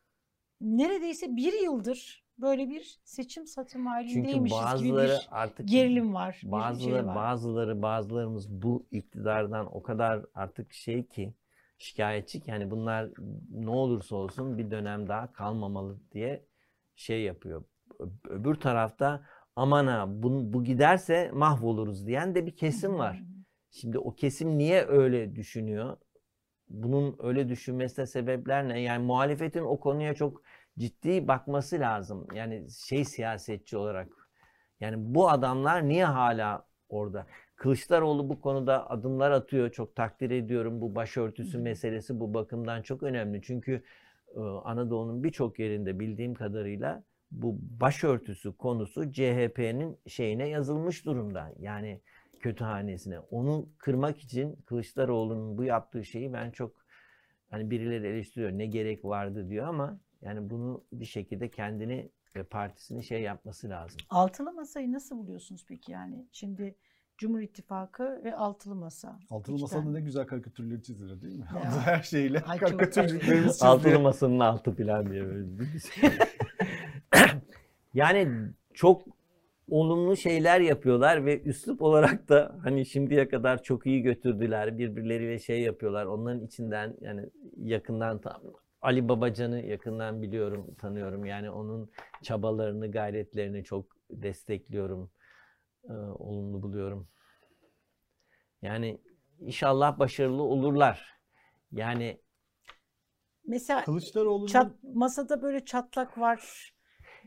neredeyse 0.62 1.36
bir 1.36 1.54
yıldır 1.54 2.21
böyle 2.42 2.70
bir 2.70 3.00
seçim 3.04 3.48
satım 3.48 3.86
Çünkü 3.86 3.90
halindeymişiz 3.90 4.60
gibi 4.60 4.62
bazıları 4.62 5.08
bir 5.08 5.28
artık 5.32 5.68
gerilim 5.70 6.14
var. 6.14 6.40
bir 6.44 6.52
Bazıları, 6.52 6.94
şey 6.94 7.06
var. 7.08 7.16
bazıları, 7.16 7.82
bazılarımız 7.82 8.50
bu 8.50 8.86
iktidardan 8.92 9.76
o 9.76 9.84
kadar 9.84 10.26
artık 10.34 10.74
şey 10.74 11.08
ki 11.08 11.34
şikayetçi 11.78 12.42
ki 12.42 12.52
hani 12.52 12.72
bunlar 12.72 13.10
ne 13.52 13.70
olursa 13.70 14.16
olsun 14.16 14.58
bir 14.58 14.72
dönem 14.72 15.08
daha 15.08 15.34
kalmamalı 15.34 16.00
diye 16.12 16.46
şey 16.96 17.22
yapıyor. 17.24 17.64
Öbür 18.30 18.56
tarafta 18.56 19.26
aman 19.56 19.88
ha 19.88 20.06
bu, 20.08 20.54
bu 20.54 20.64
giderse 20.64 21.32
mahvoluruz 21.34 22.08
diyen 22.08 22.36
de 22.36 22.46
bir 22.46 22.56
kesim 22.56 22.98
var. 22.98 23.24
Şimdi 23.72 24.00
o 24.00 24.16
kesim 24.16 24.58
niye 24.58 24.86
öyle 24.88 25.36
düşünüyor? 25.36 25.98
Bunun 26.70 27.16
öyle 27.20 27.50
düşünmesine 27.50 28.06
sebepler 28.06 28.68
ne? 28.70 28.82
Yani 28.82 29.06
muhalefetin 29.06 29.64
o 29.64 29.80
konuya 29.80 30.14
çok 30.14 30.42
ciddi 30.80 31.28
bakması 31.28 31.80
lazım. 31.80 32.28
Yani 32.34 32.68
şey 32.72 33.06
siyasetçi 33.06 33.78
olarak. 33.78 34.08
Yani 34.80 34.96
bu 35.16 35.30
adamlar 35.30 35.90
niye 35.90 36.06
hala 36.06 36.66
orada? 36.90 37.26
Kılıçdaroğlu 37.56 38.30
bu 38.30 38.42
konuda 38.42 38.90
adımlar 38.90 39.32
atıyor. 39.32 39.72
Çok 39.72 39.96
takdir 39.96 40.32
ediyorum. 40.32 40.82
Bu 40.82 40.96
başörtüsü 40.96 41.58
meselesi 41.58 42.20
bu 42.20 42.34
bakımdan 42.34 42.82
çok 42.82 43.04
önemli. 43.04 43.42
Çünkü 43.42 43.84
e, 44.36 44.40
Anadolu'nun 44.40 45.24
birçok 45.24 45.60
yerinde 45.60 46.00
bildiğim 46.00 46.34
kadarıyla 46.34 47.04
bu 47.32 47.58
başörtüsü 47.62 48.58
konusu 48.58 49.12
CHP'nin 49.12 49.98
şeyine 50.08 50.50
yazılmış 50.50 51.06
durumda. 51.06 51.54
Yani 51.60 52.02
kötühanesine. 52.40 53.20
Onu 53.20 53.70
kırmak 53.78 54.20
için 54.20 54.56
Kılıçdaroğlu'nun 54.66 55.58
bu 55.58 55.64
yaptığı 55.64 56.06
şeyi 56.06 56.34
ben 56.34 56.52
çok 56.52 56.76
hani 57.50 57.72
birileri 57.72 58.08
eleştiriyor. 58.08 58.52
Ne 58.52 58.66
gerek 58.66 59.06
vardı 59.06 59.50
diyor 59.50 59.68
ama 59.68 60.00
yani 60.22 60.50
bunu 60.50 60.84
bir 60.94 61.06
şekilde 61.06 61.50
kendini 61.52 62.10
ve 62.36 62.44
partisini 62.44 63.04
şey 63.04 63.22
yapması 63.22 63.70
lazım. 63.70 63.98
Altılı 64.10 64.54
masayı 64.54 64.92
nasıl 64.92 65.18
buluyorsunuz 65.18 65.66
peki 65.68 65.92
yani? 65.92 66.28
Şimdi 66.32 66.76
Cumhur 67.18 67.40
İttifakı 67.40 68.22
ve 68.24 68.36
altılı 68.36 68.76
masa. 68.76 69.20
Altılı 69.30 69.56
İki 69.56 69.62
Masa'nın 69.62 69.94
ne 69.94 70.02
güzel 70.02 70.26
karikatürleri 70.26 70.84
çizilir 70.84 71.22
değil 71.22 71.40
mi? 71.40 71.46
Ya. 71.56 71.82
Her 71.82 72.04
şeyle 72.04 72.40
Ay, 72.40 72.58
karikatürlerimiz 72.58 73.52
çizdi. 73.52 73.66
Altılı 73.66 74.00
masanın 74.00 74.40
altı 74.40 74.72
falan 74.72 75.12
diye 75.12 75.26
böyle. 75.26 75.48
yani 77.94 78.28
çok 78.74 79.04
olumlu 79.70 80.18
şeyler 80.18 80.60
yapıyorlar 80.62 81.26
ve 81.26 81.42
üslup 81.42 81.82
olarak 81.82 82.30
da 82.30 82.56
hani 82.64 82.86
şimdiye 82.86 83.30
kadar 83.30 83.64
çok 83.64 83.88
iyi 83.88 84.02
götürdüler. 84.02 84.78
Birbirleriyle 84.78 85.40
şey 85.40 85.62
yapıyorlar. 85.62 86.06
Onların 86.06 86.46
içinden 86.46 86.96
yani 87.02 87.30
yakından 87.58 88.22
tam 88.22 88.42
Ali 88.82 89.10
Babacan'ı 89.10 89.62
yakından 89.62 90.22
biliyorum, 90.22 90.76
tanıyorum. 90.76 91.26
Yani 91.26 91.50
onun 91.50 91.92
çabalarını, 92.24 92.92
gayretlerini 92.92 93.64
çok 93.64 93.86
destekliyorum. 94.10 95.12
Ee, 95.90 95.94
olumlu 95.94 96.62
buluyorum. 96.62 97.08
Yani 98.62 99.02
inşallah 99.40 100.00
başarılı 100.00 100.44
olurlar. 100.44 101.20
Yani 101.72 102.22
Mesela 103.46 103.84
Kılıçdaroğlu'nun 103.84 104.48
çat, 104.48 104.72
masada 104.84 105.42
böyle 105.42 105.66
çatlak 105.66 106.18
var. 106.18 106.72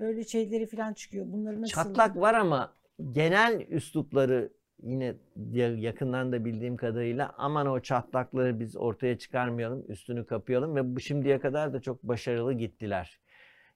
Böyle 0.01 0.25
şeyleri 0.25 0.67
falan 0.67 0.95
çıkıyor. 0.95 1.27
Bunları 1.33 1.63
nasıl? 1.63 1.75
Çatlak 1.75 2.17
var 2.17 2.35
ama 2.35 2.77
genel 3.13 3.61
üslupları 3.69 4.53
yine 4.83 5.15
ya- 5.53 5.77
yakından 5.77 6.33
da 6.33 6.45
bildiğim 6.45 6.77
kadarıyla 6.77 7.35
aman 7.39 7.67
o 7.67 7.81
çatlakları 7.81 8.61
biz 8.61 8.77
ortaya 8.77 9.19
çıkarmayalım, 9.19 9.85
üstünü 9.89 10.27
kapayalım 10.27 10.77
ve 10.97 11.01
şimdiye 11.01 11.41
kadar 11.41 11.73
da 11.73 11.81
çok 11.81 12.03
başarılı 12.03 12.53
gittiler. 12.53 13.21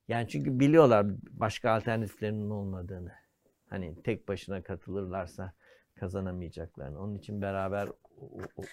Yani 0.08 0.28
çünkü 0.28 0.60
biliyorlar 0.60 1.06
başka 1.30 1.70
alternatiflerinin 1.70 2.50
olmadığını. 2.50 3.12
Hani 3.68 4.02
tek 4.02 4.28
başına 4.28 4.62
katılırlarsa 4.62 5.52
kazanamayacaklarını. 5.94 7.00
Onun 7.00 7.18
için 7.18 7.42
beraber 7.42 7.88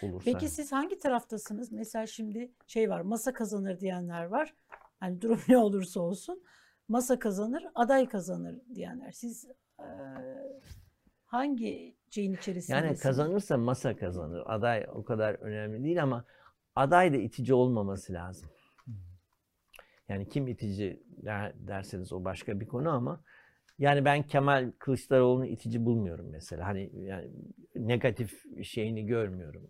olursa. 0.01 0.19
Peki 0.25 0.47
siz 0.49 0.71
hangi 0.71 0.97
taraftasınız? 0.97 1.71
Mesela 1.71 2.07
şimdi 2.07 2.51
şey 2.67 2.89
var, 2.89 3.01
masa 3.01 3.33
kazanır 3.33 3.79
diyenler 3.79 4.25
var. 4.25 4.53
Hani 4.99 5.21
durum 5.21 5.39
ne 5.47 5.57
olursa 5.57 5.99
olsun. 5.99 6.43
Masa 6.87 7.19
kazanır, 7.19 7.63
aday 7.75 8.07
kazanır 8.07 8.55
diyenler. 8.75 9.11
Siz 9.11 9.45
eee, 9.79 9.85
hangi 11.25 11.95
şeyin 12.15 12.33
içerisindesiniz? 12.33 12.69
Yani 12.69 12.97
kazanırsa 12.97 13.57
masa 13.57 13.95
kazanır. 13.95 14.43
Aday 14.45 14.85
o 14.93 15.03
kadar 15.03 15.33
önemli 15.33 15.83
değil 15.83 16.03
ama 16.03 16.25
aday 16.75 17.13
da 17.13 17.17
itici 17.17 17.53
olmaması 17.53 18.13
lazım. 18.13 18.49
Yani 20.09 20.29
kim 20.29 20.47
itici 20.47 21.03
der- 21.07 21.67
derseniz 21.67 22.13
o 22.13 22.23
başka 22.25 22.59
bir 22.59 22.67
konu 22.67 22.89
ama 22.89 23.23
yani 23.79 24.05
ben 24.05 24.23
Kemal 24.23 24.71
Kılıçdaroğlu'nu 24.79 25.45
itici 25.45 25.85
bulmuyorum 25.85 26.27
mesela. 26.31 26.65
Hani 26.67 26.91
yani 26.95 27.31
negatif 27.75 28.43
şeyini 28.63 29.05
görmüyorum. 29.05 29.67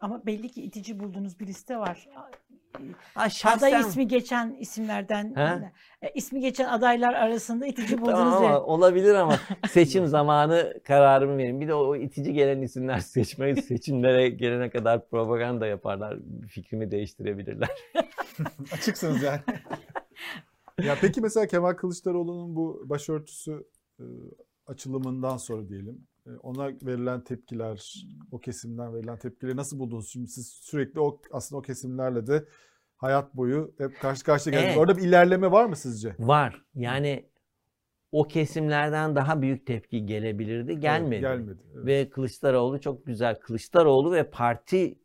Ama 0.00 0.26
belli 0.26 0.48
ki 0.48 0.62
itici 0.62 1.00
bulduğunuz 1.00 1.40
bir 1.40 1.46
liste 1.46 1.76
var. 1.78 2.08
Ha, 3.14 3.28
şahsen, 3.28 3.68
Aday 3.68 3.80
ismi 3.80 4.08
geçen 4.08 4.56
isimlerden, 4.60 5.32
He? 5.36 5.72
e, 6.06 6.10
ismi 6.14 6.40
geçen 6.40 6.64
adaylar 6.68 7.14
arasında 7.14 7.66
itici 7.66 7.98
bulduğunuz 8.00 8.14
Tamam 8.34 8.44
ama 8.44 8.48
bir- 8.60 8.64
olabilir 8.64 9.14
ama 9.14 9.38
seçim 9.68 10.06
zamanı 10.06 10.80
kararımı 10.84 11.38
verin. 11.38 11.60
Bir 11.60 11.68
de 11.68 11.74
o 11.74 11.96
itici 11.96 12.32
gelen 12.32 12.62
isimler 12.62 12.98
seçmeyi 13.00 13.62
seçimlere 13.62 14.28
gelene 14.28 14.70
kadar 14.70 15.08
propaganda 15.08 15.66
yaparlar. 15.66 16.18
Fikrimi 16.48 16.90
değiştirebilirler. 16.90 17.68
açıksınız 18.72 19.22
yani. 19.22 19.40
ya 20.82 20.96
peki 21.00 21.20
mesela 21.20 21.46
Kemal 21.46 21.72
Kılıçdaroğlu'nun 21.72 22.56
bu 22.56 22.82
başörtüsü 22.84 23.66
e, 24.00 24.04
açılımından 24.66 25.36
sonra 25.36 25.68
diyelim 25.68 26.06
ona 26.42 26.66
verilen 26.82 27.20
tepkiler, 27.24 28.04
o 28.30 28.38
kesimden 28.38 28.94
verilen 28.94 29.18
tepkileri 29.18 29.56
nasıl 29.56 29.78
buldunuz? 29.78 30.08
Şimdi 30.08 30.28
siz 30.28 30.46
sürekli 30.48 31.00
o 31.00 31.20
aslında 31.32 31.58
o 31.58 31.62
kesimlerle 31.62 32.26
de 32.26 32.44
hayat 32.96 33.36
boyu 33.36 33.74
hep 33.78 34.00
karşı 34.00 34.24
karşıya 34.24 34.52
geldiniz. 34.52 34.70
Evet. 34.76 34.80
Orada 34.80 34.96
bir 34.96 35.02
ilerleme 35.02 35.50
var 35.50 35.64
mı 35.64 35.76
sizce? 35.76 36.14
Var. 36.18 36.64
Yani 36.74 37.24
o 38.12 38.24
kesimlerden 38.24 39.16
daha 39.16 39.42
büyük 39.42 39.66
tepki 39.66 40.06
gelebilirdi. 40.06 40.80
Gelmedi. 40.80 41.14
Evet, 41.14 41.22
gelmedi. 41.22 41.62
Evet. 41.74 41.86
Ve 41.86 42.10
Kılıçdaroğlu 42.10 42.80
çok 42.80 43.06
güzel. 43.06 43.40
Kılıçdaroğlu 43.40 44.12
ve 44.12 44.30
parti 44.30 44.98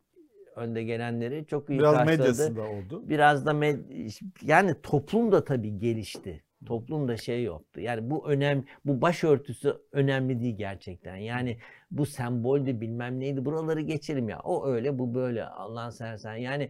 önde 0.56 0.84
gelenleri 0.84 1.46
çok 1.48 1.70
iyi 1.70 1.80
Biraz 1.80 1.94
karşıladı. 1.96 2.20
medyasında 2.22 2.62
oldu. 2.62 3.10
Biraz 3.10 3.46
da 3.46 3.52
med- 3.52 4.22
yani 4.42 4.76
toplum 4.84 5.32
da 5.32 5.44
tabii 5.44 5.78
gelişti. 5.80 6.44
Toplumda 6.66 7.18
şey 7.18 7.44
yoktu. 7.44 7.82
Yani 7.82 8.10
bu 8.10 8.30
önem, 8.30 8.66
bu 8.86 9.02
başörtüsü 9.02 9.78
önemli 9.92 10.40
değil 10.40 10.58
gerçekten. 10.58 11.16
Yani 11.16 11.58
bu 11.92 12.06
semboldü 12.06 12.82
bilmem 12.82 13.20
neydi. 13.20 13.46
Buraları 13.46 13.82
geçelim 13.82 14.30
ya. 14.30 14.40
O 14.40 14.68
öyle, 14.68 15.00
bu 15.00 15.14
böyle. 15.14 15.46
Allah'ın 15.46 15.90
seversen. 15.90 16.36
Yani 16.36 16.70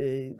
e, 0.00 0.32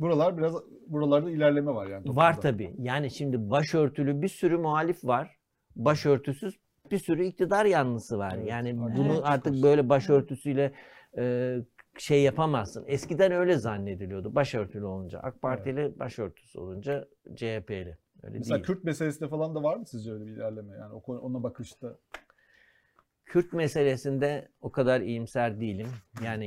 Buralar 0.00 0.38
biraz 0.38 0.54
buralarda 0.86 1.30
ilerleme 1.30 1.74
var 1.74 1.86
yani. 1.86 2.02
toplumda. 2.02 2.20
Var 2.20 2.40
tabii. 2.40 2.74
Yani 2.78 3.10
şimdi 3.10 3.50
başörtülü 3.50 4.22
bir 4.22 4.28
sürü 4.28 4.56
muhalif 4.56 5.04
var. 5.04 5.36
Başörtüsüz 5.76 6.54
bir 6.90 6.98
sürü 6.98 7.24
iktidar 7.24 7.64
yanlısı 7.64 8.18
var. 8.18 8.34
Evet, 8.36 8.48
yani 8.48 8.78
bunu 8.78 9.12
Evet. 9.12 9.20
artık 9.24 9.62
böyle 9.62 9.88
başörtüsüyle 9.88 10.72
e, 11.18 11.56
şey 11.98 12.22
yapamazsın. 12.22 12.84
Eskiden 12.86 13.32
öyle 13.32 13.56
zannediliyordu. 13.56 14.34
Başörtülü 14.34 14.84
olunca 14.84 15.20
AK 15.20 15.42
Partili, 15.42 15.98
başörtüsü 15.98 16.58
olunca 16.58 17.08
CHP'li. 17.34 17.98
Öyle 18.22 18.38
Mesela 18.38 18.56
değil. 18.56 18.66
Kürt 18.66 18.84
meselesinde 18.84 19.28
falan 19.28 19.54
da 19.54 19.62
var 19.62 19.76
mı 19.76 19.86
sizce 19.86 20.12
öyle 20.12 20.26
bir 20.26 20.30
ilerleme? 20.30 20.76
Yani 20.76 20.94
o 20.94 21.16
ona 21.16 21.42
bakışta. 21.42 21.98
Kürt 23.24 23.52
meselesinde 23.52 24.48
o 24.60 24.72
kadar 24.72 25.00
iyimser 25.00 25.60
değilim. 25.60 25.88
Yani 26.24 26.46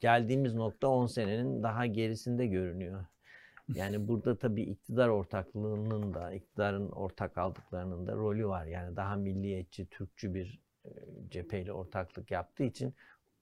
geldiğimiz 0.00 0.54
nokta 0.54 0.88
10 0.88 1.06
senenin 1.06 1.62
daha 1.62 1.86
gerisinde 1.86 2.46
görünüyor. 2.46 3.04
Yani 3.74 4.08
burada 4.08 4.38
tabii 4.38 4.62
iktidar 4.62 5.08
ortaklığının 5.08 6.14
da, 6.14 6.32
iktidarın 6.32 6.90
ortak 6.90 7.38
aldıklarının 7.38 8.06
da 8.06 8.12
rolü 8.12 8.46
var. 8.46 8.66
Yani 8.66 8.96
daha 8.96 9.16
milliyetçi, 9.16 9.86
Türkçü 9.86 10.34
bir 10.34 10.60
cepheyle 11.30 11.72
ortaklık 11.72 12.30
yaptığı 12.30 12.64
için 12.64 12.94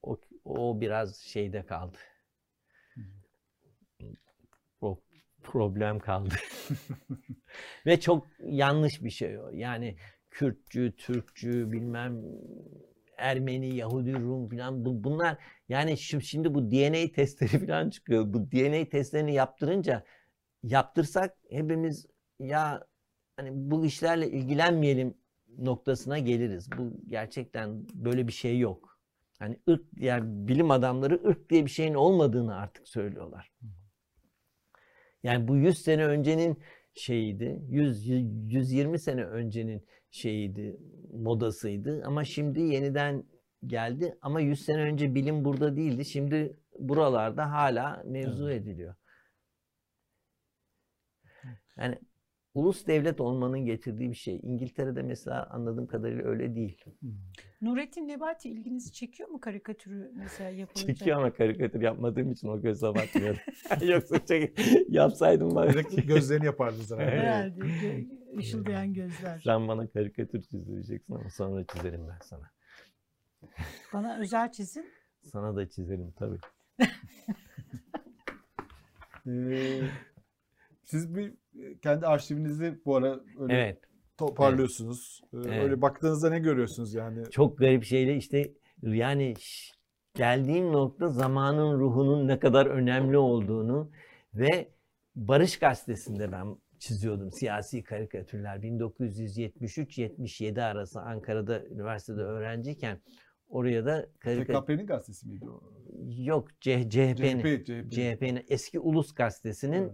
o, 0.05 0.21
o 0.45 0.81
biraz 0.81 1.17
şeyde 1.17 1.67
kaldı. 1.67 1.99
O 4.81 5.01
problem 5.43 5.99
kaldı. 5.99 6.35
Ve 7.87 8.01
çok 8.01 8.27
yanlış 8.41 9.03
bir 9.03 9.11
şey 9.11 9.39
o. 9.39 9.51
Yani 9.51 9.97
Kürtçü, 10.31 10.97
Türkçü, 10.97 11.73
bilmem 11.73 12.23
Ermeni, 13.17 13.77
Yahudi, 13.77 14.15
Rum 14.15 14.49
falan 14.49 14.85
bu, 14.85 15.05
bunlar 15.05 15.39
yani 15.69 15.99
şimdi, 15.99 16.25
şimdi 16.25 16.55
bu 16.55 16.71
DNA 16.71 17.13
testleri 17.13 17.59
falan 17.67 17.91
çıkıyor. 17.91 18.35
Bu 18.35 18.51
DNA 18.53 18.89
testlerini 18.89 19.35
yaptırınca 19.35 20.05
yaptırsak 20.63 21.37
hepimiz 21.51 22.07
ya 22.39 22.87
hani 23.37 23.51
bu 23.53 23.87
işlerle 23.87 24.31
ilgilenmeyelim 24.31 25.15
noktasına 25.59 26.19
geliriz. 26.19 26.69
Bu 26.79 26.93
gerçekten 27.09 27.87
böyle 27.95 28.29
bir 28.29 28.33
şey 28.33 28.59
yok. 28.59 28.94
Hani 29.39 29.61
ırk 29.69 29.85
yani 29.97 30.49
bilim 30.49 30.71
adamları 30.71 31.25
ırk 31.29 31.51
diye 31.51 31.65
bir 31.65 31.71
şeyin 31.71 31.95
olmadığını 31.95 32.57
artık 32.57 32.89
söylüyorlar. 32.89 33.53
Yani 35.23 35.49
bu 35.49 35.57
100 35.57 35.83
sene 35.83 36.07
öncenin 36.07 36.63
şeyiydi. 36.95 37.63
100 37.69 38.07
120 38.09 38.99
sene 38.99 39.25
öncenin 39.25 39.87
şeyiydi, 40.11 40.81
modasıydı 41.13 42.03
ama 42.05 42.25
şimdi 42.25 42.61
yeniden 42.61 43.25
geldi 43.67 44.19
ama 44.23 44.41
100 44.41 44.65
sene 44.65 44.83
önce 44.83 45.15
bilim 45.15 45.45
burada 45.45 45.77
değildi. 45.77 46.05
Şimdi 46.05 46.57
buralarda 46.79 47.51
hala 47.53 48.03
mevzu 48.07 48.51
ediliyor. 48.51 48.95
Yani 51.77 51.99
ulus 52.55 52.87
devlet 52.87 53.21
olmanın 53.21 53.59
getirdiği 53.59 54.11
bir 54.11 54.17
şey. 54.17 54.41
İngiltere'de 54.43 55.03
mesela 55.03 55.47
anladığım 55.51 55.87
kadarıyla 55.87 56.25
öyle 56.25 56.55
değil. 56.55 56.85
Nurettin 57.63 58.09
Nebati 58.09 58.51
ilginizi 58.51 58.93
çekiyor 58.93 59.29
mu 59.29 59.41
karikatürü 59.41 60.13
mesela 60.15 60.51
yapılınca? 60.51 60.95
Çekiyor 60.95 61.19
ama 61.19 61.33
karikatür 61.33 61.81
yapmadığım 61.81 62.33
için 62.33 62.49
o 62.49 62.61
göze 62.61 62.87
batmıyor. 62.87 63.45
Yoksa 63.83 64.27
çek, 64.27 64.59
yapsaydım 64.89 65.55
bana. 65.55 65.73
Direkt 65.73 66.09
gözlerini 66.09 66.47
yapardınız 66.47 66.91
herhalde. 66.91 67.13
Evet. 67.13 67.25
Herhalde 67.25 68.07
ışıldayan 68.39 68.95
gözler. 68.95 69.41
Sen 69.45 69.69
bana 69.69 69.87
karikatür 69.87 70.43
çizdireceksin 70.43 71.15
ama 71.15 71.31
sonra 71.31 71.65
çizerim 71.65 72.09
ben 72.09 72.19
sana. 72.23 72.51
Bana 73.93 74.19
özel 74.19 74.53
çizin. 74.53 74.87
Sana 75.23 75.57
da 75.57 75.69
çizerim 75.69 76.13
tabii. 76.19 76.39
Ee, 79.27 79.81
siz 80.83 81.15
bir 81.15 81.35
kendi 81.83 82.07
arşivinizi 82.07 82.81
bu 82.85 82.97
ara 82.97 83.21
öyle 83.39 83.55
Evet. 83.55 83.79
toparlıyorsunuz. 84.17 85.21
Ee, 85.33 85.37
Evet. 85.37 85.65
Öyle 85.65 85.83
baktığınızda 85.83 86.31
ne 86.31 86.39
görüyorsunuz 86.39 86.95
yani? 86.95 87.31
Çok 87.31 87.59
garip 87.59 87.85
şeyle 87.85 88.17
işte 88.17 88.53
yani 88.83 89.35
geldiğim 90.15 90.73
nokta 90.73 91.09
zamanın 91.09 91.79
ruhunun 91.79 92.29
ne 92.29 92.39
kadar 92.39 92.67
önemli 92.67 93.19
olduğunu 93.19 93.91
ve 94.35 94.69
Barış 95.17 95.59
Gazetesi'nde 95.59 96.33
ben 96.33 96.57
çiziyordum 96.79 97.33
siyasi 97.33 97.83
karikatürler. 97.83 98.57
1973-77 98.57 100.63
arası 100.63 101.01
Ankara'da 101.01 101.65
üniversitede 101.65 102.21
öğrenciyken 102.21 103.01
oraya 103.55 103.87
da 103.87 104.07
karikatür... 104.19 104.61
TKP'nin 104.61 104.87
gazetesi 104.87 105.29
miydi 105.29 105.51
o? 105.51 105.61
Yok 106.09 106.49
CHP'nin. 106.61 107.39
CHP, 107.39 107.67
CHP. 107.67 107.91
CHP'nin 107.91 108.45
eski 108.49 108.81
Ulus 108.81 109.15
Gazetesi'nin 109.15 109.93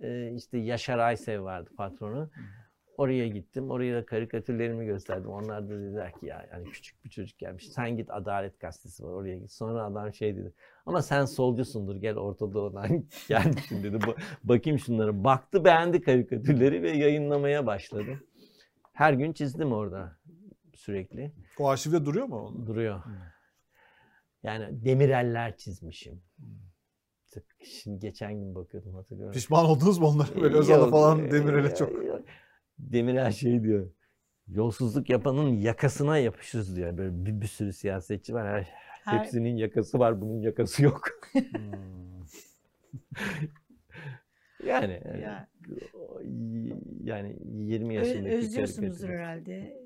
e, 0.00 0.32
işte 0.34 0.58
Yaşar 0.58 0.98
Aysev 0.98 1.42
vardı 1.42 1.70
patronu. 1.76 2.30
Oraya 2.96 3.28
gittim. 3.28 3.70
Oraya 3.70 3.96
da 3.96 4.06
karikatürlerimi 4.06 4.86
gösterdim. 4.86 5.30
Onlar 5.30 5.68
da 5.68 5.80
dediler 5.80 6.12
ki 6.12 6.26
ya 6.26 6.48
yani 6.52 6.70
küçük 6.70 7.04
bir 7.04 7.10
çocuk 7.10 7.38
gelmiş. 7.38 7.68
Sen 7.68 7.96
git 7.96 8.10
Adalet 8.10 8.60
Gazetesi 8.60 9.04
var 9.04 9.10
oraya 9.10 9.36
git. 9.36 9.50
Sonra 9.50 9.84
adam 9.84 10.14
şey 10.14 10.36
dedi. 10.36 10.52
Ama 10.86 11.02
sen 11.02 11.24
solcusundur 11.24 11.96
gel 11.96 12.16
Orta 12.16 12.52
Doğu'dan 12.52 13.04
gelmişsin 13.28 13.82
dedi. 13.84 13.96
Ba- 13.96 14.18
bakayım 14.44 14.78
şunlara. 14.78 15.24
Baktı 15.24 15.64
beğendi 15.64 16.00
karikatürleri 16.00 16.82
ve 16.82 16.90
yayınlamaya 16.90 17.66
başladı. 17.66 18.20
Her 18.92 19.12
gün 19.12 19.32
çizdim 19.32 19.72
orada 19.72 20.17
sürekli. 20.92 21.32
O 21.58 21.68
arşivde 21.68 22.04
duruyor 22.04 22.26
mu? 22.26 22.64
Duruyor. 22.66 23.04
Hmm. 23.04 23.12
Yani 24.42 24.84
demireller 24.84 25.56
çizmişim. 25.56 26.22
Şimdi 27.64 27.98
geçen 27.98 28.34
gün 28.34 28.54
bakıyordum 28.54 28.94
hatırlıyorum. 28.94 29.32
Pişman 29.34 29.64
oldunuz 29.64 29.98
mu 29.98 30.06
onları 30.06 30.40
böyle 30.40 30.56
Özal'a 30.56 30.78
Yok, 30.78 30.90
falan 30.90 31.18
e, 31.26 31.30
Demirel'e 31.30 31.68
ya- 31.68 31.74
çok? 31.74 32.04
ya- 32.04 32.22
Demirel 32.78 33.32
şey 33.32 33.62
diyor. 33.62 33.90
Yolsuzluk 34.48 35.10
yapanın 35.10 35.48
yakasına 35.48 36.18
yapışırız 36.18 36.76
diyor. 36.76 36.96
Böyle 36.98 37.26
bir, 37.26 37.40
bir 37.40 37.46
sürü 37.46 37.72
siyasetçi 37.72 38.34
var. 38.34 38.46
Her- 38.48 38.68
Her, 39.04 39.18
Hepsinin 39.18 39.56
yakası 39.56 39.98
var, 39.98 40.20
bunun 40.20 40.40
yakası 40.40 40.84
yok. 40.84 41.08
Hmm. 41.32 42.24
yani 44.66 45.02
Ya. 45.22 45.48
o- 45.94 46.20
yani 47.04 47.36
20 47.54 47.94
Ö- 47.94 47.98
yaşındaki 47.98 48.36
özlüyorsunuzdur 48.36 49.08
herhalde. 49.08 49.76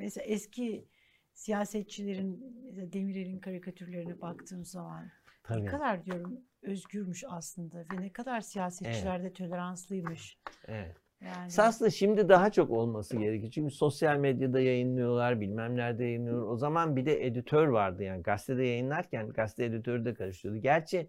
Mesela 0.00 0.24
eski 0.24 0.88
siyasetçilerin 1.32 2.62
mesela 2.64 2.92
Demirel'in 2.92 3.38
karikatürlerine 3.38 4.20
baktığım 4.20 4.64
zaman 4.64 5.04
ne 5.04 5.10
Tabii. 5.42 5.66
kadar 5.66 6.04
diyorum 6.04 6.40
özgürmüş 6.62 7.24
aslında 7.28 7.78
ve 7.78 8.00
ne 8.00 8.12
kadar 8.12 8.40
siyasetçiler 8.40 9.22
de 9.22 9.32
toleranslıymış. 9.32 10.38
Evet. 10.68 10.96
Yani 11.20 11.52
Aslında 11.58 11.90
şimdi 11.90 12.28
daha 12.28 12.52
çok 12.52 12.70
olması 12.70 13.16
gerekiyor. 13.16 13.52
Çünkü 13.52 13.74
sosyal 13.74 14.16
medyada 14.16 14.60
yayınlıyorlar, 14.60 15.40
bilmem 15.40 15.76
nerede 15.76 16.04
yayınlıyorlar. 16.04 16.52
O 16.52 16.56
zaman 16.56 16.96
bir 16.96 17.06
de 17.06 17.26
editör 17.26 17.66
vardı 17.66 18.02
yani 18.02 18.22
gazetede 18.22 18.64
yayınlarken 18.64 19.28
gazete 19.28 19.64
editörü 19.64 20.04
de 20.04 20.14
karışıyordu. 20.14 20.58
Gerçi 20.58 21.08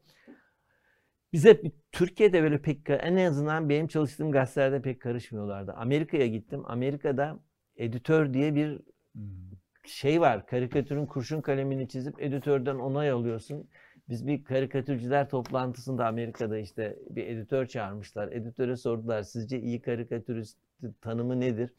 biz 1.33 1.45
hep 1.45 1.65
Türkiye'de 1.91 2.43
böyle 2.43 2.61
pek 2.61 2.89
en 2.89 3.15
azından 3.15 3.69
benim 3.69 3.87
çalıştığım 3.87 4.31
gazetelerde 4.31 4.81
pek 4.81 5.01
karışmıyorlardı. 5.01 5.73
Amerika'ya 5.73 6.27
gittim. 6.27 6.63
Amerika'da 6.65 7.39
editör 7.83 8.33
diye 8.33 8.55
bir 8.55 8.79
Hmm. 9.15 9.51
şey 9.85 10.21
var. 10.21 10.45
Karikatürün 10.47 11.05
kurşun 11.05 11.41
kalemini 11.41 11.87
çizip 11.87 12.21
editörden 12.23 12.75
onay 12.75 13.09
alıyorsun. 13.09 13.69
Biz 14.09 14.27
bir 14.27 14.43
karikatürcüler 14.43 15.29
toplantısında 15.29 16.07
Amerika'da 16.07 16.57
işte 16.57 16.97
bir 17.09 17.27
editör 17.27 17.65
çağırmışlar. 17.65 18.31
Editöre 18.31 18.77
sordular 18.77 19.23
sizce 19.23 19.59
iyi 19.61 19.81
karikatürist 19.81 20.57
tanımı 21.01 21.39
nedir? 21.39 21.73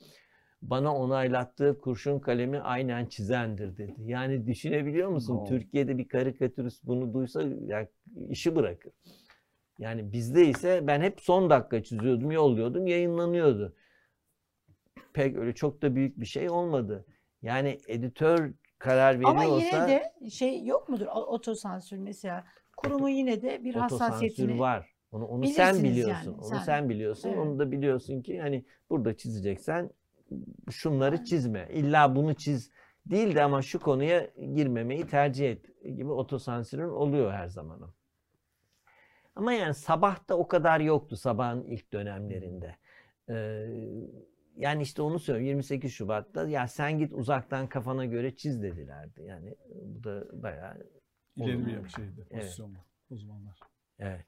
Bana 0.62 0.96
onaylattığı 0.96 1.78
kurşun 1.80 2.18
kalemi 2.20 2.60
aynen 2.60 3.06
çizendir 3.06 3.76
dedi. 3.78 3.94
Yani 4.06 4.46
düşünebiliyor 4.46 5.08
musun? 5.08 5.34
Oo. 5.34 5.48
Türkiye'de 5.48 5.98
bir 5.98 6.08
karikatürist 6.08 6.84
bunu 6.84 7.14
duysa 7.14 7.42
ya, 7.66 7.88
işi 8.30 8.56
bırakır. 8.56 8.92
Yani 9.78 10.12
bizde 10.12 10.46
ise 10.46 10.86
ben 10.86 11.00
hep 11.00 11.20
son 11.20 11.50
dakika 11.50 11.82
çiziyordum, 11.82 12.30
yolluyordum, 12.30 12.86
yayınlanıyordu. 12.86 13.74
Pek 15.12 15.36
öyle 15.36 15.52
çok 15.55 15.82
da 15.82 15.94
büyük 15.94 16.20
bir 16.20 16.27
şey 16.27 16.51
olmadı. 16.51 17.06
Yani 17.43 17.78
editör 17.89 18.52
karar 18.78 19.14
veriyorsa 19.14 19.31
ama 19.31 19.44
yine 19.44 19.89
de 19.89 20.31
şey 20.31 20.64
yok 20.64 20.89
mudur? 20.89 21.06
Otosansür 21.06 21.97
mesela 21.97 22.44
kurumu 22.77 23.09
yine 23.09 23.43
de 23.43 23.64
bir 23.64 23.74
hassasiyetini 23.74 24.59
var. 24.59 24.93
Onu, 25.12 25.27
onu 25.27 25.47
sen 25.47 25.74
yani, 25.74 25.85
biliyorsun. 25.85 26.39
onu 26.39 26.44
sen. 26.48 26.59
sen 26.59 26.89
biliyorsun. 26.89 27.28
Evet. 27.28 27.39
Onu 27.39 27.59
da 27.59 27.73
biliyorsun 27.73 28.23
ki 28.23 28.40
hani 28.40 28.64
burada 28.90 29.16
çizeceksen 29.16 29.90
şunları 30.70 31.24
çizme. 31.24 31.69
İlla 31.73 32.16
bunu 32.16 32.35
çiz 32.35 32.70
değil 33.06 33.35
de 33.35 33.43
ama 33.43 33.62
şu 33.62 33.81
konuya 33.81 34.31
girmemeyi 34.55 35.06
tercih 35.06 35.51
et 35.51 35.66
gibi 35.97 36.10
otosansürün 36.10 36.89
oluyor 36.89 37.32
her 37.32 37.48
zaman. 37.48 37.82
o. 37.82 37.90
Ama 39.36 39.52
yani 39.52 39.74
sabah 39.74 40.28
da 40.28 40.39
o 40.39 40.48
kadar 40.48 40.81
yoktu 40.81 41.16
sabahın 41.16 41.64
ilk 41.64 41.93
dönemlerinde. 41.93 42.77
Ee, 43.28 43.66
yani 44.56 44.82
işte 44.82 45.02
onu 45.02 45.18
söylüyorum 45.18 45.46
28 45.48 45.92
Şubat'ta 45.92 46.48
ya 46.48 46.68
sen 46.68 46.98
git 46.98 47.12
uzaktan 47.12 47.66
kafana 47.68 48.04
göre 48.04 48.36
çiz 48.36 48.62
dedilerdi. 48.62 49.22
Yani 49.22 49.54
bu 49.84 50.04
da 50.04 50.42
bayağı 50.42 50.86
İleri 51.36 51.84
bir 51.84 51.88
şeydi 51.88 52.26
Evet. 52.30 52.42
pozisyonda 52.42 52.78
o 53.10 53.16
zamanlar. 53.16 53.58
evet. 53.98 54.26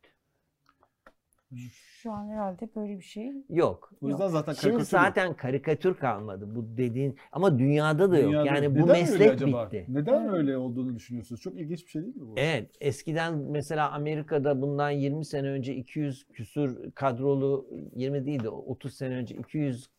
şu 1.71 2.13
an 2.13 2.29
herhalde 2.29 2.69
böyle 2.77 2.99
bir 2.99 3.05
şey 3.05 3.33
Yok. 3.49 3.93
O 4.01 4.09
yüzden 4.09 4.29
zaten 4.29 4.53
Şimdi 4.53 4.61
karikatür 4.63 4.97
yok. 4.97 5.05
zaten 5.05 5.35
karikatür 5.37 5.95
kalmadı 5.95 6.55
bu 6.55 6.77
dediğin 6.77 7.17
ama 7.33 7.59
dünyada 7.59 8.11
da 8.13 8.19
yok. 8.19 8.33
Dünyada- 8.33 8.47
Yani 8.47 8.71
bu 8.71 8.75
Neden 8.75 8.89
öyle 8.89 9.01
meslek 9.01 9.31
acaba? 9.31 9.67
bitti. 9.67 9.85
Neden 9.89 10.29
öyle 10.29 10.57
olduğunu 10.57 10.95
düşünüyorsunuz? 10.97 11.41
Çok 11.41 11.55
ilginç 11.61 11.85
bir 11.85 11.91
şey 11.91 12.03
değil 12.03 12.17
mi 12.17 12.23
bu? 12.27 12.35
Evet, 12.37 12.71
eskiden 12.81 13.39
mesela 13.39 13.91
Amerika'da 13.93 14.63
bundan 14.63 14.91
20 14.91 15.25
sene 15.25 15.49
önce 15.49 15.75
200 15.75 16.25
küsür 16.29 16.93
kadrolu 16.95 17.67
20 17.95 18.27
değil 18.27 18.43
de 18.43 18.49
30 18.49 18.95
sene 18.95 19.15
önce 19.17 19.35
200 19.35 19.91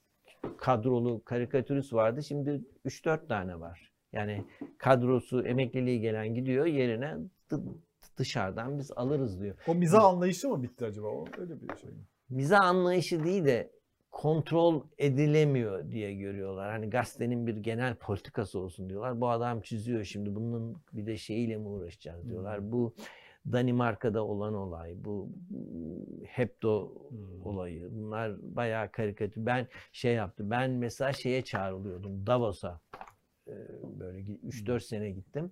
kadrolu 0.58 1.24
karikatürist 1.24 1.94
vardı. 1.94 2.24
Şimdi 2.24 2.62
3-4 2.86 3.28
tane 3.28 3.60
var. 3.60 3.92
Yani 4.14 4.44
kadrosu 4.78 5.42
emekliliği 5.46 6.02
gelen 6.02 6.34
gidiyor 6.34 6.66
yerine 6.66 7.16
dı- 7.52 7.76
dışarıdan 8.18 8.80
biz 8.80 8.92
alırız 8.96 9.42
diyor. 9.42 9.56
O 9.68 9.76
mizah 9.76 10.04
anlayışı 10.04 10.50
mı 10.50 10.64
bitti 10.64 10.86
acaba? 10.86 11.08
O 11.08 11.26
öyle 11.38 11.62
bir 11.62 11.76
şey 11.76 11.90
mi? 11.90 11.98
Mizah 12.30 12.62
anlayışı 12.62 13.24
değil 13.24 13.46
de 13.46 13.72
kontrol 14.12 14.84
edilemiyor 14.98 15.92
diye 15.92 16.14
görüyorlar. 16.14 16.72
Hani 16.72 16.90
gazetenin 16.90 17.48
bir 17.48 17.58
genel 17.58 17.96
politikası 17.96 18.60
olsun 18.60 18.90
diyorlar. 18.90 19.22
Bu 19.22 19.30
adam 19.30 19.62
çiziyor 19.62 20.04
şimdi 20.04 20.36
bunun 20.36 20.78
bir 20.94 21.06
de 21.06 21.18
şeyiyle 21.18 21.58
mi 21.58 21.68
uğraşacağız 21.68 22.30
diyorlar. 22.30 22.72
Bu 22.72 22.96
Danimarka'da 23.52 24.26
olan 24.26 24.54
olay, 24.54 24.94
bu 24.96 25.30
Hebdo 26.26 26.92
olayı. 27.44 27.90
Bunlar 27.92 28.32
bayağı 28.42 28.92
karikatür. 28.92 29.46
Ben 29.46 29.68
şey 29.92 30.14
yaptım. 30.14 30.50
Ben 30.50 30.72
mesela 30.72 31.14
şeye 31.14 31.42
çağrılıyordum. 31.42 32.28
Davos'a. 32.28 32.80
Ee, 33.48 33.54
Böyle 34.00 34.20
3-4 34.20 34.80
sene 34.80 35.12
gittim. 35.12 35.52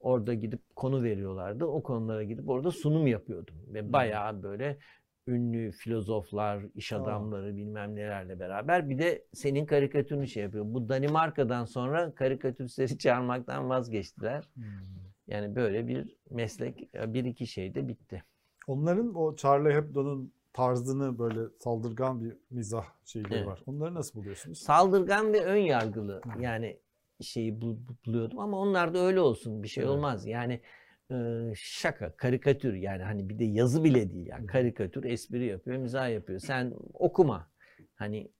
Orada 0.00 0.34
gidip 0.34 0.60
konu 0.76 1.02
veriyorlardı. 1.02 1.64
O 1.64 1.82
konulara 1.82 2.22
gidip 2.22 2.48
orada 2.48 2.70
sunum 2.70 3.06
yapıyordum. 3.06 3.54
Ve 3.68 3.92
bayağı 3.92 4.42
böyle 4.42 4.78
ünlü 5.26 5.72
filozoflar, 5.72 6.62
iş 6.74 6.92
adamları 6.92 7.56
bilmem 7.56 7.96
nelerle 7.96 8.40
beraber 8.40 8.90
bir 8.90 8.98
de 8.98 9.24
senin 9.32 9.66
karikatürünü 9.66 10.26
şey 10.28 10.42
yapıyor. 10.42 10.64
Bu 10.68 10.88
Danimarka'dan 10.88 11.64
sonra 11.64 12.14
karikatüristleri 12.14 12.98
çağırmaktan 12.98 13.68
vazgeçtiler. 13.68 14.44
Yani 15.26 15.56
böyle 15.56 15.88
bir 15.88 16.16
meslek, 16.30 16.94
bir 16.94 17.24
iki 17.24 17.46
şey 17.46 17.74
de 17.74 17.88
bitti. 17.88 18.24
Onların 18.66 19.14
o 19.14 19.36
Charlie 19.36 19.74
Hebdo'nun 19.74 20.32
tarzını 20.52 21.18
böyle 21.18 21.40
saldırgan 21.58 22.24
bir 22.24 22.36
mizah 22.50 22.84
şeyleri 23.04 23.34
Evet. 23.34 23.46
var. 23.46 23.62
Onları 23.66 23.94
nasıl 23.94 24.20
buluyorsunuz? 24.20 24.58
Saldırgan 24.58 25.32
ve 25.32 25.44
ön 25.44 25.56
yargılı 25.56 26.20
yani 26.40 26.80
şeyi 27.20 27.60
bul- 27.60 27.78
buluyordum 28.06 28.38
ama 28.38 28.58
onlar 28.58 28.94
da 28.94 28.98
öyle 28.98 29.20
olsun 29.20 29.62
bir 29.62 29.68
şey 29.68 29.84
Evet. 29.84 29.90
olmaz. 29.92 30.26
Yani 30.26 30.60
e, 31.10 31.16
şaka, 31.56 32.16
karikatür 32.16 32.74
yani 32.74 33.02
hani 33.02 33.28
bir 33.28 33.38
de 33.38 33.44
yazı 33.44 33.84
bile 33.84 34.12
değil 34.12 34.26
yani 34.26 34.46
karikatür 34.46 35.04
espri 35.04 35.46
yapıyor, 35.46 35.76
mizah 35.76 36.10
yapıyor. 36.10 36.38
Sen 36.40 36.74
okuma. 36.94 37.50
Hani 37.94 38.30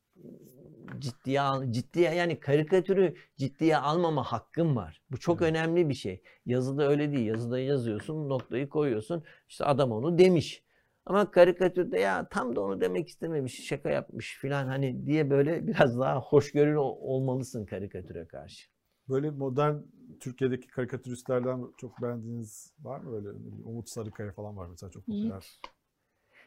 ciddiye 0.98 1.40
al, 1.40 1.72
ciddiye 1.72 2.14
yani 2.14 2.40
karikatürü 2.40 3.14
ciddiye 3.36 3.76
almama 3.76 4.22
hakkın 4.22 4.76
var. 4.76 5.02
Bu 5.10 5.18
çok 5.18 5.42
Evet. 5.42 5.50
önemli 5.50 5.88
bir 5.88 5.94
şey. 5.94 6.22
Yazıda 6.46 6.88
öyle 6.88 7.12
değil. 7.12 7.26
Yazıda 7.26 7.58
yazıyorsun, 7.60 8.28
noktayı 8.28 8.68
koyuyorsun. 8.68 9.24
İşte 9.48 9.64
adam 9.64 9.92
onu 9.92 10.18
demiş. 10.18 10.64
Ama 11.06 11.30
karikatürde 11.30 11.98
ya 12.00 12.28
tam 12.28 12.56
da 12.56 12.60
onu 12.60 12.80
demek 12.80 13.08
istememiş, 13.08 13.66
şaka 13.66 13.90
yapmış 13.90 14.38
filan 14.40 14.66
hani 14.66 15.06
diye 15.06 15.30
böyle 15.30 15.66
biraz 15.66 15.98
daha 15.98 16.20
hoşgörülü 16.20 16.78
ol- 16.78 16.98
olmalısın 17.00 17.66
karikatüre 17.66 18.26
karşı. 18.26 18.68
Böyle 19.08 19.30
modern 19.30 19.76
Türkiye'deki 20.20 20.66
karikatüristlerden 20.68 21.64
çok 21.76 22.02
beğendiğiniz 22.02 22.72
var 22.82 23.00
mı 23.00 23.12
böyle? 23.12 23.28
Umut 23.64 23.88
Sarıkaya 23.88 24.32
falan 24.32 24.56
var 24.56 24.66
mesela 24.66 24.90
çok 24.90 25.06
popüler. 25.06 25.60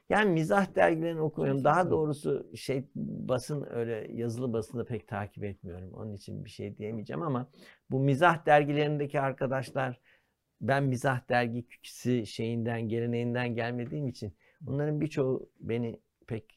Yani 0.09 0.31
mizah 0.31 0.75
dergilerini 0.75 1.21
okumuyorum. 1.21 1.63
Daha 1.63 1.89
doğrusu 1.91 2.51
şey 2.55 2.85
basın 2.95 3.67
öyle 3.69 4.07
yazılı 4.13 4.53
basını 4.53 4.85
pek 4.85 5.07
takip 5.07 5.43
etmiyorum. 5.43 5.93
Onun 5.93 6.13
için 6.13 6.45
bir 6.45 6.49
şey 6.49 6.77
diyemeyeceğim 6.77 7.21
ama 7.21 7.49
bu 7.91 7.99
mizah 7.99 8.45
dergilerindeki 8.45 9.19
arkadaşlar 9.19 9.99
ben 10.61 10.83
mizah 10.83 11.29
dergisi 11.29 12.25
şeyinden 12.27 12.81
geleneğinden 12.81 13.55
gelmediğim 13.55 14.07
için 14.07 14.33
bunların 14.61 15.01
birçoğu 15.01 15.49
beni 15.59 15.99
pek 16.27 16.55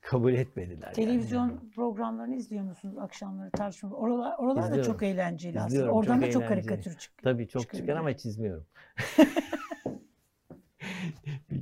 kabul 0.00 0.32
etmediler. 0.34 0.86
yani. 0.86 0.94
Televizyon 0.94 1.70
programlarını 1.74 2.36
izliyor 2.36 2.64
musunuz 2.64 2.98
akşamları 2.98 3.50
tartışma? 3.50 3.90
Oralar, 3.90 4.38
oralar 4.38 4.70
da 4.70 4.82
çok 4.82 5.02
eğlenceli 5.02 5.58
aslında. 5.58 5.68
İzliyorum, 5.68 5.94
Oradan 5.94 6.14
çok 6.14 6.22
da 6.22 6.30
çok 6.30 6.42
eğlenceli. 6.42 6.66
karikatür 6.66 6.98
çıkıyor. 6.98 7.34
Tabii 7.34 7.48
çok 7.48 7.62
çıkıyor 7.62 7.88
yani. 7.88 7.98
ama 7.98 8.16
çizmiyorum. 8.16 8.66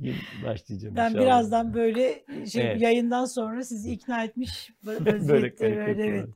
bir 0.03 0.11
gün 0.11 0.15
başlayacağım 0.45 0.95
Ben 0.95 1.09
inşallah. 1.09 1.25
birazdan 1.25 1.73
böyle 1.73 2.25
şey 2.45 2.65
Evet. 2.67 2.81
yayından 2.81 3.25
sonra 3.25 3.63
sizi 3.63 3.91
ikna 3.91 4.23
etmiş 4.23 4.71
böyle 4.85 5.05
Böyle 5.05 5.19
vaziyette 5.19 5.55
karikatür 5.55 5.87
böyle 5.87 6.03
evet, 6.05 6.29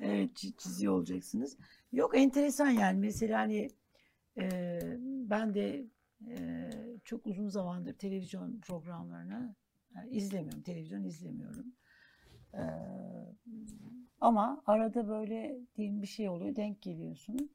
evet 0.00 0.30
çi- 0.30 0.56
çiziyor 0.56 0.92
olacaksınız. 0.92 1.56
Yok 1.92 2.16
enteresan 2.16 2.70
yani 2.70 2.98
mesela 2.98 3.38
hani 3.38 3.70
e, 4.38 4.80
ben 5.04 5.54
de 5.54 5.86
e, 6.28 6.70
çok 7.04 7.26
uzun 7.26 7.48
zamandır 7.48 7.92
televizyon 7.94 8.60
programlarını 8.60 9.54
e, 9.96 10.10
izlemiyorum. 10.10 10.62
Televizyon 10.62 11.04
izlemiyorum. 11.04 11.66
E, 12.54 12.62
ama 14.20 14.62
arada 14.66 15.08
böyle 15.08 15.60
diyeyim 15.76 16.02
bir 16.02 16.06
şey 16.06 16.28
oluyor 16.28 16.56
denk 16.56 16.82
geliyorsun. 16.82 17.50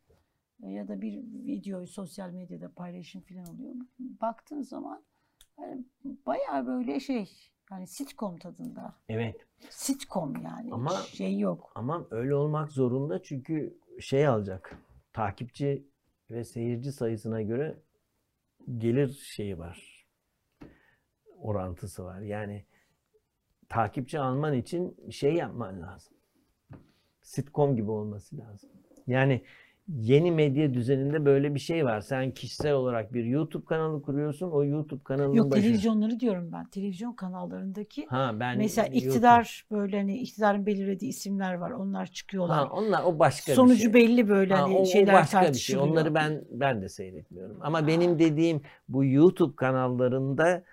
Ya 0.59 0.87
da 0.87 1.01
bir 1.01 1.23
videoyu 1.23 1.87
sosyal 1.87 2.29
medyada 2.31 2.71
paylaşım 2.71 3.21
falan 3.21 3.47
oluyor. 3.47 3.75
Baktığın 3.99 4.61
zaman 4.61 5.03
yani 5.61 5.85
bayağı 6.25 6.67
böyle 6.67 6.99
şey 6.99 7.29
yani 7.71 7.87
sitcom 7.87 8.37
tadında. 8.37 8.95
Evet. 9.09 9.35
Sitcom 9.69 10.33
yani. 10.43 10.73
Ama- 10.73 11.01
şey 11.01 11.39
yok. 11.39 11.71
Ama 11.75 12.07
öyle 12.11 12.35
olmak 12.35 12.71
zorunda 12.71 13.23
çünkü 13.23 13.77
şey 13.99 14.27
alacak. 14.27 14.77
Takipçi 15.13 15.87
ve 16.31 16.43
seyirci 16.43 16.91
sayısına 16.91 17.41
göre 17.41 17.77
gelir 18.77 19.13
şeyi 19.13 19.59
var. 19.59 20.05
Orantısı 21.37 22.03
var. 22.05 22.21
Yani 22.21 22.65
takipçi 23.69 24.19
alman 24.19 24.53
için 24.53 25.11
şey 25.11 25.33
yapman 25.33 25.81
lazım. 25.81 26.13
Sitcom 27.21 27.75
gibi 27.75 27.91
olması 27.91 28.37
lazım. 28.37 28.69
Yani 29.07 29.41
yeni 29.87 30.31
medya 30.31 30.73
düzeninde 30.73 31.25
böyle 31.25 31.55
bir 31.55 31.59
şey 31.59 31.85
var. 31.85 32.01
Sen 32.01 32.31
kişisel 32.31 32.73
olarak 32.73 33.13
bir 33.13 33.23
YouTube 33.25 33.65
kanalı 33.65 34.01
kuruyorsun. 34.01 34.51
O 34.51 34.63
YouTube 34.65 35.03
kanalının 35.03 35.33
Yok 35.35 35.51
başı- 35.51 35.61
televizyonları 35.61 36.19
diyorum 36.19 36.49
ben. 36.53 36.65
Televizyon 36.69 37.13
kanallarındaki 37.13 38.05
Ha 38.05 38.31
ben 38.39 38.57
mesela 38.57 38.87
YouTube- 38.87 38.95
iktidar 38.97 39.65
böyle 39.71 39.97
hani 39.97 40.17
iktidarın 40.17 40.65
belirlediği 40.65 41.09
isimler 41.09 41.53
var. 41.53 41.71
Onlar 41.71 42.05
çıkıyorlar. 42.05 42.57
Ha, 42.57 42.69
onlar 42.71 43.03
o 43.03 43.19
başka 43.19 43.51
bir 43.51 43.55
Sonucu 43.55 43.81
şey. 43.81 43.93
belli 43.93 44.29
böyle 44.29 44.53
Ha, 44.53 44.61
hani 44.63 44.75
o, 44.75 44.81
o 44.81 44.85
şeyler 44.85 45.13
başka 45.15 45.49
bir 45.49 45.53
şey. 45.57 45.77
Onları 45.77 46.13
ben 46.15 46.41
ben 46.51 46.81
de 46.81 46.89
seyretmiyorum. 46.89 47.57
Ama 47.61 47.87
benim 47.87 48.19
dediğim 48.19 48.61
bu 48.89 49.05
YouTube 49.05 49.55
kanallarında 49.55 50.63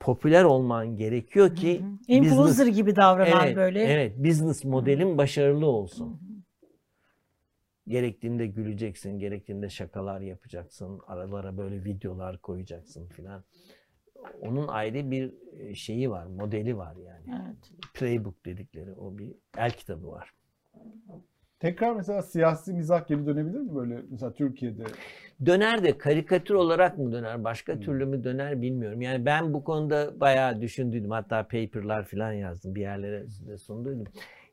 popüler 0.00 0.44
olman 0.44 0.96
gerekiyor 0.96 1.54
ki 1.54 1.80
Hı 1.80 1.84
hı. 1.84 1.90
influencer 2.08 2.66
gibi 2.66 2.96
davranan 2.96 3.46
evet, 3.46 3.56
böyle. 3.56 3.82
evet 3.82 4.18
business 4.24 4.64
modelin 4.64 5.18
başarılı 5.18 5.66
olsun. 5.66 6.20
Gerektiğinde 7.88 8.46
güleceksin, 8.46 9.18
gerektiğinde 9.18 9.68
şakalar 9.70 10.20
yapacaksın, 10.20 11.00
aralara 11.06 11.56
böyle 11.58 11.84
videolar 11.84 12.38
koyacaksın 12.38 13.06
filan. 13.08 13.44
Onun 14.40 14.68
ayrı 14.68 15.10
bir 15.10 15.34
e, 15.58 15.74
şeyi 15.74 16.10
var, 16.10 16.26
modeli 16.26 16.76
var 16.76 16.96
yani. 16.96 17.24
Evet. 17.46 17.72
Playbook 17.94 18.44
dedikleri 18.46 18.92
o 18.92 19.18
bir 19.18 19.32
el 19.58 19.70
kitabı 19.70 20.06
var. 20.08 20.32
Tekrar 21.60 21.96
mesela 21.96 22.22
siyasi 22.22 22.72
mizah 22.72 23.06
geri 23.08 23.26
dönebilir 23.26 23.58
mi 23.58 23.74
böyle 23.74 24.02
mesela 24.10 24.32
Türkiye'de? 24.34 24.84
Döner 25.46 25.84
de 25.84 25.98
karikatür 25.98 26.54
olarak 26.54 26.98
mı 26.98 27.12
döner, 27.12 27.44
başka 27.44 27.74
Hmm. 27.74 27.80
türlü 27.80 28.06
mü 28.06 28.24
döner 28.24 28.62
bilmiyorum. 28.62 29.02
Yani 29.02 29.26
ben 29.26 29.54
bu 29.54 29.64
konuda 29.64 30.20
bayağı 30.20 30.60
düşündüydüm. 30.60 31.10
Hatta 31.10 31.42
paperlar 31.42 32.04
falan 32.04 32.32
yazdım. 32.32 32.74
Bir 32.74 32.80
yerlere 32.80 33.24
de 33.48 33.58
sunduydum. 33.58 34.04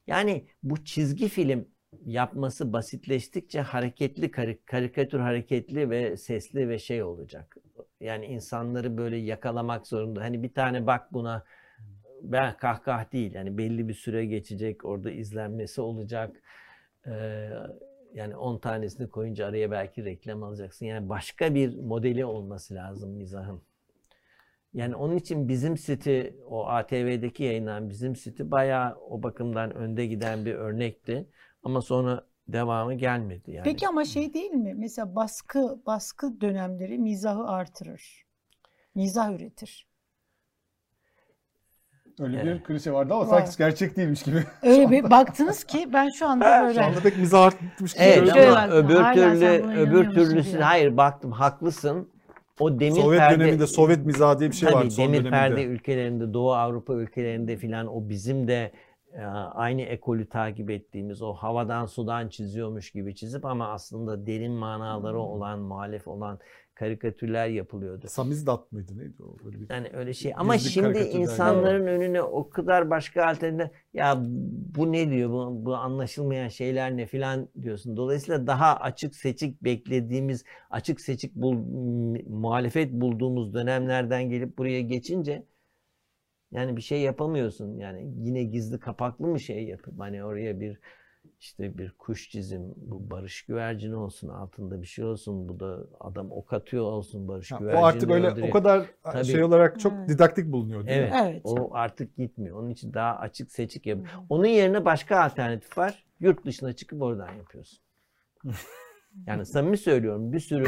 Yani 0.07 0.45
bu 0.63 0.83
çizgi 0.83 1.27
film 1.27 1.65
yapması 2.05 2.73
basitleştikçe 2.73 3.61
hareketli, 3.61 4.31
karik- 4.31 4.65
karikatür 4.65 5.19
hareketli 5.19 5.89
ve 5.89 6.17
sesli 6.17 6.69
ve 6.69 6.79
şey 6.79 7.03
olacak. 7.03 7.57
Yani 7.99 8.25
insanları 8.25 8.97
böyle 8.97 9.17
yakalamak 9.17 9.87
zorunda. 9.87 10.21
Hani 10.21 10.43
bir 10.43 10.53
tane 10.53 10.87
bak 10.87 11.13
buna 11.13 11.43
ben 12.23 12.57
kahkah 12.57 13.11
değil. 13.13 13.33
Yani 13.33 13.57
belli 13.57 13.87
bir 13.87 13.93
süre 13.93 14.25
geçecek. 14.25 14.85
Orada 14.85 15.11
izlenmesi 15.11 15.81
olacak. 15.81 16.41
Ee, 17.07 17.49
yani 18.13 18.35
10 18.35 18.57
tanesini 18.57 19.09
koyunca 19.09 19.47
araya 19.47 19.71
belki 19.71 20.05
reklam 20.05 20.43
alacaksın. 20.43 20.85
Yani 20.85 21.09
başka 21.09 21.55
bir 21.55 21.79
modeli 21.79 22.25
olması 22.25 22.75
lazım 22.75 23.11
mizahın. 23.11 23.61
Yani 24.73 24.95
onun 24.95 25.15
için 25.17 25.47
bizim 25.47 25.77
siti, 25.77 26.35
o 26.49 26.67
ATV'deki 26.67 27.43
yayınlanan 27.43 27.89
bizim 27.89 28.15
siti 28.15 28.51
bayağı 28.51 28.95
o 28.95 29.23
bakımdan 29.23 29.75
önde 29.75 30.05
giden 30.05 30.45
bir 30.45 30.53
örnekti. 30.53 31.27
Ama 31.63 31.81
sonra 31.81 32.25
devamı 32.47 32.93
gelmedi 32.93 33.51
yani. 33.51 33.63
Peki 33.63 33.87
ama 33.87 34.05
şey 34.05 34.33
değil 34.33 34.51
mi? 34.51 34.73
Mesela 34.77 35.15
baskı 35.15 35.79
baskı 35.85 36.41
dönemleri 36.41 36.97
mizahı 36.97 37.47
artırır. 37.47 38.25
Mizah 38.95 39.33
üretir. 39.33 39.87
Öyle 42.19 42.39
Evet. 42.43 42.59
bir 42.59 42.63
klişe 42.63 42.91
vardı 42.93 43.13
ama 43.13 43.27
Var. 43.27 43.39
sanki 43.39 43.57
gerçek 43.57 43.97
değilmiş 43.97 44.23
gibi. 44.23 44.43
Öyle 44.63 44.91
bir 44.91 45.09
baktınız 45.11 45.63
ki 45.63 45.89
ben 45.93 46.09
şu 46.09 46.27
anda 46.27 46.61
böyle. 46.63 46.73
Şu 46.79 46.85
anda 46.85 46.99
pek 46.99 47.17
mizah 47.17 47.41
artmış 47.43 47.93
gibi. 47.93 48.03
Evet 48.03 48.33
ama 48.33 48.55
baktım, 48.55 48.77
öbür 48.77 48.95
hala 48.95 49.13
türlü 49.13 49.79
öbür 49.79 50.11
türlüsü 50.13 50.59
hayır 50.59 50.97
baktım 50.97 51.31
haklısın. 51.31 52.09
O 52.59 52.79
demir 52.79 53.01
Sovyet 53.01 53.19
perde 53.19 53.39
döneminde 53.39 53.67
Sovyet 53.67 54.05
mizahı 54.05 54.39
diye 54.39 54.49
bir 54.49 54.55
şey 54.55 54.69
Tabii 54.69 54.75
vardı 54.79 54.93
demir 54.97 55.13
döneminde. 55.17 55.29
perde 55.29 55.63
ülkelerinde, 55.63 56.33
Doğu 56.33 56.53
Avrupa 56.53 56.93
ülkelerinde 56.93 57.57
filan 57.57 57.87
o 57.87 58.09
bizim 58.09 58.47
de 58.47 58.71
aynı 59.53 59.81
ekolü 59.81 60.29
takip 60.29 60.69
ettiğimiz 60.69 61.21
o 61.21 61.33
havadan 61.33 61.85
sudan 61.85 62.29
çiziyormuş 62.29 62.91
gibi 62.91 63.15
çizip 63.15 63.45
ama 63.45 63.67
aslında 63.67 64.25
derin 64.25 64.51
manaları 64.51 65.19
olan, 65.19 65.59
muhalef 65.59 66.07
olan 66.07 66.39
karikatürler 66.75 67.47
yapılıyordu. 67.47 68.05
Samizdat 68.07 68.71
mıydı 68.71 68.97
neydi 68.97 69.23
o? 69.23 69.45
Böyle 69.45 69.61
bir... 69.61 69.69
Yani 69.69 69.89
öyle 69.93 70.13
şey. 70.13 70.33
Ama 70.35 70.57
şimdi 70.57 70.99
insanların 70.99 71.87
önüne 71.87 72.21
o 72.21 72.49
kadar 72.49 72.89
başka 72.89 73.25
alternatif 73.25 73.77
ya 73.93 74.17
bu 74.75 74.91
ne 74.91 75.11
diyor 75.11 75.29
bu, 75.29 75.65
bu 75.65 75.75
anlaşılmayan 75.75 76.47
şeyler 76.47 76.97
ne 76.97 77.05
filan 77.05 77.47
diyorsun. 77.61 77.97
Dolayısıyla 77.97 78.47
daha 78.47 78.75
açık 78.75 79.15
seçik 79.15 79.63
beklediğimiz 79.63 80.43
açık 80.69 81.01
seçik 81.01 81.35
bul, 81.35 81.53
muhalefet 82.29 82.91
bulduğumuz 82.91 83.53
dönemlerden 83.53 84.29
gelip 84.29 84.57
buraya 84.57 84.81
geçince 84.81 85.43
yani 86.53 86.77
bir 86.77 86.81
şey 86.81 87.01
yapamıyorsun. 87.01 87.77
Yani 87.77 88.13
yine 88.17 88.43
gizli 88.43 88.79
kapaklı 88.79 89.27
mı 89.27 89.39
şey 89.39 89.63
yapıp 89.63 89.99
hani 89.99 90.23
oraya 90.23 90.59
bir 90.59 90.79
işte 91.39 91.77
bir 91.77 91.91
kuş 91.91 92.29
çizim, 92.29 92.61
bu 92.75 93.11
barış 93.11 93.45
güvercini 93.45 93.95
olsun, 93.95 94.27
altında 94.27 94.81
bir 94.81 94.87
şey 94.87 95.05
olsun, 95.05 95.49
bu 95.49 95.59
da 95.59 95.79
adam 95.99 96.31
ok 96.31 96.53
atıyor 96.53 96.83
olsun 96.83 97.27
barış 97.27 97.51
Ha, 97.51 97.57
güvercini 97.59 97.81
o 97.81 97.85
artık 97.85 98.11
öyle 98.11 98.27
öldürüyor. 98.27 98.47
o 98.49 98.51
kadar 98.51 98.85
Tabii. 99.03 99.25
şey 99.25 99.43
olarak 99.43 99.79
çok 99.79 99.93
Evet. 99.93 100.09
didaktik 100.09 100.51
bulunuyor 100.51 100.87
değil 100.87 101.01
mi? 101.01 101.09
Evet, 101.13 101.31
Evet. 101.33 101.41
o 101.45 101.69
artık 101.73 102.17
gitmiyor. 102.17 102.59
Onun 102.59 102.69
için 102.69 102.93
daha 102.93 103.15
açık 103.15 103.51
seçik 103.51 103.85
yap. 103.85 103.99
Onun 104.29 104.45
yerine 104.45 104.85
başka 104.85 105.19
alternatif 105.21 105.77
var. 105.77 106.05
Yurt 106.19 106.45
dışına 106.45 106.73
çıkıp 106.73 107.01
oradan 107.01 107.33
yapıyorsun. 107.33 107.79
yani 109.27 109.45
samimi 109.45 109.77
söylüyorum 109.77 110.33
bir 110.33 110.39
sürü 110.39 110.67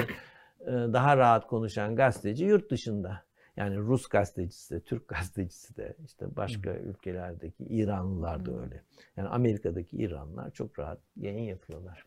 e, 0.61 0.71
daha 0.71 1.17
rahat 1.17 1.47
konuşan 1.47 1.95
gazeteci 1.95 2.45
yurt 2.45 2.71
dışında. 2.71 3.25
Yani 3.57 3.77
Rus 3.77 4.07
gazetecisi 4.07 4.75
de, 4.75 4.79
Türk 4.79 5.07
gazetecisi 5.07 5.77
de, 5.77 5.95
işte 6.05 6.35
başka 6.35 6.73
ülkelerdeki 6.73 7.63
İranlılar 7.63 8.45
da 8.45 8.61
öyle. 8.61 8.81
Yani 9.17 9.29
Amerika'daki 9.29 9.97
İranlılar 9.97 10.51
çok 10.51 10.79
rahat 10.79 10.99
yayın 11.15 11.43
yapıyorlar. 11.43 12.05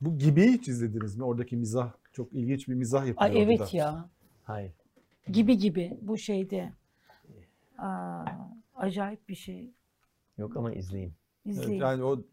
Bu 0.00 0.18
gibi 0.18 0.42
hiç 0.42 0.68
izlediniz 0.68 1.16
mi? 1.16 1.24
Oradaki 1.24 1.56
mizah 1.56 1.92
çok 2.12 2.32
ilginç 2.32 2.68
bir 2.68 2.74
mizah 2.74 3.06
yapıyor. 3.06 3.30
Ay 3.30 3.42
evet 3.42 3.60
orada. 3.60 3.76
ya. 3.76 4.08
Hayır. 4.44 4.72
Gibi 5.28 5.58
gibi 5.58 5.98
bu 6.02 6.18
şeyde. 6.18 6.72
Aa, 7.78 8.24
acayip 8.74 9.28
bir 9.28 9.34
şey. 9.34 9.74
Yok 10.38 10.56
ama 10.56 10.72
izleyeyim. 10.72 11.14
Evet, 11.46 11.56
İzleyin. 11.56 11.80
yani 11.80 12.04
o 12.04 12.24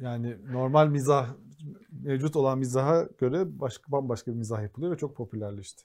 yani 0.00 0.36
normal 0.52 0.88
mizah 0.88 1.34
mevcut 2.02 2.36
olan 2.36 2.58
mizaha 2.58 3.08
göre 3.18 3.60
başka 3.60 3.92
bambaşka 3.92 4.32
bir 4.32 4.36
mizah 4.36 4.62
yapılıyor 4.62 4.92
ve 4.92 4.96
çok 4.96 5.16
popülerleşti. 5.16 5.84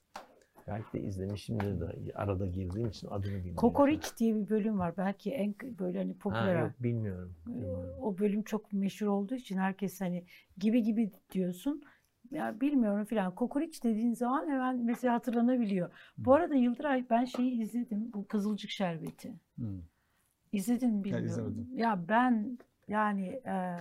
Belki 0.67 0.93
de 0.93 1.01
izlemişimdir 1.01 1.79
de 1.81 2.13
arada 2.15 2.45
girdiğim 2.45 2.87
için 2.89 3.07
adını 3.07 3.31
bilmiyorum. 3.31 3.55
Kokoreç 3.55 4.17
diye 4.17 4.35
bir 4.35 4.49
bölüm 4.49 4.79
var. 4.79 4.97
Belki 4.97 5.31
en 5.31 5.55
böyle 5.79 5.97
hani 5.97 6.11
Ha, 6.13 6.19
popüler. 6.19 6.61
yok 6.61 6.71
bilmiyorum. 6.83 7.35
bilmiyorum. 7.47 7.89
o 8.01 8.17
bölüm 8.17 8.43
çok 8.43 8.73
meşhur 8.73 9.07
olduğu 9.07 9.35
için 9.35 9.57
herkes 9.57 10.01
hani 10.01 10.25
gibi 10.57 10.83
gibi 10.83 11.11
diyorsun. 11.31 11.83
Ya 12.31 12.61
bilmiyorum 12.61 13.05
filan. 13.05 13.35
Kokoreç 13.35 13.83
dediğin 13.83 14.13
zaman 14.13 14.47
hemen 14.49 14.85
mesela 14.85 15.13
hatırlanabiliyor. 15.13 15.91
Bu 16.17 16.33
arada 16.33 16.55
Yıldıray 16.55 17.05
ben 17.09 17.25
şeyi 17.25 17.61
izledim. 17.61 18.13
Bu 18.13 18.27
Kızılcık 18.27 18.69
Şerbeti. 18.71 19.33
İzledin 20.51 20.93
mi 20.93 21.03
bilmiyorum. 21.03 21.27
izlemedim. 21.27 21.67
Ya 21.77 22.05
ben 22.09 22.57
yani 22.87 23.27
e, 23.27 23.77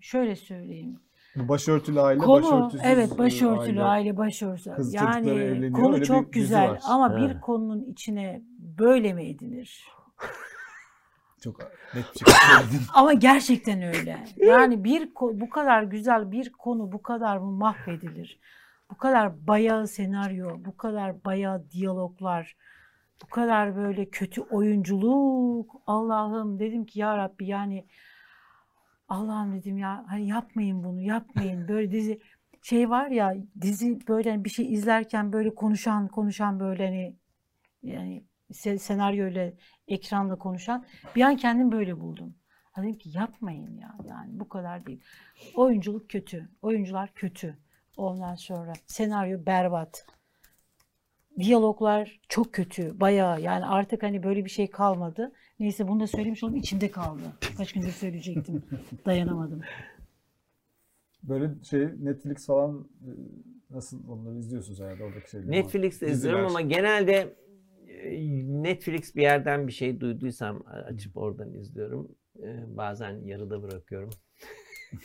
şöyle 0.00 0.36
söyleyeyim. 0.36 1.00
Başörtülü 1.36 2.00
aile, 2.00 2.18
Konu 2.18 2.42
başörtüsüz 2.42 2.80
evet 2.84 3.18
başörtülü 3.18 3.82
aile. 3.82 3.82
aile, 3.82 4.16
başörtüsü. 4.16 4.70
Kız 4.76 4.94
yani 4.94 5.30
evleniyor, 5.30 5.72
konu 5.72 5.94
öyle 5.94 6.04
çok 6.04 6.32
güzel 6.32 6.70
var. 6.70 6.80
ama 6.84 7.10
Ha. 7.10 7.16
bir 7.16 7.40
konunun 7.40 7.84
içine 7.84 8.42
böyle 8.78 9.12
mi 9.12 9.28
edilir? 9.28 9.84
Çok 11.40 11.60
net 11.94 12.14
bir. 12.14 12.32
Ama 12.94 13.12
gerçekten 13.12 13.82
öyle. 13.82 14.24
Yani 14.36 14.84
bir 14.84 15.10
bu 15.14 15.50
kadar 15.50 15.82
güzel 15.82 16.32
bir 16.32 16.52
konu 16.52 16.92
bu 16.92 17.02
kadar 17.02 17.36
mı 17.36 17.50
mahvedilir? 17.50 18.40
Bu 18.90 18.96
kadar 18.96 19.46
bayağı 19.46 19.86
senaryo, 19.88 20.50
bu 20.64 20.76
kadar 20.76 21.24
bayağı 21.24 21.70
diyaloglar, 21.70 22.56
bu 23.22 23.26
kadar 23.26 23.76
böyle 23.76 24.08
kötü 24.08 24.40
oyunculuk. 24.40 25.74
Allah'ım 25.86 26.58
dedim 26.58 26.84
ki 26.86 26.98
ya 27.00 27.18
Rabbi 27.18 27.46
yani 27.46 27.86
Allah'ım 29.08 29.54
dedim 29.54 29.78
ya 29.78 30.04
hani 30.08 30.26
yapmayın 30.28 30.84
bunu 30.84 31.00
yapmayın. 31.00 31.68
Böyle 31.68 31.90
dizi 31.92 32.20
şey 32.62 32.90
var 32.90 33.10
ya 33.10 33.34
dizi 33.60 34.08
böyle 34.08 34.30
hani 34.30 34.44
bir 34.44 34.50
şey 34.50 34.72
izlerken 34.72 35.32
böyle 35.32 35.54
konuşan 35.54 36.08
konuşan 36.08 36.60
böyle 36.60 36.84
hani 36.86 37.16
yani 37.82 38.24
se- 38.52 38.78
senaryoyla 38.78 39.52
ekranla 39.88 40.38
konuşan 40.38 40.84
bir 41.16 41.22
an 41.22 41.36
kendim 41.36 41.72
böyle 41.72 42.00
buldum. 42.00 42.34
Dedim 42.76 42.98
ki 42.98 43.10
yapmayın 43.14 43.76
ya 43.78 43.96
yani 44.08 44.40
bu 44.40 44.48
kadar 44.48 44.86
değil. 44.86 45.00
Oyunculuk 45.54 46.10
kötü. 46.10 46.48
Oyuncular 46.62 47.14
kötü. 47.14 47.58
Ondan 47.96 48.34
sonra 48.34 48.72
senaryo 48.86 49.46
berbat. 49.46 50.06
Diyaloglar 51.38 52.20
çok 52.28 52.52
kötü. 52.52 53.00
Bayağı 53.00 53.40
yani 53.40 53.66
artık 53.66 54.02
hani 54.02 54.22
böyle 54.22 54.44
bir 54.44 54.50
şey 54.50 54.70
kalmadı. 54.70 55.32
Neyse 55.60 55.88
bunu 55.88 56.00
da 56.00 56.06
söylemiş 56.06 56.44
oldum 56.44 56.56
içimde 56.56 56.90
kaldı. 56.90 57.22
Kaç 57.56 57.72
gündür 57.72 57.90
söyleyecektim. 57.90 58.62
Dayanamadım. 59.06 59.60
Böyle 61.22 61.64
şey 61.64 61.88
Netflix 61.98 62.46
falan 62.46 62.88
e, 63.02 63.10
nasıl 63.70 64.08
onları 64.08 64.38
izliyorsunuz 64.38 64.80
herhalde 64.80 65.04
oradaki 65.04 65.30
şeyleri. 65.30 65.50
Netflix'te 65.50 66.10
izliyorum 66.10 66.46
ama 66.46 66.60
genelde 66.60 67.36
e, 67.88 68.18
Netflix 68.62 69.16
bir 69.16 69.22
yerden 69.22 69.66
bir 69.66 69.72
şey 69.72 70.00
duyduysam 70.00 70.62
açıp 70.66 71.16
oradan 71.16 71.54
izliyorum. 71.54 72.16
E, 72.42 72.76
Bazen 72.76 73.24
yarıda 73.24 73.62
bırakıyorum. 73.62 74.10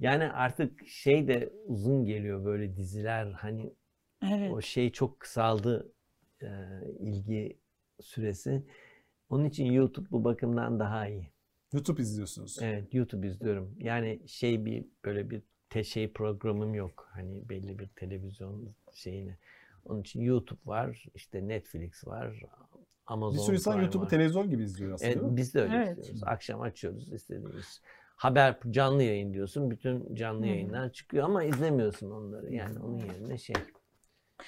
yani 0.00 0.24
artık 0.24 0.88
şey 0.88 1.28
de 1.28 1.52
uzun 1.66 2.04
geliyor 2.04 2.44
böyle 2.44 2.76
diziler 2.76 3.32
hani 3.32 3.74
Evet. 4.30 4.52
o 4.52 4.60
şey 4.60 4.92
çok 4.92 5.20
kısaldı 5.20 5.92
e, 6.42 6.48
ilgi 7.00 7.58
süresi. 8.00 8.64
Onun 9.30 9.44
için 9.44 9.64
YouTube 9.64 10.10
bu 10.10 10.24
bakımdan 10.24 10.78
daha 10.80 11.08
iyi. 11.08 11.28
YouTube 11.72 12.02
izliyorsunuz. 12.02 12.58
Evet 12.62 12.94
YouTube 12.94 13.26
izliyorum. 13.26 13.74
Yani 13.78 14.20
şey 14.26 14.64
bir 14.64 14.84
böyle 15.04 15.30
bir 15.30 15.42
te 15.70 15.84
şey 15.84 16.12
programım 16.12 16.74
yok. 16.74 17.08
Hani 17.12 17.48
belli 17.48 17.78
bir 17.78 17.88
televizyon 17.88 18.74
şeyine. 18.92 19.38
Onun 19.84 20.00
için 20.00 20.20
YouTube 20.20 20.60
var, 20.66 21.06
işte 21.14 21.48
Netflix 21.48 22.06
var, 22.06 22.42
Amazon 23.06 23.38
bir 23.38 23.42
sürü 23.42 23.56
insan 23.56 23.80
YouTube'u 23.80 24.08
televizyon 24.08 24.50
gibi 24.50 24.62
izliyor 24.62 24.92
aslında. 24.92 25.10
Evet, 25.10 25.20
değil 25.20 25.30
mi? 25.32 25.36
biz 25.36 25.54
de 25.54 25.60
öyle 25.60 25.74
Evet. 25.76 25.98
izliyoruz. 25.98 26.22
Akşam 26.24 26.60
açıyoruz 26.60 27.12
istediğimiz. 27.12 27.80
Haber 28.16 28.58
canlı 28.70 29.02
yayın 29.02 29.34
diyorsun. 29.34 29.70
Bütün 29.70 30.14
canlı 30.14 30.46
yayınlar 30.46 30.92
çıkıyor 30.92 31.24
ama 31.24 31.44
izlemiyorsun 31.44 32.10
onları. 32.10 32.54
Yani 32.54 32.78
onun 32.78 32.98
yerine 32.98 33.38
şey. 33.38 33.56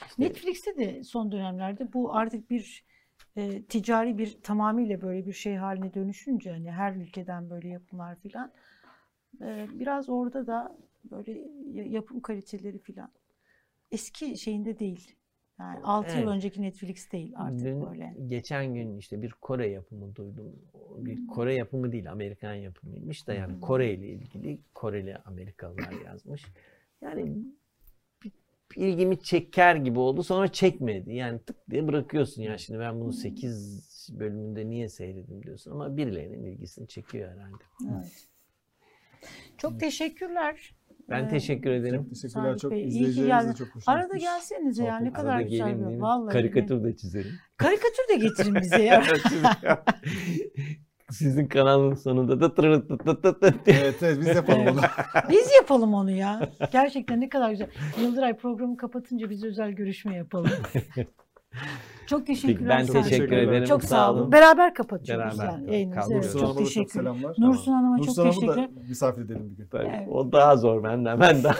işte- 0.06 0.22
Netflix'te 0.22 0.76
de 0.76 1.04
son 1.04 1.32
dönemlerde 1.32 1.92
bu 1.92 2.14
artık 2.14 2.50
bir 2.50 2.84
e, 3.36 3.62
ticari 3.62 4.18
bir 4.18 4.38
tamamıyla 4.42 5.00
böyle 5.02 5.26
bir 5.26 5.32
şey 5.32 5.56
haline 5.56 5.94
dönüşünce 5.94 6.50
hani 6.50 6.70
her 6.70 6.94
ülkeden 6.96 7.50
böyle 7.50 7.68
yapımlar 7.68 8.16
filan 8.16 8.52
e, 9.40 9.66
biraz 9.72 10.08
orada 10.08 10.46
da 10.46 10.76
böyle 11.10 11.32
ya- 11.72 11.84
yapım 11.86 12.20
kaliteleri 12.20 12.78
filan 12.78 13.10
eski 13.90 14.38
şeyinde 14.38 14.78
değil. 14.78 15.16
Yani 15.58 15.80
6 15.84 16.10
yıl 16.18 16.24
Evet. 16.24 16.28
önceki 16.28 16.62
Netflix 16.62 17.12
değil 17.12 17.32
artık 17.36 17.64
Dün, 17.64 17.86
böyle. 17.86 18.14
geçen 18.26 18.74
gün 18.74 18.96
işte 18.98 19.22
bir 19.22 19.30
Kore 19.30 19.68
yapımı 19.70 20.16
duydum. 20.16 20.52
Bir 20.98 21.26
Kore 21.26 21.54
yapımı 21.54 21.92
değil, 21.92 22.12
Amerikan 22.12 22.54
yapımıymış 22.54 23.28
da 23.28 23.34
yani 23.34 23.52
Hmm. 23.52 23.60
Kore 23.60 23.94
ile 23.94 24.08
ilgili 24.08 24.60
Koreli 24.74 25.16
Amerikalılar 25.16 25.92
yazmış. 26.06 26.44
Yani 27.00 27.38
ilgimi 28.76 29.20
çeker 29.22 29.76
gibi 29.76 29.98
oldu 29.98 30.22
sonra 30.22 30.48
çekmedi. 30.48 31.14
Yani 31.14 31.38
tık 31.38 31.70
diye 31.70 31.88
bırakıyorsun 31.88 32.42
ya 32.42 32.58
şimdi 32.58 32.80
ben 32.80 33.00
bunu 33.00 33.12
8 33.12 33.82
bölümünde 34.18 34.70
niye 34.70 34.88
seyredim 34.88 35.42
diyorsun 35.42 35.70
ama 35.70 35.96
birilerinin 35.96 36.44
ilgisini 36.44 36.88
çekiyor 36.88 37.30
herhalde. 37.32 37.64
Evet. 37.96 38.28
Çok 39.58 39.80
teşekkürler. 39.80 40.74
Ben 41.08 41.24
Ee, 41.24 41.28
teşekkür 41.28 41.70
ederim. 41.70 42.02
Çok 42.02 42.08
teşekkürler. 42.10 42.42
Saadet 42.42 42.60
Çok 42.60 42.72
izleyicilerimiz 42.78 43.58
çok 43.58 43.68
hoşuna 43.68 43.94
Arada 43.94 44.16
gelsenize 44.16 44.84
ya 44.84 44.98
ne 44.98 45.12
kadar 45.12 45.36
Arada 45.36 45.42
güzel 45.42 45.78
bir 45.78 45.96
vallahi. 45.96 46.32
Karikatür 46.32 46.84
de 46.84 46.96
çizelim. 46.96 47.32
Karikatür 47.56 48.08
de 48.08 48.16
getirin 48.16 48.54
bize 48.54 48.82
ya. 48.82 49.02
Sizin 51.12 51.46
kanalın 51.46 51.94
sonunda 51.94 52.40
da 52.40 52.54
tırırt 52.54 52.88
tıt 52.88 53.04
tıt 53.04 53.22
tıt 53.22 53.40
tıt 53.40 53.66
diye. 53.66 53.76
Evet 53.80 54.02
evet 54.02 54.18
biz 54.20 54.26
yapalım 54.36 54.66
onu. 54.66 54.80
Biz 55.30 55.50
yapalım 55.60 55.94
onu 55.94 56.10
ya. 56.10 56.50
Gerçekten 56.72 57.20
ne 57.20 57.28
kadar 57.28 57.50
güzel. 57.50 57.66
Yıldıray 58.02 58.36
programı 58.36 58.76
kapatınca 58.76 59.30
biz 59.30 59.44
özel 59.44 59.70
görüşme 59.72 60.16
yapalım. 60.16 60.50
Çok 62.06 62.26
teşekkürler. 62.26 62.78
ben 62.88 63.02
teşekkür 63.02 63.30
Bey. 63.30 63.44
ederim. 63.44 63.64
Çok 63.64 63.84
Sağ 63.84 64.12
olun. 64.12 64.32
Beraber 64.32 64.74
kapatıyoruz 64.74 65.38
Beraber. 65.38 65.52
yani 65.52 65.72
yayınımızı. 65.72 66.14
Evet, 66.14 66.32
çok 66.40 66.58
teşekkür 66.58 66.90
selamlar. 66.92 67.34
Nursun 67.38 67.72
Hanım'a 67.72 67.98
çok 67.98 68.06
Nursun 68.06 68.22
Hanım'ı 68.22 68.48
da 68.48 68.54
teşekkür. 68.54 68.88
misafir 68.88 69.22
edelim 69.22 69.50
bir 69.50 69.56
gün. 69.56 69.68
Tabii, 69.68 69.88
Evet. 69.96 70.08
O 70.10 70.32
daha 70.32 70.56
zor 70.56 70.84
benden. 70.84 71.20
Ben 71.20 71.42
daha. 71.44 71.54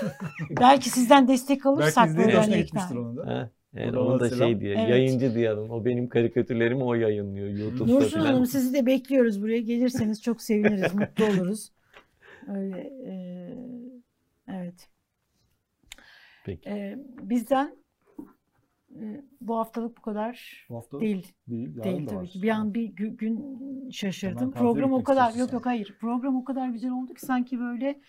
Belki 0.60 0.90
sizden 0.90 1.28
destek 1.28 1.66
alırsak 1.66 2.06
Belki 2.06 2.18
böyle 2.18 2.38
hoşuna 2.38 2.54
hani 2.54 2.62
gitmiştir 2.64 2.90
ikna. 2.94 3.00
onun 3.00 3.16
da. 3.16 3.50
Buradan 3.74 3.97
onu 4.07 4.20
da 4.20 4.28
selam. 4.28 4.49
şey 4.51 4.61
diye, 4.61 4.74
Evet. 4.78 4.89
yayıncı 4.90 5.35
diyelim. 5.35 5.70
O 5.70 5.85
benim 5.85 6.09
karikatürlerimi 6.09 6.85
o 6.85 6.94
yayınlıyor 6.94 7.49
YouTube'da 7.49 7.93
Nursun 7.94 8.19
falan. 8.20 8.27
Hanım 8.32 8.47
sizi 8.47 8.74
de 8.74 8.86
bekliyoruz 8.86 9.43
buraya. 9.43 9.61
Gelirseniz 9.61 10.23
çok 10.23 10.43
seviniriz, 10.43 10.94
mutlu 10.94 11.24
oluruz. 11.24 11.73
Öyle, 12.49 12.78
e, 13.07 13.12
evet. 14.49 14.89
Peki. 16.44 16.69
E, 16.69 16.99
bizden 17.23 17.77
e, 19.01 19.20
bu 19.40 19.57
haftalık 19.59 19.97
bu 19.97 20.03
kadar 20.03 20.66
Bu 20.70 20.77
hafta 20.77 21.01
değil. 21.01 21.27
değil. 21.49 21.77
Yarın 21.77 21.82
Değil 21.97 22.07
tabii 22.07 22.19
var. 22.19 22.27
ki. 22.27 22.43
Bir 22.43 22.49
an 22.49 22.74
bir 22.74 22.89
gü- 22.93 23.16
gün 23.16 23.59
şaşırdım. 23.90 24.53
Program 24.53 24.93
o 24.93 25.05
kadar 25.05 25.35
yok 25.35 25.53
yok 25.53 25.66
hayır. 25.66 25.94
Program 26.01 26.36
o 26.36 26.44
kadar 26.44 26.69
güzel 26.69 26.90
oldu 26.90 27.15
ki 27.15 27.20
sanki 27.27 27.61
böyle 27.61 28.01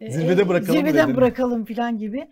e, 0.00 0.10
Zirvede 0.10 0.42
e, 0.42 0.48
bırakalım 0.48 0.80
zirveden 0.80 1.16
bırakalım 1.16 1.64
falan 1.64 1.98
gibi. 1.98 2.28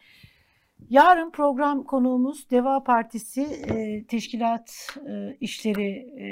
Yarın 0.90 1.30
program 1.30 1.84
konuğumuz 1.84 2.50
Deva 2.50 2.84
Partisi 2.84 3.42
e, 3.42 4.06
Teşkilat 4.06 4.96
e, 5.08 5.36
İşleri 5.40 5.90
e, 6.20 6.26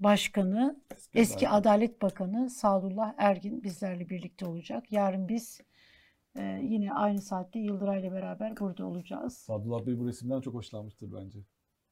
Başkanı, 0.00 0.80
eski 1.14 1.48
Adalet 1.48 2.02
Bakanı 2.02 2.50
Sadullah 2.50 3.14
Ergin 3.18 3.62
bizlerle 3.62 4.08
birlikte 4.08 4.46
olacak. 4.46 4.92
Yarın 4.92 5.28
biz 5.28 5.60
e, 6.38 6.60
yine 6.62 6.92
aynı 6.92 7.20
saatte 7.20 7.58
Yıldıray'la 7.58 8.12
beraber 8.12 8.56
burada 8.60 8.86
olacağız. 8.86 9.36
Sadullah 9.36 9.86
Bey 9.86 9.98
bu 9.98 10.08
resimden 10.08 10.40
çok 10.40 10.54
hoşlanmıştır 10.54 11.12
bence. 11.12 11.38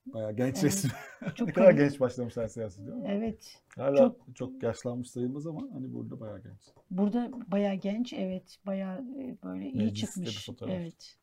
Bayağı 0.07 0.33
genç 0.33 0.55
Evet. 0.55 0.65
resim. 0.65 0.91
Çok 1.35 1.49
ne 1.49 1.53
kadar 1.55 1.73
genç 1.73 2.01
başlamışlar 2.01 2.49
siyasete 2.49 2.87
değil 2.87 2.99
mi? 2.99 3.09
Evet. 3.09 3.63
Hala 3.77 3.97
çok- 3.97 4.37
çok, 4.37 4.63
yaşlanmış 4.63 5.11
sayılmaz 5.11 5.47
ama 5.47 5.61
hani 5.73 5.95
burada 5.95 6.21
bayağı 6.21 6.43
genç. 6.43 6.61
Burada 6.91 7.31
bayağı 7.47 7.75
genç, 7.75 8.13
evet, 8.13 8.59
bayağı 8.67 8.99
e, 8.99 9.37
böyle 9.45 9.71
iyi 9.71 9.77
Mecliste 9.77 10.25
çıkmış. 10.25 10.49
Evet. 10.69 11.18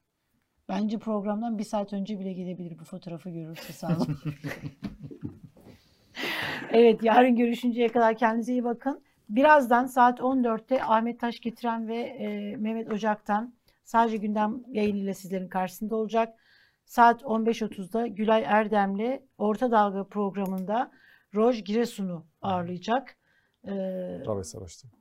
Bence 0.70 1.00
programdan 1.00 1.58
bir 1.58 1.64
saat 1.64 1.94
önce 1.94 2.20
bile 2.20 2.34
gidebilir 2.34 2.80
bu 2.80 2.84
fotoğrafı 2.84 3.30
görürse 3.30 3.74
sağ 3.74 3.98
olun. 3.98 4.20
evet, 6.72 7.04
yarın 7.04 7.36
görüşünceye 7.36 7.88
kadar 7.88 8.18
kendinize 8.18 8.52
iyi 8.52 8.64
bakın. 8.64 9.02
Birazdan 9.30 9.86
saat 9.86 10.20
14'te 10.20 10.84
Ahmet 10.84 11.20
Taş 11.20 11.40
getiren 11.40 11.88
ve 11.88 11.98
e, 11.98 12.56
Mehmet 12.56 12.94
Ocak'tan 12.94 13.54
sadece 13.84 14.18
gündem 14.18 14.64
yayınıyla 14.68 15.14
sizlerin 15.14 15.48
karşısında 15.48 15.96
olacak. 15.96 16.40
Saat 16.86 17.22
15.30'da 17.22 18.08
Gülay 18.08 18.44
Erdem'le 18.48 19.20
Orta 19.38 19.72
Dalga 19.72 20.04
programında 20.04 20.92
Roj 21.36 21.64
Giresun'u 21.64 22.26
ağırlayacak. 22.42 23.18
Ee, 23.64 23.72
Raves 24.26 24.56
araştırma. 24.56 24.94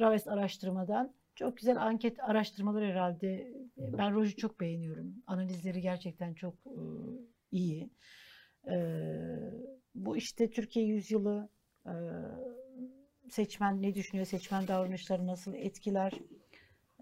Raves 0.00 0.28
araştırmadan. 0.28 1.14
Çok 1.38 1.56
güzel 1.56 1.82
anket 1.82 2.20
araştırmalar 2.20 2.84
herhalde. 2.84 3.52
Ben 3.76 4.14
Roj'u 4.14 4.36
çok 4.36 4.60
beğeniyorum. 4.60 5.14
Analizleri 5.26 5.80
gerçekten 5.80 6.34
çok 6.34 6.54
e, 6.66 6.82
iyi. 7.50 7.90
E, 8.70 8.76
bu 9.94 10.16
işte 10.16 10.50
Türkiye 10.50 10.86
yüzyılı 10.86 11.48
e, 11.86 11.94
seçmen 13.30 13.82
ne 13.82 13.94
düşünüyor, 13.94 14.26
seçmen 14.26 14.68
davranışları 14.68 15.26
nasıl 15.26 15.54
etkiler? 15.54 16.12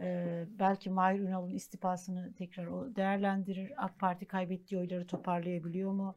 E, 0.00 0.44
belki 0.48 0.90
Mahir 0.90 1.20
Ünal'ın 1.20 1.54
istifasını 1.54 2.34
tekrar 2.34 2.66
o 2.66 2.96
değerlendirir. 2.96 3.84
AK 3.84 3.98
Parti 3.98 4.26
kaybettiği 4.26 4.80
oyları 4.80 5.06
toparlayabiliyor 5.06 5.92
mu? 5.92 6.16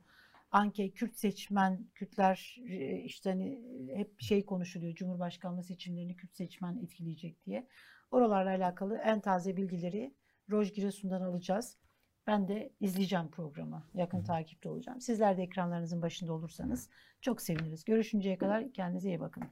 Anke 0.52 0.90
Kürt 0.90 1.16
seçmen, 1.16 1.86
Kürtler 1.96 2.58
işte 3.04 3.30
hani 3.30 3.62
hep 3.96 4.22
şey 4.22 4.46
konuşuluyor. 4.46 4.96
Cumhurbaşkanlığı 4.96 5.64
seçimlerini 5.64 6.16
Kürt 6.16 6.36
seçmen 6.36 6.78
etkileyecek 6.78 7.46
diye. 7.46 7.68
Oralarla 8.12 8.50
alakalı 8.50 8.98
en 8.98 9.20
taze 9.20 9.58
bilgileri 9.58 10.14
Roj 10.52 10.74
Giresun'dan 10.74 11.22
alacağız. 11.22 11.78
Ben 12.28 12.48
de 12.48 12.74
izleyeceğim 12.80 13.32
programı. 13.32 13.84
Yakın 13.94 14.24
takipte 14.24 14.70
olacağım. 14.70 15.02
Sizler 15.02 15.38
de 15.38 15.44
ekranlarınızın 15.44 16.02
başında 16.02 16.34
olursanız 16.34 16.90
çok 17.22 17.42
seviniriz. 17.42 17.84
Görüşünceye 17.86 18.38
kadar 18.38 18.74
kendinize 18.74 19.10
iyi 19.10 19.20
bakın. 19.20 19.44